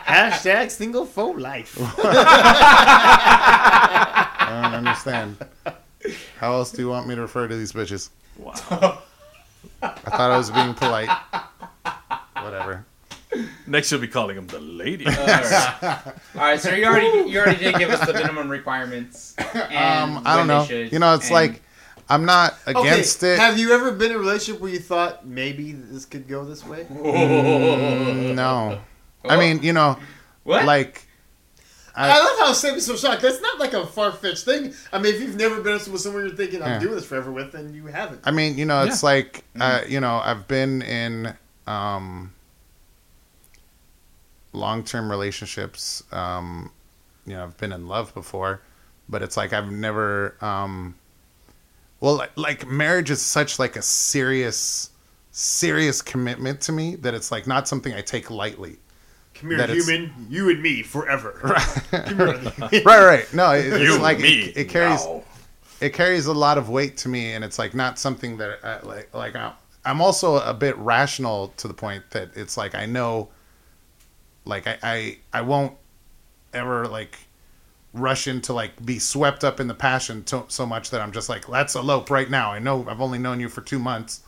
Hashtag 0.06 0.70
single 0.72 1.06
for 1.06 1.38
life. 1.38 1.76
I 4.38 4.60
don't 4.62 4.74
understand. 4.86 5.36
How 6.38 6.52
else 6.52 6.70
do 6.72 6.82
you 6.82 6.88
want 6.88 7.06
me 7.08 7.14
to 7.14 7.20
refer 7.22 7.48
to 7.48 7.56
these 7.56 7.72
bitches? 7.72 8.10
Wow. 8.38 8.54
I 9.82 9.88
thought 9.88 10.30
I 10.30 10.36
was 10.36 10.50
being 10.50 10.74
polite. 10.74 11.08
Whatever. 12.42 12.84
Next, 13.66 13.90
you'll 13.90 14.00
be 14.00 14.08
calling 14.08 14.36
them 14.36 14.46
the 14.46 14.60
lady. 14.60 15.06
All 15.06 15.12
right. 15.12 15.82
All 16.06 16.12
right. 16.34 16.60
So 16.60 16.72
you 16.74 16.84
already 16.84 17.30
you 17.30 17.40
already 17.40 17.58
did 17.64 17.76
give 17.76 17.90
us 17.90 18.06
the 18.06 18.12
minimum 18.12 18.48
requirements. 18.48 19.34
And 19.38 20.16
Um, 20.16 20.22
I 20.26 20.36
don't 20.36 20.46
know. 20.46 20.64
should, 20.64 20.92
You 20.92 20.98
know, 20.98 21.14
it's 21.14 21.26
and- 21.26 21.34
like 21.34 21.62
I'm 22.08 22.26
not 22.26 22.54
against 22.66 23.22
okay, 23.24 23.32
it. 23.34 23.38
Have 23.38 23.58
you 23.58 23.72
ever 23.72 23.90
been 23.92 24.10
in 24.10 24.16
a 24.16 24.20
relationship 24.20 24.60
where 24.60 24.70
you 24.70 24.78
thought 24.78 25.26
maybe 25.26 25.72
this 25.72 26.04
could 26.04 26.28
go 26.28 26.44
this 26.44 26.64
way? 26.64 26.86
no. 26.90 28.78
I 29.24 29.36
mean, 29.38 29.62
you 29.62 29.72
know, 29.72 29.98
what? 30.42 30.64
like 30.66 31.06
I, 31.96 32.10
I, 32.10 32.18
love 32.18 32.38
how 32.40 32.52
Sam 32.52 32.74
is 32.74 32.86
so 32.86 32.96
shocked. 32.96 33.22
That's 33.22 33.40
not 33.40 33.60
like 33.60 33.72
a 33.72 33.86
far 33.86 34.10
fetched 34.10 34.44
thing. 34.44 34.74
I 34.92 34.98
mean, 34.98 35.14
if 35.14 35.20
you've 35.20 35.36
never 35.36 35.60
been 35.60 35.74
with 35.74 36.00
someone 36.00 36.26
you're 36.26 36.34
thinking 36.34 36.60
I'm 36.62 36.72
Yeah. 36.72 36.78
doing 36.80 36.94
this 36.96 37.06
forever 37.06 37.30
with, 37.30 37.52
then 37.52 37.72
you 37.72 37.86
haven't. 37.86 38.20
I 38.24 38.32
mean, 38.32 38.58
you 38.58 38.64
know, 38.64 38.84
it's 38.84 39.02
like 39.02 39.44
Mm-hmm. 39.54 39.62
uh, 39.62 39.80
you 39.88 40.00
know, 40.00 40.20
I've 40.22 40.48
been 40.48 40.82
in 40.82 41.34
um 41.66 42.32
long-term 44.52 45.10
relationships. 45.10 46.02
Um 46.12 46.72
you 47.26 47.34
know, 47.34 47.44
I've 47.44 47.56
been 47.56 47.72
in 47.72 47.86
love 47.86 48.12
before, 48.12 48.60
but 49.08 49.22
it's 49.22 49.36
like 49.36 49.52
I've 49.52 49.70
never 49.70 50.36
um 50.40 50.96
well, 52.00 52.16
like, 52.16 52.32
like 52.36 52.66
marriage 52.68 53.10
is 53.10 53.22
such 53.22 53.58
like 53.58 53.76
a 53.76 53.82
serious 53.82 54.90
serious 55.30 56.02
commitment 56.02 56.60
to 56.62 56.72
me 56.72 56.96
that 56.96 57.14
it's 57.14 57.32
like 57.32 57.46
not 57.46 57.66
something 57.66 57.94
I 57.94 58.02
take 58.02 58.30
lightly. 58.30 58.76
Come 59.44 59.50
here, 59.50 59.58
That 59.58 59.68
it's- 59.68 59.86
human. 59.86 60.10
You 60.30 60.48
and 60.48 60.62
me 60.62 60.82
forever. 60.82 61.38
right, 61.92 62.16
right, 62.72 62.84
right. 63.04 63.34
No, 63.34 63.50
it, 63.52 63.66
it's 63.66 63.78
You, 63.82 63.98
like 63.98 64.18
me, 64.18 64.44
it, 64.44 64.56
it 64.56 64.68
carries 64.70 65.04
now. 65.04 65.22
it 65.82 65.90
carries 65.92 66.24
a 66.24 66.32
lot 66.32 66.56
of 66.56 66.70
weight 66.70 66.96
to 66.98 67.10
me, 67.10 67.34
and 67.34 67.44
it's 67.44 67.58
like 67.58 67.74
not 67.74 67.98
something 67.98 68.38
that 68.38 68.58
I, 68.64 68.80
like 68.86 69.12
like 69.14 69.36
I'm, 69.36 69.52
I'm 69.84 70.00
also 70.00 70.36
a 70.36 70.54
bit 70.54 70.78
rational 70.78 71.48
to 71.58 71.68
the 71.68 71.74
point 71.74 72.04
that 72.12 72.30
it's 72.36 72.56
like 72.56 72.74
I 72.74 72.86
know, 72.86 73.28
like 74.46 74.66
I 74.66 74.78
I, 74.82 75.18
I 75.34 75.40
won't 75.42 75.74
ever 76.54 76.88
like 76.88 77.18
rush 77.92 78.26
into 78.26 78.54
like 78.54 78.82
be 78.86 78.98
swept 78.98 79.44
up 79.44 79.60
in 79.60 79.68
the 79.68 79.74
passion 79.74 80.24
to, 80.24 80.42
so 80.48 80.64
much 80.64 80.88
that 80.88 81.02
I'm 81.02 81.12
just 81.12 81.28
like 81.28 81.50
let's 81.50 81.74
elope 81.74 82.08
right 82.08 82.30
now. 82.30 82.50
I 82.50 82.60
know 82.60 82.86
I've 82.88 83.02
only 83.02 83.18
known 83.18 83.40
you 83.40 83.50
for 83.50 83.60
two 83.60 83.78
months, 83.78 84.22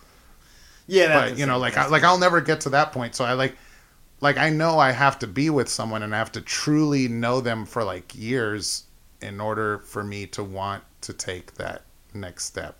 Yeah, 0.86 1.06
that 1.06 1.30
but 1.30 1.38
you 1.38 1.46
know 1.46 1.56
like 1.56 1.78
I, 1.78 1.86
like 1.88 2.04
I'll 2.04 2.18
never 2.18 2.42
get 2.42 2.60
to 2.60 2.68
that 2.70 2.92
point. 2.92 3.14
So 3.14 3.24
I 3.24 3.32
like 3.32 3.56
like 4.20 4.36
I 4.38 4.50
know 4.50 4.78
I 4.78 4.92
have 4.92 5.18
to 5.20 5.26
be 5.26 5.50
with 5.50 5.68
someone 5.68 6.02
and 6.02 6.14
I 6.14 6.18
have 6.18 6.32
to 6.32 6.40
truly 6.40 7.08
know 7.08 7.40
them 7.40 7.66
for 7.66 7.84
like 7.84 8.14
years 8.14 8.84
in 9.20 9.40
order 9.40 9.78
for 9.78 10.02
me 10.04 10.26
to 10.28 10.42
want 10.44 10.82
to 11.02 11.12
take 11.12 11.54
that 11.54 11.82
next 12.14 12.44
step. 12.44 12.76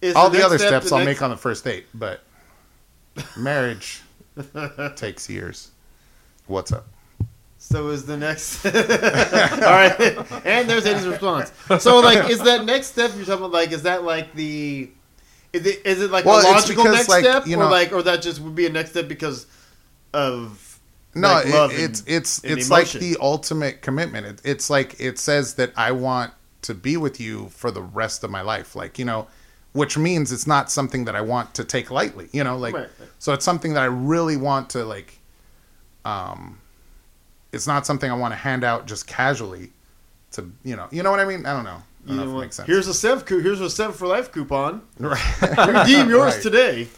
Is 0.00 0.14
All 0.14 0.28
the 0.28 0.38
next 0.38 0.46
other 0.46 0.58
step 0.58 0.68
steps 0.68 0.90
the 0.90 0.96
I'll 0.96 1.04
next- 1.04 1.20
make 1.20 1.22
on 1.22 1.30
the 1.30 1.36
first 1.36 1.64
date, 1.64 1.86
but 1.94 2.22
marriage 3.36 4.02
takes 4.96 5.28
years. 5.28 5.70
What's 6.46 6.72
up? 6.72 6.86
So 7.58 7.88
is 7.88 8.04
the 8.06 8.16
next. 8.16 8.64
All 8.66 8.72
right, 8.72 9.98
and 10.44 10.68
there's 10.68 10.86
Eddie's 10.86 11.06
response. 11.06 11.50
So 11.80 11.98
like, 12.00 12.30
is 12.30 12.40
that 12.40 12.64
next 12.64 12.88
step 12.88 13.10
you're 13.16 13.24
talking 13.24 13.46
about? 13.46 13.52
Like, 13.52 13.72
is 13.72 13.82
that 13.84 14.04
like 14.04 14.34
the? 14.34 14.90
Is 15.56 15.66
it 15.66 15.82
is 15.86 16.00
it 16.02 16.10
like 16.10 16.24
Well, 16.24 16.40
a 16.40 16.46
logical 16.52 16.84
because, 16.84 16.96
next 16.96 17.08
like, 17.08 17.24
step, 17.24 17.46
you 17.46 17.56
or 17.60 17.64
like, 17.70 17.92
or 17.92 18.02
that 18.02 18.22
just 18.22 18.40
would 18.40 18.54
be 18.54 18.66
a 18.66 18.70
next 18.70 18.90
step 18.90 19.08
because 19.08 19.46
of 20.12 20.78
No, 21.14 21.28
like 21.28 21.46
it- 21.46 21.52
love 21.54 21.70
it's 21.72 22.00
and- 22.00 22.08
it's 22.08 22.38
and 22.44 22.58
it's 22.58 22.70
like 22.70 22.90
the 22.90 23.16
ultimate 23.20 23.82
commitment. 23.82 24.26
It, 24.26 24.40
it's 24.44 24.70
like 24.70 24.96
it 25.00 25.18
says 25.18 25.54
that 25.54 25.72
I 25.76 25.92
want 25.92 26.32
to 26.62 26.74
be 26.74 26.96
with 26.96 27.20
you 27.20 27.48
for 27.50 27.70
the 27.70 27.82
rest 27.82 28.24
of 28.24 28.30
my 28.30 28.40
life. 28.40 28.74
Like 28.76 28.98
you 28.98 29.04
know, 29.04 29.26
which 29.72 29.96
means 29.98 30.32
it's 30.32 30.46
not 30.46 30.70
something 30.70 31.04
that 31.06 31.14
I 31.16 31.20
want 31.20 31.54
to 31.54 31.64
take 31.64 31.90
lightly. 31.90 32.28
You 32.32 32.44
know, 32.44 32.56
like 32.56 32.74
Right, 32.74 32.88
right. 33.00 33.08
so 33.18 33.32
it's 33.32 33.44
something 33.44 33.74
that 33.74 33.82
I 33.82 33.86
really 33.86 34.36
want 34.36 34.70
to 34.70 34.84
like. 34.84 35.18
Um, 36.04 36.60
it's 37.52 37.66
not 37.66 37.86
something 37.86 38.10
I 38.10 38.14
want 38.14 38.32
to 38.32 38.36
hand 38.36 38.64
out 38.64 38.86
just 38.86 39.06
casually. 39.06 39.72
To 40.32 40.50
you 40.64 40.76
know, 40.76 40.88
you 40.90 41.02
know 41.02 41.10
what 41.10 41.20
I 41.20 41.24
mean? 41.24 41.46
I 41.46 41.52
don't 41.52 41.64
know. 41.64 41.82
You 42.06 42.16
know 42.16 42.24
know 42.24 42.30
if 42.30 42.36
it 42.36 42.40
makes 42.40 42.56
sense. 42.56 42.66
Here's 42.66 42.88
a 42.88 42.94
Sev 42.94 43.26
here's 43.28 43.60
a 43.60 43.68
Sev 43.70 43.96
for 43.96 44.06
life 44.06 44.32
coupon. 44.32 44.82
Right. 44.98 45.40
Redeem 45.58 46.08
yours 46.08 46.34
Right. 46.34 46.42
today. 46.42 46.88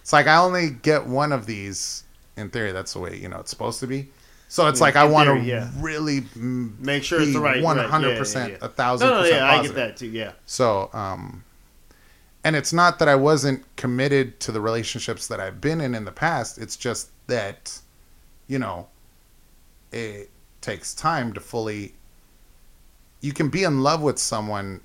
It's 0.00 0.12
like 0.12 0.26
I 0.26 0.36
only 0.38 0.70
get 0.70 1.06
one 1.06 1.32
of 1.32 1.46
these. 1.46 2.04
In 2.36 2.50
theory, 2.50 2.70
that's 2.72 2.92
the 2.92 3.00
way 3.00 3.16
you 3.16 3.28
know 3.28 3.38
it's 3.40 3.50
supposed 3.50 3.80
to 3.80 3.86
be. 3.86 4.08
So 4.48 4.66
it's 4.68 4.78
Yeah, 4.80 4.84
like 4.84 4.96
I 4.96 5.04
want 5.04 5.28
to 5.28 5.40
yeah. 5.44 5.70
really 5.78 6.24
Make 6.36 7.02
sure 7.04 7.20
it's 7.20 7.32
the 7.32 7.40
right. 7.40 7.62
one 7.62 7.76
hundred 7.78 8.16
percent, 8.16 8.58
a 8.62 8.68
thousand 8.68 9.08
No, 9.08 9.14
no, 9.16 9.20
percent 9.22 9.36
yeah, 9.42 9.50
I 9.50 9.62
get 9.62 9.74
that 9.74 9.96
too. 9.96 10.06
Yeah. 10.06 10.32
So, 10.46 10.88
um, 10.92 11.44
and 12.44 12.54
it's 12.56 12.72
not 12.72 12.98
that 13.00 13.08
I 13.08 13.14
wasn't 13.16 13.64
committed 13.76 14.38
to 14.40 14.52
the 14.52 14.60
relationships 14.60 15.26
that 15.26 15.40
I've 15.40 15.60
been 15.60 15.80
in 15.80 15.94
in 15.94 16.04
the 16.04 16.12
past. 16.12 16.56
It's 16.58 16.76
just 16.76 17.10
that, 17.26 17.78
you 18.46 18.58
know, 18.58 18.86
it 19.92 20.30
takes 20.60 20.94
time 20.94 21.32
to 21.34 21.40
fully. 21.40 21.94
You 23.20 23.32
can 23.32 23.48
be 23.48 23.64
in 23.64 23.82
love 23.82 24.02
with 24.02 24.18
someone 24.18 24.80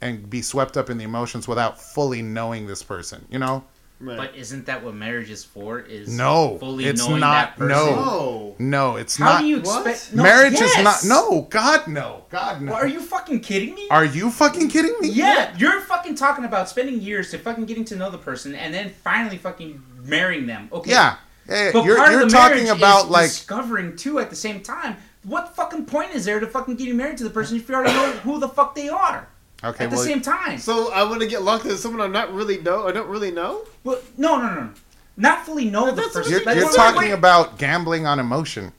and 0.00 0.28
be 0.28 0.42
swept 0.42 0.76
up 0.76 0.90
in 0.90 0.98
the 0.98 1.04
emotions 1.04 1.48
without 1.48 1.80
fully 1.80 2.22
knowing 2.22 2.66
this 2.66 2.82
person. 2.82 3.24
You 3.30 3.38
know. 3.38 3.64
Right. 3.98 4.18
But 4.18 4.36
isn't 4.36 4.66
that 4.66 4.84
what 4.84 4.94
marriage 4.94 5.30
is 5.30 5.42
for? 5.42 5.80
Is 5.80 6.06
No, 6.14 6.58
fully 6.58 6.84
it's 6.84 7.00
knowing 7.08 7.20
not. 7.20 7.32
that 7.32 7.56
person? 7.56 7.96
No. 7.96 8.54
No, 8.58 8.96
it's 8.96 9.16
How 9.16 9.24
not. 9.24 9.34
How 9.36 9.40
do 9.40 9.46
you 9.46 9.60
What? 9.60 9.86
expect? 9.86 10.14
No, 10.14 10.22
marriage 10.22 10.52
yes! 10.52 10.78
is 10.78 10.84
not. 10.84 11.04
No, 11.06 11.40
God, 11.48 11.88
no, 11.88 12.24
God, 12.28 12.60
no. 12.60 12.72
Well, 12.72 12.82
are 12.82 12.86
you 12.86 13.00
fucking 13.00 13.40
kidding 13.40 13.74
me? 13.74 13.88
Are 13.90 14.04
you 14.04 14.30
fucking 14.30 14.68
kidding 14.68 14.94
me? 15.00 15.08
yeah, 15.08 15.56
you're 15.56 15.80
fucking 15.80 16.14
talking 16.14 16.44
about 16.44 16.68
spending 16.68 17.00
years 17.00 17.30
to 17.30 17.38
fucking 17.38 17.64
getting 17.64 17.86
to 17.86 17.96
know 17.96 18.10
the 18.10 18.18
person 18.18 18.54
and 18.54 18.74
then 18.74 18.90
finally 19.02 19.38
fucking 19.38 19.82
marrying 20.04 20.46
them. 20.46 20.68
Okay. 20.72 20.90
Yeah. 20.90 21.16
Yeah, 21.48 21.70
But 21.72 21.84
you're 21.86 21.96
part 21.96 22.10
you're 22.10 22.22
of 22.24 22.30
the 22.30 22.36
talking 22.36 22.64
marriage 22.64 22.76
about 22.78 23.04
is 23.04 23.10
like 23.10 23.28
discovering 23.30 23.96
too 23.96 24.18
at 24.18 24.28
the 24.28 24.36
same 24.36 24.60
time. 24.62 24.96
What 25.26 25.56
fucking 25.56 25.86
point 25.86 26.14
is 26.14 26.24
there 26.24 26.38
to 26.40 26.46
fucking 26.46 26.76
getting 26.76 26.96
married 26.96 27.18
to 27.18 27.24
the 27.24 27.30
person 27.30 27.56
if 27.56 27.68
you 27.68 27.74
already 27.74 27.92
know 27.92 28.12
who 28.22 28.38
the 28.38 28.48
fuck 28.48 28.74
they 28.76 28.88
are 28.88 29.28
okay, 29.64 29.84
at 29.84 29.90
the 29.90 29.96
same 29.96 30.20
time? 30.22 30.58
So 30.58 30.92
I 30.92 31.02
want 31.02 31.20
to 31.20 31.26
get 31.26 31.42
locked 31.42 31.64
into 31.64 31.76
someone 31.76 32.00
I'm 32.00 32.12
not 32.12 32.32
really 32.32 32.58
know. 32.58 32.86
I 32.86 32.92
don't 32.92 33.08
really 33.08 33.32
know. 33.32 33.62
Well, 33.82 34.00
no, 34.16 34.36
no, 34.40 34.54
no, 34.54 34.60
no. 34.62 34.70
Not 35.16 35.44
fully 35.46 35.68
know 35.70 35.90
the 35.90 36.02
person. 36.02 36.30
you're, 36.30 36.44
Like, 36.44 36.56
you're 36.56 36.66
wait, 36.66 36.70
wait, 36.72 36.76
talking 36.76 37.00
wait. 37.10 37.12
about 37.12 37.58
gambling 37.58 38.06
on 38.06 38.20
emotion. 38.20 38.72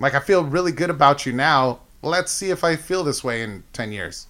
Like 0.00 0.14
I 0.14 0.20
feel 0.20 0.44
really 0.44 0.72
good 0.72 0.90
about 0.90 1.26
you 1.26 1.32
now. 1.32 1.80
Let's 2.02 2.30
see 2.32 2.50
if 2.50 2.64
I 2.64 2.76
feel 2.76 3.04
this 3.04 3.22
way 3.24 3.42
in 3.42 3.62
ten 3.72 3.92
years. 3.92 4.26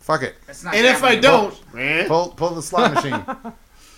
Fuck 0.00 0.22
it. 0.22 0.36
That's 0.46 0.64
not 0.64 0.74
And 0.74 0.86
if 0.86 1.02
I 1.04 1.16
don't, 1.16 1.54
man, 1.74 2.08
Pull 2.08 2.28
pull 2.30 2.50
the 2.54 2.62
slot 2.62 2.94
machine. 2.94 3.24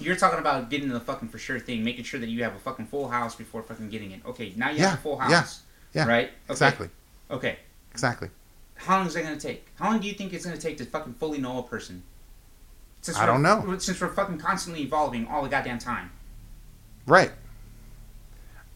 You're 0.01 0.17
talking 0.17 0.39
about 0.39 0.71
getting 0.71 0.89
the 0.89 0.99
fucking 1.01 1.29
for 1.29 1.39
sure 1.39 1.59
thing, 1.61 1.85
making 1.85 2.05
sure 2.05 2.19
that 2.21 2.29
you 2.29 2.43
have 2.43 2.55
a 2.55 2.59
fucking 2.59 2.87
full 2.87 3.09
house 3.09 3.35
before 3.37 3.63
fucking 3.63 3.91
getting 3.91 4.11
it. 4.13 4.21
Okay, 4.27 4.53
now 4.57 4.71
you 4.71 4.79
Yeah, 4.79 4.91
have 4.91 4.99
a 4.99 5.03
full 5.03 5.19
house. 5.19 5.31
yeah, 5.31 5.45
yeah. 5.95 6.07
Right? 6.07 6.27
Okay. 6.27 6.51
Exactly. 6.51 6.89
Okay. 7.31 7.59
Exactly. 7.93 8.29
How 8.75 8.99
long 8.99 9.07
is 9.07 9.15
that 9.15 9.23
gonna 9.23 9.39
take? 9.39 9.67
How 9.77 9.91
long 9.91 10.01
do 10.01 10.09
you 10.09 10.15
think 10.15 10.33
it's 10.33 10.45
gonna 10.45 10.57
take 10.57 10.79
to 10.79 10.85
fucking 10.85 11.15
fully 11.15 11.39
know 11.39 11.59
a 11.59 11.63
person? 11.63 12.03
Since 13.03 13.19
I 13.19 13.27
don't 13.27 13.43
know. 13.43 13.79
Since 13.79 14.01
we're 14.01 14.09
fucking 14.09 14.39
constantly 14.39 14.83
evolving 14.83 15.27
all 15.27 15.43
the 15.43 15.49
goddamn 15.49 15.79
time. 15.79 16.11
Right. 17.07 17.33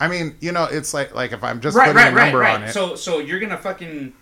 I 0.01 0.09
mean, 0.09 0.37
you 0.41 0.53
know, 0.53 0.65
it's 0.65 0.93
like 0.93 1.15
like 1.15 1.33
if 1.33 1.43
I'm 1.45 1.61
just 1.61 1.77
right, 1.77 1.87
putting 1.87 1.97
right, 1.97 2.13
a 2.13 2.17
right, 2.17 2.25
number 2.25 2.39
right. 2.39 2.55
on 2.55 2.65
it. 2.65 2.73
So, 2.73 2.97
so 2.97 3.19
you're 3.19 3.41
gonna 3.41 3.59
fucking 3.59 4.13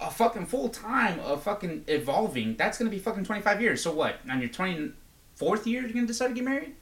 a 0.00 0.10
fucking 0.10 0.46
full 0.46 0.68
time 0.68 1.18
of 1.20 1.42
fucking 1.42 1.84
evolving. 1.88 2.56
That's 2.56 2.78
gonna 2.78 2.90
be 2.90 2.98
fucking 2.98 3.24
twenty 3.24 3.42
five 3.42 3.60
years. 3.60 3.82
So 3.82 3.92
what? 3.92 4.20
On 4.30 4.40
your 4.40 4.48
twenty 4.48 4.92
fourth 5.34 5.66
year, 5.66 5.82
you're 5.82 5.92
gonna 5.92 6.06
decide 6.06 6.28
to 6.28 6.34
get 6.34 6.44
married? 6.44 6.74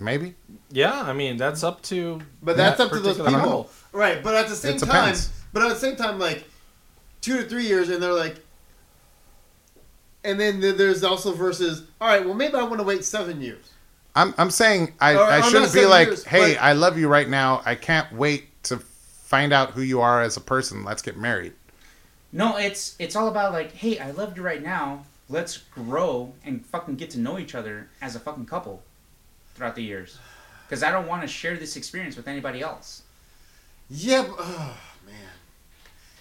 Maybe. 0.00 0.34
Yeah, 0.70 1.02
I 1.02 1.12
mean 1.12 1.36
that's 1.36 1.62
up 1.62 1.82
to. 1.82 2.20
But 2.42 2.56
that's 2.56 2.78
that 2.78 2.86
up 2.86 2.92
to 2.92 3.00
those 3.00 3.16
people, 3.16 3.32
couple. 3.32 3.70
right? 3.92 4.22
But 4.22 4.34
at 4.34 4.48
the 4.48 4.56
same 4.56 4.76
It 4.76 4.80
time, 4.80 5.14
but 5.52 5.62
at 5.62 5.68
the 5.68 5.76
same 5.76 5.96
time, 5.96 6.18
like 6.18 6.44
two 7.20 7.36
to 7.38 7.42
three 7.44 7.66
years, 7.66 7.90
and 7.90 8.02
they're 8.02 8.12
like, 8.12 8.36
and 10.24 10.38
then 10.40 10.60
there's 10.60 11.04
also 11.04 11.32
versus. 11.32 11.84
All 12.00 12.08
right, 12.08 12.24
well 12.24 12.34
maybe 12.34 12.54
I 12.54 12.62
want 12.62 12.78
to 12.78 12.84
wait 12.84 13.04
seven 13.04 13.40
years. 13.40 13.64
I'm 14.16 14.34
I'm 14.38 14.50
saying 14.50 14.94
I, 15.00 15.14
Or- 15.16 15.24
I 15.24 15.40
shouldn't 15.42 15.72
be 15.72 15.86
like, 15.86 16.08
years, 16.08 16.24
hey, 16.24 16.54
but- 16.54 16.62
I 16.62 16.72
love 16.72 16.98
you 16.98 17.08
right 17.08 17.28
now. 17.28 17.62
I 17.64 17.74
can't 17.74 18.12
wait 18.12 18.62
to 18.64 18.78
find 18.78 19.52
out 19.52 19.70
who 19.72 19.82
you 19.82 20.00
are 20.00 20.22
as 20.22 20.36
a 20.36 20.40
person. 20.40 20.84
Let's 20.84 21.02
get 21.02 21.16
married. 21.16 21.52
No, 22.32 22.56
it's 22.56 22.96
it's 22.98 23.16
all 23.16 23.28
about 23.28 23.52
like, 23.52 23.72
hey, 23.72 23.98
I 23.98 24.12
love 24.12 24.36
you 24.36 24.42
right 24.42 24.62
now. 24.62 25.04
Let's 25.28 25.58
grow 25.58 26.32
and 26.44 26.64
fucking 26.66 26.96
get 26.96 27.10
to 27.10 27.20
know 27.20 27.38
each 27.38 27.54
other 27.54 27.88
as 28.02 28.16
a 28.16 28.20
fucking 28.20 28.46
couple 28.46 28.82
throughout 29.60 29.74
the 29.76 29.82
years. 29.82 30.16
Because 30.66 30.82
I 30.82 30.90
don't 30.90 31.06
want 31.06 31.20
to 31.20 31.28
share 31.28 31.56
this 31.58 31.76
experience 31.76 32.16
with 32.16 32.26
anybody 32.28 32.62
else. 32.62 33.02
Yeah, 33.90 34.22
but, 34.22 34.36
oh 34.38 34.78
man, 35.04 35.14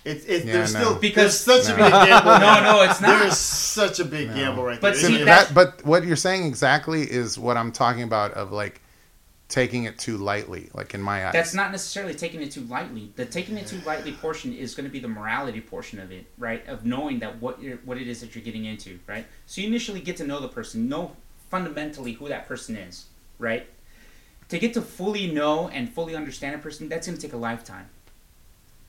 it's 0.04 0.26
it's 0.26 0.44
Yeah, 0.46 0.54
there's 0.54 0.74
no. 0.74 0.80
still 0.82 0.96
Because- 1.00 1.46
there's 1.46 1.64
such 1.66 1.78
No. 1.78 1.86
a 1.86 1.90
big 1.90 1.92
gamble. 2.10 2.32
No, 2.40 2.64
no, 2.64 2.82
it's 2.84 3.00
not. 3.00 3.08
There 3.20 3.28
is 3.28 3.38
such 3.38 4.00
a 4.00 4.06
big 4.06 4.28
No. 4.30 4.36
gamble 4.36 4.64
right 4.66 4.82
But 4.82 4.96
there. 4.96 5.04
see, 5.04 5.16
It 5.16 5.22
is. 5.22 5.26
that- 5.28 5.48
That, 5.48 5.54
but 5.54 5.86
what 5.86 6.04
you're 6.06 6.16
saying 6.18 6.44
exactly 6.46 7.04
is 7.04 7.40
what 7.40 7.56
I'm 7.56 7.72
talking 7.72 8.04
about 8.04 8.34
of 8.34 8.52
like 8.52 8.82
taking 9.48 9.86
it 9.86 9.98
too 9.98 10.18
lightly, 10.18 10.70
like 10.74 10.94
in 10.94 11.02
my 11.02 11.26
eyes. 11.28 11.34
That's 11.34 11.54
not 11.54 11.72
necessarily 11.72 12.14
taking 12.14 12.42
it 12.42 12.52
too 12.52 12.62
lightly. 12.62 13.14
The 13.16 13.26
taking 13.26 13.58
it 13.58 13.68
too 13.68 13.80
lightly 13.86 14.12
portion 14.12 14.54
is 14.54 14.76
going 14.76 14.84
to 14.86 14.92
be 14.92 15.00
the 15.00 15.08
morality 15.08 15.62
portion 15.62 16.00
of 16.00 16.12
it, 16.12 16.26
right? 16.38 16.68
Of 16.68 16.86
knowing 16.86 17.20
that 17.20 17.40
what 17.42 17.62
you're, 17.62 17.78
what 17.78 17.98
it 17.98 18.08
is 18.08 18.20
that 18.22 18.36
you're 18.36 18.44
getting 18.44 18.66
into, 18.66 19.00
right? 19.08 19.26
So 19.48 19.62
you 19.62 19.68
initially 19.68 20.02
get 20.02 20.18
to 20.18 20.24
know 20.28 20.40
the 20.40 20.50
person, 20.50 20.90
know 20.90 21.16
fundamentally 21.50 22.12
who 22.14 22.28
that 22.30 22.48
person 22.48 22.76
is, 22.76 23.06
right? 23.40 23.66
To 24.50 24.60
get 24.60 24.74
to 24.76 24.82
fully 24.82 25.32
know 25.32 25.70
and 25.70 25.90
fully 25.92 26.16
understand 26.16 26.56
a 26.56 26.60
person, 26.60 26.90
that's 26.90 27.08
going 27.08 27.18
to 27.18 27.22
take 27.22 27.34
a 27.34 27.38
lifetime. 27.38 27.90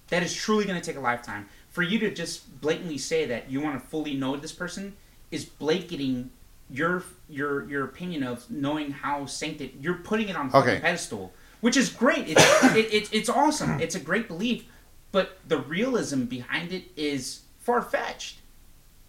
That 0.08 0.22
is 0.22 0.34
truly 0.34 0.64
going 0.64 0.80
to 0.80 0.84
take 0.84 0.96
a 0.96 1.00
lifetime. 1.00 1.48
For 1.70 1.82
you 1.82 1.98
to 2.00 2.10
just 2.12 2.60
blatantly 2.60 2.98
say 2.98 3.26
that 3.26 3.50
you 3.50 3.60
want 3.60 3.80
to 3.80 3.88
fully 3.88 4.14
know 4.14 4.36
this 4.36 4.52
person 4.52 4.96
is 5.30 5.44
blanketing 5.44 6.30
your 6.68 7.02
your 7.28 7.68
your 7.68 7.84
opinion 7.84 8.22
of 8.22 8.48
knowing 8.50 8.90
how 8.92 9.26
sancted 9.26 9.72
you're 9.80 9.94
putting 9.94 10.28
it 10.28 10.36
on 10.36 10.50
a 10.52 10.56
Okay. 10.58 10.78
pedestal, 10.80 11.32
which 11.60 11.76
is 11.76 11.88
great. 11.90 12.28
It's 12.28 12.64
it, 12.76 12.92
it, 12.92 13.08
it's 13.12 13.28
awesome. 13.28 13.80
It's 13.80 13.94
a 13.94 14.00
great 14.00 14.26
belief, 14.28 14.64
but 15.12 15.38
the 15.46 15.58
realism 15.58 16.24
behind 16.24 16.72
it 16.72 16.84
is 16.96 17.42
far 17.60 17.82
fetched. 17.82 18.38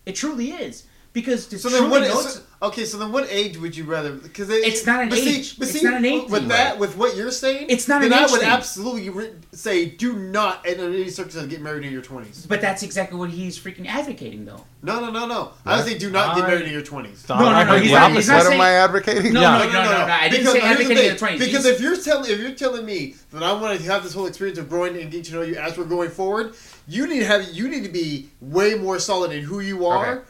It 0.06 0.16
truly 0.16 0.52
is 0.52 0.86
because 1.14 1.48
to 1.48 1.60
So 1.60 1.70
truly 1.70 1.82
then, 1.82 1.90
what? 1.92 2.02
know 2.02 2.22
So, 2.22 2.42
okay, 2.62 2.86
so 2.86 2.98
then, 2.98 3.12
what 3.12 3.28
age 3.30 3.58
would 3.58 3.76
you 3.76 3.84
rather? 3.86 4.12
Because 4.14 4.50
It's 4.50 4.86
not 4.86 5.02
an 5.04 5.14
age. 5.14 5.56
It's 5.60 5.84
not 5.84 5.94
an 5.96 6.06
age 6.06 6.30
With 6.30 6.42
thing, 6.42 6.48
that, 6.50 6.72
right? 6.72 6.80
with 6.80 6.96
what 6.98 7.16
you're 7.16 7.32
saying, 7.32 7.68
It's 7.70 7.88
not 7.88 8.02
then 8.02 8.12
an 8.14 8.20
I 8.20 8.24
age 8.24 8.30
I 8.30 8.32
would 8.32 8.42
thing. 8.42 8.50
absolutely 8.50 9.10
re- 9.10 9.32
say, 9.52 9.86
do 9.86 10.14
not, 10.14 10.66
under 10.68 10.86
any 10.86 11.10
circumstance, 11.10 11.48
get 11.48 11.62
married 11.62 11.86
in 11.86 11.92
your 11.92 12.02
twenties. 12.02 12.46
But 12.48 12.62
that's 12.62 12.84
exactly 12.84 13.18
what 13.18 13.30
he's 13.30 13.58
freaking 13.60 13.88
advocating, 13.88 14.46
though. 14.46 14.66
No, 14.84 15.00
no, 15.00 15.12
no, 15.12 15.28
no. 15.28 15.52
I 15.66 15.78
would 15.78 15.86
say, 15.86 15.98
do 15.98 16.10
not 16.10 16.36
get 16.36 16.48
married 16.48 16.66
in 16.66 16.72
your 16.74 16.82
twenties. 16.82 17.22
Thought 17.22 17.40
No, 17.40 17.52
no, 17.52 17.64
no, 17.76 17.80
he's 17.82 17.92
not- 17.92 18.12
he's 18.12 18.30
opposite. 18.30 18.32
not 18.32 18.44
what 18.46 18.54
am 18.54 18.62
I 18.62 18.70
advocating? 18.72 19.34
No, 19.34 19.42
Yeah. 19.42 19.58
no, 19.60 19.66
no, 19.66 19.84
no, 19.84 19.92
no, 20.08 20.14
I 20.14 20.30
didn't 20.30 20.46
say 20.48 20.52
here's 20.52 20.54
the 20.54 20.64
advocating 20.64 20.92
in 20.92 20.98
thing, 20.98 21.10
the 21.14 21.18
twenties. 21.18 21.40
Because 21.46 21.66
if 21.66 21.80
you're 21.82 21.98
telling 21.98 22.32
if 22.32 22.40
you're 22.40 22.52
telling 22.56 22.86
me 22.86 23.16
that 23.32 23.44
I 23.44 23.54
want 23.54 23.80
to 23.80 23.86
have 23.86 24.04
this 24.04 24.14
whole 24.14 24.26
experience 24.26 24.58
of 24.58 24.70
growing 24.70 24.94
and 25.00 25.12
getting 25.12 25.24
to 25.24 25.34
know 25.34 25.42
you 25.42 25.56
as 25.56 25.78
we're 25.78 25.86
going 25.86 26.10
forward, 26.10 26.56
you 26.88 27.06
need 27.08 27.20
to 27.20 27.26
have 27.26 27.44
you 27.52 27.68
need 27.70 27.84
to 27.84 27.90
be 27.90 28.30
way 28.42 28.74
more 28.76 28.98
solid 29.00 29.32
in 29.32 29.44
who 29.44 29.60
you 29.60 29.86
are 29.86 30.12
Okay. 30.18 30.22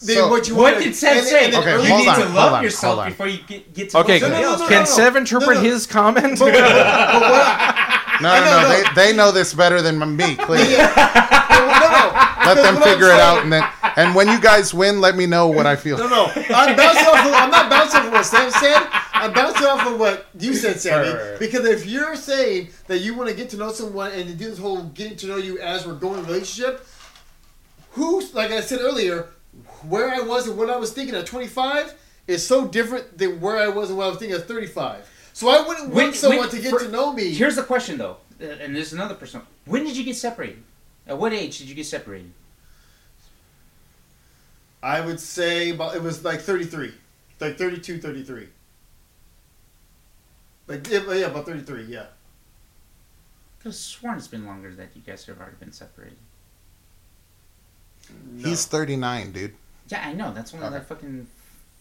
Than 0.00 0.16
So- 0.16 0.28
what 0.28 0.48
you 0.48 0.54
what 0.54 0.72
want. 0.74 0.84
did 0.84 0.96
Seth 0.96 1.18
and- 1.18 1.26
say? 1.26 1.44
and 1.44 1.52
then 1.54 1.60
Okay, 1.62 1.72
early- 1.72 1.88
you 1.88 1.96
need 1.98 2.08
on, 2.08 2.18
to 2.20 2.24
love 2.26 2.52
on, 2.54 2.62
yourself 2.64 3.04
before 3.06 3.26
you 3.28 3.38
get, 3.46 3.74
get 3.74 3.90
to 3.90 3.98
Okay, 3.98 4.18
know 4.18 4.26
somebody 4.26 4.42
no, 4.42 4.56
no, 4.56 4.68
can 4.68 4.78
no. 4.80 4.84
Sev 4.86 5.16
interpret 5.16 5.56
No, 5.58 5.62
no. 5.62 5.70
his 5.70 5.86
comment? 5.86 6.38
But, 6.38 6.52
but, 6.52 6.60
but 6.62 7.20
what, 7.22 8.22
No, 8.22 8.30
I 8.30 8.40
no, 8.40 8.44
no. 8.44 8.60
no. 8.62 8.68
They, 8.68 8.82
they 9.10 9.16
know 9.16 9.30
this 9.32 9.54
better 9.54 9.80
than 9.82 9.98
me. 10.16 10.34
Clearly, 10.36 10.76
no, 10.76 10.76
no. 10.76 12.12
let 12.46 12.54
them 12.56 12.76
figure 12.82 13.08
it 13.08 13.20
out, 13.20 13.42
and 13.42 13.52
then 13.52 13.64
and 13.96 14.14
when 14.14 14.28
you 14.28 14.40
guys 14.40 14.72
win, 14.72 15.00
let 15.00 15.16
me 15.16 15.26
know 15.26 15.48
what 15.48 15.66
I 15.66 15.76
feel. 15.76 15.98
No, 15.98 16.08
no. 16.08 16.24
I'm 16.54 16.76
bouncing 16.76 17.06
off. 17.06 17.26
Of, 17.26 17.32
I'm 17.34 17.50
not 17.50 17.68
bouncing 17.68 18.00
off 18.00 18.06
of 18.06 18.12
what 18.12 18.24
Sam 18.24 18.50
said. 18.50 18.86
I'm 19.12 19.32
bouncing 19.32 19.66
off 19.66 19.86
of 19.86 19.98
what 19.98 20.26
you 20.38 20.54
said, 20.54 20.80
Sammy. 20.80 21.08
Right, 21.08 21.14
right, 21.16 21.30
right. 21.32 21.38
Because 21.38 21.64
if 21.66 21.86
you're 21.86 22.14
saying 22.16 22.68
that 22.86 22.98
you 22.98 23.14
want 23.14 23.28
to 23.30 23.34
get 23.36 23.50
to 23.50 23.56
know 23.56 23.72
someone 23.72 24.12
and 24.12 24.28
to 24.28 24.34
do 24.34 24.48
this 24.48 24.58
whole 24.58 24.84
getting 24.84 25.16
to 25.18 25.26
know 25.26 25.36
you 25.36 25.58
as 25.60 25.86
we're 25.86 25.94
going 25.94 26.24
relationship, 26.24 26.86
who, 27.92 28.22
like 28.32 28.50
I 28.52 28.60
said 28.60 28.80
earlier, 28.80 29.28
where 29.84 30.10
I 30.10 30.20
was 30.20 30.46
and 30.48 30.56
what 30.56 30.70
I 30.70 30.76
was 30.76 30.92
thinking 30.92 31.14
at 31.14 31.26
25 31.26 31.94
is 32.26 32.46
so 32.46 32.66
different 32.68 33.18
than 33.18 33.40
where 33.40 33.56
I 33.58 33.68
was 33.68 33.88
and 33.90 33.98
what 33.98 34.06
I 34.06 34.08
was 34.10 34.18
thinking 34.18 34.36
at 34.38 34.46
35. 34.46 35.08
So 35.32 35.48
I 35.48 35.60
wouldn't 35.66 35.86
want 35.86 35.94
When- 35.94 36.14
someone 36.14 36.40
when- 36.40 36.48
to 36.50 36.60
get 36.60 36.70
for- 36.70 36.80
to 36.80 36.88
know 36.88 37.12
me. 37.12 37.32
Here's 37.32 37.56
the 37.56 37.62
question, 37.62 37.98
though, 37.98 38.18
uh, 38.40 38.44
and 38.44 38.74
there's 38.76 38.92
another 38.92 39.14
person. 39.14 39.42
When 39.64 39.84
did 39.84 39.96
you 39.96 40.04
get 40.04 40.16
separated? 40.16 40.62
At 41.06 41.18
what 41.18 41.32
age 41.32 41.58
did 41.58 41.68
you 41.68 41.74
get 41.74 41.86
separated? 41.86 42.32
I 44.82 45.00
would 45.00 45.20
say 45.20 45.70
about 45.70 45.94
it 45.96 46.02
was 46.02 46.24
like 46.24 46.40
33, 46.40 46.94
like 47.38 47.58
32, 47.58 48.00
33. 48.00 48.48
Like 50.66 50.88
yeah, 50.88 51.00
yeah, 51.12 51.26
about 51.26 51.46
33. 51.46 51.84
Yeah. 51.84 52.06
Because 53.58 53.78
sworn 53.78 54.16
it's 54.16 54.28
been 54.28 54.46
longer 54.46 54.72
that 54.74 54.90
you 54.94 55.02
guys 55.02 55.24
have 55.26 55.38
already 55.38 55.56
been 55.56 55.72
separated. 55.72 56.16
No. 58.32 58.48
He's 58.48 58.64
39, 58.64 59.32
dude. 59.32 59.54
Yeah, 59.90 60.06
I 60.06 60.12
know. 60.12 60.32
That's 60.32 60.54
only 60.54 60.66
Okay. 60.66 60.76
like 60.76 60.86
fucking 60.86 61.26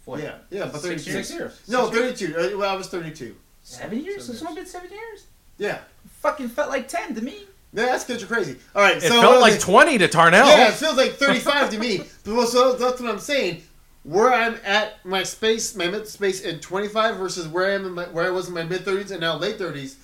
what? 0.06 0.20
Yeah, 0.22 0.36
yeah, 0.50 0.64
about 0.64 0.82
Six 0.82 1.04
32. 1.06 1.12
years? 1.12 1.28
Six 1.28 1.40
years. 1.40 1.60
No, 1.68 1.90
32. 1.92 2.36
Uh, 2.36 2.58
Well, 2.58 2.70
I 2.70 2.76
was 2.76 2.88
32. 2.88 3.36
Seven 3.64 4.04
years? 4.04 4.24
Seven 4.26 4.36
It's 4.36 4.44
only 4.46 4.62
been 4.62 4.70
seven 4.70 4.90
years. 4.90 5.26
Yeah. 5.58 5.80
Fucking 6.22 6.50
felt 6.50 6.70
like 6.70 6.88
ten 6.88 7.14
to 7.16 7.22
me. 7.22 7.46
Yeah, 7.74 7.86
that's 7.86 8.04
because 8.04 8.22
you're 8.22 8.28
crazy. 8.30 8.58
All 8.76 8.82
right, 8.82 8.98
It 8.98 9.02
so 9.04 9.22
felt 9.22 9.42
like 9.42 9.60
20 9.60 10.00
to 10.00 10.08
Tarnell. 10.08 10.48
Yeah, 10.48 10.70
it 10.70 10.74
feels 10.74 10.98
like 10.98 11.14
35 11.14 11.70
to 11.72 11.78
me. 11.78 11.98
But 12.24 12.34
well, 12.34 12.48
so 12.48 12.74
that's 12.74 13.00
what 13.00 13.10
I'm 13.12 13.20
saying. 13.20 13.62
Where 14.04 14.34
I'm 14.34 14.58
at 14.66 15.06
my 15.06 15.22
space, 15.24 15.76
my 15.76 15.88
mid 15.88 16.08
space 16.08 16.42
in 16.42 16.60
25 16.62 17.18
versus 17.18 17.48
where 17.48 17.68
I 17.68 17.74
am 17.76 17.86
in 17.86 17.92
my, 17.92 18.06
where 18.06 18.26
I 18.26 18.30
was 18.32 18.48
in 18.48 18.54
my 18.56 18.64
mid 18.64 18.86
30s 18.86 19.12
and 19.12 19.20
now 19.20 19.36
late 19.38 19.60
30s. 19.60 19.96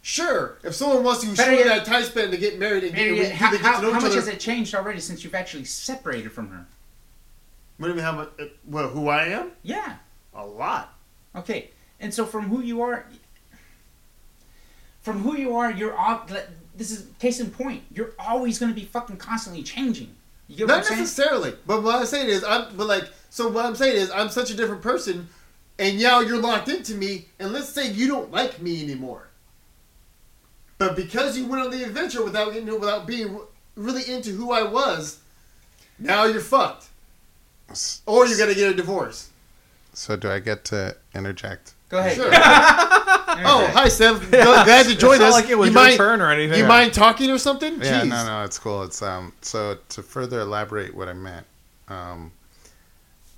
Sure, 0.00 0.58
if 0.64 0.74
someone 0.74 1.04
wants 1.04 1.20
to 1.22 1.28
Better 1.36 1.52
show 1.52 1.58
yet- 1.58 1.66
that 1.66 1.84
time 1.84 2.02
span 2.04 2.30
to 2.30 2.36
get 2.38 2.58
married 2.58 2.82
and 2.84 2.94
get, 2.94 3.04
Maybe, 3.10 3.16
get, 3.20 3.32
how, 3.32 3.50
to 3.50 3.58
get 3.58 3.76
to 3.76 3.82
know 3.82 3.92
how 3.92 3.98
each 3.98 4.02
much 4.04 4.12
other, 4.12 4.20
has 4.20 4.28
it 4.28 4.40
changed 4.40 4.74
already 4.74 5.00
since 5.00 5.22
you've 5.22 5.34
actually 5.34 5.64
separated 5.64 6.32
from 6.32 6.48
her? 6.48 6.66
What 7.78 7.88
do 7.88 7.90
you 7.90 7.96
mean 7.96 8.04
how 8.04 8.20
uh, 8.20 8.44
Well, 8.66 8.88
who 8.88 9.08
I 9.08 9.26
am? 9.26 9.52
Yeah. 9.62 9.96
A 10.34 10.46
lot. 10.46 10.94
Okay. 11.34 11.70
And 12.00 12.12
so 12.12 12.26
from 12.26 12.48
who 12.48 12.60
you 12.60 12.82
are, 12.82 13.06
from 15.02 15.20
who 15.20 15.36
you 15.36 15.56
are, 15.56 15.70
you're 15.70 15.94
all. 15.94 16.26
This 16.74 16.90
is 16.90 17.06
case 17.18 17.40
in 17.40 17.50
point. 17.50 17.82
You're 17.92 18.12
always 18.18 18.58
going 18.58 18.72
to 18.72 18.78
be 18.78 18.86
fucking 18.86 19.16
constantly 19.18 19.62
changing. 19.62 20.14
You 20.48 20.56
get 20.56 20.68
what 20.68 20.88
Not 20.88 20.98
necessarily, 20.98 21.54
but 21.66 21.82
what 21.82 21.96
I'm 21.96 22.06
saying 22.06 22.28
is, 22.28 22.44
I'm 22.44 22.76
but 22.76 22.86
like, 22.86 23.04
so 23.30 23.48
what 23.48 23.64
I'm 23.64 23.74
saying 23.74 23.96
is, 23.96 24.10
I'm 24.10 24.28
such 24.28 24.50
a 24.50 24.54
different 24.54 24.82
person, 24.82 25.28
and 25.78 26.00
now 26.00 26.20
you're 26.20 26.40
locked 26.40 26.68
into 26.68 26.94
me, 26.94 27.26
and 27.38 27.52
let's 27.52 27.68
say 27.68 27.90
you 27.90 28.06
don't 28.06 28.30
like 28.30 28.60
me 28.60 28.82
anymore. 28.82 29.28
But 30.78 30.96
because 30.96 31.38
you 31.38 31.46
went 31.46 31.62
on 31.62 31.70
the 31.70 31.84
adventure 31.84 32.24
without 32.24 32.52
getting 32.52 32.68
without 32.80 33.06
being 33.06 33.38
really 33.76 34.10
into 34.10 34.30
who 34.30 34.50
I 34.50 34.62
was, 34.64 35.20
now 35.98 36.24
you're 36.24 36.40
fucked, 36.40 36.88
or 38.06 38.26
you're 38.26 38.38
gonna 38.38 38.54
get 38.54 38.72
a 38.72 38.74
divorce. 38.74 39.30
So 39.92 40.16
do 40.16 40.30
I 40.30 40.38
get 40.38 40.64
to 40.66 40.96
interject? 41.14 41.74
Go 41.88 41.98
ahead. 41.98 42.16
Sure. 42.16 42.30
oh, 42.32 43.70
hi, 43.74 43.88
Seth. 43.88 44.30
Glad 44.30 44.86
to 44.86 44.94
join 44.96 45.14
It's 45.14 45.20
not 45.20 45.28
us. 45.28 45.34
like 45.34 45.50
it 45.50 45.56
was 45.56 45.68
you 45.68 45.74
your 45.74 45.82
mind, 45.82 45.96
turn 45.96 46.20
or 46.22 46.30
anything. 46.30 46.58
You 46.58 46.66
mind 46.66 46.94
talking 46.94 47.30
or 47.30 47.38
something? 47.38 47.74
Yeah, 47.74 48.02
Jeez. 48.02 48.08
no, 48.08 48.24
no, 48.26 48.44
it's 48.44 48.58
cool. 48.58 48.82
It's 48.82 49.02
um. 49.02 49.32
So 49.42 49.78
to 49.90 50.02
further 50.02 50.40
elaborate 50.40 50.94
what 50.94 51.08
I 51.08 51.12
meant, 51.12 51.46
um, 51.88 52.32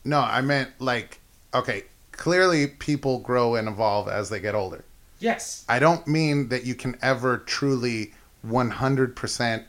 no, 0.05 0.21
I 0.21 0.41
meant 0.41 0.71
like 0.79 1.21
okay. 1.53 1.85
Clearly, 2.13 2.69
people 2.69 3.19
grow 3.19 3.57
and 3.57 3.67
evolve 3.67 4.09
as 4.09 4.31
they 4.31 4.39
get 4.39 4.55
older. 4.55 4.85
Yes. 5.19 5.65
I 5.69 5.81
don't 5.81 6.07
mean 6.07 6.49
that 6.51 6.65
you 6.65 6.77
can 6.77 6.97
ever 7.03 7.39
truly 7.39 8.13
100% 8.47 9.65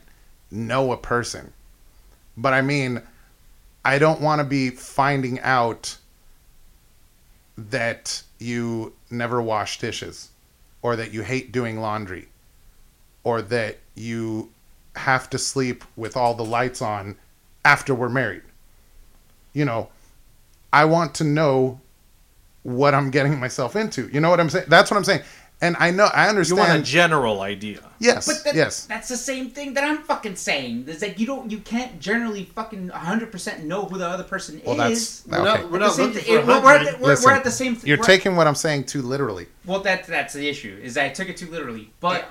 know 0.52 0.92
a 0.92 0.96
person. 0.96 1.52
But 2.36 2.52
I 2.52 2.62
mean, 2.62 3.02
I 3.86 4.00
don't 4.00 4.20
want 4.20 4.40
to 4.40 4.44
be 4.44 4.70
finding 4.70 5.38
out 5.42 5.96
that 7.56 8.20
you 8.40 8.94
never 9.12 9.40
wash 9.40 9.78
dishes 9.78 10.30
or 10.82 10.96
that 10.96 11.14
you 11.14 11.22
hate 11.22 11.52
doing 11.52 11.80
laundry 11.80 12.26
or 13.22 13.42
that 13.42 13.78
you 13.94 14.50
have 14.96 15.30
to 15.30 15.38
sleep 15.38 15.84
with 15.94 16.16
all 16.16 16.34
the 16.34 16.44
lights 16.44 16.82
on 16.82 17.16
after 17.64 17.94
we're 17.94 18.08
married. 18.08 18.42
You 19.52 19.64
know, 19.64 19.88
I 20.72 20.84
want 20.86 21.14
to 21.16 21.24
know 21.24 21.80
what 22.64 22.92
I'm 22.92 23.12
getting 23.12 23.38
myself 23.38 23.76
into. 23.76 24.08
You 24.08 24.18
know 24.18 24.30
what 24.30 24.40
I'm 24.40 24.50
saying? 24.50 24.66
That's 24.66 24.90
what 24.90 24.96
I'm 24.96 25.04
saying. 25.04 25.22
And 25.60 25.74
I 25.78 25.90
know 25.90 26.04
I 26.12 26.28
understand. 26.28 26.58
You 26.58 26.68
want 26.68 26.80
a 26.80 26.82
general 26.84 27.40
idea. 27.40 27.80
yes, 27.98 28.26
But 28.26 28.44
that, 28.44 28.54
yes. 28.54 28.84
that's 28.86 29.08
the 29.08 29.16
same 29.16 29.48
thing 29.50 29.72
that 29.74 29.84
I'm 29.84 29.98
fucking 30.02 30.36
saying. 30.36 30.84
Is 30.86 31.00
that 31.00 31.18
you 31.18 31.26
don't, 31.26 31.50
you 31.50 31.58
can't 31.58 31.98
generally 31.98 32.44
fucking 32.44 32.88
100 32.88 33.32
percent 33.32 33.64
know 33.64 33.86
who 33.86 33.96
the 33.96 34.06
other 34.06 34.24
person 34.24 34.60
Well, 34.66 34.78
is. 34.82 35.22
that's 35.22 35.26
We're 35.42 35.48
okay. 35.50 35.62
not, 35.62 35.70
we're 35.72 35.78
The 35.78 35.84
not 35.86 35.92
same 35.94 36.06
looking 36.08 36.22
thing- 36.22 36.40
for 36.42 36.46
we're, 36.46 36.62
we're 36.62 36.74
at 36.76 36.84
the, 36.92 37.02
we're, 37.02 37.08
Listen, 37.08 37.30
we're 37.30 37.36
at 37.36 37.44
the 37.44 37.50
same. 37.50 37.78
You're 37.84 37.96
taking 37.96 38.36
what 38.36 38.46
I'm 38.46 38.54
saying 38.54 38.84
too 38.84 39.00
literally. 39.02 39.46
Well, 39.64 39.80
that's 39.80 40.06
that's 40.06 40.34
the 40.34 40.46
issue. 40.48 40.78
Is 40.82 40.98
I 40.98 41.08
took 41.08 41.28
it 41.30 41.36
too 41.38 41.50
literally, 41.50 41.90
but 42.00 42.26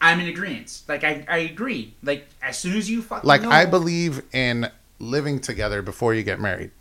I'm 0.00 0.18
in 0.20 0.26
agreement. 0.26 0.82
Like 0.88 1.04
I, 1.04 1.24
I 1.28 1.38
agree. 1.38 1.94
Like 2.02 2.26
as 2.42 2.58
soon 2.58 2.76
as 2.76 2.90
you 2.90 3.02
fucking 3.02 3.26
Like 3.28 3.42
know, 3.42 3.50
I 3.50 3.66
believe 3.66 4.22
in 4.34 4.68
living 4.98 5.38
together 5.38 5.80
before 5.80 6.12
you 6.12 6.22
get 6.24 6.40
married, 6.40 6.72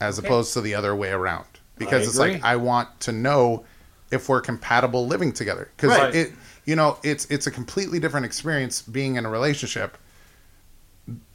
as 0.00 0.18
Okay. 0.18 0.26
opposed 0.26 0.52
to 0.54 0.60
the 0.62 0.74
other 0.74 0.94
way 0.96 1.10
around. 1.10 1.44
Because 1.76 2.04
I 2.04 2.06
it's 2.08 2.18
like. 2.18 2.44
I 2.44 2.56
want 2.56 3.00
to 3.00 3.12
know 3.12 3.64
if 4.12 4.28
we're 4.28 4.40
compatible 4.40 5.06
living 5.06 5.32
together. 5.32 5.68
Because 5.76 5.90
Right. 5.98 6.14
it, 6.14 6.32
you 6.64 6.76
know, 6.76 6.98
it's 7.02 7.24
it's 7.30 7.46
a 7.48 7.50
completely 7.50 7.98
different 7.98 8.26
experience 8.26 8.82
being 8.82 9.16
in 9.16 9.24
a 9.26 9.30
relationship. 9.30 9.96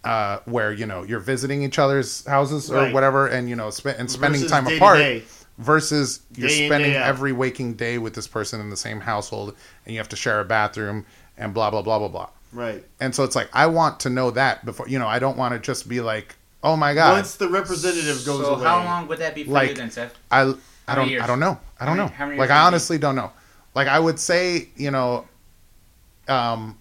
Uh, 0.06 0.40
where 0.46 0.72
you 0.72 0.86
know 0.86 1.04
you're 1.04 1.20
visiting 1.20 1.62
each 1.62 1.78
other's 1.78 2.26
houses 2.26 2.72
or 2.72 2.76
Right. 2.78 2.94
whatever, 2.94 3.28
and 3.28 3.50
you 3.50 3.56
know, 3.58 3.70
spe- 3.70 3.88
and 3.98 4.10
spending 4.10 4.40
Versus 4.40 4.52
time 4.52 4.66
apart, 4.68 5.00
day. 5.00 5.24
versus 5.58 6.22
you're 6.38 6.48
Day 6.48 6.68
spending 6.68 6.92
day 6.92 6.98
every 6.98 7.34
waking 7.34 7.74
day 7.74 7.98
with 7.98 8.14
this 8.14 8.28
person 8.28 8.62
in 8.62 8.70
the 8.70 8.78
same 8.78 9.02
household, 9.02 9.54
and 9.86 9.94
you 9.94 10.00
have 10.00 10.08
to 10.10 10.16
share 10.16 10.40
a 10.40 10.46
bathroom 10.46 11.06
and 11.38 11.54
blah 11.54 11.70
blah 11.70 11.82
blah 11.82 12.00
blah 12.00 12.08
blah. 12.08 12.30
Right. 12.54 12.86
And 13.02 13.14
so 13.14 13.26
it's 13.26 13.36
like 13.36 13.50
I 13.52 13.66
want 13.68 14.00
to 14.02 14.10
know 14.10 14.32
that 14.32 14.64
before 14.64 14.88
you 14.88 14.98
know 14.98 15.08
I 15.10 15.20
don't 15.20 15.36
want 15.36 15.54
to 15.54 15.60
just 15.60 15.90
be 15.90 16.00
like, 16.00 16.36
oh 16.64 16.78
my 16.78 16.94
god, 16.94 17.12
Once 17.16 17.36
the 17.36 17.50
representative 17.50 18.24
goes 18.26 18.46
So 18.46 18.56
away. 18.56 18.64
how 18.64 18.86
long 18.86 19.08
would 19.10 19.20
that 19.20 19.36
be 19.36 19.44
for 19.44 19.52
Like- 19.52 19.70
you 19.72 19.76
then, 19.76 19.92
Seth? 19.92 20.14
I 20.32 20.54
I 20.88 20.96
don't? 20.96 21.22
I 21.22 21.28
don't 21.28 21.40
know 21.40 21.60
I 21.80 21.86
don't 21.86 21.98
How 21.98 22.08
know 22.08 22.26
many 22.28 22.40
like 22.40 22.50
I 22.50 22.66
honestly 22.66 22.98
don't 22.98 23.16
know. 23.16 23.32
Like 23.76 23.88
I 23.88 24.00
would 24.00 24.20
say 24.20 24.70
you 24.76 24.92
know, 24.92 25.28
um, 26.28 26.78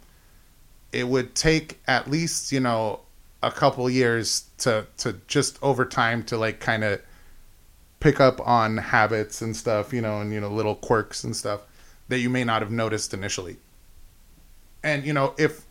it 0.93 1.07
would 1.07 1.35
take 1.35 1.81
at 1.87 2.11
least 2.11 2.53
you 2.53 2.61
know 2.61 3.01
a 3.43 3.51
couple 3.51 3.89
years 3.91 4.47
to 4.59 4.87
to 4.99 5.21
just 5.27 5.59
over 5.63 5.85
time 5.85 6.23
to 6.25 6.39
like 6.39 6.61
kind 6.61 6.85
of 6.85 7.01
pick 8.01 8.21
up 8.21 8.47
on 8.47 8.77
habits 8.77 9.43
and 9.43 9.57
stuff 9.57 9.93
you 9.93 10.01
know 10.01 10.21
and 10.21 10.33
you 10.33 10.41
know 10.41 10.49
little 10.51 10.75
quirks 10.75 11.25
and 11.25 11.35
stuff 11.37 11.63
that 12.09 12.19
you 12.19 12.31
may 12.31 12.45
not 12.45 12.63
have 12.63 12.71
noticed 12.71 13.13
initially. 13.13 13.57
And 14.83 15.05
you 15.05 15.13
know 15.13 15.35
if. 15.39 15.66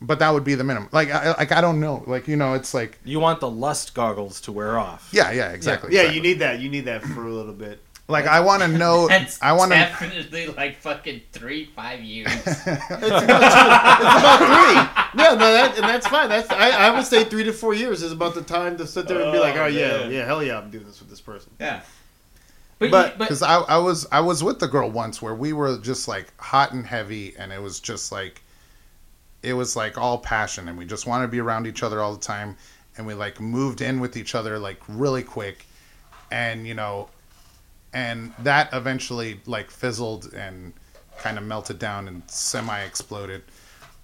But 0.00 0.18
that 0.18 0.30
would 0.30 0.44
be 0.44 0.54
the 0.54 0.64
minimum. 0.64 0.88
Like, 0.92 1.10
I, 1.10 1.28
like 1.32 1.50
I 1.52 1.60
don't 1.60 1.80
know. 1.80 2.02
Like, 2.06 2.28
you 2.28 2.36
know, 2.36 2.54
it's 2.54 2.74
like, 2.74 2.98
You 3.04 3.20
want 3.20 3.40
the 3.40 3.48
lust 3.48 3.94
goggles 3.94 4.40
to 4.42 4.52
wear 4.52 4.78
off. 4.78 5.08
yeah, 5.12 5.30
yeah, 5.30 5.50
exactly. 5.52 5.94
Yeah, 5.94 6.00
exactly. 6.02 6.16
you 6.16 6.22
need 6.22 6.38
that. 6.40 6.60
You 6.60 6.68
need 6.68 6.84
that 6.86 7.02
for 7.02 7.26
a 7.26 7.32
little 7.32 7.54
bit. 7.54 7.80
Like 8.06 8.26
I 8.26 8.40
want 8.40 8.60
to 8.62 8.68
know. 8.68 9.08
That's 9.08 9.40
I 9.40 9.52
want 9.52 9.72
to. 9.72 9.78
definitely 9.78 10.48
like 10.48 10.76
fucking 10.76 11.22
three, 11.32 11.64
five 11.74 12.00
years. 12.02 12.30
It's 12.46 12.66
about, 12.66 12.90
it's 13.02 14.18
about 14.20 14.38
three. 14.38 15.20
Yeah, 15.22 15.34
no, 15.34 15.52
that 15.52 15.74
and 15.78 15.84
that's 15.84 16.06
fine. 16.06 16.28
That's 16.28 16.50
I, 16.50 16.70
I 16.70 16.90
would 16.90 17.06
say 17.06 17.24
three 17.24 17.44
to 17.44 17.52
four 17.52 17.72
years 17.72 18.02
is 18.02 18.12
about 18.12 18.34
the 18.34 18.42
time 18.42 18.76
to 18.76 18.86
sit 18.86 19.08
there 19.08 19.22
and 19.22 19.32
be 19.32 19.38
like, 19.38 19.56
Oh, 19.56 19.62
oh 19.62 19.66
yeah, 19.66 20.06
yeah, 20.08 20.26
hell 20.26 20.42
yeah, 20.42 20.58
I'm 20.58 20.70
doing 20.70 20.84
this 20.84 21.00
with 21.00 21.08
this 21.08 21.20
person. 21.22 21.52
yeah. 21.58 21.80
But 22.78 22.90
But- 22.90 23.18
but 23.18 23.24
Because 23.24 23.42
I, 23.42 23.60
I 23.60 23.78
was 23.78 24.06
I 24.12 24.20
was 24.20 24.44
with 24.44 24.58
the 24.58 24.68
girl 24.68 24.90
once 24.90 25.22
where 25.22 25.34
we 25.34 25.54
were 25.54 25.78
just 25.78 26.06
like 26.06 26.32
hot 26.38 26.72
and 26.72 26.84
heavy, 26.86 27.34
and 27.38 27.52
it 27.54 27.62
was 27.62 27.80
just 27.80 28.12
like, 28.12 28.42
it 29.44 29.52
was 29.52 29.76
like 29.76 29.98
all 29.98 30.18
passion, 30.18 30.68
and 30.68 30.78
we 30.78 30.84
just 30.86 31.06
wanted 31.06 31.26
to 31.26 31.30
be 31.30 31.40
around 31.40 31.66
each 31.66 31.82
other 31.82 32.00
all 32.00 32.14
the 32.14 32.20
time, 32.20 32.56
and 32.96 33.06
we 33.06 33.14
like 33.14 33.40
moved 33.40 33.80
in 33.80 34.00
with 34.00 34.16
each 34.16 34.34
other 34.34 34.58
like 34.58 34.80
really 34.88 35.22
quick, 35.22 35.66
and 36.30 36.66
you 36.66 36.74
know, 36.74 37.08
and 37.92 38.32
that 38.40 38.70
eventually 38.72 39.40
like 39.46 39.70
fizzled 39.70 40.32
and 40.34 40.72
kind 41.18 41.38
of 41.38 41.44
melted 41.44 41.78
down 41.78 42.08
and 42.08 42.22
semi 42.28 42.80
exploded. 42.80 43.42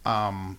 Um, 0.05 0.59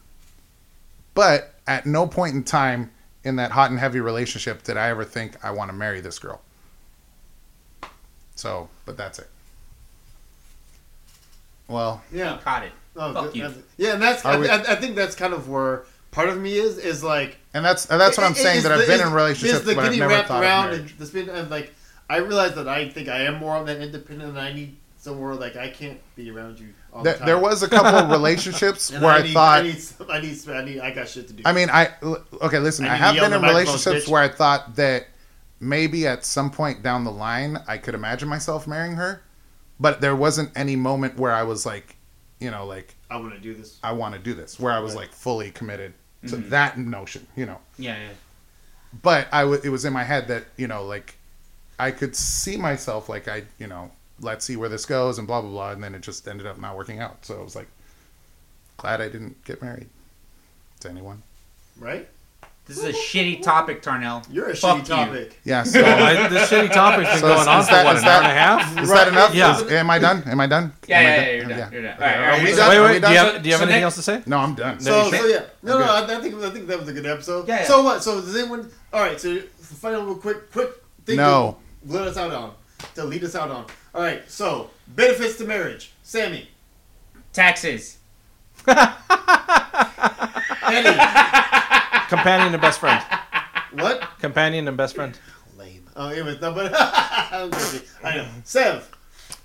but 1.14 1.54
at 1.68 1.86
no 1.86 2.08
point 2.08 2.36
in 2.36 2.44
time 2.44 2.92
in 3.24 3.36
that 3.38 3.52
hot 3.52 3.70
and 3.70 3.80
heavy 3.80 4.00
relationship 4.00 4.64
did 4.64 4.78
I 4.78 4.90
ever 4.90 5.06
think 5.06 5.44
I 5.46 5.52
want 5.52 5.70
to 5.70 5.78
marry 5.78 6.02
this 6.02 6.18
girl. 6.20 6.42
So, 8.36 8.70
but 8.86 8.98
that's 8.98 9.20
it. 9.20 9.30
Well, 11.68 12.02
Yeah. 12.12 12.38
caught 12.44 12.64
it. 12.64 12.72
Oh, 13.02 13.14
Fuck 13.14 13.36
you. 13.36 13.52
Yeah, 13.78 13.94
and 13.94 14.02
that's 14.02 14.24
I, 14.26 14.38
we- 14.38 14.48
I, 14.50 14.58
I 14.58 14.76
think 14.76 14.96
that's 14.96 15.16
kind 15.16 15.34
of 15.34 15.50
where 15.50 15.84
part 16.12 16.30
of 16.30 16.40
me 16.40 16.54
is 16.58 16.78
is 16.78 17.04
like 17.04 17.38
and 17.54 17.64
that's 17.66 17.86
and 17.88 18.00
that's 18.00 18.18
what 18.18 18.26
I'm 18.28 18.34
saying 18.36 18.58
it's 18.58 18.64
that 18.64 18.72
I've 18.74 18.86
been 18.86 18.96
it's- 18.96 19.08
in 19.08 19.14
relationships, 19.14 19.66
it's 19.66 19.76
but 19.76 19.86
I've 19.86 19.98
never 19.98 20.24
thought 20.24 20.42
around 20.44 20.68
of 20.74 20.80
and 20.80 21.00
marriage. 21.00 21.12
the 21.28 21.34
and 21.34 21.50
like 21.50 21.74
I 22.10 22.18
realize 22.18 22.54
that 22.56 22.68
I 22.68 22.90
think 22.90 23.08
I 23.10 23.22
am 23.24 23.36
more 23.40 23.56
on 23.56 23.66
that 23.68 23.82
independent 23.82 24.30
and 24.32 24.40
I 24.40 24.54
need 24.54 24.76
somewhere 24.98 25.34
like 25.36 25.56
I 25.56 25.70
can't 25.70 26.00
be 26.16 26.30
around 26.30 26.60
you 26.60 26.68
all 26.94 27.02
There, 27.04 27.14
the 27.14 27.20
time. 27.20 27.26
there 27.28 27.40
was 27.40 27.64
a 27.64 27.68
couple 27.70 27.96
of 27.96 28.10
relationships 28.18 28.92
And 28.92 29.02
where 29.02 29.14
I, 29.14 29.22
need, 29.24 29.34
thought. 29.34 29.60
I 29.60 29.64
need, 29.64 29.80
some- 29.80 30.12
I 30.12 30.20
need, 30.22 30.36
some- 30.38 30.54
I 30.54 30.64
need, 30.64 30.80
I 30.80 30.92
got 30.92 31.08
shit 31.08 31.28
to 31.30 31.34
do. 31.34 31.42
I 31.46 31.54
mean, 31.54 31.70
I 31.72 31.90
okay. 32.42 32.60
Listen, 32.60 32.86
I 32.86 32.94
I, 32.94 32.96
have 32.98 33.16
been 33.16 33.24
in 33.24 33.26
in 33.26 33.32
the 33.32 33.40
microphone, 33.40 33.64
relationships 33.66 34.06
bitch. 34.06 34.12
where 34.12 34.22
I 34.22 34.28
thought 34.28 34.76
that 34.76 35.08
maybe 35.60 36.06
at 36.06 36.26
some 36.26 36.52
point 36.52 36.84
down 36.84 37.04
the 37.04 37.12
line 37.12 37.58
I 37.68 37.78
could 37.78 37.96
imagine 37.96 38.28
myself 38.30 38.68
marrying 38.68 38.96
her, 38.98 39.24
but 39.80 40.02
there 40.02 40.16
wasn't 40.16 40.52
any 40.56 40.76
moment 40.76 41.18
where 41.18 41.32
I 41.32 41.44
was 41.44 41.66
like, 41.66 41.96
you 42.42 42.52
know, 42.52 42.66
like 42.66 42.96
I 43.10 43.16
want 43.18 43.34
to 43.34 43.40
do 43.40 43.54
this. 43.54 43.80
I 43.84 43.94
want 43.94 44.14
to 44.16 44.20
do 44.20 44.34
this, 44.34 44.60
where 44.60 44.74
I 44.74 44.80
was 44.80 44.96
like 44.96 45.12
fully 45.14 45.52
committed 45.52 45.94
to 46.28 46.36
Mhm. 46.38 46.50
that 46.50 46.78
notion, 46.78 47.26
you 47.36 47.46
know. 47.46 47.60
Yeah, 47.78 47.98
yeah. 47.98 48.10
But 49.02 49.28
I 49.32 49.42
w- 49.44 49.62
it 49.64 49.70
was 49.70 49.86
in 49.86 49.94
my 49.94 50.04
head 50.04 50.28
that 50.28 50.46
you 50.58 50.68
know, 50.68 50.84
like 50.84 51.16
I 51.80 51.92
could 51.92 52.16
see 52.16 52.58
myself 52.58 53.08
like 53.08 53.28
I, 53.28 53.44
you 53.58 53.68
know, 53.68 53.92
let's 54.20 54.44
see 54.46 54.56
where 54.56 54.70
this 54.70 54.86
goes 54.86 55.18
and 55.18 55.28
blah 55.28 55.42
blah 55.42 55.50
blah, 55.50 55.72
and 55.72 55.84
then 55.84 55.96
it 55.96 56.02
just 56.02 56.28
ended 56.28 56.46
up 56.48 56.60
not 56.60 56.76
working 56.76 57.00
out. 57.00 57.26
So 57.26 57.40
I 57.40 57.44
was 57.44 57.56
like, 57.56 57.68
glad 58.78 59.00
I 59.02 59.08
didn't 59.10 59.44
get 59.46 59.62
married 59.62 59.90
to 60.82 60.90
anyone. 60.90 61.22
Right? 61.80 62.10
This 62.68 62.78
is 62.78 62.84
a 62.86 62.94
shitty 62.94 63.42
topic, 63.42 63.82
Tarnell. 63.82 64.24
You're 64.32 64.50
a 64.52 64.56
Fuck 64.56 64.78
shitty 64.78 64.80
you. 64.80 64.86
topic. 64.86 65.40
Yeah. 65.44 65.64
So 65.66 65.82
So. 65.82 65.86
I, 65.86 66.28
this 66.30 66.50
shitty 66.50 66.72
topic's 66.72 67.10
been 67.10 67.20
So 67.20 67.28
going 67.28 67.42
is- 67.42 67.48
on 67.48 67.60
is 67.60 67.66
for 67.68 67.74
that- 67.74 67.86
what 67.86 67.96
is 67.98 68.02
an 68.04 68.08
hour 68.08 68.22
that- 68.22 68.30
and 68.30 68.38
a 68.38 68.40
half. 68.40 68.84
Is 68.84 68.90
Right. 68.90 68.96
that 68.98 69.08
enough? 69.10 69.34
Yeah. 69.36 69.56
Is- 69.60 69.72
am 69.72 69.90
I 69.90 70.00
done? 70.00 70.24
Am 70.26 70.40
I 70.40 70.48
done? 70.48 70.74
Yeah, 70.88 71.00
Am 71.00 71.06
I 71.06 71.10
yeah, 71.10 71.16
done? 71.16 71.26
yeah, 71.26 71.34
you're 71.36 71.48
done. 71.50 71.72
You're 71.74 71.82
done. 71.82 71.94
All 71.94 72.00
right, 72.00 72.16
all 72.18 72.24
Are 72.24 72.28
right. 72.30 72.44
we 72.44 72.50
So- 72.52 72.56
done? 72.58 72.70
Wait, 72.70 72.78
Are 72.78 72.82
we 72.82 72.88
wait. 72.88 72.94
Do 72.94 73.00
done? 73.02 73.12
you 73.12 73.18
have, 73.18 73.44
do 73.44 73.50
you 73.50 73.54
have 73.54 73.60
So 73.60 73.64
anything 73.66 73.82
next- 73.82 73.84
else 73.84 73.96
to 73.96 74.02
say? 74.04 74.24
No, 74.26 74.38
I'm 74.38 74.56
done. 74.56 74.80
So, 74.80 75.06
you 75.08 75.18
so 75.18 75.26
yeah, 75.26 75.40
no, 75.64 75.80
no, 75.80 75.84
I'm 75.86 76.10
I, 76.10 76.16
I 76.18 76.22
think 76.22 76.36
I 76.36 76.50
think 76.52 76.68
that 76.68 76.80
was 76.80 76.88
a 76.88 76.94
good 76.94 77.06
episode. 77.06 77.48
Yeah, 77.48 77.60
yeah. 77.62 77.68
So 77.68 77.82
what? 77.84 78.04
So 78.04 78.22
does 78.22 78.36
anyone? 78.38 78.70
All 78.94 79.02
right. 79.02 79.20
So 79.20 79.40
final 79.82 80.06
real 80.06 80.16
quick, 80.16 80.52
quick 80.52 80.70
thing. 81.06 81.18
No. 81.18 81.58
To 81.88 81.94
let 81.94 82.08
us 82.08 82.16
out 82.18 82.32
on. 82.32 82.54
To 82.96 83.04
lead 83.06 83.24
us 83.24 83.36
out 83.36 83.50
on. 83.52 83.66
All 83.96 84.02
right. 84.02 84.22
So 84.32 84.70
benefits 84.88 85.36
to 85.38 85.46
marriage. 85.46 85.92
Sammy. 86.04 86.48
Taxes. 87.34 87.98
Eddie. 90.64 91.42
Companion 92.12 92.52
and 92.54 92.62
best 92.62 92.82
friend. 92.82 93.02
what? 93.72 94.02
Companion 94.20 94.68
and 94.68 94.76
best 94.76 94.96
friend. 94.96 95.18
Lame. 95.58 95.86
Oh, 95.96 96.10
anyways, 96.10 96.42
no, 96.42 96.54
but 96.54 96.74
I'm 96.78 97.50
joking. 97.52 97.82
Know. 98.04 98.28
Sev. 98.44 98.92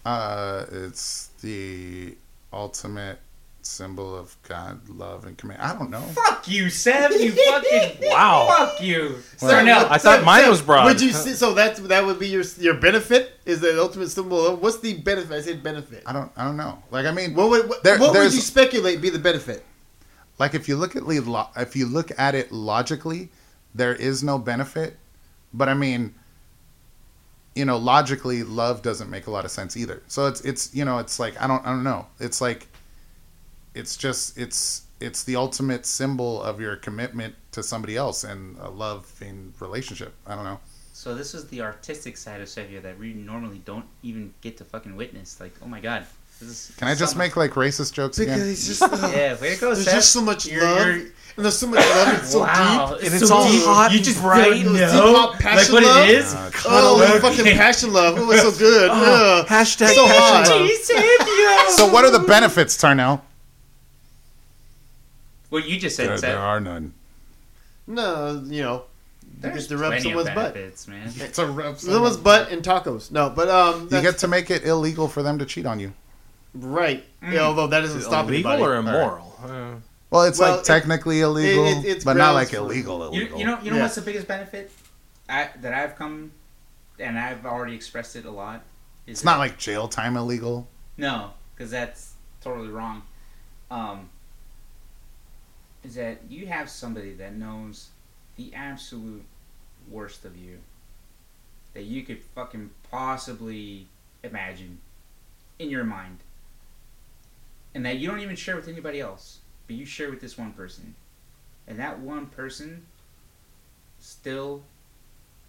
Uh, 0.04 0.66
it's 0.72 1.28
the 1.42 2.16
ultimate 2.52 3.20
symbol 3.62 4.16
of 4.18 4.36
God, 4.48 4.88
love, 4.88 5.26
and 5.26 5.38
command. 5.38 5.62
I 5.62 5.74
don't 5.78 5.90
know. 5.90 6.00
Fuck 6.00 6.48
you, 6.48 6.68
Sam. 6.68 7.12
You 7.12 7.30
fucking. 7.32 7.98
Wow. 8.10 8.46
Fuck 8.56 8.82
you. 8.82 9.16
Well- 9.40 9.50
Tarnell. 9.52 9.86
I 9.88 9.98
thought 9.98 10.24
mine 10.24 10.48
was 10.50 10.60
broad. 10.60 10.86
Would 10.86 11.00
you 11.00 11.12
see, 11.12 11.34
so 11.34 11.54
that's 11.54 11.78
that 11.78 12.04
would 12.04 12.18
be 12.18 12.26
your 12.26 12.42
your 12.58 12.74
benefit? 12.74 13.38
Is 13.44 13.60
the 13.60 13.80
ultimate 13.80 14.08
symbol? 14.08 14.44
Of, 14.44 14.60
what's 14.60 14.80
the 14.80 14.94
benefit? 14.94 15.30
I 15.32 15.40
said 15.40 15.62
benefit. 15.62 16.02
I 16.04 16.12
don't. 16.12 16.32
I 16.36 16.44
don't 16.44 16.56
know. 16.56 16.82
Like 16.90 17.06
I 17.06 17.12
mean, 17.12 17.34
What 17.36 17.50
would 17.50 17.68
what, 17.68 17.84
There- 17.84 17.98
what 18.00 18.12
would 18.12 18.32
you 18.34 18.40
speculate 18.40 19.00
be 19.00 19.10
the 19.10 19.20
benefit? 19.20 19.64
Like 20.38 20.54
if 20.54 20.68
you 20.68 20.76
look 20.76 20.96
at 20.96 21.06
lo- 21.06 21.48
if 21.56 21.76
you 21.76 21.86
look 21.86 22.10
at 22.18 22.34
it 22.34 22.52
logically, 22.52 23.30
there 23.74 23.94
is 23.94 24.22
no 24.22 24.38
benefit. 24.38 24.96
But 25.52 25.68
I 25.68 25.74
mean, 25.74 26.14
you 27.54 27.64
know, 27.64 27.78
logically, 27.78 28.42
love 28.42 28.82
doesn't 28.82 29.10
make 29.10 29.26
a 29.26 29.30
lot 29.30 29.44
of 29.44 29.50
sense 29.50 29.76
either. 29.76 30.02
So 30.08 30.26
it's 30.26 30.40
it's 30.42 30.74
you 30.74 30.84
know, 30.84 30.98
it's 30.98 31.18
like 31.18 31.40
I 31.40 31.46
don't 31.46 31.64
I 31.66 31.70
don't 31.70 31.84
know. 31.84 32.06
It's 32.20 32.40
like 32.40 32.66
it's 33.74 33.96
just 33.96 34.38
it's 34.38 34.82
it's 35.00 35.24
the 35.24 35.36
ultimate 35.36 35.84
symbol 35.86 36.42
of 36.42 36.60
your 36.60 36.76
commitment 36.76 37.34
to 37.52 37.62
somebody 37.62 37.96
else 37.96 38.24
and 38.24 38.56
a 38.58 38.70
loving 38.70 39.52
relationship. 39.60 40.14
I 40.26 40.34
don't 40.34 40.44
know. 40.44 40.60
So 40.92 41.14
this 41.14 41.34
is 41.34 41.46
the 41.48 41.60
artistic 41.60 42.16
side 42.16 42.40
of 42.40 42.48
Sevilla 42.48 42.80
that 42.80 42.98
we 42.98 43.12
normally 43.12 43.60
don't 43.64 43.84
even 44.02 44.32
get 44.40 44.56
to 44.58 44.64
fucking 44.64 44.96
witness. 44.96 45.38
Like, 45.40 45.52
oh 45.62 45.66
my 45.66 45.80
god. 45.80 46.06
This 46.40 46.70
is 46.70 46.76
Can 46.76 46.88
I 46.88 46.92
just 46.94 47.12
something- 47.12 47.18
make 47.18 47.36
like 47.36 47.52
racist 47.52 47.92
jokes 47.94 48.18
again? 48.18 48.40
it's 48.40 48.66
just 48.66 48.82
uh, 48.82 48.88
Yeah, 49.14 49.40
way 49.40 49.54
to 49.54 49.60
go, 49.60 49.74
there's 49.74 49.84
Seth. 49.86 49.94
just 49.94 50.12
so 50.12 50.20
much 50.20 50.46
You're- 50.46 50.64
love, 50.66 50.86
you're- 50.86 51.10
and 51.36 51.44
there's 51.44 51.58
so 51.58 51.66
much 51.66 51.78
love. 51.80 52.18
It's 52.18 52.32
so 52.32 52.40
wow. 52.40 52.94
deep. 52.98 53.02
And 53.02 53.10
so 53.12 53.16
it's 53.24 53.30
all 53.30 53.48
deep. 53.50 53.62
hot 53.64 53.92
You 53.92 54.00
just 54.00 54.20
bright. 54.22 54.44
don't 54.44 54.56
It 54.58 54.66
was 54.70 54.80
know. 54.80 55.06
deep 55.06 55.16
hot 55.16 55.30
like 55.32 55.38
passion 55.40 55.74
what 55.74 55.82
love. 55.82 56.08
it 56.08 56.14
is. 56.14 56.34
Uh, 56.34 56.50
Oh, 56.66 57.02
Okay. 57.02 57.20
fucking 57.20 57.56
passion 57.56 57.92
love. 57.92 58.14
Oh, 58.18 58.30
it's 58.30 58.42
so 58.42 58.52
good. 58.58 58.90
Ugh. 58.90 59.46
Hashtag 59.46 59.88
So 59.94 60.06
passion 60.06 60.68
hot. 60.94 61.70
So 61.72 61.86
what 61.92 62.04
are 62.04 62.10
the 62.10 62.20
benefits, 62.26 62.76
Tarnell? 62.76 63.20
What 65.50 65.66
you 65.68 65.78
just 65.78 65.96
said, 65.96 66.08
There, 66.08 66.16
Seth. 66.18 66.30
there 66.32 66.38
are 66.38 66.60
none. 66.60 66.92
No, 67.86 68.42
you 68.46 68.62
know, 68.62 68.84
There's 69.38 69.68
to 69.68 69.76
rub 69.78 69.90
plenty 69.92 70.04
someone's 70.04 70.28
of 70.28 70.34
butt. 70.34 70.54
benefits, 70.54 70.88
man. 70.88 71.12
It's 71.16 71.38
a 71.38 71.46
rub 71.46 71.78
Someone's 71.78 72.16
butt 72.16 72.50
and 72.50 72.62
tacos. 72.62 73.10
No, 73.12 73.30
but 73.30 73.48
um, 73.48 73.82
You 73.92 74.00
get 74.02 74.18
to 74.18 74.28
make 74.28 74.50
it 74.50 74.64
illegal 74.64 75.06
for 75.06 75.22
them 75.22 75.38
to 75.38 75.44
cheat 75.46 75.66
on 75.66 75.78
you. 75.80 75.92
Right. 76.60 77.04
Mm. 77.22 77.32
Yeah, 77.32 77.40
although 77.42 77.66
that 77.68 77.80
doesn't 77.80 78.02
stop 78.02 78.26
illegal 78.28 78.52
anybody. 78.52 78.70
or 78.72 78.76
immoral? 78.76 79.36
Uh, 79.42 79.74
Well, 80.10 80.22
it's 80.24 80.38
Well, 80.38 80.52
like 80.52 80.60
it- 80.60 80.66
technically 80.66 81.20
illegal, 81.20 81.66
it- 81.66 81.84
it's 81.84 82.04
but 82.04 82.16
not 82.16 82.32
like 82.34 82.50
for- 82.50 82.56
illegal. 82.58 83.12
You, 83.12 83.20
Illegal. 83.22 83.38
you 83.40 83.46
know, 83.46 83.60
you 83.60 83.70
know 83.70 83.76
Yeah. 83.78 83.82
what's 83.82 83.96
the 83.96 84.02
biggest 84.02 84.28
benefit 84.28 84.70
I, 85.28 85.50
that 85.60 85.74
I've 85.74 85.96
come, 85.96 86.30
and 86.98 87.18
I've 87.18 87.44
already 87.44 87.74
expressed 87.74 88.14
it 88.16 88.24
a 88.24 88.30
lot. 88.30 88.62
Is 89.06 89.12
it's 89.14 89.20
that- 89.22 89.26
not 89.32 89.38
like 89.38 89.58
jail 89.58 89.88
time 89.88 90.16
illegal. 90.16 90.68
no, 90.96 91.32
because 91.54 91.70
that's 91.72 92.14
totally 92.40 92.68
wrong. 92.68 93.02
Um, 93.70 94.08
is 95.82 95.94
that 95.96 96.18
you 96.28 96.46
have 96.46 96.68
somebody 96.70 97.12
that 97.14 97.34
knows 97.34 97.88
the 98.36 98.54
absolute 98.54 99.24
worst 99.88 100.24
of 100.24 100.36
you 100.36 100.58
that 101.74 101.82
you 101.82 102.02
could 102.04 102.22
fucking 102.34 102.70
possibly 102.90 103.86
imagine 104.22 104.78
in 105.58 105.68
your 105.70 105.84
mind, 105.84 106.18
and 107.76 107.84
that 107.84 107.98
you 107.98 108.08
don't 108.08 108.20
even 108.20 108.34
share 108.34 108.56
with 108.56 108.68
anybody 108.68 109.00
else, 109.00 109.40
but 109.66 109.76
you 109.76 109.84
share 109.84 110.08
with 110.10 110.18
this 110.18 110.38
one 110.38 110.50
person, 110.52 110.94
and 111.68 111.78
that 111.78 111.98
one 111.98 112.24
person 112.24 112.86
still 114.00 114.62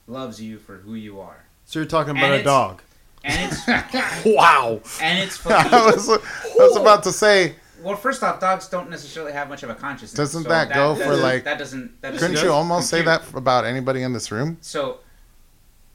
loves 0.07 0.41
you 0.41 0.57
for 0.59 0.75
who 0.75 0.95
you 0.95 1.21
are, 1.21 1.45
So 1.65 1.79
you're 1.79 1.87
talking 1.87 2.17
And 2.17 2.19
about 2.19 2.39
a 2.39 2.43
dog. 2.43 2.81
and 3.23 3.49
it's 3.51 4.25
wow. 4.25 4.81
and 5.01 5.19
it's 5.19 5.45
I 5.47 5.85
was, 5.85 6.09
I 6.09 6.17
was 6.57 6.75
about 6.75 7.03
to 7.03 7.13
say, 7.13 7.55
Well, 7.81 7.95
first 7.95 8.21
off, 8.23 8.41
dogs 8.41 8.67
don't 8.67 8.89
necessarily 8.89 9.31
have 9.31 9.47
much 9.47 9.63
of 9.63 9.69
a 9.69 9.75
consciousness. 9.75 10.17
Doesn't 10.17 10.43
so 10.43 10.49
that 10.49 10.73
go 10.73 10.95
for, 10.95 11.03
doesn't- 11.05 11.23
like- 11.23 11.43
that 11.45 11.57
doesn't 11.57 12.01
that 12.01 12.11
doesn't 12.11 12.19
couldn't 12.19 12.35
does. 12.35 12.43
you 12.43 12.51
almost 12.51 12.89
say 12.89 13.03
that 13.03 13.23
about 13.33 13.63
anybody 13.65 14.03
in 14.03 14.11
this 14.11 14.31
room? 14.31 14.57
So, 14.59 14.99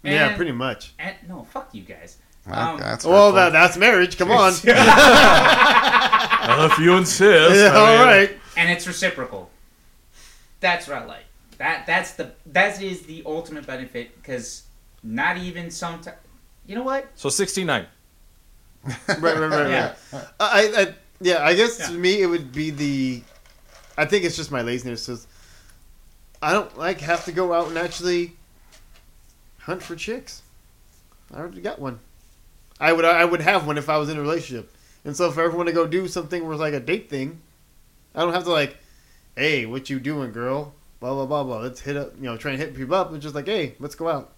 yeah, 0.02 0.34
pretty 0.34 0.52
much. 0.52 0.94
And, 0.98 1.14
no, 1.28 1.44
fuck 1.44 1.74
you 1.74 1.82
guys. 1.82 2.16
Well, 2.46 2.74
Um, 2.74 2.80
that's 2.80 3.04
Well, 3.04 3.32
that, 3.32 3.52
that's 3.52 3.76
marriage. 3.76 4.16
Come 4.18 4.30
on. 4.30 4.52
Uh, 6.44 6.68
if 6.72 6.78
you 6.80 6.96
insist. 6.96 7.54
yeah, 7.54 7.70
I 7.72 7.76
all 7.76 7.86
mean, 7.98 8.06
right. 8.06 8.38
and 8.56 8.68
it's 8.68 8.84
reciprocal. 8.86 9.48
That's 10.58 10.88
what 10.88 10.98
I 10.98 11.04
like. 11.04 11.24
That 11.58 11.86
that's 11.86 12.14
the 12.14 12.32
that 12.46 12.82
is 12.82 13.02
the 13.02 13.22
ultimate 13.24 13.64
benefit 13.66 14.20
because 14.20 14.64
not 15.04 15.36
even 15.36 15.70
sometimes. 15.70 16.16
You 16.66 16.74
know 16.74 16.82
what? 16.82 17.06
So 17.14 17.28
69. 17.28 17.86
Right, 18.84 18.96
right, 19.08 19.20
right, 19.38 19.50
right. 19.50 19.70
Yeah. 19.70 19.94
I, 20.12 20.72
I, 20.76 20.94
yeah, 21.20 21.44
I 21.44 21.54
guess 21.54 21.78
Yeah. 21.78 21.86
to 21.86 21.92
me 21.92 22.22
it 22.22 22.26
would 22.26 22.50
be 22.52 22.70
the. 22.70 23.22
I 23.96 24.04
think 24.04 24.24
it's 24.24 24.36
just 24.36 24.50
my 24.50 24.62
laziness. 24.62 25.08
Is 25.08 25.28
I 26.42 26.52
don't 26.52 26.76
like 26.76 27.00
have 27.02 27.24
to 27.26 27.32
go 27.32 27.52
out 27.52 27.68
and 27.68 27.78
actually 27.78 28.32
hunt 29.60 29.80
for 29.82 29.94
chicks. 29.94 30.42
I 31.32 31.38
already 31.38 31.60
got 31.60 31.78
one. 31.78 32.00
I 32.82 32.92
would 32.92 33.04
I 33.04 33.24
would 33.24 33.40
have 33.40 33.64
one 33.64 33.78
if 33.78 33.88
I 33.88 33.96
was 33.96 34.08
in 34.08 34.18
a 34.18 34.20
relationship. 34.20 34.74
And 35.04 35.16
so 35.16 35.30
for 35.30 35.40
everyone 35.40 35.66
to 35.66 35.72
go 35.72 35.86
do 35.86 36.08
something 36.08 36.42
where 36.42 36.52
it's 36.52 36.60
like 36.60 36.74
a 36.74 36.80
date 36.80 37.08
thing, 37.08 37.40
I 38.12 38.22
don't 38.22 38.32
have 38.32 38.42
to 38.42 38.50
like, 38.50 38.76
hey, 39.36 39.66
what 39.66 39.88
you 39.88 40.00
doing, 40.00 40.32
girl? 40.32 40.74
Blah 40.98 41.14
blah 41.14 41.26
blah 41.26 41.44
blah. 41.44 41.60
Let's 41.60 41.80
hit 41.80 41.96
up, 41.96 42.14
you 42.16 42.24
know, 42.24 42.36
try 42.36 42.50
and 42.50 42.60
hit 42.60 42.74
people 42.74 42.96
up. 42.96 43.14
It's 43.14 43.22
just 43.22 43.36
like, 43.36 43.46
hey, 43.46 43.76
let's 43.78 43.94
go 43.94 44.08
out, 44.08 44.32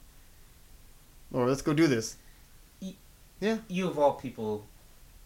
or 1.33 1.49
let's 1.49 1.63
go 1.63 1.73
do 1.73 1.87
this. 1.87 2.17
Yeah? 3.41 3.59
You 3.69 3.89
of 3.89 3.99
all 3.99 4.13
people 4.13 4.67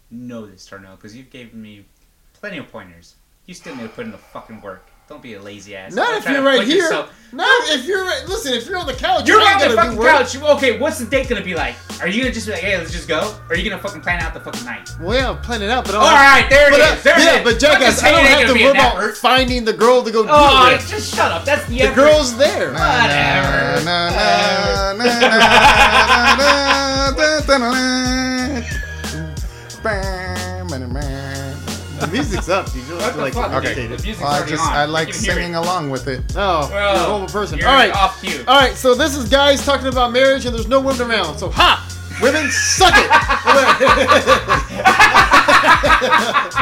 know 0.09 0.45
this, 0.45 0.65
Tarnell, 0.65 0.95
because 0.95 1.13
you've 1.13 1.29
given 1.29 1.61
me 1.61 1.85
plenty 2.33 2.57
of 2.57 2.71
pointers. 2.71 3.15
You 3.47 3.53
still 3.53 3.75
need 3.75 3.83
to 3.83 3.89
put 3.89 4.05
in 4.05 4.11
the 4.11 4.17
fucking 4.17 4.61
work. 4.61 4.87
Don't 5.09 5.23
be 5.23 5.33
a 5.33 5.41
lazy 5.41 5.75
ass. 5.75 5.95
Not 5.95 6.19
if 6.19 6.29
you're 6.29 6.43
right 6.43 6.61
here. 6.67 6.83
yourself- 6.83 7.09
No, 7.31 7.43
if 7.63 7.85
you're 7.85 8.03
right, 8.05 8.21
listen, 8.27 8.53
if 8.53 8.67
you're 8.67 8.77
on 8.77 8.85
the 8.85 8.93
couch, 8.93 9.27
You're 9.27 9.41
on 9.41 9.57
the 9.59 9.71
fucking 9.75 9.97
couch. 9.99 10.35
Okay, 10.39 10.77
what's 10.77 10.99
the 10.99 11.05
date 11.05 11.27
gonna 11.27 11.41
be 11.41 11.55
like? 11.55 11.73
Are 11.99 12.07
you 12.07 12.21
gonna 12.21 12.31
just 12.33 12.45
be 12.45 12.53
like, 12.53 12.61
hey, 12.61 12.77
let's 12.77 12.91
just 12.91 13.07
go? 13.07 13.33
Or 13.49 13.53
are 13.53 13.57
you 13.57 13.67
gonna 13.67 13.81
fucking 13.81 14.01
plan 14.01 14.21
out 14.21 14.35
the 14.35 14.39
fucking 14.39 14.63
night? 14.65 14.87
Well, 15.01 15.15
yeah, 15.17 15.29
I'm 15.31 15.41
planning 15.41 15.67
it 15.67 15.71
out, 15.71 15.85
but 15.85 15.95
All 15.95 16.01
right, 16.11 16.45
there 16.51 16.71
it 16.71 16.79
uh, 16.79 16.95
There 17.03 17.19
yeah, 17.19 17.37
it 17.37 17.47
is. 17.47 17.53
but 17.53 17.59
jackass, 17.59 18.03
I 18.03 18.11
don't 18.11 18.23
say 18.23 18.33
it 18.33 18.37
ain't 18.37 18.47
have 18.49 18.55
to 18.55 18.63
worry 18.63 18.71
about 18.71 19.17
finding 19.17 19.65
the 19.65 19.73
girl 19.73 20.03
to 20.03 20.11
go 20.11 20.27
Oh, 20.29 20.69
it. 20.69 20.73
with. 20.77 20.87
just 20.89 21.15
shut 21.15 21.31
up. 21.31 21.43
That's 21.43 21.65
the 21.67 21.79
The 21.87 21.91
girl's 21.91 22.37
there. 22.37 22.71
Whatever. 22.73 23.83
Na, 23.85 24.09
na, 24.11 24.93
na, 24.93 24.93
na, 24.93 25.03
na, 25.03 26.35
na, 26.35 27.11
da, 27.15 27.41
da, 27.41 27.57
da, 27.57 28.59
da. 29.83 30.18
music's 32.11 32.49
up. 32.49 32.73
You 32.75 32.81
don't 32.83 32.95
What 32.97 33.01
have 33.03 33.15
to 33.15 33.21
like 33.21 33.33
fuck? 33.33 33.51
Okay. 33.53 33.71
imitate 33.71 33.89
The 33.89 33.95
it. 33.95 34.03
music's 34.03 34.19
Well, 34.21 34.31
I 34.31 34.37
already 34.37 34.51
just 34.51 34.63
on. 34.65 34.73
I 34.73 34.85
You 34.85 34.91
like 34.91 35.07
can 35.11 35.23
hear 35.23 35.33
singing 35.33 35.53
it. 35.53 35.57
along 35.57 35.89
with 35.89 36.07
it. 36.07 36.21
Oh, 36.35 36.69
Well, 36.69 36.69
you're 36.69 37.03
a 37.03 37.05
horrible 37.05 37.27
person. 37.27 37.59
You're 37.59 37.67
All 37.69 37.75
right, 37.75 37.93
off 37.93 38.21
cue. 38.21 38.43
all 38.47 38.59
right. 38.59 38.75
So 38.75 38.95
this 38.95 39.15
is 39.15 39.29
guys 39.29 39.63
talking 39.65 39.87
about 39.87 40.11
marriage, 40.11 40.45
and 40.45 40.55
there's 40.55 40.67
no 40.67 40.79
women 40.79 41.09
around. 41.09 41.37
So 41.37 41.49
ha, 41.49 41.85
women, 42.21 42.49
suck 42.51 42.93
it. 42.95 43.09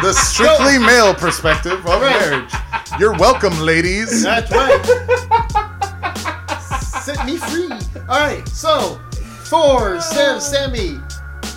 The 0.01 0.13
strictly 0.13 0.77
male 0.77 1.13
perspective 1.13 1.85
of 1.85 2.01
Right. 2.01 2.19
marriage. 2.19 2.51
You're 2.99 3.17
welcome, 3.17 3.57
ladies. 3.59 4.23
That's 4.23 4.51
right. 4.51 4.85
Set 7.03 7.25
me 7.25 7.37
free. 7.37 7.69
All 8.07 8.19
right. 8.19 8.47
So 8.49 8.99
for 9.49 9.99
Sam, 10.01 10.39
Sammy, 10.39 10.99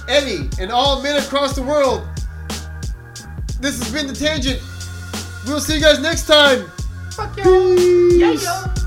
Eddie, 0.09 0.49
and 0.61 0.71
all 0.73 1.03
men 1.03 1.17
across 1.23 1.55
the 1.55 1.63
world, 1.63 2.07
this 3.61 3.79
has 3.79 3.93
been 3.93 4.07
the 4.07 4.15
tangent. 4.15 4.61
We'll 5.47 5.61
see 5.61 5.77
you 5.77 5.81
guys 5.81 6.01
next 6.01 6.27
time. 6.27 6.71
Fuck 7.13 7.37
yeah. 7.37 7.45
Peace. 7.45 8.45
Yeah. 8.45 8.80